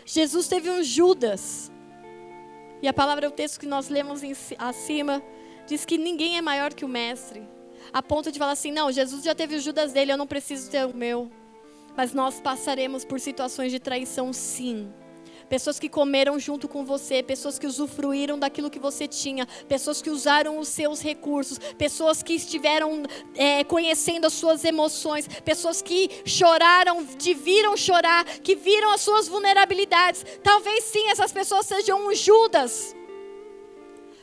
Jesus 0.05 0.49
teve 0.49 0.69
um 0.69 0.83
Judas. 0.83 1.71
E 2.83 2.89
a 2.89 2.93
palavra, 2.93 3.29
o 3.29 3.31
texto 3.31 3.61
que 3.61 3.67
nós 3.67 3.89
lemos 3.89 4.25
em, 4.25 4.35
acima, 4.59 5.23
diz 5.69 5.85
que 5.85 5.97
ninguém 5.97 6.37
é 6.37 6.43
maior 6.43 6.75
que 6.75 6.85
o 6.85 6.89
mestre. 6.89 7.49
A 7.93 8.03
ponto 8.03 8.33
de 8.33 8.41
falar 8.41 8.53
assim: 8.53 8.73
não, 8.73 8.91
Jesus 8.91 9.23
já 9.23 9.37
teve 9.37 9.55
o 9.55 9.61
Judas 9.61 9.93
dele, 9.93 10.11
eu 10.11 10.17
não 10.17 10.27
preciso 10.27 10.69
ter 10.69 10.85
o 10.85 10.95
meu. 10.95 11.31
Mas 11.97 12.12
nós 12.12 12.41
passaremos 12.41 13.05
por 13.05 13.21
situações 13.21 13.71
de 13.71 13.79
traição, 13.79 14.33
sim 14.33 14.93
pessoas 15.51 15.81
que 15.81 15.89
comeram 15.89 16.39
junto 16.39 16.69
com 16.69 16.85
você, 16.85 17.25
pessoas 17.25 17.59
que 17.59 17.67
usufruíram 17.67 18.39
daquilo 18.39 18.71
que 18.71 18.79
você 18.79 19.09
tinha, 19.09 19.47
pessoas 19.69 20.01
que 20.01 20.09
usaram 20.09 20.61
os 20.61 20.69
seus 20.69 21.03
recursos, 21.03 21.59
pessoas 21.77 22.23
que 22.23 22.35
estiveram 22.35 23.03
é, 23.35 23.65
conhecendo 23.65 24.27
as 24.29 24.33
suas 24.33 24.65
emoções, 24.65 25.27
pessoas 25.45 25.83
que 25.83 26.09
choraram, 26.25 27.05
te 27.05 27.35
viram 27.35 27.77
chorar, 27.77 28.25
que 28.25 28.55
viram 28.55 28.93
as 28.93 29.01
suas 29.01 29.27
vulnerabilidades. 29.27 30.25
Talvez 30.41 30.85
sim 30.85 31.11
essas 31.11 31.33
pessoas 31.33 31.67
sejam 31.67 32.07
um 32.07 32.15
Judas, 32.15 32.95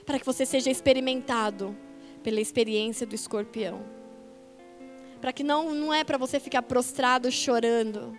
para 0.06 0.18
que 0.18 0.26
você 0.26 0.46
seja 0.46 0.72
experimentado 0.72 1.76
pela 2.24 2.40
experiência 2.40 3.06
do 3.06 3.14
escorpião. 3.14 3.86
Para 5.20 5.34
que 5.34 5.44
não, 5.44 5.74
não 5.74 5.94
é 5.94 6.06
para 6.06 6.18
você 6.18 6.40
ficar 6.40 6.62
prostrado 6.62 7.30
chorando. 7.30 8.18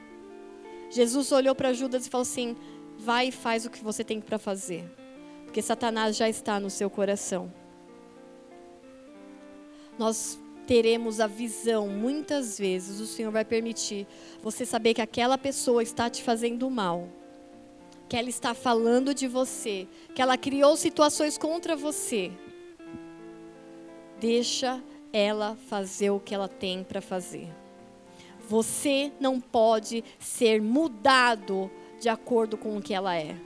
Jesus 0.90 1.32
olhou 1.32 1.54
para 1.54 1.72
Judas 1.72 2.06
e 2.06 2.10
falou 2.10 2.22
assim: 2.22 2.56
vai 2.98 3.28
e 3.28 3.32
faz 3.32 3.64
o 3.64 3.70
que 3.70 3.82
você 3.82 4.02
tem 4.02 4.20
para 4.20 4.38
fazer, 4.38 4.84
porque 5.44 5.62
Satanás 5.62 6.16
já 6.16 6.28
está 6.28 6.58
no 6.58 6.68
seu 6.68 6.90
coração. 6.90 7.52
Nós 9.98 10.38
teremos 10.66 11.18
a 11.18 11.26
visão, 11.26 11.88
muitas 11.88 12.58
vezes 12.58 13.00
o 13.00 13.06
Senhor 13.06 13.30
vai 13.30 13.44
permitir 13.44 14.06
você 14.42 14.66
saber 14.66 14.92
que 14.94 15.00
aquela 15.00 15.38
pessoa 15.38 15.82
está 15.82 16.10
te 16.10 16.22
fazendo 16.22 16.68
mal, 16.68 17.08
que 18.08 18.16
ela 18.16 18.28
está 18.28 18.52
falando 18.52 19.14
de 19.14 19.26
você, 19.26 19.88
que 20.14 20.20
ela 20.20 20.36
criou 20.36 20.76
situações 20.76 21.38
contra 21.38 21.74
você. 21.74 22.30
Deixa 24.20 24.82
ela 25.12 25.56
fazer 25.68 26.10
o 26.10 26.20
que 26.20 26.34
ela 26.34 26.48
tem 26.48 26.84
para 26.84 27.00
fazer. 27.00 27.48
Você 28.48 29.12
não 29.20 29.40
pode 29.40 30.04
ser 30.18 30.60
mudado 30.60 31.70
de 32.00 32.08
acordo 32.08 32.56
com 32.56 32.76
o 32.76 32.82
que 32.82 32.94
ela 32.94 33.16
é. 33.16 33.36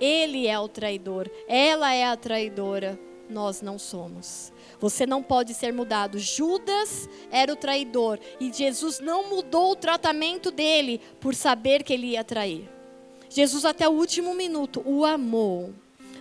Ele 0.00 0.46
é 0.46 0.58
o 0.58 0.68
traidor, 0.68 1.30
ela 1.46 1.92
é 1.92 2.04
a 2.04 2.16
traidora, 2.16 2.98
nós 3.28 3.62
não 3.62 3.78
somos. 3.78 4.52
Você 4.80 5.06
não 5.06 5.22
pode 5.22 5.54
ser 5.54 5.72
mudado. 5.72 6.18
Judas 6.18 7.08
era 7.30 7.52
o 7.52 7.56
traidor 7.56 8.18
e 8.40 8.52
Jesus 8.52 9.00
não 9.00 9.30
mudou 9.30 9.72
o 9.72 9.76
tratamento 9.76 10.50
dele 10.50 11.00
por 11.20 11.34
saber 11.34 11.82
que 11.82 11.92
ele 11.92 12.08
ia 12.08 12.24
trair. 12.24 12.68
Jesus, 13.30 13.64
até 13.64 13.88
o 13.88 13.92
último 13.92 14.34
minuto, 14.34 14.82
o 14.84 15.04
amou 15.04 15.72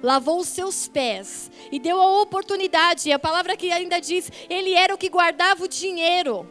lavou 0.04 0.40
os 0.40 0.50
seus 0.50 0.90
pés 0.90 1.50
e 1.72 1.80
deu 1.80 2.00
a 2.00 2.22
oportunidade. 2.22 3.10
A 3.12 3.18
palavra 3.18 3.56
que 3.56 3.72
ainda 3.72 4.00
diz, 4.00 4.30
ele 4.50 4.74
era 4.74 4.94
o 4.94 4.98
que 4.98 5.10
guardava 5.10 5.64
o 5.64 5.68
dinheiro. 5.68 6.46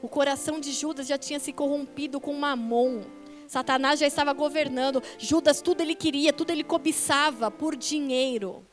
O 0.00 0.08
coração 0.08 0.58
de 0.58 0.72
Judas 0.72 1.06
já 1.06 1.18
tinha 1.18 1.38
se 1.38 1.52
corrompido 1.52 2.18
com 2.18 2.32
mamon. 2.32 3.02
Satanás 3.50 3.98
já 3.98 4.06
estava 4.06 4.32
governando. 4.32 5.02
Judas, 5.18 5.60
tudo 5.60 5.80
ele 5.80 5.96
queria, 5.96 6.32
tudo 6.32 6.50
ele 6.50 6.62
cobiçava 6.62 7.50
por 7.50 7.74
dinheiro. 7.74 8.64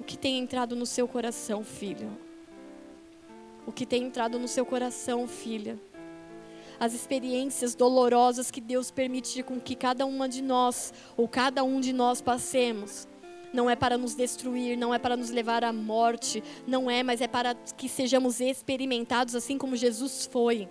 O 0.00 0.02
que 0.02 0.18
tem 0.18 0.40
entrado 0.40 0.74
no 0.74 0.84
seu 0.84 1.06
coração, 1.06 1.62
filho? 1.62 2.10
O 3.64 3.70
que 3.70 3.86
tem 3.86 4.02
entrado 4.02 4.40
no 4.40 4.48
seu 4.48 4.66
coração, 4.66 5.28
filha? 5.28 5.78
As 6.80 6.92
experiências 6.92 7.76
dolorosas 7.76 8.50
que 8.50 8.60
Deus 8.60 8.90
permite 8.90 9.40
com 9.44 9.60
que 9.60 9.76
cada 9.76 10.04
uma 10.04 10.28
de 10.28 10.42
nós, 10.42 10.92
ou 11.16 11.28
cada 11.28 11.62
um 11.62 11.78
de 11.78 11.92
nós 11.92 12.20
passemos, 12.20 13.06
não 13.52 13.70
é 13.70 13.76
para 13.76 13.96
nos 13.96 14.16
destruir, 14.16 14.76
não 14.76 14.92
é 14.92 14.98
para 14.98 15.16
nos 15.16 15.30
levar 15.30 15.62
à 15.62 15.72
morte, 15.72 16.42
não 16.66 16.90
é, 16.90 17.04
mas 17.04 17.20
é 17.20 17.28
para 17.28 17.54
que 17.54 17.88
sejamos 17.88 18.40
experimentados 18.40 19.36
assim 19.36 19.56
como 19.56 19.76
Jesus 19.76 20.26
foi. 20.26 20.68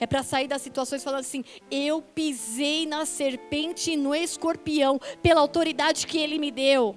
É 0.00 0.06
para 0.06 0.22
sair 0.22 0.46
das 0.46 0.62
situações 0.62 1.02
falando 1.02 1.20
assim: 1.20 1.44
eu 1.70 2.00
pisei 2.00 2.86
na 2.86 3.04
serpente 3.04 3.92
e 3.92 3.96
no 3.96 4.14
escorpião 4.14 5.00
pela 5.22 5.40
autoridade 5.40 6.06
que 6.06 6.18
ele 6.18 6.38
me 6.38 6.50
deu. 6.50 6.96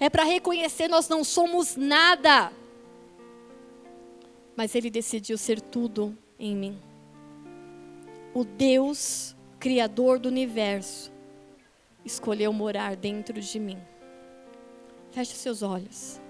É 0.00 0.10
para 0.10 0.24
reconhecer 0.24 0.88
nós 0.88 1.08
não 1.08 1.22
somos 1.22 1.76
nada. 1.76 2.52
Mas 4.56 4.74
ele 4.74 4.90
decidiu 4.90 5.36
ser 5.38 5.60
tudo 5.60 6.16
em 6.38 6.56
mim. 6.56 6.78
O 8.32 8.44
Deus 8.44 9.34
criador 9.58 10.18
do 10.18 10.28
universo 10.28 11.12
escolheu 12.04 12.52
morar 12.52 12.96
dentro 12.96 13.40
de 13.40 13.58
mim. 13.58 13.78
Feche 15.10 15.34
seus 15.34 15.62
olhos. 15.62 16.20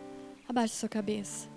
Abaixe 0.47 0.75
sua 0.75 0.89
cabeça. 0.89 1.54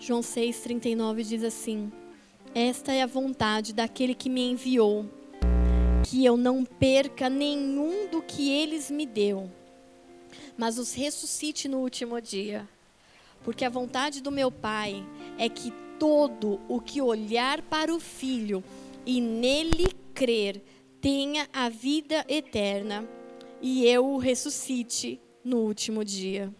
João 0.00 0.22
6,39 0.22 1.22
diz 1.24 1.44
assim: 1.44 1.92
Esta 2.54 2.90
é 2.90 3.02
a 3.02 3.06
vontade 3.06 3.74
daquele 3.74 4.14
que 4.14 4.30
me 4.30 4.40
enviou, 4.50 5.04
que 6.08 6.24
eu 6.24 6.38
não 6.38 6.64
perca 6.64 7.28
nenhum 7.28 8.08
do 8.08 8.22
que 8.22 8.50
eles 8.50 8.90
me 8.90 9.04
deu, 9.04 9.50
mas 10.56 10.78
os 10.78 10.94
ressuscite 10.94 11.68
no 11.68 11.80
último 11.80 12.18
dia. 12.18 12.66
Porque 13.44 13.62
a 13.62 13.68
vontade 13.68 14.22
do 14.22 14.30
meu 14.30 14.50
Pai 14.50 15.06
é 15.36 15.50
que 15.50 15.70
todo 15.98 16.58
o 16.66 16.80
que 16.80 17.02
olhar 17.02 17.60
para 17.60 17.94
o 17.94 18.00
Filho 18.00 18.64
e 19.04 19.20
nele 19.20 19.88
crer 20.14 20.62
tenha 20.98 21.46
a 21.52 21.68
vida 21.68 22.24
eterna, 22.26 23.06
e 23.60 23.84
eu 23.84 24.06
o 24.06 24.16
ressuscite 24.16 25.20
no 25.44 25.58
último 25.58 26.02
dia. 26.02 26.50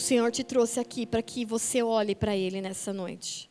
O 0.00 0.02
Senhor 0.02 0.30
te 0.32 0.42
trouxe 0.42 0.80
aqui 0.80 1.04
para 1.04 1.20
que 1.20 1.44
você 1.44 1.82
olhe 1.82 2.14
para 2.14 2.34
Ele 2.34 2.62
nessa 2.62 2.90
noite. 2.90 3.50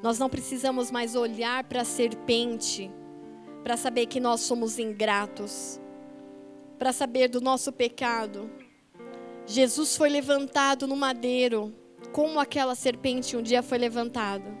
Nós 0.00 0.16
não 0.16 0.30
precisamos 0.30 0.92
mais 0.92 1.16
olhar 1.16 1.64
para 1.64 1.80
a 1.80 1.84
serpente 1.84 2.88
para 3.64 3.76
saber 3.76 4.06
que 4.06 4.20
nós 4.20 4.42
somos 4.42 4.78
ingratos, 4.78 5.80
para 6.78 6.92
saber 6.92 7.26
do 7.26 7.40
nosso 7.40 7.72
pecado. 7.72 8.48
Jesus 9.44 9.96
foi 9.96 10.08
levantado 10.08 10.86
no 10.86 10.94
madeiro, 10.94 11.74
como 12.12 12.38
aquela 12.38 12.76
serpente 12.76 13.36
um 13.36 13.42
dia 13.42 13.60
foi 13.60 13.76
levantada. 13.76 14.56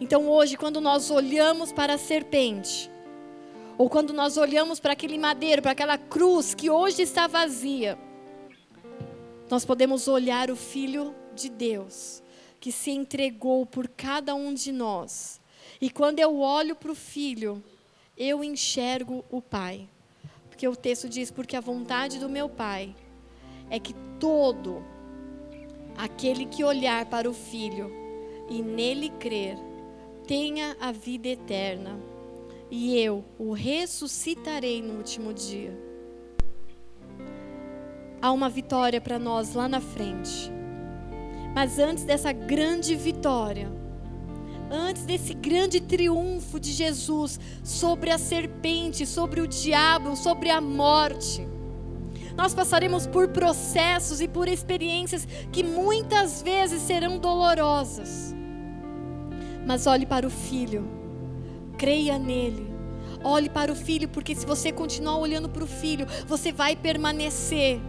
Então 0.00 0.30
hoje, 0.30 0.56
quando 0.56 0.80
nós 0.80 1.10
olhamos 1.10 1.74
para 1.74 1.92
a 1.92 1.98
serpente, 1.98 2.90
ou 3.76 3.90
quando 3.90 4.14
nós 4.14 4.38
olhamos 4.38 4.80
para 4.80 4.94
aquele 4.94 5.18
madeiro, 5.18 5.60
para 5.60 5.72
aquela 5.72 5.98
cruz 5.98 6.54
que 6.54 6.70
hoje 6.70 7.02
está 7.02 7.26
vazia, 7.26 7.98
nós 9.48 9.64
podemos 9.64 10.08
olhar 10.08 10.50
o 10.50 10.56
Filho 10.56 11.14
de 11.34 11.48
Deus, 11.48 12.22
que 12.58 12.72
se 12.72 12.90
entregou 12.90 13.64
por 13.64 13.88
cada 13.88 14.34
um 14.34 14.52
de 14.52 14.72
nós. 14.72 15.40
E 15.80 15.88
quando 15.88 16.18
eu 16.18 16.40
olho 16.40 16.74
para 16.74 16.90
o 16.90 16.94
Filho, 16.94 17.62
eu 18.16 18.42
enxergo 18.42 19.24
o 19.30 19.40
Pai. 19.40 19.88
Porque 20.48 20.66
o 20.66 20.74
texto 20.74 21.08
diz: 21.08 21.30
Porque 21.30 21.56
a 21.56 21.60
vontade 21.60 22.18
do 22.18 22.28
meu 22.28 22.48
Pai 22.48 22.94
é 23.70 23.78
que 23.78 23.94
todo 24.18 24.82
aquele 25.96 26.46
que 26.46 26.64
olhar 26.64 27.06
para 27.06 27.30
o 27.30 27.34
Filho 27.34 27.92
e 28.48 28.62
nele 28.62 29.10
crer, 29.10 29.56
tenha 30.26 30.76
a 30.80 30.92
vida 30.92 31.28
eterna, 31.28 31.98
e 32.70 32.98
eu 32.98 33.24
o 33.38 33.52
ressuscitarei 33.52 34.82
no 34.82 34.94
último 34.94 35.32
dia 35.32 35.85
há 38.26 38.32
uma 38.32 38.48
vitória 38.48 39.00
para 39.00 39.18
nós 39.18 39.54
lá 39.54 39.68
na 39.68 39.80
frente. 39.80 40.50
Mas 41.54 41.78
antes 41.78 42.04
dessa 42.04 42.32
grande 42.32 42.94
vitória, 42.96 43.70
antes 44.70 45.06
desse 45.06 45.32
grande 45.32 45.80
triunfo 45.80 46.58
de 46.58 46.72
Jesus 46.72 47.38
sobre 47.62 48.10
a 48.10 48.18
serpente, 48.18 49.06
sobre 49.06 49.40
o 49.40 49.46
diabo, 49.46 50.16
sobre 50.16 50.50
a 50.50 50.60
morte, 50.60 51.46
nós 52.36 52.52
passaremos 52.52 53.06
por 53.06 53.28
processos 53.28 54.20
e 54.20 54.28
por 54.28 54.48
experiências 54.48 55.26
que 55.50 55.62
muitas 55.62 56.42
vezes 56.42 56.82
serão 56.82 57.18
dolorosas. 57.18 58.34
Mas 59.64 59.86
olhe 59.86 60.04
para 60.04 60.26
o 60.26 60.30
Filho, 60.30 60.86
creia 61.78 62.18
nele. 62.18 62.74
Olhe 63.24 63.48
para 63.48 63.72
o 63.72 63.74
Filho, 63.74 64.08
porque 64.08 64.34
se 64.34 64.44
você 64.44 64.70
continuar 64.70 65.16
olhando 65.16 65.48
para 65.48 65.64
o 65.64 65.66
Filho, 65.66 66.06
você 66.26 66.52
vai 66.52 66.76
permanecer. 66.76 67.80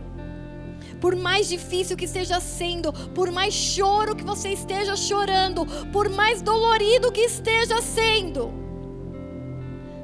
Por 1.00 1.16
mais 1.16 1.48
difícil 1.48 1.96
que 1.96 2.06
esteja 2.06 2.40
sendo, 2.40 2.92
por 3.14 3.32
mais 3.32 3.54
choro 3.54 4.16
que 4.16 4.24
você 4.24 4.50
esteja 4.50 4.96
chorando, 4.96 5.66
por 5.92 6.10
mais 6.10 6.42
dolorido 6.42 7.12
que 7.12 7.22
esteja 7.22 7.82
sendo, 7.82 8.52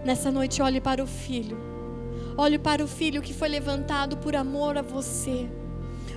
nessa 0.05 0.31
noite 0.31 0.61
olhe 0.61 0.79
para 0.79 1.03
o 1.03 1.07
Filho 1.07 1.73
Olhe 2.35 2.57
para 2.57 2.83
o 2.83 2.87
filho 2.87 3.21
que 3.21 3.33
foi 3.33 3.47
levantado 3.47 4.17
por 4.17 4.35
amor 4.35 4.77
a 4.77 4.81
você. 4.81 5.47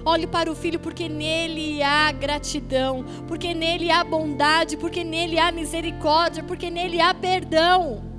Olhe 0.05 0.27
para 0.27 0.51
o 0.51 0.55
filho 0.55 0.79
porque 0.79 1.09
nele 1.09 1.83
há 1.83 2.11
gratidão, 2.13 3.05
porque 3.29 3.53
nele 3.53 3.91
há 3.91 4.03
bondade, 4.03 4.77
porque 4.77 5.05
nele 5.05 5.39
há 5.39 5.53
misericórdia, 5.53 6.43
porque 6.43 6.71
nele 6.71 7.01
há 7.01 7.13
perdão. 7.13 8.16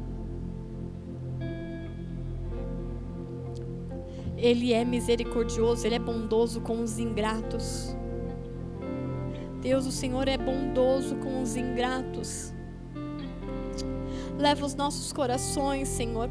Ele 4.38 4.72
é 4.72 4.86
misericordioso, 4.86 5.86
ele 5.86 5.96
é 5.96 6.00
bondoso 6.00 6.62
com 6.62 6.82
os 6.82 7.00
ingratos. 7.00 7.96
Deus, 9.62 9.88
o 9.88 9.92
Senhor 9.92 10.28
é 10.28 10.38
bondoso 10.38 11.16
com 11.16 11.42
os 11.42 11.56
ingratos. 11.56 12.54
Leva 14.38 14.64
os 14.64 14.76
nossos 14.76 15.12
corações, 15.12 15.88
Senhor, 15.88 16.30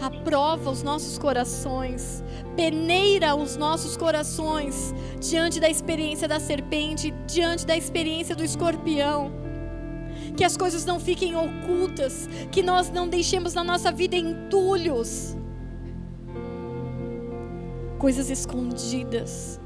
aprova 0.00 0.70
os 0.70 0.84
nossos 0.84 1.18
corações, 1.18 2.22
peneira 2.54 3.34
os 3.34 3.56
nossos 3.56 3.96
corações 3.96 4.94
diante 5.20 5.58
da 5.58 5.68
experiência 5.68 6.28
da 6.28 6.38
serpente, 6.38 7.12
diante 7.26 7.66
da 7.66 7.76
experiência 7.76 8.36
do 8.36 8.44
escorpião. 8.44 9.32
Que 10.36 10.44
as 10.44 10.56
coisas 10.56 10.84
não 10.84 11.00
fiquem 11.00 11.34
ocultas, 11.34 12.28
que 12.52 12.62
nós 12.62 12.90
não 12.90 13.08
deixemos 13.08 13.54
na 13.54 13.64
nossa 13.64 13.90
vida 13.90 14.14
entulhos, 14.14 15.36
coisas 17.98 18.30
escondidas. 18.30 19.60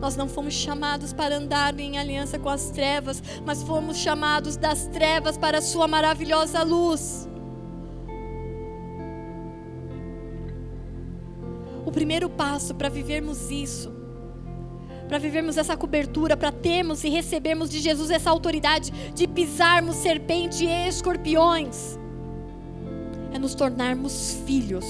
Nós 0.00 0.16
não 0.16 0.28
fomos 0.28 0.54
chamados 0.54 1.12
para 1.12 1.36
andar 1.36 1.78
em 1.78 1.98
aliança 1.98 2.38
com 2.38 2.48
as 2.48 2.70
trevas, 2.70 3.22
mas 3.44 3.62
fomos 3.62 3.96
chamados 3.96 4.56
das 4.56 4.86
trevas 4.86 5.36
para 5.36 5.58
a 5.58 5.62
Sua 5.62 5.88
maravilhosa 5.88 6.62
luz. 6.62 7.28
primeiro 11.94 12.28
passo 12.28 12.74
para 12.74 12.88
vivermos 12.88 13.52
isso, 13.52 13.92
para 15.08 15.16
vivermos 15.16 15.56
essa 15.56 15.76
cobertura, 15.76 16.36
para 16.36 16.50
termos 16.50 17.04
e 17.04 17.08
recebermos 17.08 17.70
de 17.70 17.78
Jesus 17.78 18.10
essa 18.10 18.30
autoridade 18.30 18.90
de 19.14 19.28
pisarmos 19.28 19.94
serpente 19.96 20.64
e 20.64 20.88
escorpiões, 20.88 21.96
é 23.32 23.38
nos 23.38 23.54
tornarmos 23.54 24.42
filhos. 24.44 24.84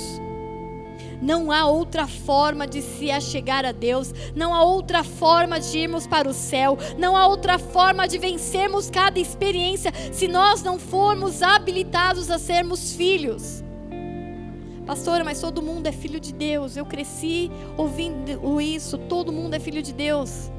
Não 1.20 1.50
há 1.50 1.66
outra 1.66 2.06
forma 2.06 2.66
de 2.66 2.82
se 2.82 3.10
achegar 3.10 3.64
a 3.64 3.72
Deus, 3.72 4.12
não 4.34 4.54
há 4.54 4.62
outra 4.62 5.02
forma 5.02 5.58
de 5.60 5.78
irmos 5.78 6.06
para 6.06 6.28
o 6.28 6.32
céu, 6.34 6.78
não 6.98 7.16
há 7.16 7.26
outra 7.26 7.58
forma 7.58 8.06
de 8.06 8.18
vencermos 8.18 8.90
cada 8.90 9.18
experiência 9.18 9.92
se 10.12 10.28
nós 10.28 10.62
não 10.62 10.78
formos 10.78 11.42
habilitados 11.42 12.30
a 12.30 12.38
sermos 12.38 12.94
filhos. 12.94 13.64
Pastora, 14.86 15.24
mas 15.24 15.40
todo 15.40 15.62
mundo 15.62 15.86
é 15.86 15.92
filho 15.92 16.20
de 16.20 16.32
Deus. 16.32 16.76
Eu 16.76 16.84
cresci 16.84 17.50
ouvindo 17.76 18.60
isso. 18.60 18.98
Todo 18.98 19.32
mundo 19.32 19.54
é 19.54 19.58
filho 19.58 19.82
de 19.82 19.94
Deus. 19.94 20.50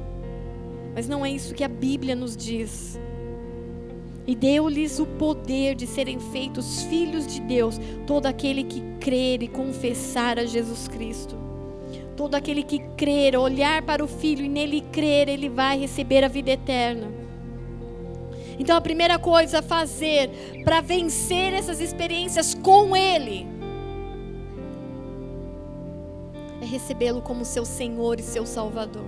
Mas 0.94 1.06
não 1.06 1.24
é 1.24 1.30
isso 1.30 1.54
que 1.54 1.62
a 1.62 1.68
Bíblia 1.68 2.16
nos 2.16 2.36
diz. 2.36 2.98
E 4.26 4.34
deu-lhes 4.34 4.98
o 4.98 5.06
poder 5.06 5.74
de 5.74 5.86
serem 5.86 6.18
feitos 6.18 6.82
filhos 6.84 7.26
de 7.26 7.40
Deus, 7.40 7.80
todo 8.06 8.26
aquele 8.26 8.64
que 8.64 8.82
crer 9.00 9.42
e 9.42 9.48
confessar 9.48 10.38
a 10.38 10.44
Jesus 10.44 10.88
Cristo. 10.88 11.36
Todo 12.16 12.34
aquele 12.34 12.62
que 12.62 12.80
crer, 12.96 13.36
olhar 13.36 13.82
para 13.82 14.02
o 14.02 14.08
Filho 14.08 14.44
e 14.44 14.48
nele 14.48 14.80
crer, 14.92 15.28
ele 15.28 15.48
vai 15.48 15.78
receber 15.78 16.24
a 16.24 16.28
vida 16.28 16.50
eterna. 16.50 17.08
Então 18.58 18.76
a 18.76 18.80
primeira 18.80 19.18
coisa 19.18 19.58
a 19.58 19.62
fazer 19.62 20.30
para 20.64 20.80
vencer 20.80 21.52
essas 21.52 21.80
experiências 21.80 22.54
com 22.54 22.96
Ele 22.96 23.46
é 26.60 26.64
recebê-lo 26.64 27.20
como 27.20 27.44
seu 27.44 27.64
Senhor 27.64 28.18
e 28.18 28.22
seu 28.22 28.46
Salvador. 28.46 29.06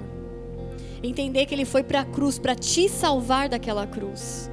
Entender 1.03 1.47
que 1.47 1.55
ele 1.55 1.65
foi 1.65 1.83
para 1.83 2.01
a 2.01 2.05
cruz 2.05 2.39
para 2.39 2.55
te 2.55 2.89
salvar 2.89 3.49
daquela 3.49 3.87
cruz. 3.87 4.51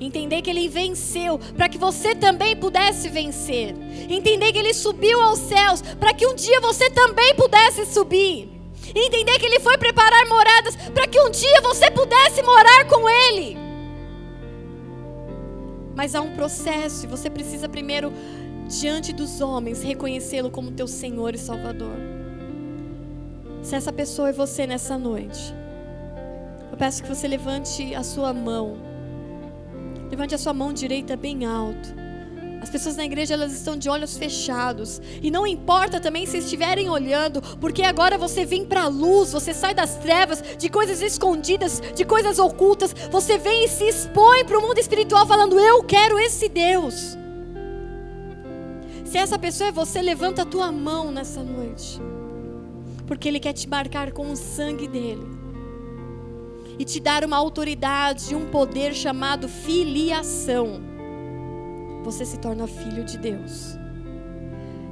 Entender 0.00 0.42
que 0.42 0.50
ele 0.50 0.68
venceu 0.68 1.38
para 1.56 1.68
que 1.68 1.78
você 1.78 2.14
também 2.14 2.56
pudesse 2.56 3.08
vencer. 3.08 3.74
Entender 4.08 4.52
que 4.52 4.58
ele 4.58 4.74
subiu 4.74 5.20
aos 5.20 5.38
céus 5.38 5.82
para 5.82 6.12
que 6.12 6.26
um 6.26 6.34
dia 6.34 6.60
você 6.60 6.90
também 6.90 7.34
pudesse 7.34 7.86
subir. 7.86 8.50
Entender 8.94 9.38
que 9.38 9.46
ele 9.46 9.60
foi 9.60 9.78
preparar 9.78 10.28
moradas 10.28 10.76
para 10.92 11.06
que 11.06 11.20
um 11.20 11.30
dia 11.30 11.60
você 11.62 11.90
pudesse 11.90 12.42
morar 12.42 12.86
com 12.86 13.08
ele. 13.08 13.56
Mas 15.94 16.14
há 16.14 16.20
um 16.20 16.34
processo 16.34 17.06
e 17.06 17.08
você 17.08 17.30
precisa 17.30 17.68
primeiro 17.68 18.12
diante 18.68 19.12
dos 19.12 19.40
homens, 19.40 19.82
reconhecê-lo 19.82 20.50
como 20.50 20.72
teu 20.72 20.88
Senhor 20.88 21.34
e 21.34 21.38
Salvador. 21.38 21.96
Se 23.62 23.76
essa 23.76 23.92
pessoa 23.92 24.28
é 24.28 24.32
você 24.32 24.66
nessa 24.66 24.98
noite, 24.98 25.54
eu 26.70 26.76
peço 26.76 27.02
que 27.02 27.08
você 27.08 27.28
levante 27.28 27.94
a 27.94 28.02
sua 28.02 28.32
mão. 28.32 28.93
Levante 30.10 30.34
a 30.34 30.38
sua 30.38 30.52
mão 30.52 30.72
direita 30.72 31.16
bem 31.16 31.44
alto. 31.44 32.04
As 32.64 32.70
pessoas 32.70 32.96
na 32.96 33.04
igreja 33.04 33.34
elas 33.34 33.52
estão 33.52 33.76
de 33.76 33.90
olhos 33.90 34.16
fechados. 34.16 34.98
E 35.22 35.30
não 35.30 35.46
importa 35.46 36.00
também 36.00 36.24
se 36.24 36.38
estiverem 36.38 36.88
olhando, 36.88 37.42
porque 37.60 37.82
agora 37.82 38.16
você 38.16 38.46
vem 38.46 38.64
para 38.64 38.84
a 38.84 38.88
luz, 38.88 39.32
você 39.32 39.52
sai 39.52 39.74
das 39.74 39.96
trevas, 39.98 40.42
de 40.58 40.70
coisas 40.70 41.02
escondidas, 41.02 41.82
de 41.94 42.06
coisas 42.06 42.38
ocultas. 42.38 42.94
Você 43.10 43.36
vem 43.36 43.66
e 43.66 43.68
se 43.68 43.84
expõe 43.84 44.46
para 44.46 44.58
o 44.58 44.62
mundo 44.62 44.78
espiritual 44.78 45.26
falando: 45.26 45.60
Eu 45.60 45.82
quero 45.82 46.18
esse 46.18 46.48
Deus. 46.48 47.18
Se 49.04 49.18
essa 49.18 49.38
pessoa 49.38 49.68
é 49.68 49.72
você, 49.72 50.00
levanta 50.00 50.40
a 50.40 50.46
tua 50.46 50.72
mão 50.72 51.12
nessa 51.12 51.42
noite. 51.42 52.00
Porque 53.06 53.28
Ele 53.28 53.40
quer 53.40 53.52
te 53.52 53.68
marcar 53.68 54.10
com 54.10 54.30
o 54.30 54.36
sangue 54.36 54.88
dele. 54.88 55.33
E 56.78 56.84
te 56.84 56.98
dar 56.98 57.24
uma 57.24 57.36
autoridade, 57.36 58.34
um 58.34 58.50
poder 58.50 58.94
chamado 58.94 59.48
filiação. 59.48 60.82
Você 62.02 62.24
se 62.24 62.38
torna 62.38 62.66
filho 62.66 63.04
de 63.04 63.16
Deus. 63.16 63.83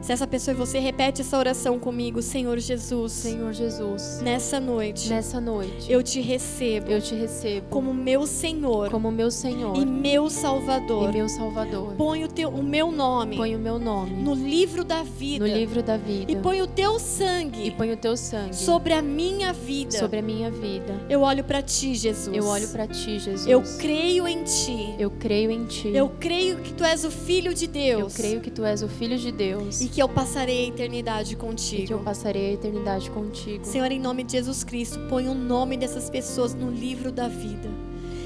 Se 0.03 0.11
essa 0.11 0.27
pessoa 0.27 0.53
é 0.53 0.59
você, 0.59 0.81
repete 0.81 1.21
essa 1.21 1.39
oração 1.39 1.79
comigo, 1.79 2.21
Senhor 2.21 2.59
Jesus. 2.59 3.13
Senhor 3.13 3.53
Jesus. 3.53 4.21
Nessa 4.21 4.59
noite. 4.59 5.09
Nessa 5.09 5.41
noite. 5.41 5.91
Eu 5.91 6.03
te 6.03 6.21
recebo. 6.21 6.91
Eu 6.91 7.01
te 7.01 7.15
recebo. 7.15 7.69
Como 7.71 7.95
meu 7.95 8.27
Senhor. 8.27 8.91
Como 8.91 9.13
meu 9.13 9.31
Senhor. 9.31 9.77
E 9.77 9.87
meu 9.87 10.29
Salvador. 10.29 11.09
E 11.09 11.13
meu 11.13 11.29
Salvador. 11.29 11.95
Põe 11.97 12.25
o 12.25 12.29
teu 12.29 12.49
o 12.49 12.65
meu 12.65 12.91
nome. 12.91 13.37
Põe 13.37 13.55
o 13.55 13.61
meu 13.61 13.79
nome. 13.79 14.11
No 14.11 14.35
livro 14.35 14.83
da 14.83 15.05
vida. 15.05 15.47
No 15.47 15.55
livro 15.55 15.85
da 15.85 15.97
vida. 15.97 16.33
E 16.33 16.35
põe 16.35 16.61
o 16.61 16.67
teu 16.67 16.99
sangue. 16.99 17.69
E 17.69 17.71
põe 17.71 17.93
o 17.93 17.97
teu 17.97 18.17
sangue. 18.17 18.57
Sobre 18.57 18.93
a 18.95 19.01
minha 19.01 19.53
vida. 19.53 19.97
Sobre 19.97 20.19
a 20.19 20.23
minha 20.23 20.51
vida. 20.51 21.01
Eu 21.09 21.21
olho 21.21 21.45
para 21.45 21.63
ti, 21.63 21.95
Jesus. 21.95 22.37
Eu 22.37 22.47
olho 22.47 22.67
para 22.71 22.89
ti, 22.89 23.21
Jesus. 23.21 23.47
Eu 23.47 23.63
creio 23.79 24.27
em 24.27 24.43
ti. 24.43 24.97
Eu 24.99 25.13
creio 25.13 25.53
em 25.53 25.65
ti. 25.65 25.93
Eu 25.95 26.09
creio 26.09 26.57
que 26.57 26.73
tu 26.73 26.83
és 26.83 27.05
o 27.05 27.11
filho 27.11 27.55
de 27.55 27.69
Deus. 27.69 28.01
Eu 28.01 28.21
creio 28.21 28.41
que 28.41 28.51
tu 28.51 28.65
és 28.65 28.83
o 28.83 28.89
filho 28.89 29.17
de 29.17 29.31
Deus. 29.31 29.81
E 29.81 29.92
que 29.93 30.03
eu 30.03 30.09
passarei 30.09 30.65
a 30.65 30.69
eternidade 30.69 31.37
contigo. 31.37 31.83
E 31.83 31.87
que 31.87 31.93
eu 31.93 31.99
passarei 31.99 32.49
a 32.49 32.53
eternidade 32.55 33.11
contigo. 33.11 33.63
Senhor, 33.63 33.93
em 33.93 34.01
nome 34.01 34.25
de 34.25 34.33
Jesus 34.33 34.65
Cristo, 34.65 34.99
põe 35.07 35.29
o 35.29 35.35
nome 35.35 35.77
dessas 35.77 36.09
pessoas 36.09 36.55
no 36.55 36.71
livro 36.71 37.13
da 37.13 37.29
vida. 37.29 37.69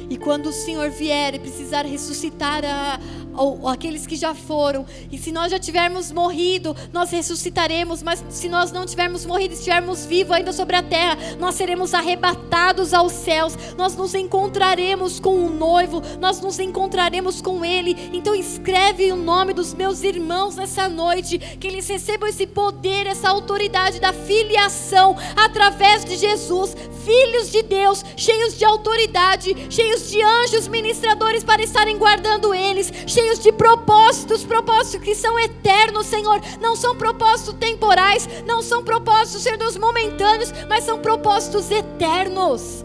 E 0.08 0.16
quando 0.16 0.46
o 0.46 0.52
Senhor 0.52 0.88
vier 0.90 1.34
e 1.34 1.40
precisar 1.40 1.84
ressuscitar 1.84 2.64
a, 2.64 3.00
ou, 3.36 3.68
aqueles 3.68 4.06
que 4.06 4.16
já 4.16 4.34
foram. 4.34 4.86
E 5.10 5.18
se 5.18 5.32
nós 5.32 5.50
já 5.50 5.58
tivermos 5.58 6.10
morrido, 6.12 6.74
nós 6.92 7.10
ressuscitaremos. 7.10 8.02
Mas 8.02 8.24
se 8.30 8.48
nós 8.48 8.72
não 8.72 8.86
tivermos 8.86 9.24
morrido, 9.24 9.54
estivermos 9.54 10.04
vivos 10.04 10.32
ainda 10.32 10.52
sobre 10.52 10.76
a 10.76 10.82
terra, 10.82 11.16
nós 11.38 11.54
seremos 11.54 11.94
arrebatados 11.94 12.92
aos 12.94 13.12
céus. 13.12 13.56
Nós 13.76 13.96
nos 13.96 14.14
encontraremos 14.14 15.20
com 15.20 15.46
o 15.46 15.50
noivo, 15.50 16.02
nós 16.20 16.40
nos 16.40 16.58
encontraremos 16.58 17.40
com 17.40 17.64
ele. 17.64 18.10
Então 18.12 18.34
escreve 18.34 19.10
o 19.12 19.16
nome 19.16 19.52
dos 19.52 19.74
meus 19.74 20.02
irmãos 20.02 20.56
nessa 20.56 20.88
noite, 20.88 21.38
que 21.38 21.66
eles 21.66 21.88
recebam 21.88 22.28
esse 22.28 22.46
poder, 22.46 23.06
essa 23.06 23.28
autoridade 23.28 24.00
da 24.00 24.12
filiação 24.12 25.16
através 25.36 26.04
de 26.04 26.16
Jesus, 26.16 26.74
filhos 27.04 27.50
de 27.50 27.62
Deus, 27.62 28.04
cheios 28.16 28.58
de 28.58 28.64
autoridade, 28.64 29.54
cheios 29.70 30.10
de 30.10 30.22
anjos 30.22 30.68
ministradores 30.68 31.44
para 31.44 31.62
estarem 31.62 31.98
guardando 31.98 32.54
eles, 32.54 32.92
cheios 33.06 33.25
de 33.34 33.52
propósitos, 33.52 34.44
propósitos 34.44 35.04
que 35.04 35.14
são 35.14 35.38
eternos, 35.38 36.06
Senhor. 36.06 36.40
Não 36.60 36.76
são 36.76 36.96
propósitos 36.96 37.54
temporais, 37.54 38.28
não 38.46 38.62
são 38.62 38.82
propósitos, 38.82 39.42
Senhor 39.42 39.58
Deus, 39.58 39.76
momentâneos, 39.76 40.52
mas 40.68 40.84
são 40.84 40.98
propósitos 40.98 41.70
eternos. 41.70 42.84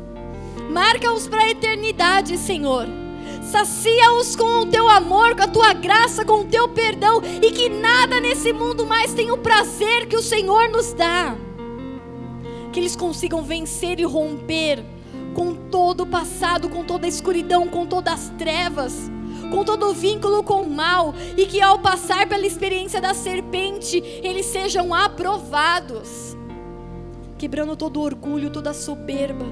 Marca-os 0.69 1.27
para 1.27 1.43
a 1.43 1.49
eternidade, 1.49 2.38
Senhor. 2.38 2.88
Sacia-os 3.43 4.35
com 4.35 4.61
o 4.61 4.65
teu 4.65 4.89
amor, 4.89 5.35
com 5.35 5.43
a 5.43 5.47
tua 5.47 5.73
graça, 5.73 6.26
com 6.26 6.41
o 6.41 6.45
teu 6.45 6.69
perdão, 6.69 7.22
e 7.41 7.51
que 7.51 7.69
nada 7.69 8.19
nesse 8.19 8.51
mundo 8.51 8.85
mais 8.85 9.13
tenha 9.13 9.34
o 9.34 9.38
prazer 9.38 10.07
que 10.07 10.15
o 10.15 10.22
Senhor 10.22 10.69
nos 10.69 10.93
dá. 10.93 11.35
Que 12.72 12.80
eles 12.80 12.95
consigam 12.95 13.43
vencer 13.43 13.99
e 13.99 14.03
romper 14.03 14.84
com 15.34 15.53
todo 15.53 16.01
o 16.01 16.07
passado, 16.07 16.69
com 16.69 16.84
toda 16.84 17.05
a 17.05 17.09
escuridão, 17.09 17.68
com 17.68 17.85
todas 17.85 18.13
as 18.13 18.30
trevas 18.38 19.11
com 19.52 19.65
todo 19.65 19.94
vínculo 19.94 20.41
com 20.41 20.61
o 20.61 20.69
mal, 20.69 21.14
e 21.38 21.45
que 21.45 21.61
ao 21.61 21.78
passar 21.78 22.28
pela 22.28 22.48
experiência 22.48 23.02
da 23.02 23.14
serpente, 23.14 24.02
eles 24.23 24.45
sejam 24.45 24.94
aprovados, 24.94 26.36
quebrando 27.38 27.76
todo 27.76 27.98
o 27.98 28.03
orgulho, 28.03 28.49
toda 28.49 28.72
a 28.72 28.73
soberba. 28.73 29.45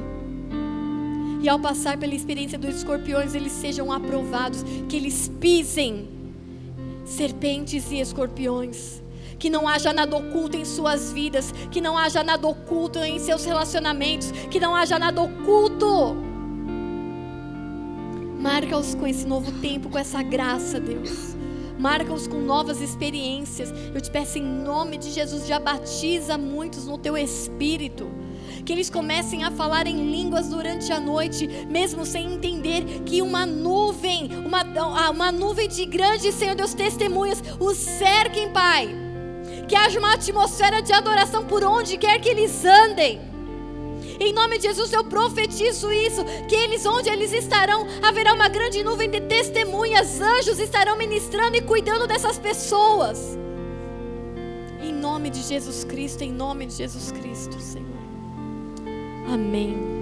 E 1.42 1.48
ao 1.48 1.60
passar 1.60 1.98
pela 1.98 2.16
experiência 2.16 2.58
dos 2.58 2.76
escorpiões, 2.76 3.36
eles 3.36 3.52
sejam 3.52 3.92
aprovados, 3.92 4.64
que 4.88 4.96
eles 4.96 5.30
pisem 5.40 6.08
serpentes 7.06 7.92
e 7.92 8.00
escorpiões. 8.00 9.02
Que 9.38 9.50
não 9.50 9.68
haja 9.68 9.94
nada 9.94 10.18
oculto 10.18 10.58
em 10.58 10.66
suas 10.66 11.14
vidas, 11.14 11.54
que 11.72 11.80
não 11.80 11.98
haja 11.98 12.24
nada 12.24 12.46
oculto 12.46 13.00
em 13.00 13.20
seus 13.20 13.46
relacionamentos, 13.46 14.32
que 14.52 14.60
não 14.60 14.76
haja 14.76 15.00
nada 15.00 15.22
oculto 15.22 16.29
Marca-os 18.40 18.96
com 18.96 19.06
esse 19.06 19.28
novo 19.28 19.52
tempo, 19.60 19.90
com 19.90 19.98
essa 19.98 20.24
graça, 20.24 20.80
Deus. 20.80 21.36
Marca-os 21.78 22.26
com 22.26 22.40
novas 22.40 22.80
experiências. 22.80 23.70
Eu 23.94 24.00
te 24.00 24.10
peço 24.10 24.38
em 24.38 24.44
nome 24.44 24.98
de 24.98 25.12
Jesus, 25.12 25.46
já 25.46 25.60
batiza 25.60 26.38
muitos 26.38 26.86
no 26.86 26.98
teu 26.98 27.18
espírito. 27.18 28.10
Que 28.66 28.72
eles 28.72 28.90
comecem 28.90 29.44
a 29.44 29.52
falar 29.52 29.88
em 29.88 30.10
línguas 30.10 30.48
durante 30.48 30.90
a 30.92 31.02
noite, 31.02 31.48
mesmo 31.70 32.06
sem 32.06 32.34
entender 32.34 32.86
que 33.06 33.22
uma 33.22 33.46
nuvem, 33.46 34.30
uma, 34.46 34.62
ah, 34.62 35.10
uma 35.10 35.34
nuvem 35.34 35.68
de 35.68 35.86
grandes, 35.86 36.34
Senhor 36.36 36.56
Deus, 36.56 36.74
testemunhas, 36.74 37.44
os 37.60 37.76
cerquem, 37.76 38.54
Pai. 38.54 38.90
Que 39.68 39.76
haja 39.76 40.00
uma 40.00 40.14
atmosfera 40.14 40.82
de 40.82 40.94
adoração 40.94 41.46
por 41.46 41.64
onde 41.64 41.98
quer 41.98 42.20
que 42.20 42.30
eles 42.30 42.64
andem 42.64 43.29
em 44.20 44.34
nome 44.34 44.58
de 44.58 44.64
Jesus 44.64 44.92
eu 44.92 45.04
profetizo 45.04 45.92
isso, 45.92 46.24
que 46.48 46.56
eles 46.56 46.86
onde 46.86 47.10
eles 47.10 47.32
estarão, 47.32 47.88
haverá 48.02 48.34
uma 48.34 48.50
grande 48.50 48.84
nuvem 48.84 49.10
de 49.10 49.22
testemunhas, 49.22 50.20
anjos 50.20 50.60
estarão 50.60 50.98
ministrando 50.98 51.56
e 51.56 51.62
cuidando 51.62 52.06
dessas 52.06 52.38
pessoas. 52.38 53.38
Em 54.82 54.94
nome 54.94 55.30
de 55.30 55.42
Jesus 55.42 55.84
Cristo, 55.84 56.24
em 56.24 56.32
nome 56.32 56.66
de 56.66 56.74
Jesus 56.74 57.12
Cristo, 57.12 57.60
Senhor. 57.60 57.88
Amém. 59.28 59.99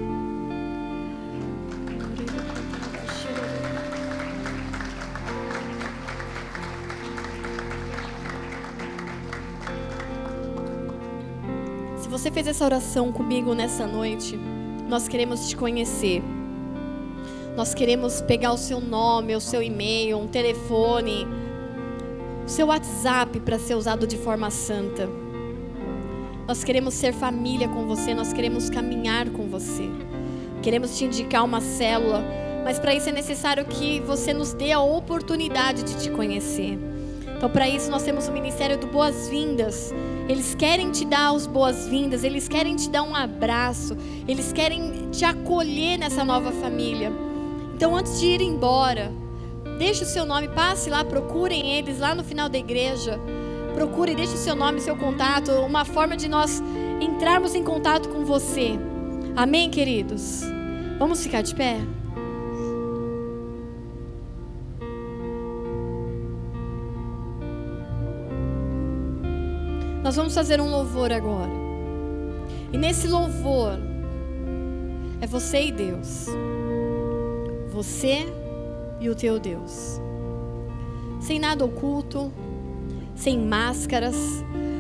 Você 12.18 12.32
fez 12.32 12.48
essa 12.48 12.66
oração 12.66 13.12
comigo 13.12 13.54
nessa 13.54 13.86
noite, 13.86 14.36
nós 14.90 15.08
queremos 15.08 15.48
te 15.48 15.56
conhecer. 15.56 16.24
Nós 17.56 17.76
queremos 17.76 18.22
pegar 18.22 18.54
o 18.54 18.58
seu 18.58 18.82
nome, 18.82 19.36
o 19.36 19.40
seu 19.40 19.62
e-mail, 19.62 20.18
um 20.18 20.28
telefone, 20.28 21.28
o 22.44 22.50
seu 22.50 22.68
WhatsApp 22.68 23.40
para 23.42 23.60
ser 23.60 23.76
usado 23.76 24.08
de 24.08 24.18
forma 24.18 24.50
santa. 24.50 25.08
Nós 26.48 26.64
queremos 26.64 26.96
ser 26.96 27.14
família 27.14 27.68
com 27.68 27.86
você, 27.86 28.16
nós 28.16 28.34
queremos 28.34 28.68
caminhar 28.68 29.30
com 29.30 29.48
você. 29.48 29.88
Queremos 30.64 30.98
te 30.98 31.06
indicar 31.06 31.46
uma 31.46 31.62
célula, 31.62 32.24
mas 32.64 32.80
para 32.80 32.96
isso 32.96 33.10
é 33.10 33.12
necessário 33.12 33.64
que 33.66 34.00
você 34.00 34.34
nos 34.34 34.54
dê 34.54 34.72
a 34.72 34.82
oportunidade 34.82 35.84
de 35.84 36.02
te 36.02 36.10
conhecer. 36.10 36.80
Então, 37.38 37.48
para 37.48 37.70
isso, 37.70 37.92
nós 37.92 38.02
temos 38.02 38.28
o 38.28 38.32
Ministério 38.32 38.76
do 38.76 38.88
Boas-Vindas. 38.88 39.94
Eles 40.28 40.54
querem 40.54 40.92
te 40.92 41.06
dar 41.06 41.34
as 41.34 41.48
boas-vindas, 41.48 42.24
eles 42.24 42.50
querem 42.50 42.76
te 42.76 42.90
dar 42.90 43.04
um 43.04 43.16
abraço, 43.16 43.96
eles 44.28 44.52
querem 44.52 45.10
te 45.10 45.24
acolher 45.24 45.98
nessa 45.98 46.26
nova 46.26 46.52
família. 46.52 47.12
Então, 47.74 47.96
antes 47.96 48.20
de 48.20 48.26
ir 48.26 48.42
embora, 48.42 49.12
deixe 49.80 50.04
o 50.04 50.06
seu 50.08 50.26
nome, 50.26 50.50
passe 50.50 50.90
lá, 50.90 51.06
procurem 51.06 51.78
eles 51.78 52.00
lá 52.00 52.14
no 52.14 52.24
final 52.24 52.50
da 52.50 52.58
igreja. 52.58 53.18
Procure, 53.74 54.16
deixe 54.16 54.34
o 54.34 54.38
seu 54.38 54.56
nome, 54.56 54.82
seu 54.82 54.98
contato, 54.98 55.52
uma 55.52 55.86
forma 55.86 56.18
de 56.18 56.28
nós 56.28 56.62
entrarmos 57.00 57.56
em 57.56 57.64
contato 57.64 58.10
com 58.10 58.26
você. 58.26 58.72
Amém, 59.36 59.70
queridos? 59.70 60.42
Vamos 60.98 61.22
ficar 61.24 61.42
de 61.42 61.54
pé? 61.56 61.78
Nós 70.08 70.16
vamos 70.16 70.34
fazer 70.34 70.62
um 70.62 70.72
louvor 70.72 71.12
agora. 71.12 71.52
E 72.72 72.78
nesse 72.78 73.10
louvor 73.10 73.78
é 75.20 75.28
você 75.28 75.66
e 75.66 75.72
Deus. 75.74 76.28
Você 77.74 78.26
e 79.02 79.10
o 79.10 79.16
teu 79.16 79.38
Deus. 79.38 80.00
Sem 81.20 81.40
nada 81.40 81.66
oculto, 81.66 82.32
sem 83.16 83.38
máscaras, 83.38 84.16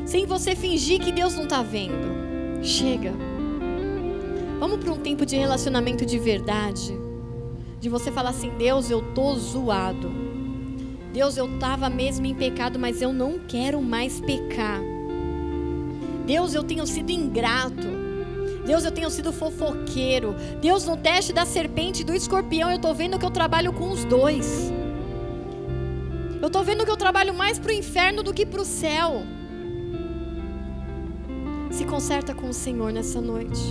sem 0.06 0.26
você 0.26 0.56
fingir 0.56 1.02
que 1.02 1.12
Deus 1.12 1.36
não 1.36 1.44
está 1.44 1.62
vendo. 1.62 2.64
Chega. 2.64 3.12
Vamos 4.62 4.78
para 4.80 4.94
um 4.94 5.02
tempo 5.02 5.26
de 5.26 5.36
relacionamento 5.36 6.06
de 6.06 6.18
verdade. 6.18 6.98
De 7.82 7.90
você 7.90 8.14
falar 8.14 8.30
assim: 8.30 8.52
Deus, 8.58 8.90
eu 8.90 9.02
tô 9.14 9.36
zoado. 9.36 10.10
Deus, 11.12 11.36
eu 11.36 11.54
estava 11.54 11.90
mesmo 11.90 12.26
em 12.26 12.34
pecado, 12.34 12.80
mas 12.80 13.02
eu 13.02 13.12
não 13.12 13.40
quero 13.40 13.82
mais 13.82 14.22
pecar. 14.22 14.80
Deus, 16.28 16.54
eu 16.54 16.62
tenho 16.62 16.86
sido 16.86 17.10
ingrato. 17.10 17.88
Deus, 18.66 18.84
eu 18.84 18.92
tenho 18.92 19.10
sido 19.10 19.32
fofoqueiro. 19.32 20.36
Deus, 20.60 20.86
no 20.86 20.98
teste 20.98 21.32
da 21.32 21.46
serpente 21.46 22.02
e 22.02 22.04
do 22.04 22.14
escorpião, 22.14 22.70
eu 22.70 22.76
estou 22.76 22.94
vendo 22.94 23.18
que 23.18 23.26
eu 23.26 23.32
trabalho 23.32 23.72
com 23.72 23.90
os 23.90 24.04
dois. 24.04 24.70
Eu 26.42 26.48
estou 26.48 26.66
vendo 26.66 26.84
que 26.84 26.92
eu 26.92 26.98
trabalho 26.98 27.34
mais 27.34 27.58
para 27.58 27.72
o 27.72 27.74
inferno 27.74 28.22
do 28.22 28.34
que 28.34 28.46
para 28.46 28.62
o 28.62 28.66
céu. 28.66 29.24
Se 31.72 31.86
conserta 31.86 32.34
com 32.34 32.50
o 32.50 32.54
Senhor 32.54 32.92
nessa 32.92 33.22
noite. 33.22 33.62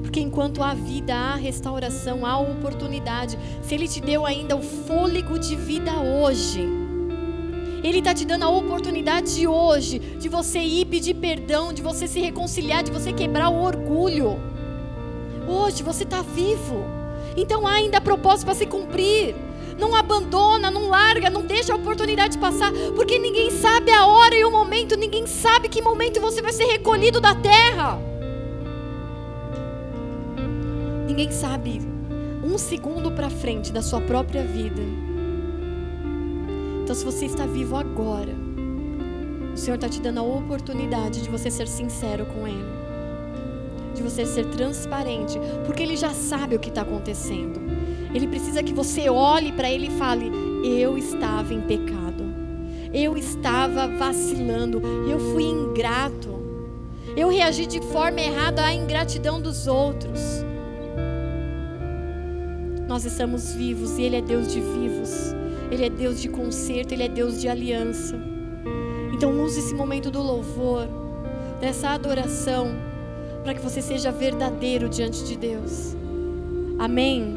Porque 0.00 0.20
enquanto 0.20 0.62
há 0.62 0.72
vida, 0.72 1.14
há 1.14 1.34
restauração, 1.34 2.24
há 2.24 2.38
oportunidade. 2.38 3.38
Se 3.62 3.74
Ele 3.74 3.86
te 3.86 4.00
deu 4.00 4.24
ainda 4.24 4.56
o 4.56 4.62
fôlego 4.62 5.38
de 5.38 5.54
vida 5.54 5.92
hoje 6.00 6.81
ele 7.82 7.98
está 7.98 8.14
te 8.14 8.24
dando 8.24 8.44
a 8.44 8.48
oportunidade 8.48 9.34
de 9.34 9.46
hoje, 9.46 9.98
de 9.98 10.28
você 10.28 10.60
ir 10.60 10.86
pedir 10.86 11.14
perdão, 11.14 11.72
de 11.72 11.82
você 11.82 12.06
se 12.06 12.20
reconciliar, 12.20 12.82
de 12.82 12.92
você 12.92 13.12
quebrar 13.12 13.48
o 13.48 13.62
orgulho. 13.62 14.38
Hoje 15.48 15.82
você 15.82 16.04
está 16.04 16.22
vivo. 16.22 16.84
Então 17.36 17.66
há 17.66 17.72
ainda 17.72 18.00
propósito 18.00 18.46
para 18.46 18.54
se 18.54 18.66
cumprir. 18.66 19.34
Não 19.78 19.94
abandona, 19.94 20.70
não 20.70 20.88
larga, 20.88 21.28
não 21.28 21.44
deixa 21.44 21.72
a 21.72 21.76
oportunidade 21.76 22.38
passar, 22.38 22.70
porque 22.94 23.18
ninguém 23.18 23.50
sabe 23.50 23.90
a 23.90 24.06
hora 24.06 24.34
e 24.36 24.44
o 24.44 24.50
momento, 24.50 24.96
ninguém 24.96 25.26
sabe 25.26 25.68
que 25.68 25.82
momento 25.82 26.20
você 26.20 26.40
vai 26.40 26.52
ser 26.52 26.66
recolhido 26.66 27.20
da 27.20 27.34
terra. 27.34 27.98
Ninguém 31.06 31.32
sabe 31.32 31.80
um 32.44 32.56
segundo 32.58 33.10
para 33.10 33.28
frente 33.28 33.72
da 33.72 33.82
sua 33.82 34.00
própria 34.00 34.44
vida. 34.44 34.82
Então, 36.82 36.96
se 36.96 37.04
você 37.04 37.26
está 37.26 37.46
vivo 37.46 37.76
agora, 37.76 38.34
o 39.54 39.56
Senhor 39.56 39.76
está 39.76 39.88
te 39.88 40.00
dando 40.00 40.18
a 40.18 40.22
oportunidade 40.22 41.22
de 41.22 41.30
você 41.30 41.48
ser 41.50 41.68
sincero 41.68 42.26
com 42.26 42.46
Ele, 42.46 42.64
de 43.94 44.02
você 44.02 44.26
ser 44.26 44.46
transparente, 44.46 45.38
porque 45.64 45.82
Ele 45.84 45.96
já 45.96 46.10
sabe 46.10 46.56
o 46.56 46.58
que 46.58 46.70
está 46.70 46.82
acontecendo. 46.82 47.60
Ele 48.12 48.26
precisa 48.26 48.62
que 48.62 48.72
você 48.72 49.08
olhe 49.08 49.52
para 49.52 49.70
Ele 49.70 49.86
e 49.86 49.98
fale: 49.98 50.30
eu 50.64 50.98
estava 50.98 51.54
em 51.54 51.60
pecado. 51.60 52.02
Eu 52.92 53.16
estava 53.16 53.86
vacilando, 53.86 54.82
eu 55.08 55.18
fui 55.18 55.44
ingrato. 55.44 56.42
Eu 57.16 57.28
reagi 57.28 57.64
de 57.64 57.80
forma 57.80 58.20
errada 58.20 58.64
à 58.64 58.74
ingratidão 58.74 59.40
dos 59.40 59.66
outros. 59.66 60.20
Nós 62.86 63.04
estamos 63.04 63.54
vivos 63.54 63.96
e 63.98 64.02
Ele 64.02 64.16
é 64.16 64.20
Deus 64.20 64.52
de 64.52 64.60
vivos. 64.60 65.41
Ele 65.72 65.86
é 65.86 65.88
Deus 65.88 66.20
de 66.20 66.28
conserto, 66.28 66.92
Ele 66.92 67.04
é 67.04 67.08
Deus 67.08 67.40
de 67.40 67.48
aliança. 67.48 68.14
Então 69.10 69.40
use 69.42 69.58
esse 69.58 69.74
momento 69.74 70.10
do 70.10 70.20
louvor, 70.20 70.86
dessa 71.58 71.88
adoração, 71.88 72.76
para 73.42 73.54
que 73.54 73.60
você 73.62 73.80
seja 73.80 74.12
verdadeiro 74.12 74.86
diante 74.90 75.24
de 75.24 75.34
Deus. 75.34 75.96
Amém. 76.78 77.34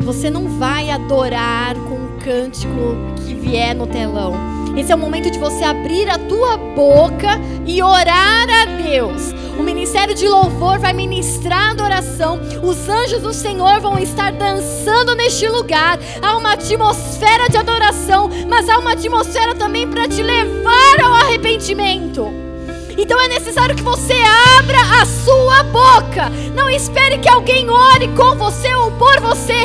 Você 0.00 0.30
não 0.30 0.58
vai 0.58 0.90
adorar 0.90 1.74
com 1.74 1.96
um 1.96 2.18
cântico 2.18 2.96
que 3.26 3.34
vier 3.34 3.74
no 3.74 3.86
telão. 3.86 4.59
Esse 4.76 4.92
é 4.92 4.94
o 4.94 4.98
momento 4.98 5.30
de 5.30 5.38
você 5.38 5.64
abrir 5.64 6.08
a 6.08 6.18
tua 6.18 6.56
boca 6.56 7.40
e 7.66 7.82
orar 7.82 8.48
a 8.48 8.64
Deus. 8.82 9.32
O 9.58 9.62
ministério 9.62 10.14
de 10.14 10.26
louvor 10.26 10.78
vai 10.78 10.92
ministrar 10.92 11.70
adoração. 11.70 12.40
Os 12.62 12.88
anjos 12.88 13.22
do 13.22 13.32
Senhor 13.32 13.80
vão 13.80 13.98
estar 13.98 14.32
dançando 14.32 15.14
neste 15.14 15.46
lugar. 15.48 15.98
Há 16.22 16.36
uma 16.36 16.52
atmosfera 16.52 17.48
de 17.48 17.58
adoração, 17.58 18.30
mas 18.48 18.68
há 18.68 18.78
uma 18.78 18.92
atmosfera 18.92 19.54
também 19.54 19.86
para 19.88 20.08
te 20.08 20.22
levar 20.22 21.00
ao 21.02 21.12
arrependimento. 21.12 22.49
Então 23.00 23.18
é 23.18 23.28
necessário 23.28 23.74
que 23.74 23.82
você 23.82 24.12
abra 24.58 24.78
a 25.00 25.06
sua 25.06 25.62
boca. 25.62 26.28
Não 26.54 26.68
espere 26.68 27.16
que 27.16 27.30
alguém 27.30 27.68
ore 27.70 28.08
com 28.08 28.36
você 28.36 28.72
ou 28.74 28.90
por 28.92 29.18
você. 29.20 29.56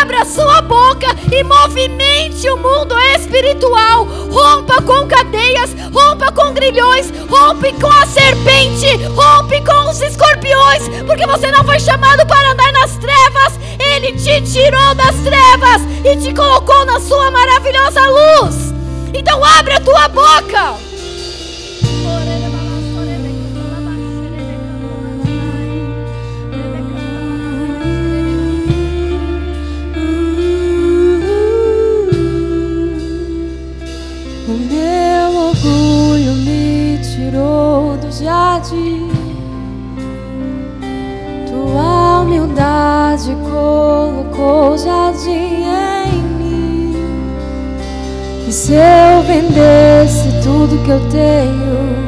Abra 0.00 0.22
a 0.22 0.24
sua 0.24 0.62
boca 0.62 1.08
e 1.32 1.42
movimente 1.42 2.48
o 2.48 2.56
mundo 2.56 2.96
espiritual. 3.16 4.04
Rompa 4.30 4.80
com 4.82 5.04
cadeias, 5.08 5.74
rompa 5.92 6.30
com 6.30 6.54
grilhões, 6.54 7.12
rompe 7.28 7.72
com 7.72 7.90
a 7.90 8.06
serpente, 8.06 8.86
rompe 9.16 9.60
com 9.64 9.90
os 9.90 10.00
escorpiões, 10.00 10.88
porque 11.04 11.26
você 11.26 11.50
não 11.50 11.64
foi 11.64 11.80
chamado 11.80 12.24
para 12.24 12.52
andar 12.52 12.72
nas 12.72 12.96
trevas. 12.98 13.58
Ele 13.80 14.12
te 14.12 14.40
tirou 14.42 14.94
das 14.94 15.16
trevas 15.16 15.82
e 16.04 16.16
te 16.18 16.32
colocou 16.32 16.84
na 16.84 17.00
sua 17.00 17.32
maravilhosa 17.32 18.00
luz. 18.08 18.72
Então 19.12 19.44
abre 19.44 19.74
a 19.74 19.80
tua 19.80 20.06
boca. 20.06 20.85
Humildade, 38.56 39.06
tua 41.46 42.20
humildade 42.20 43.36
colocou 43.50 44.78
jardim 44.78 45.64
em 46.06 46.22
mim. 46.38 46.96
E 48.48 48.52
se 48.52 48.72
eu 48.72 49.22
vendesse 49.24 50.40
tudo 50.42 50.82
que 50.84 50.90
eu 50.90 51.00
tenho 51.10 52.06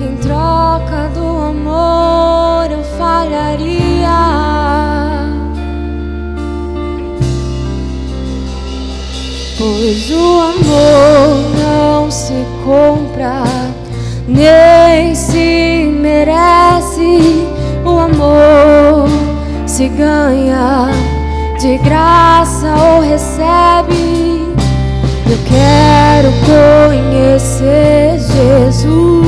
em 0.00 0.16
troca 0.16 1.10
do 1.14 1.26
amor, 1.26 2.70
eu 2.70 2.82
falharia. 2.96 4.06
Pois 9.58 10.10
o 10.10 10.40
amor 10.40 11.44
não 11.58 12.10
se 12.10 12.34
compra 12.64 13.55
nem 14.36 15.14
se 15.14 15.90
merece 15.98 17.48
o 17.84 17.98
amor, 17.98 19.08
se 19.66 19.88
ganha 19.88 20.90
de 21.58 21.78
graça 21.78 22.74
ou 22.76 23.00
recebe. 23.00 24.54
Eu 25.28 25.38
quero 25.48 26.30
conhecer 26.44 28.18
Jesus. 28.18 29.26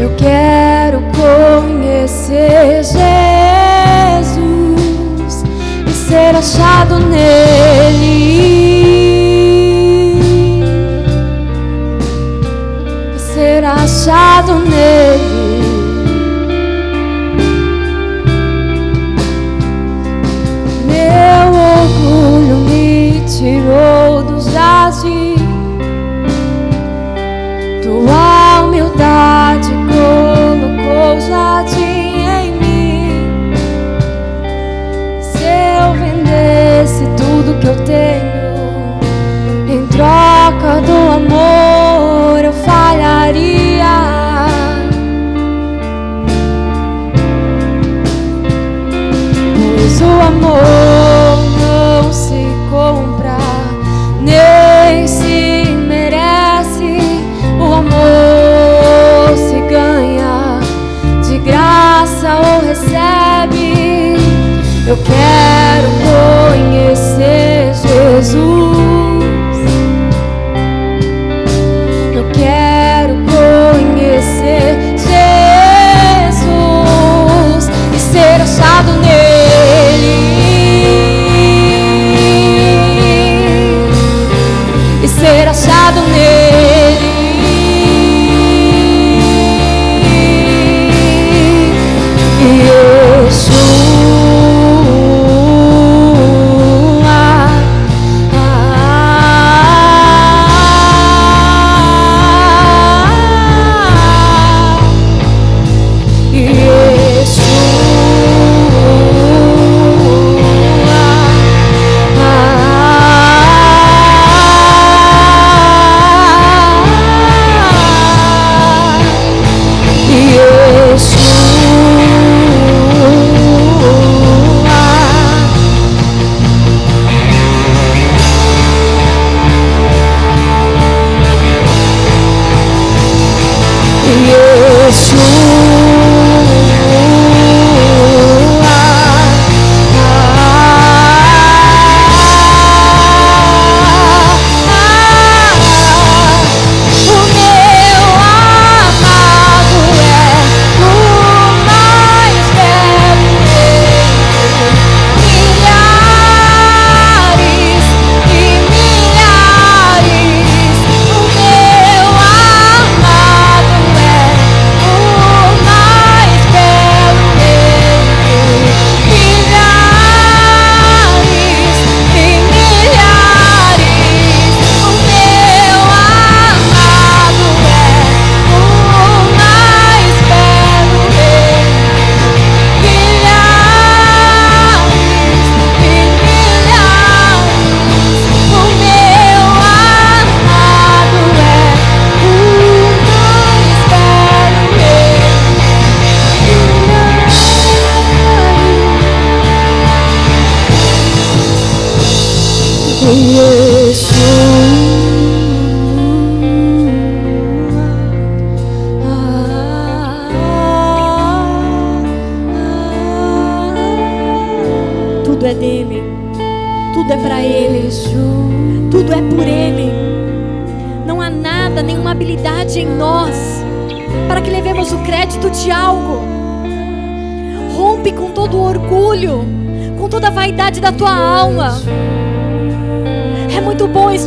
Eu 0.00 0.10
quero 0.16 1.02
conhecer 1.12 2.82
Jesus 2.82 3.04
e 5.86 5.90
ser 5.90 6.34
achado 6.34 6.98
nele. 6.98 7.47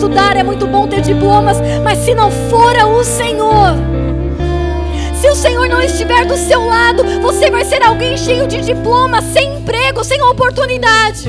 Estudar, 0.02 0.36
é 0.36 0.42
muito 0.42 0.66
bom 0.66 0.88
ter 0.88 1.02
diplomas, 1.02 1.58
mas 1.84 2.00
se 2.00 2.16
não 2.16 2.32
for 2.32 2.76
o 2.76 3.04
Senhor, 3.04 3.76
se 5.14 5.30
o 5.30 5.36
Senhor 5.36 5.70
não 5.70 5.80
estiver 5.80 6.26
do 6.26 6.36
seu 6.36 6.66
lado, 6.66 7.04
você 7.22 7.52
vai 7.52 7.64
ser 7.64 7.84
alguém 7.84 8.18
cheio 8.18 8.48
de 8.48 8.62
diplomas, 8.62 9.24
sem 9.26 9.58
emprego, 9.58 10.04
sem 10.04 10.20
oportunidades. 10.24 11.28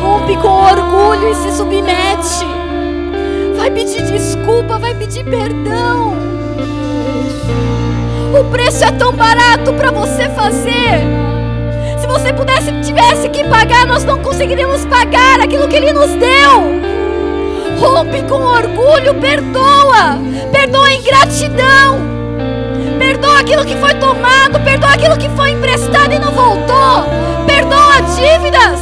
Rompe 0.00 0.36
com 0.36 0.48
orgulho 0.48 1.32
e 1.32 1.34
se 1.34 1.56
submete. 1.56 2.46
Vai 3.56 3.72
pedir 3.72 4.02
desculpa, 4.02 4.78
vai 4.78 4.94
pedir 4.94 5.24
perdão. 5.24 6.14
O 8.40 8.44
preço 8.52 8.84
é 8.84 8.92
tão 8.92 9.12
barato 9.12 9.72
para 9.72 9.90
você 9.90 10.28
fazer. 10.28 11.02
Se 12.04 12.08
você 12.08 12.34
pudesse, 12.34 12.70
tivesse 12.82 13.30
que 13.30 13.42
pagar, 13.44 13.86
nós 13.86 14.04
não 14.04 14.18
conseguiríamos 14.18 14.84
pagar 14.84 15.40
aquilo 15.40 15.66
que 15.66 15.76
Ele 15.76 15.90
nos 15.90 16.10
deu. 16.10 16.82
Rompe 17.80 18.22
com 18.24 18.42
orgulho, 18.42 19.14
perdoa. 19.14 20.18
Perdoa 20.52 20.92
em 20.92 21.02
gratidão. 21.02 22.02
Perdoa 22.98 23.40
aquilo 23.40 23.64
que 23.64 23.74
foi 23.76 23.94
tomado, 23.94 24.60
perdoa 24.62 24.90
aquilo 24.90 25.16
que 25.16 25.30
foi 25.30 25.52
emprestado 25.52 26.12
e 26.12 26.18
não 26.18 26.30
voltou. 26.30 27.06
Perdoa 27.46 28.02
dívidas. 28.14 28.80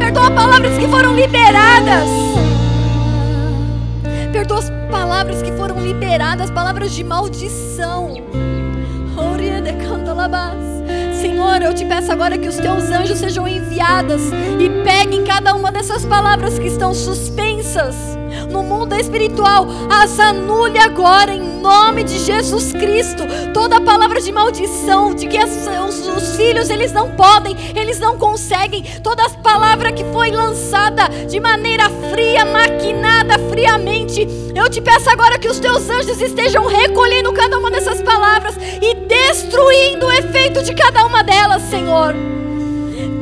Perdoa 0.00 0.30
palavras 0.32 0.76
que 0.78 0.88
foram 0.88 1.14
liberadas. 1.14 2.10
Perdoa 4.32 4.58
as 4.58 4.70
palavras 4.90 5.40
que 5.40 5.52
foram 5.52 5.78
liberadas, 5.78 6.50
palavras 6.50 6.90
de 6.90 7.04
maldição. 7.04 8.09
Senhor, 11.40 11.62
eu 11.62 11.72
te 11.72 11.86
peço 11.86 12.12
agora 12.12 12.36
que 12.36 12.46
os 12.46 12.56
teus 12.56 12.90
anjos 12.90 13.18
sejam 13.18 13.48
enviados 13.48 14.20
e 14.58 14.68
peguem 14.84 15.24
cada 15.24 15.54
uma 15.54 15.72
dessas 15.72 16.04
palavras 16.04 16.58
que 16.58 16.66
estão 16.66 16.92
suspensas 16.92 17.96
no 18.50 18.62
mundo 18.62 18.94
espiritual, 18.94 19.66
as 19.88 20.18
anule 20.20 20.78
agora 20.78 21.32
em 21.32 21.60
nome 21.60 22.04
de 22.04 22.18
Jesus 22.18 22.72
Cristo. 22.72 23.24
Toda 23.54 23.80
palavra 23.80 24.20
de 24.20 24.30
maldição, 24.30 25.14
de 25.14 25.26
que 25.26 25.38
as, 25.38 25.66
os, 25.88 26.06
os, 26.08 26.36
filhos 26.36 26.68
eles 26.68 26.92
não 26.92 27.10
podem, 27.12 27.56
eles 27.74 27.98
não 27.98 28.18
conseguem, 28.18 28.82
toda 29.02 29.28
palavra 29.30 29.92
que 29.92 30.04
foi 30.12 30.30
lançada 30.30 31.08
de 31.08 31.40
maneira 31.40 31.88
fria, 32.10 32.44
maquinada 32.44 33.38
friamente, 33.50 34.26
eu 34.54 34.68
te 34.68 34.80
peço 34.80 35.08
agora 35.08 35.38
que 35.38 35.48
os 35.48 35.58
teus 35.58 35.88
anjos 35.88 36.20
estejam 36.20 36.66
recolhendo 36.66 37.32
cada 37.32 37.58
uma 37.58 37.70
dessas 37.70 38.02
palavras 38.02 38.56
e 38.82 38.94
destruindo 39.30 40.06
o 40.06 40.12
efeito 40.12 40.60
de 40.60 40.74
cada 40.74 41.06
uma 41.06 41.22
delas, 41.22 41.62
Senhor. 41.62 42.12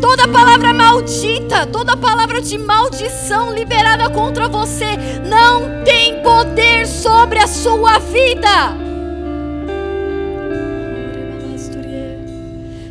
Toda 0.00 0.26
palavra 0.26 0.72
maldita, 0.72 1.66
toda 1.66 1.98
palavra 1.98 2.40
de 2.40 2.56
maldição 2.56 3.52
liberada 3.52 4.08
contra 4.08 4.48
você 4.48 4.96
não 5.26 5.84
tem 5.84 6.22
poder 6.22 6.86
sobre 6.86 7.38
a 7.38 7.46
sua 7.46 7.98
vida. 7.98 8.74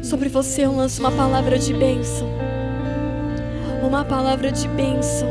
Sobre 0.04 0.30
você 0.30 0.66
eu 0.66 0.76
lanço 0.76 1.00
uma 1.00 1.12
palavra 1.12 1.58
de 1.58 1.74
bênção. 1.74 2.30
Uma 3.82 4.06
palavra 4.06 4.52
de 4.52 4.68
bênção. 4.68 5.28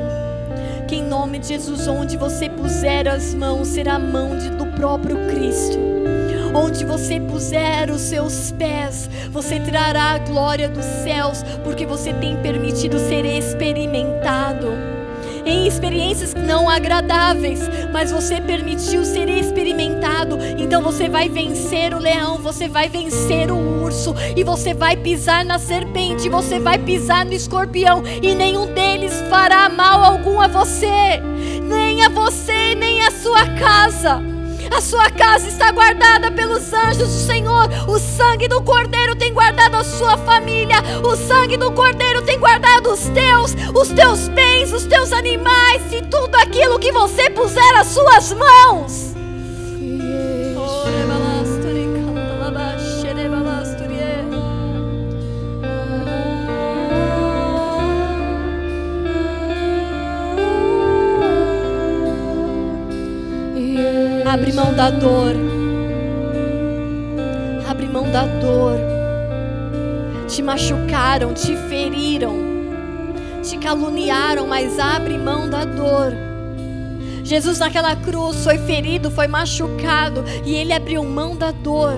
Que 0.89 0.97
em 0.97 1.05
nome 1.05 1.39
de 1.39 1.49
Jesus, 1.49 1.87
onde 1.87 2.17
você 2.17 2.49
puser 2.49 3.07
as 3.07 3.33
mãos, 3.33 3.69
será 3.69 3.95
a 3.95 3.99
mão 3.99 4.37
de, 4.37 4.51
do 4.51 4.67
próprio 4.73 5.17
Cristo. 5.29 5.96
Onde 6.57 6.87
você 6.87 7.21
puser 7.21 7.91
os 7.91 8.01
seus 8.01 8.51
pés, 8.53 9.11
você 9.31 9.61
trará 9.61 10.15
a 10.15 10.19
glória 10.19 10.71
dos 10.71 10.87
céus, 11.05 11.43
porque 11.63 11.85
você 11.85 12.15
tem 12.15 12.35
permitido 12.39 12.99
ser 12.99 13.27
experimentado 13.27 14.67
em 15.45 15.67
experiências 15.67 16.35
não 16.35 16.69
agradáveis, 16.69 17.61
mas 17.93 18.11
você 18.11 18.41
permitiu 18.41 19.05
ser 19.05 19.29
experimentado. 19.29 20.39
Então 20.59 20.83
você 20.83 21.09
vai 21.09 21.29
vencer 21.29 21.95
o 21.95 21.99
leão, 21.99 22.39
você 22.39 22.69
vai 22.69 22.89
vencer 22.89 23.51
o 23.53 23.83
urso, 23.85 24.15
e 24.35 24.43
você 24.43 24.75
vai 24.75 24.97
pisar 24.97 25.45
na 25.45 25.59
serpente, 25.59 26.29
você 26.29 26.59
vai 26.59 26.79
pisar 26.79 27.25
no 27.25 27.33
escorpião, 27.33 28.03
e 28.21 28.35
nenhum 28.35 28.67
deles 28.75 29.13
fará 29.31 29.69
mal 29.69 30.03
algum 30.03 30.41
a 30.41 30.49
você, 30.49 31.21
nem 31.63 32.03
a 32.03 32.09
você, 32.09 32.75
nem 32.75 33.03
a 33.03 33.11
sua 33.13 33.47
casa. 33.51 34.36
A 34.71 34.81
sua 34.81 35.11
casa 35.11 35.49
está 35.49 35.71
guardada 35.71 36.31
pelos 36.31 36.73
anjos 36.73 37.09
do 37.09 37.27
Senhor. 37.27 37.69
O 37.89 37.99
sangue 37.99 38.49
do 38.49 38.63
Cordeiro 38.63 39.15
tem 39.17 39.33
guardado 39.33 39.77
a 39.77 39.85
sua 39.85 40.17
família. 40.19 40.77
O 41.05 41.17
sangue 41.17 41.57
do 41.57 41.71
Cordeiro 41.73 42.23
tem 42.23 42.39
guardado 42.39 42.93
os 42.93 43.09
teus, 43.09 43.55
os 43.75 43.89
teus 43.89 44.29
bens, 44.29 44.73
os 44.73 44.85
teus 44.85 45.13
animais 45.13 45.83
e 45.93 46.03
tudo 46.03 46.35
aquilo 46.37 46.79
que 46.79 46.93
você 46.93 47.31
puser 47.31 47.77
as 47.77 47.89
suas 47.89 48.33
mãos. 48.33 49.06
Abre 64.29 64.53
mão 64.53 64.75
da 64.75 64.91
dor. 64.91 65.37
Abre 67.71 67.87
mão 67.87 68.11
da 68.11 68.25
dor. 68.25 68.77
Te 70.27 70.43
machucaram, 70.43 71.33
te 71.33 71.57
feriram, 71.69 72.35
te 73.41 73.57
caluniaram, 73.57 74.49
mas 74.49 74.81
abre 74.81 75.17
mão 75.17 75.49
da 75.49 75.65
dor. 75.65 76.13
Jesus 77.23 77.61
naquela 77.61 77.95
cruz 77.95 78.43
foi 78.43 78.59
ferido, 78.59 79.13
foi 79.13 79.29
machucado 79.29 80.25
e 80.45 80.57
ele 80.57 80.73
abriu 80.73 81.05
mão 81.05 81.37
da 81.37 81.53
dor. 81.53 81.97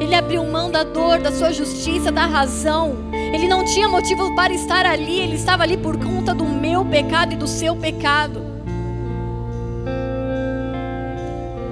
Ele 0.00 0.14
abriu 0.14 0.44
mão 0.44 0.70
da 0.70 0.84
dor, 0.84 1.18
da 1.18 1.32
sua 1.32 1.50
justiça, 1.52 2.12
da 2.12 2.24
razão. 2.24 2.94
Ele 3.12 3.48
não 3.48 3.64
tinha 3.64 3.88
motivo 3.88 4.32
para 4.36 4.54
estar 4.54 4.86
ali, 4.86 5.18
ele 5.18 5.34
estava 5.34 5.64
ali 5.64 5.76
por 5.76 5.96
conta 5.98 6.32
do 6.32 6.44
meu 6.44 6.84
pecado 6.84 7.32
e 7.32 7.36
do 7.36 7.48
seu 7.48 7.74
pecado. 7.74 8.53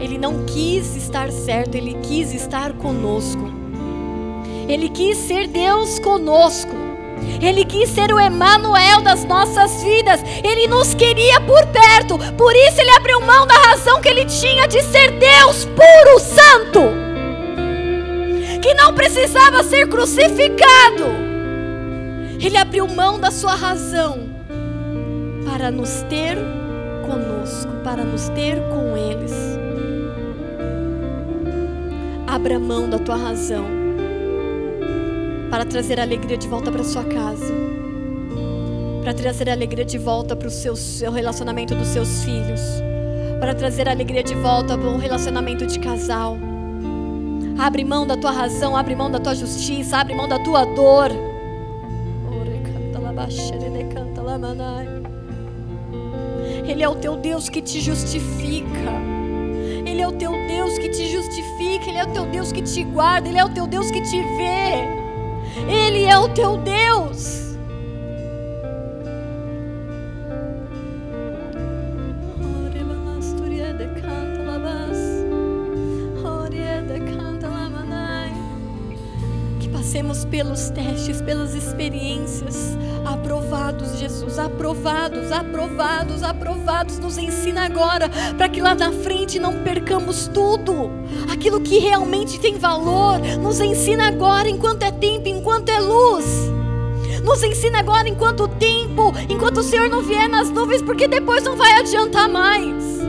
Ele 0.03 0.19
não 0.19 0.45
quis 0.45 0.97
estar 0.97 1.31
certo, 1.31 1.77
ele 1.77 1.97
quis 2.03 2.35
estar 2.35 2.73
conosco. 2.73 3.49
Ele 4.69 4.89
quis 4.89 5.17
ser 5.17 5.47
Deus 5.47 6.01
conosco. 6.01 6.75
Ele 7.41 7.65
quis 7.65 7.89
ser 7.89 8.13
o 8.13 8.19
Emanuel 8.19 9.01
das 9.01 9.25
nossas 9.25 9.81
vidas. 9.85 10.21
Ele 10.43 10.67
nos 10.67 10.93
queria 10.93 11.41
por 11.43 11.65
perto. 11.69 12.19
Por 12.37 12.53
isso 12.53 12.81
ele 12.81 12.91
abriu 12.91 13.21
mão 13.21 13.47
da 13.47 13.55
razão 13.55 14.01
que 14.01 14.09
ele 14.09 14.25
tinha 14.25 14.67
de 14.67 14.83
ser 14.83 15.13
Deus 15.13 15.67
puro, 15.67 16.19
santo. 16.19 16.81
Que 18.61 18.75
não 18.75 18.93
precisava 18.95 19.63
ser 19.63 19.89
crucificado. 19.89 21.05
Ele 22.41 22.57
abriu 22.57 22.89
mão 22.89 23.21
da 23.21 23.31
sua 23.31 23.55
razão 23.55 24.31
para 25.45 25.71
nos 25.71 26.03
ter 26.09 26.37
conosco, 27.07 27.71
para 27.85 28.03
nos 28.03 28.29
ter 28.31 28.61
com 28.63 28.97
eles. 28.97 29.62
Abra 32.33 32.59
mão 32.59 32.89
da 32.89 32.99
tua 32.99 33.15
razão 33.15 33.67
para 35.51 35.67
trazer 35.67 36.01
alegria 36.01 36.39
de 36.39 36.49
volta 36.49 36.73
para 36.73 36.83
sua 36.83 37.05
casa, 37.05 37.53
para 39.03 39.13
trazer 39.13 39.51
alegria 39.51 39.85
de 39.85 39.99
volta 39.99 40.35
para 40.35 40.49
o 40.49 40.51
seu, 40.51 40.75
seu 40.75 41.13
relacionamento 41.13 41.75
dos 41.75 41.89
seus 41.89 42.25
filhos, 42.25 42.63
para 43.39 43.55
trazer 43.55 43.87
alegria 43.87 44.23
de 44.23 44.35
volta 44.35 44.79
para 44.79 44.89
um 44.89 44.97
relacionamento 44.97 45.67
de 45.67 45.79
casal. 45.79 46.39
Abre 47.59 47.85
mão 47.85 48.07
da 48.07 48.17
tua 48.17 48.31
razão, 48.31 48.75
abre 48.75 48.97
mão 48.97 49.11
da 49.11 49.21
tua 49.21 49.35
justiça, 49.35 49.99
abre 49.99 50.15
mão 50.15 50.27
da 50.27 50.39
tua 50.39 50.65
dor. 50.65 51.11
Ele 56.67 56.83
é 56.83 56.89
o 56.89 56.95
teu 56.95 57.15
Deus 57.15 57.51
que 57.51 57.61
te 57.61 57.79
justifica. 57.79 59.12
Ele 59.93 60.01
é 60.01 60.09
o 60.09 60.13
teu 60.13 60.33
Deus 60.49 60.79
que 60.79 60.89
te 60.89 61.07
justifica 61.07 61.91
Ele 61.91 61.99
é 61.99 62.05
o 62.05 62.13
teu 62.15 62.25
Deus 62.25 62.51
que 62.51 62.63
te 62.63 62.83
guarda, 62.83 63.29
Ele 63.29 63.37
é 63.37 63.45
o 63.45 63.51
teu 63.51 63.67
Deus 63.67 63.91
que 63.91 64.01
te 64.01 64.23
vê. 64.23 64.89
Ele 65.71 66.05
é 66.05 66.17
o 66.17 66.31
teu 66.31 66.57
Deus. 66.57 67.43
Que 79.61 79.69
passemos 79.69 80.25
pelos 80.25 80.71
testes, 80.71 81.21
pelas 81.21 81.55
experiências, 81.55 82.79
aprovados, 83.05 83.99
Jesus, 83.99 84.39
aprovados, 84.39 85.31
aprovados, 85.31 86.23
aprovados. 86.23 86.42
Nos 87.01 87.19
ensina 87.19 87.65
agora, 87.65 88.09
para 88.39 88.49
que 88.49 88.61
lá 88.61 88.75
na 88.75 88.93
frente 88.93 89.39
não 89.39 89.63
percamos 89.63 90.29
tudo, 90.29 90.91
aquilo 91.31 91.61
que 91.61 91.79
realmente 91.79 92.39
tem 92.39 92.57
valor. 92.57 93.19
Nos 93.41 93.61
ensina 93.61 94.07
agora, 94.07 94.49
enquanto 94.49 94.85
é 94.85 94.93
tempo, 94.93 95.29
enquanto 95.29 95.69
é 95.69 95.81
luz. 95.81 96.25
Nos 97.25 97.43
ensina 97.43 97.81
agora 97.81 98.09
enquanto 98.09 98.49
tempo, 98.49 99.13
enquanto 99.29 99.59
o 99.59 99.63
Senhor 99.63 99.89
não 99.89 100.03
vier 100.03 100.29
nas 100.29 100.51
nuvens, 100.51 100.83
porque 100.83 101.07
depois 101.09 101.45
não 101.45 101.57
vai 101.57 101.73
adiantar 101.73 102.29
mais. 102.29 103.03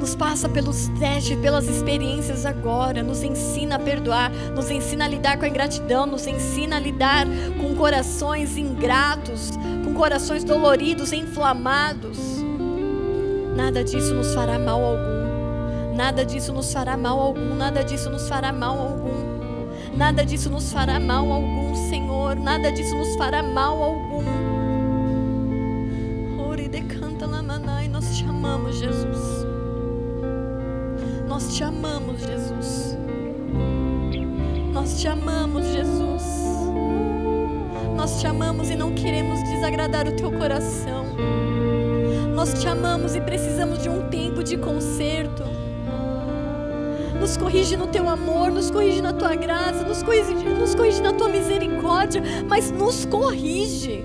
Nos 0.00 0.16
passa 0.16 0.48
pelos 0.48 0.88
testes, 0.98 1.38
pelas 1.38 1.68
experiências 1.68 2.44
agora, 2.44 3.02
nos 3.02 3.22
ensina 3.22 3.76
a 3.76 3.78
perdoar, 3.78 4.32
nos 4.54 4.70
ensina 4.70 5.04
a 5.04 5.08
lidar 5.08 5.38
com 5.38 5.44
a 5.44 5.48
ingratidão, 5.48 6.06
nos 6.06 6.26
ensina 6.26 6.76
a 6.76 6.80
lidar 6.80 7.24
com 7.60 7.74
corações 7.76 8.56
ingratos, 8.56 9.52
corações 9.92 10.44
doloridos, 10.44 11.12
inflamados. 11.12 12.18
Nada 13.56 13.84
disso 13.84 14.14
nos 14.14 14.34
fará 14.34 14.58
mal 14.58 14.82
algum. 14.82 15.94
Nada 15.94 16.24
disso 16.24 16.52
nos 16.52 16.72
fará 16.72 16.96
mal 16.96 17.20
algum. 17.20 17.54
Nada 17.54 17.84
disso 17.84 18.10
nos 18.10 18.28
fará 18.28 18.52
mal 18.52 18.78
algum. 18.78 19.96
Nada 19.96 20.24
disso 20.24 20.48
nos 20.48 20.72
fará 20.72 20.98
mal 20.98 21.30
algum, 21.30 21.74
Senhor. 21.90 22.36
Nada 22.36 22.72
disso 22.72 22.96
nos 22.96 23.14
fará 23.16 23.42
mal 23.42 23.82
algum. 23.82 24.24
Ore 26.48 26.68
decanta 26.68 27.26
lamanai, 27.26 27.88
nós 27.88 28.16
te 28.16 28.24
amamos, 28.24 28.78
Jesus. 28.78 29.46
Nós 31.28 31.54
te 31.54 31.62
amamos, 31.62 32.20
Jesus. 32.20 32.96
Nós 34.72 35.00
te 35.00 35.08
amamos, 35.08 35.66
Jesus. 35.66 36.41
Nós 38.02 38.20
te 38.20 38.26
amamos 38.26 38.68
e 38.68 38.74
não 38.74 38.92
queremos 38.92 39.40
desagradar 39.44 40.08
o 40.08 40.16
teu 40.16 40.32
coração. 40.32 41.06
Nós 42.34 42.52
te 42.60 42.66
amamos 42.66 43.14
e 43.14 43.20
precisamos 43.20 43.80
de 43.80 43.88
um 43.88 44.08
tempo 44.08 44.42
de 44.42 44.56
conserto. 44.56 45.44
Nos 47.20 47.36
corrige 47.36 47.76
no 47.76 47.86
teu 47.86 48.08
amor, 48.08 48.50
nos 48.50 48.72
corrige 48.72 49.00
na 49.00 49.12
tua 49.12 49.36
graça, 49.36 49.84
nos 49.84 50.02
corrige, 50.02 50.34
nos 50.34 50.74
corrige 50.74 51.00
na 51.00 51.12
tua 51.12 51.28
misericórdia, 51.28 52.20
mas 52.48 52.72
nos 52.72 53.04
corrige. 53.04 54.04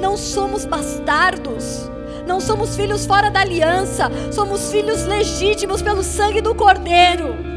Não 0.00 0.16
somos 0.16 0.64
bastardos, 0.64 1.90
não 2.24 2.38
somos 2.38 2.76
filhos 2.76 3.04
fora 3.04 3.32
da 3.32 3.40
aliança, 3.40 4.12
somos 4.30 4.70
filhos 4.70 5.04
legítimos 5.06 5.82
pelo 5.82 6.04
sangue 6.04 6.40
do 6.40 6.54
Cordeiro. 6.54 7.47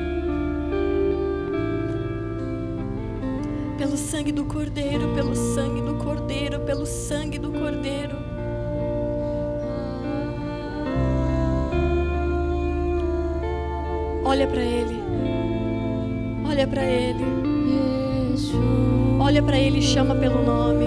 Sangue 4.21 4.31
do 4.33 4.45
Cordeiro, 4.45 5.15
pelo 5.15 5.35
sangue 5.35 5.81
do 5.81 5.95
Cordeiro, 5.95 6.59
pelo 6.59 6.85
sangue 6.85 7.39
do 7.39 7.51
Cordeiro. 7.51 8.15
Olha 14.23 14.45
para 14.45 14.61
Ele. 14.61 15.01
Olha 16.47 16.67
para 16.67 16.83
Ele. 16.83 17.25
Olha 19.19 19.41
para 19.41 19.57
Ele 19.57 19.79
e 19.79 19.81
chama 19.81 20.13
pelo 20.13 20.43
nome. 20.43 20.80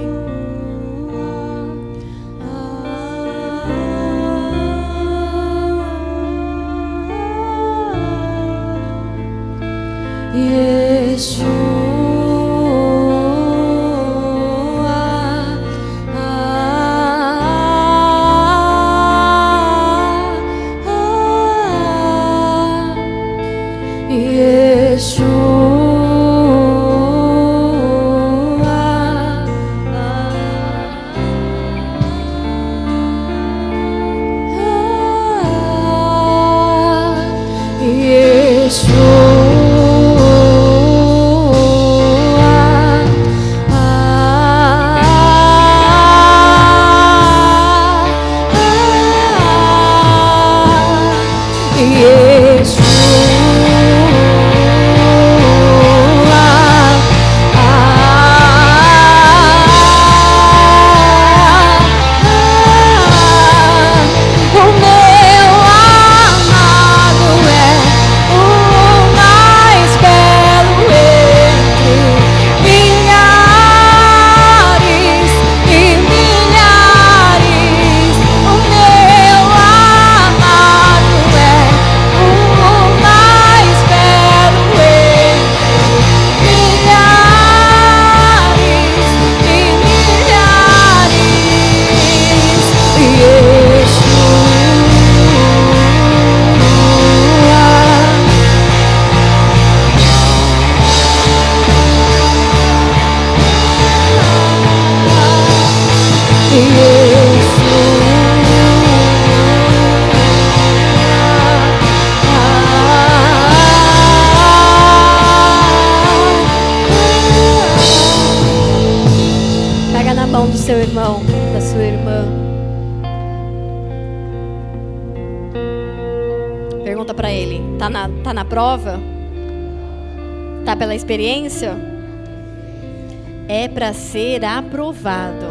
Ser 134.45 134.59
aprovado. 134.59 135.47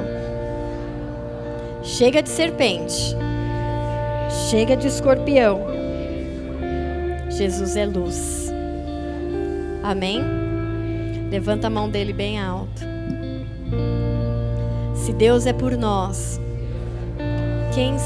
Chega 1.81 2.21
de 2.21 2.29
serpente. 2.29 3.15
Chega 4.49 4.77
de 4.77 4.87
escorpião. 4.87 5.65
Jesus 7.29 7.75
é 7.75 7.85
luz. 7.87 8.53
Amém? 9.81 10.21
Levanta 11.31 11.67
a 11.67 11.69
mão 11.71 11.89
dele 11.89 12.13
bem 12.13 12.39
alto. 12.39 12.83
Se 14.93 15.11
Deus 15.11 15.47
é 15.47 15.53
por 15.53 15.75
nós, 15.75 16.39
quem 17.73 17.97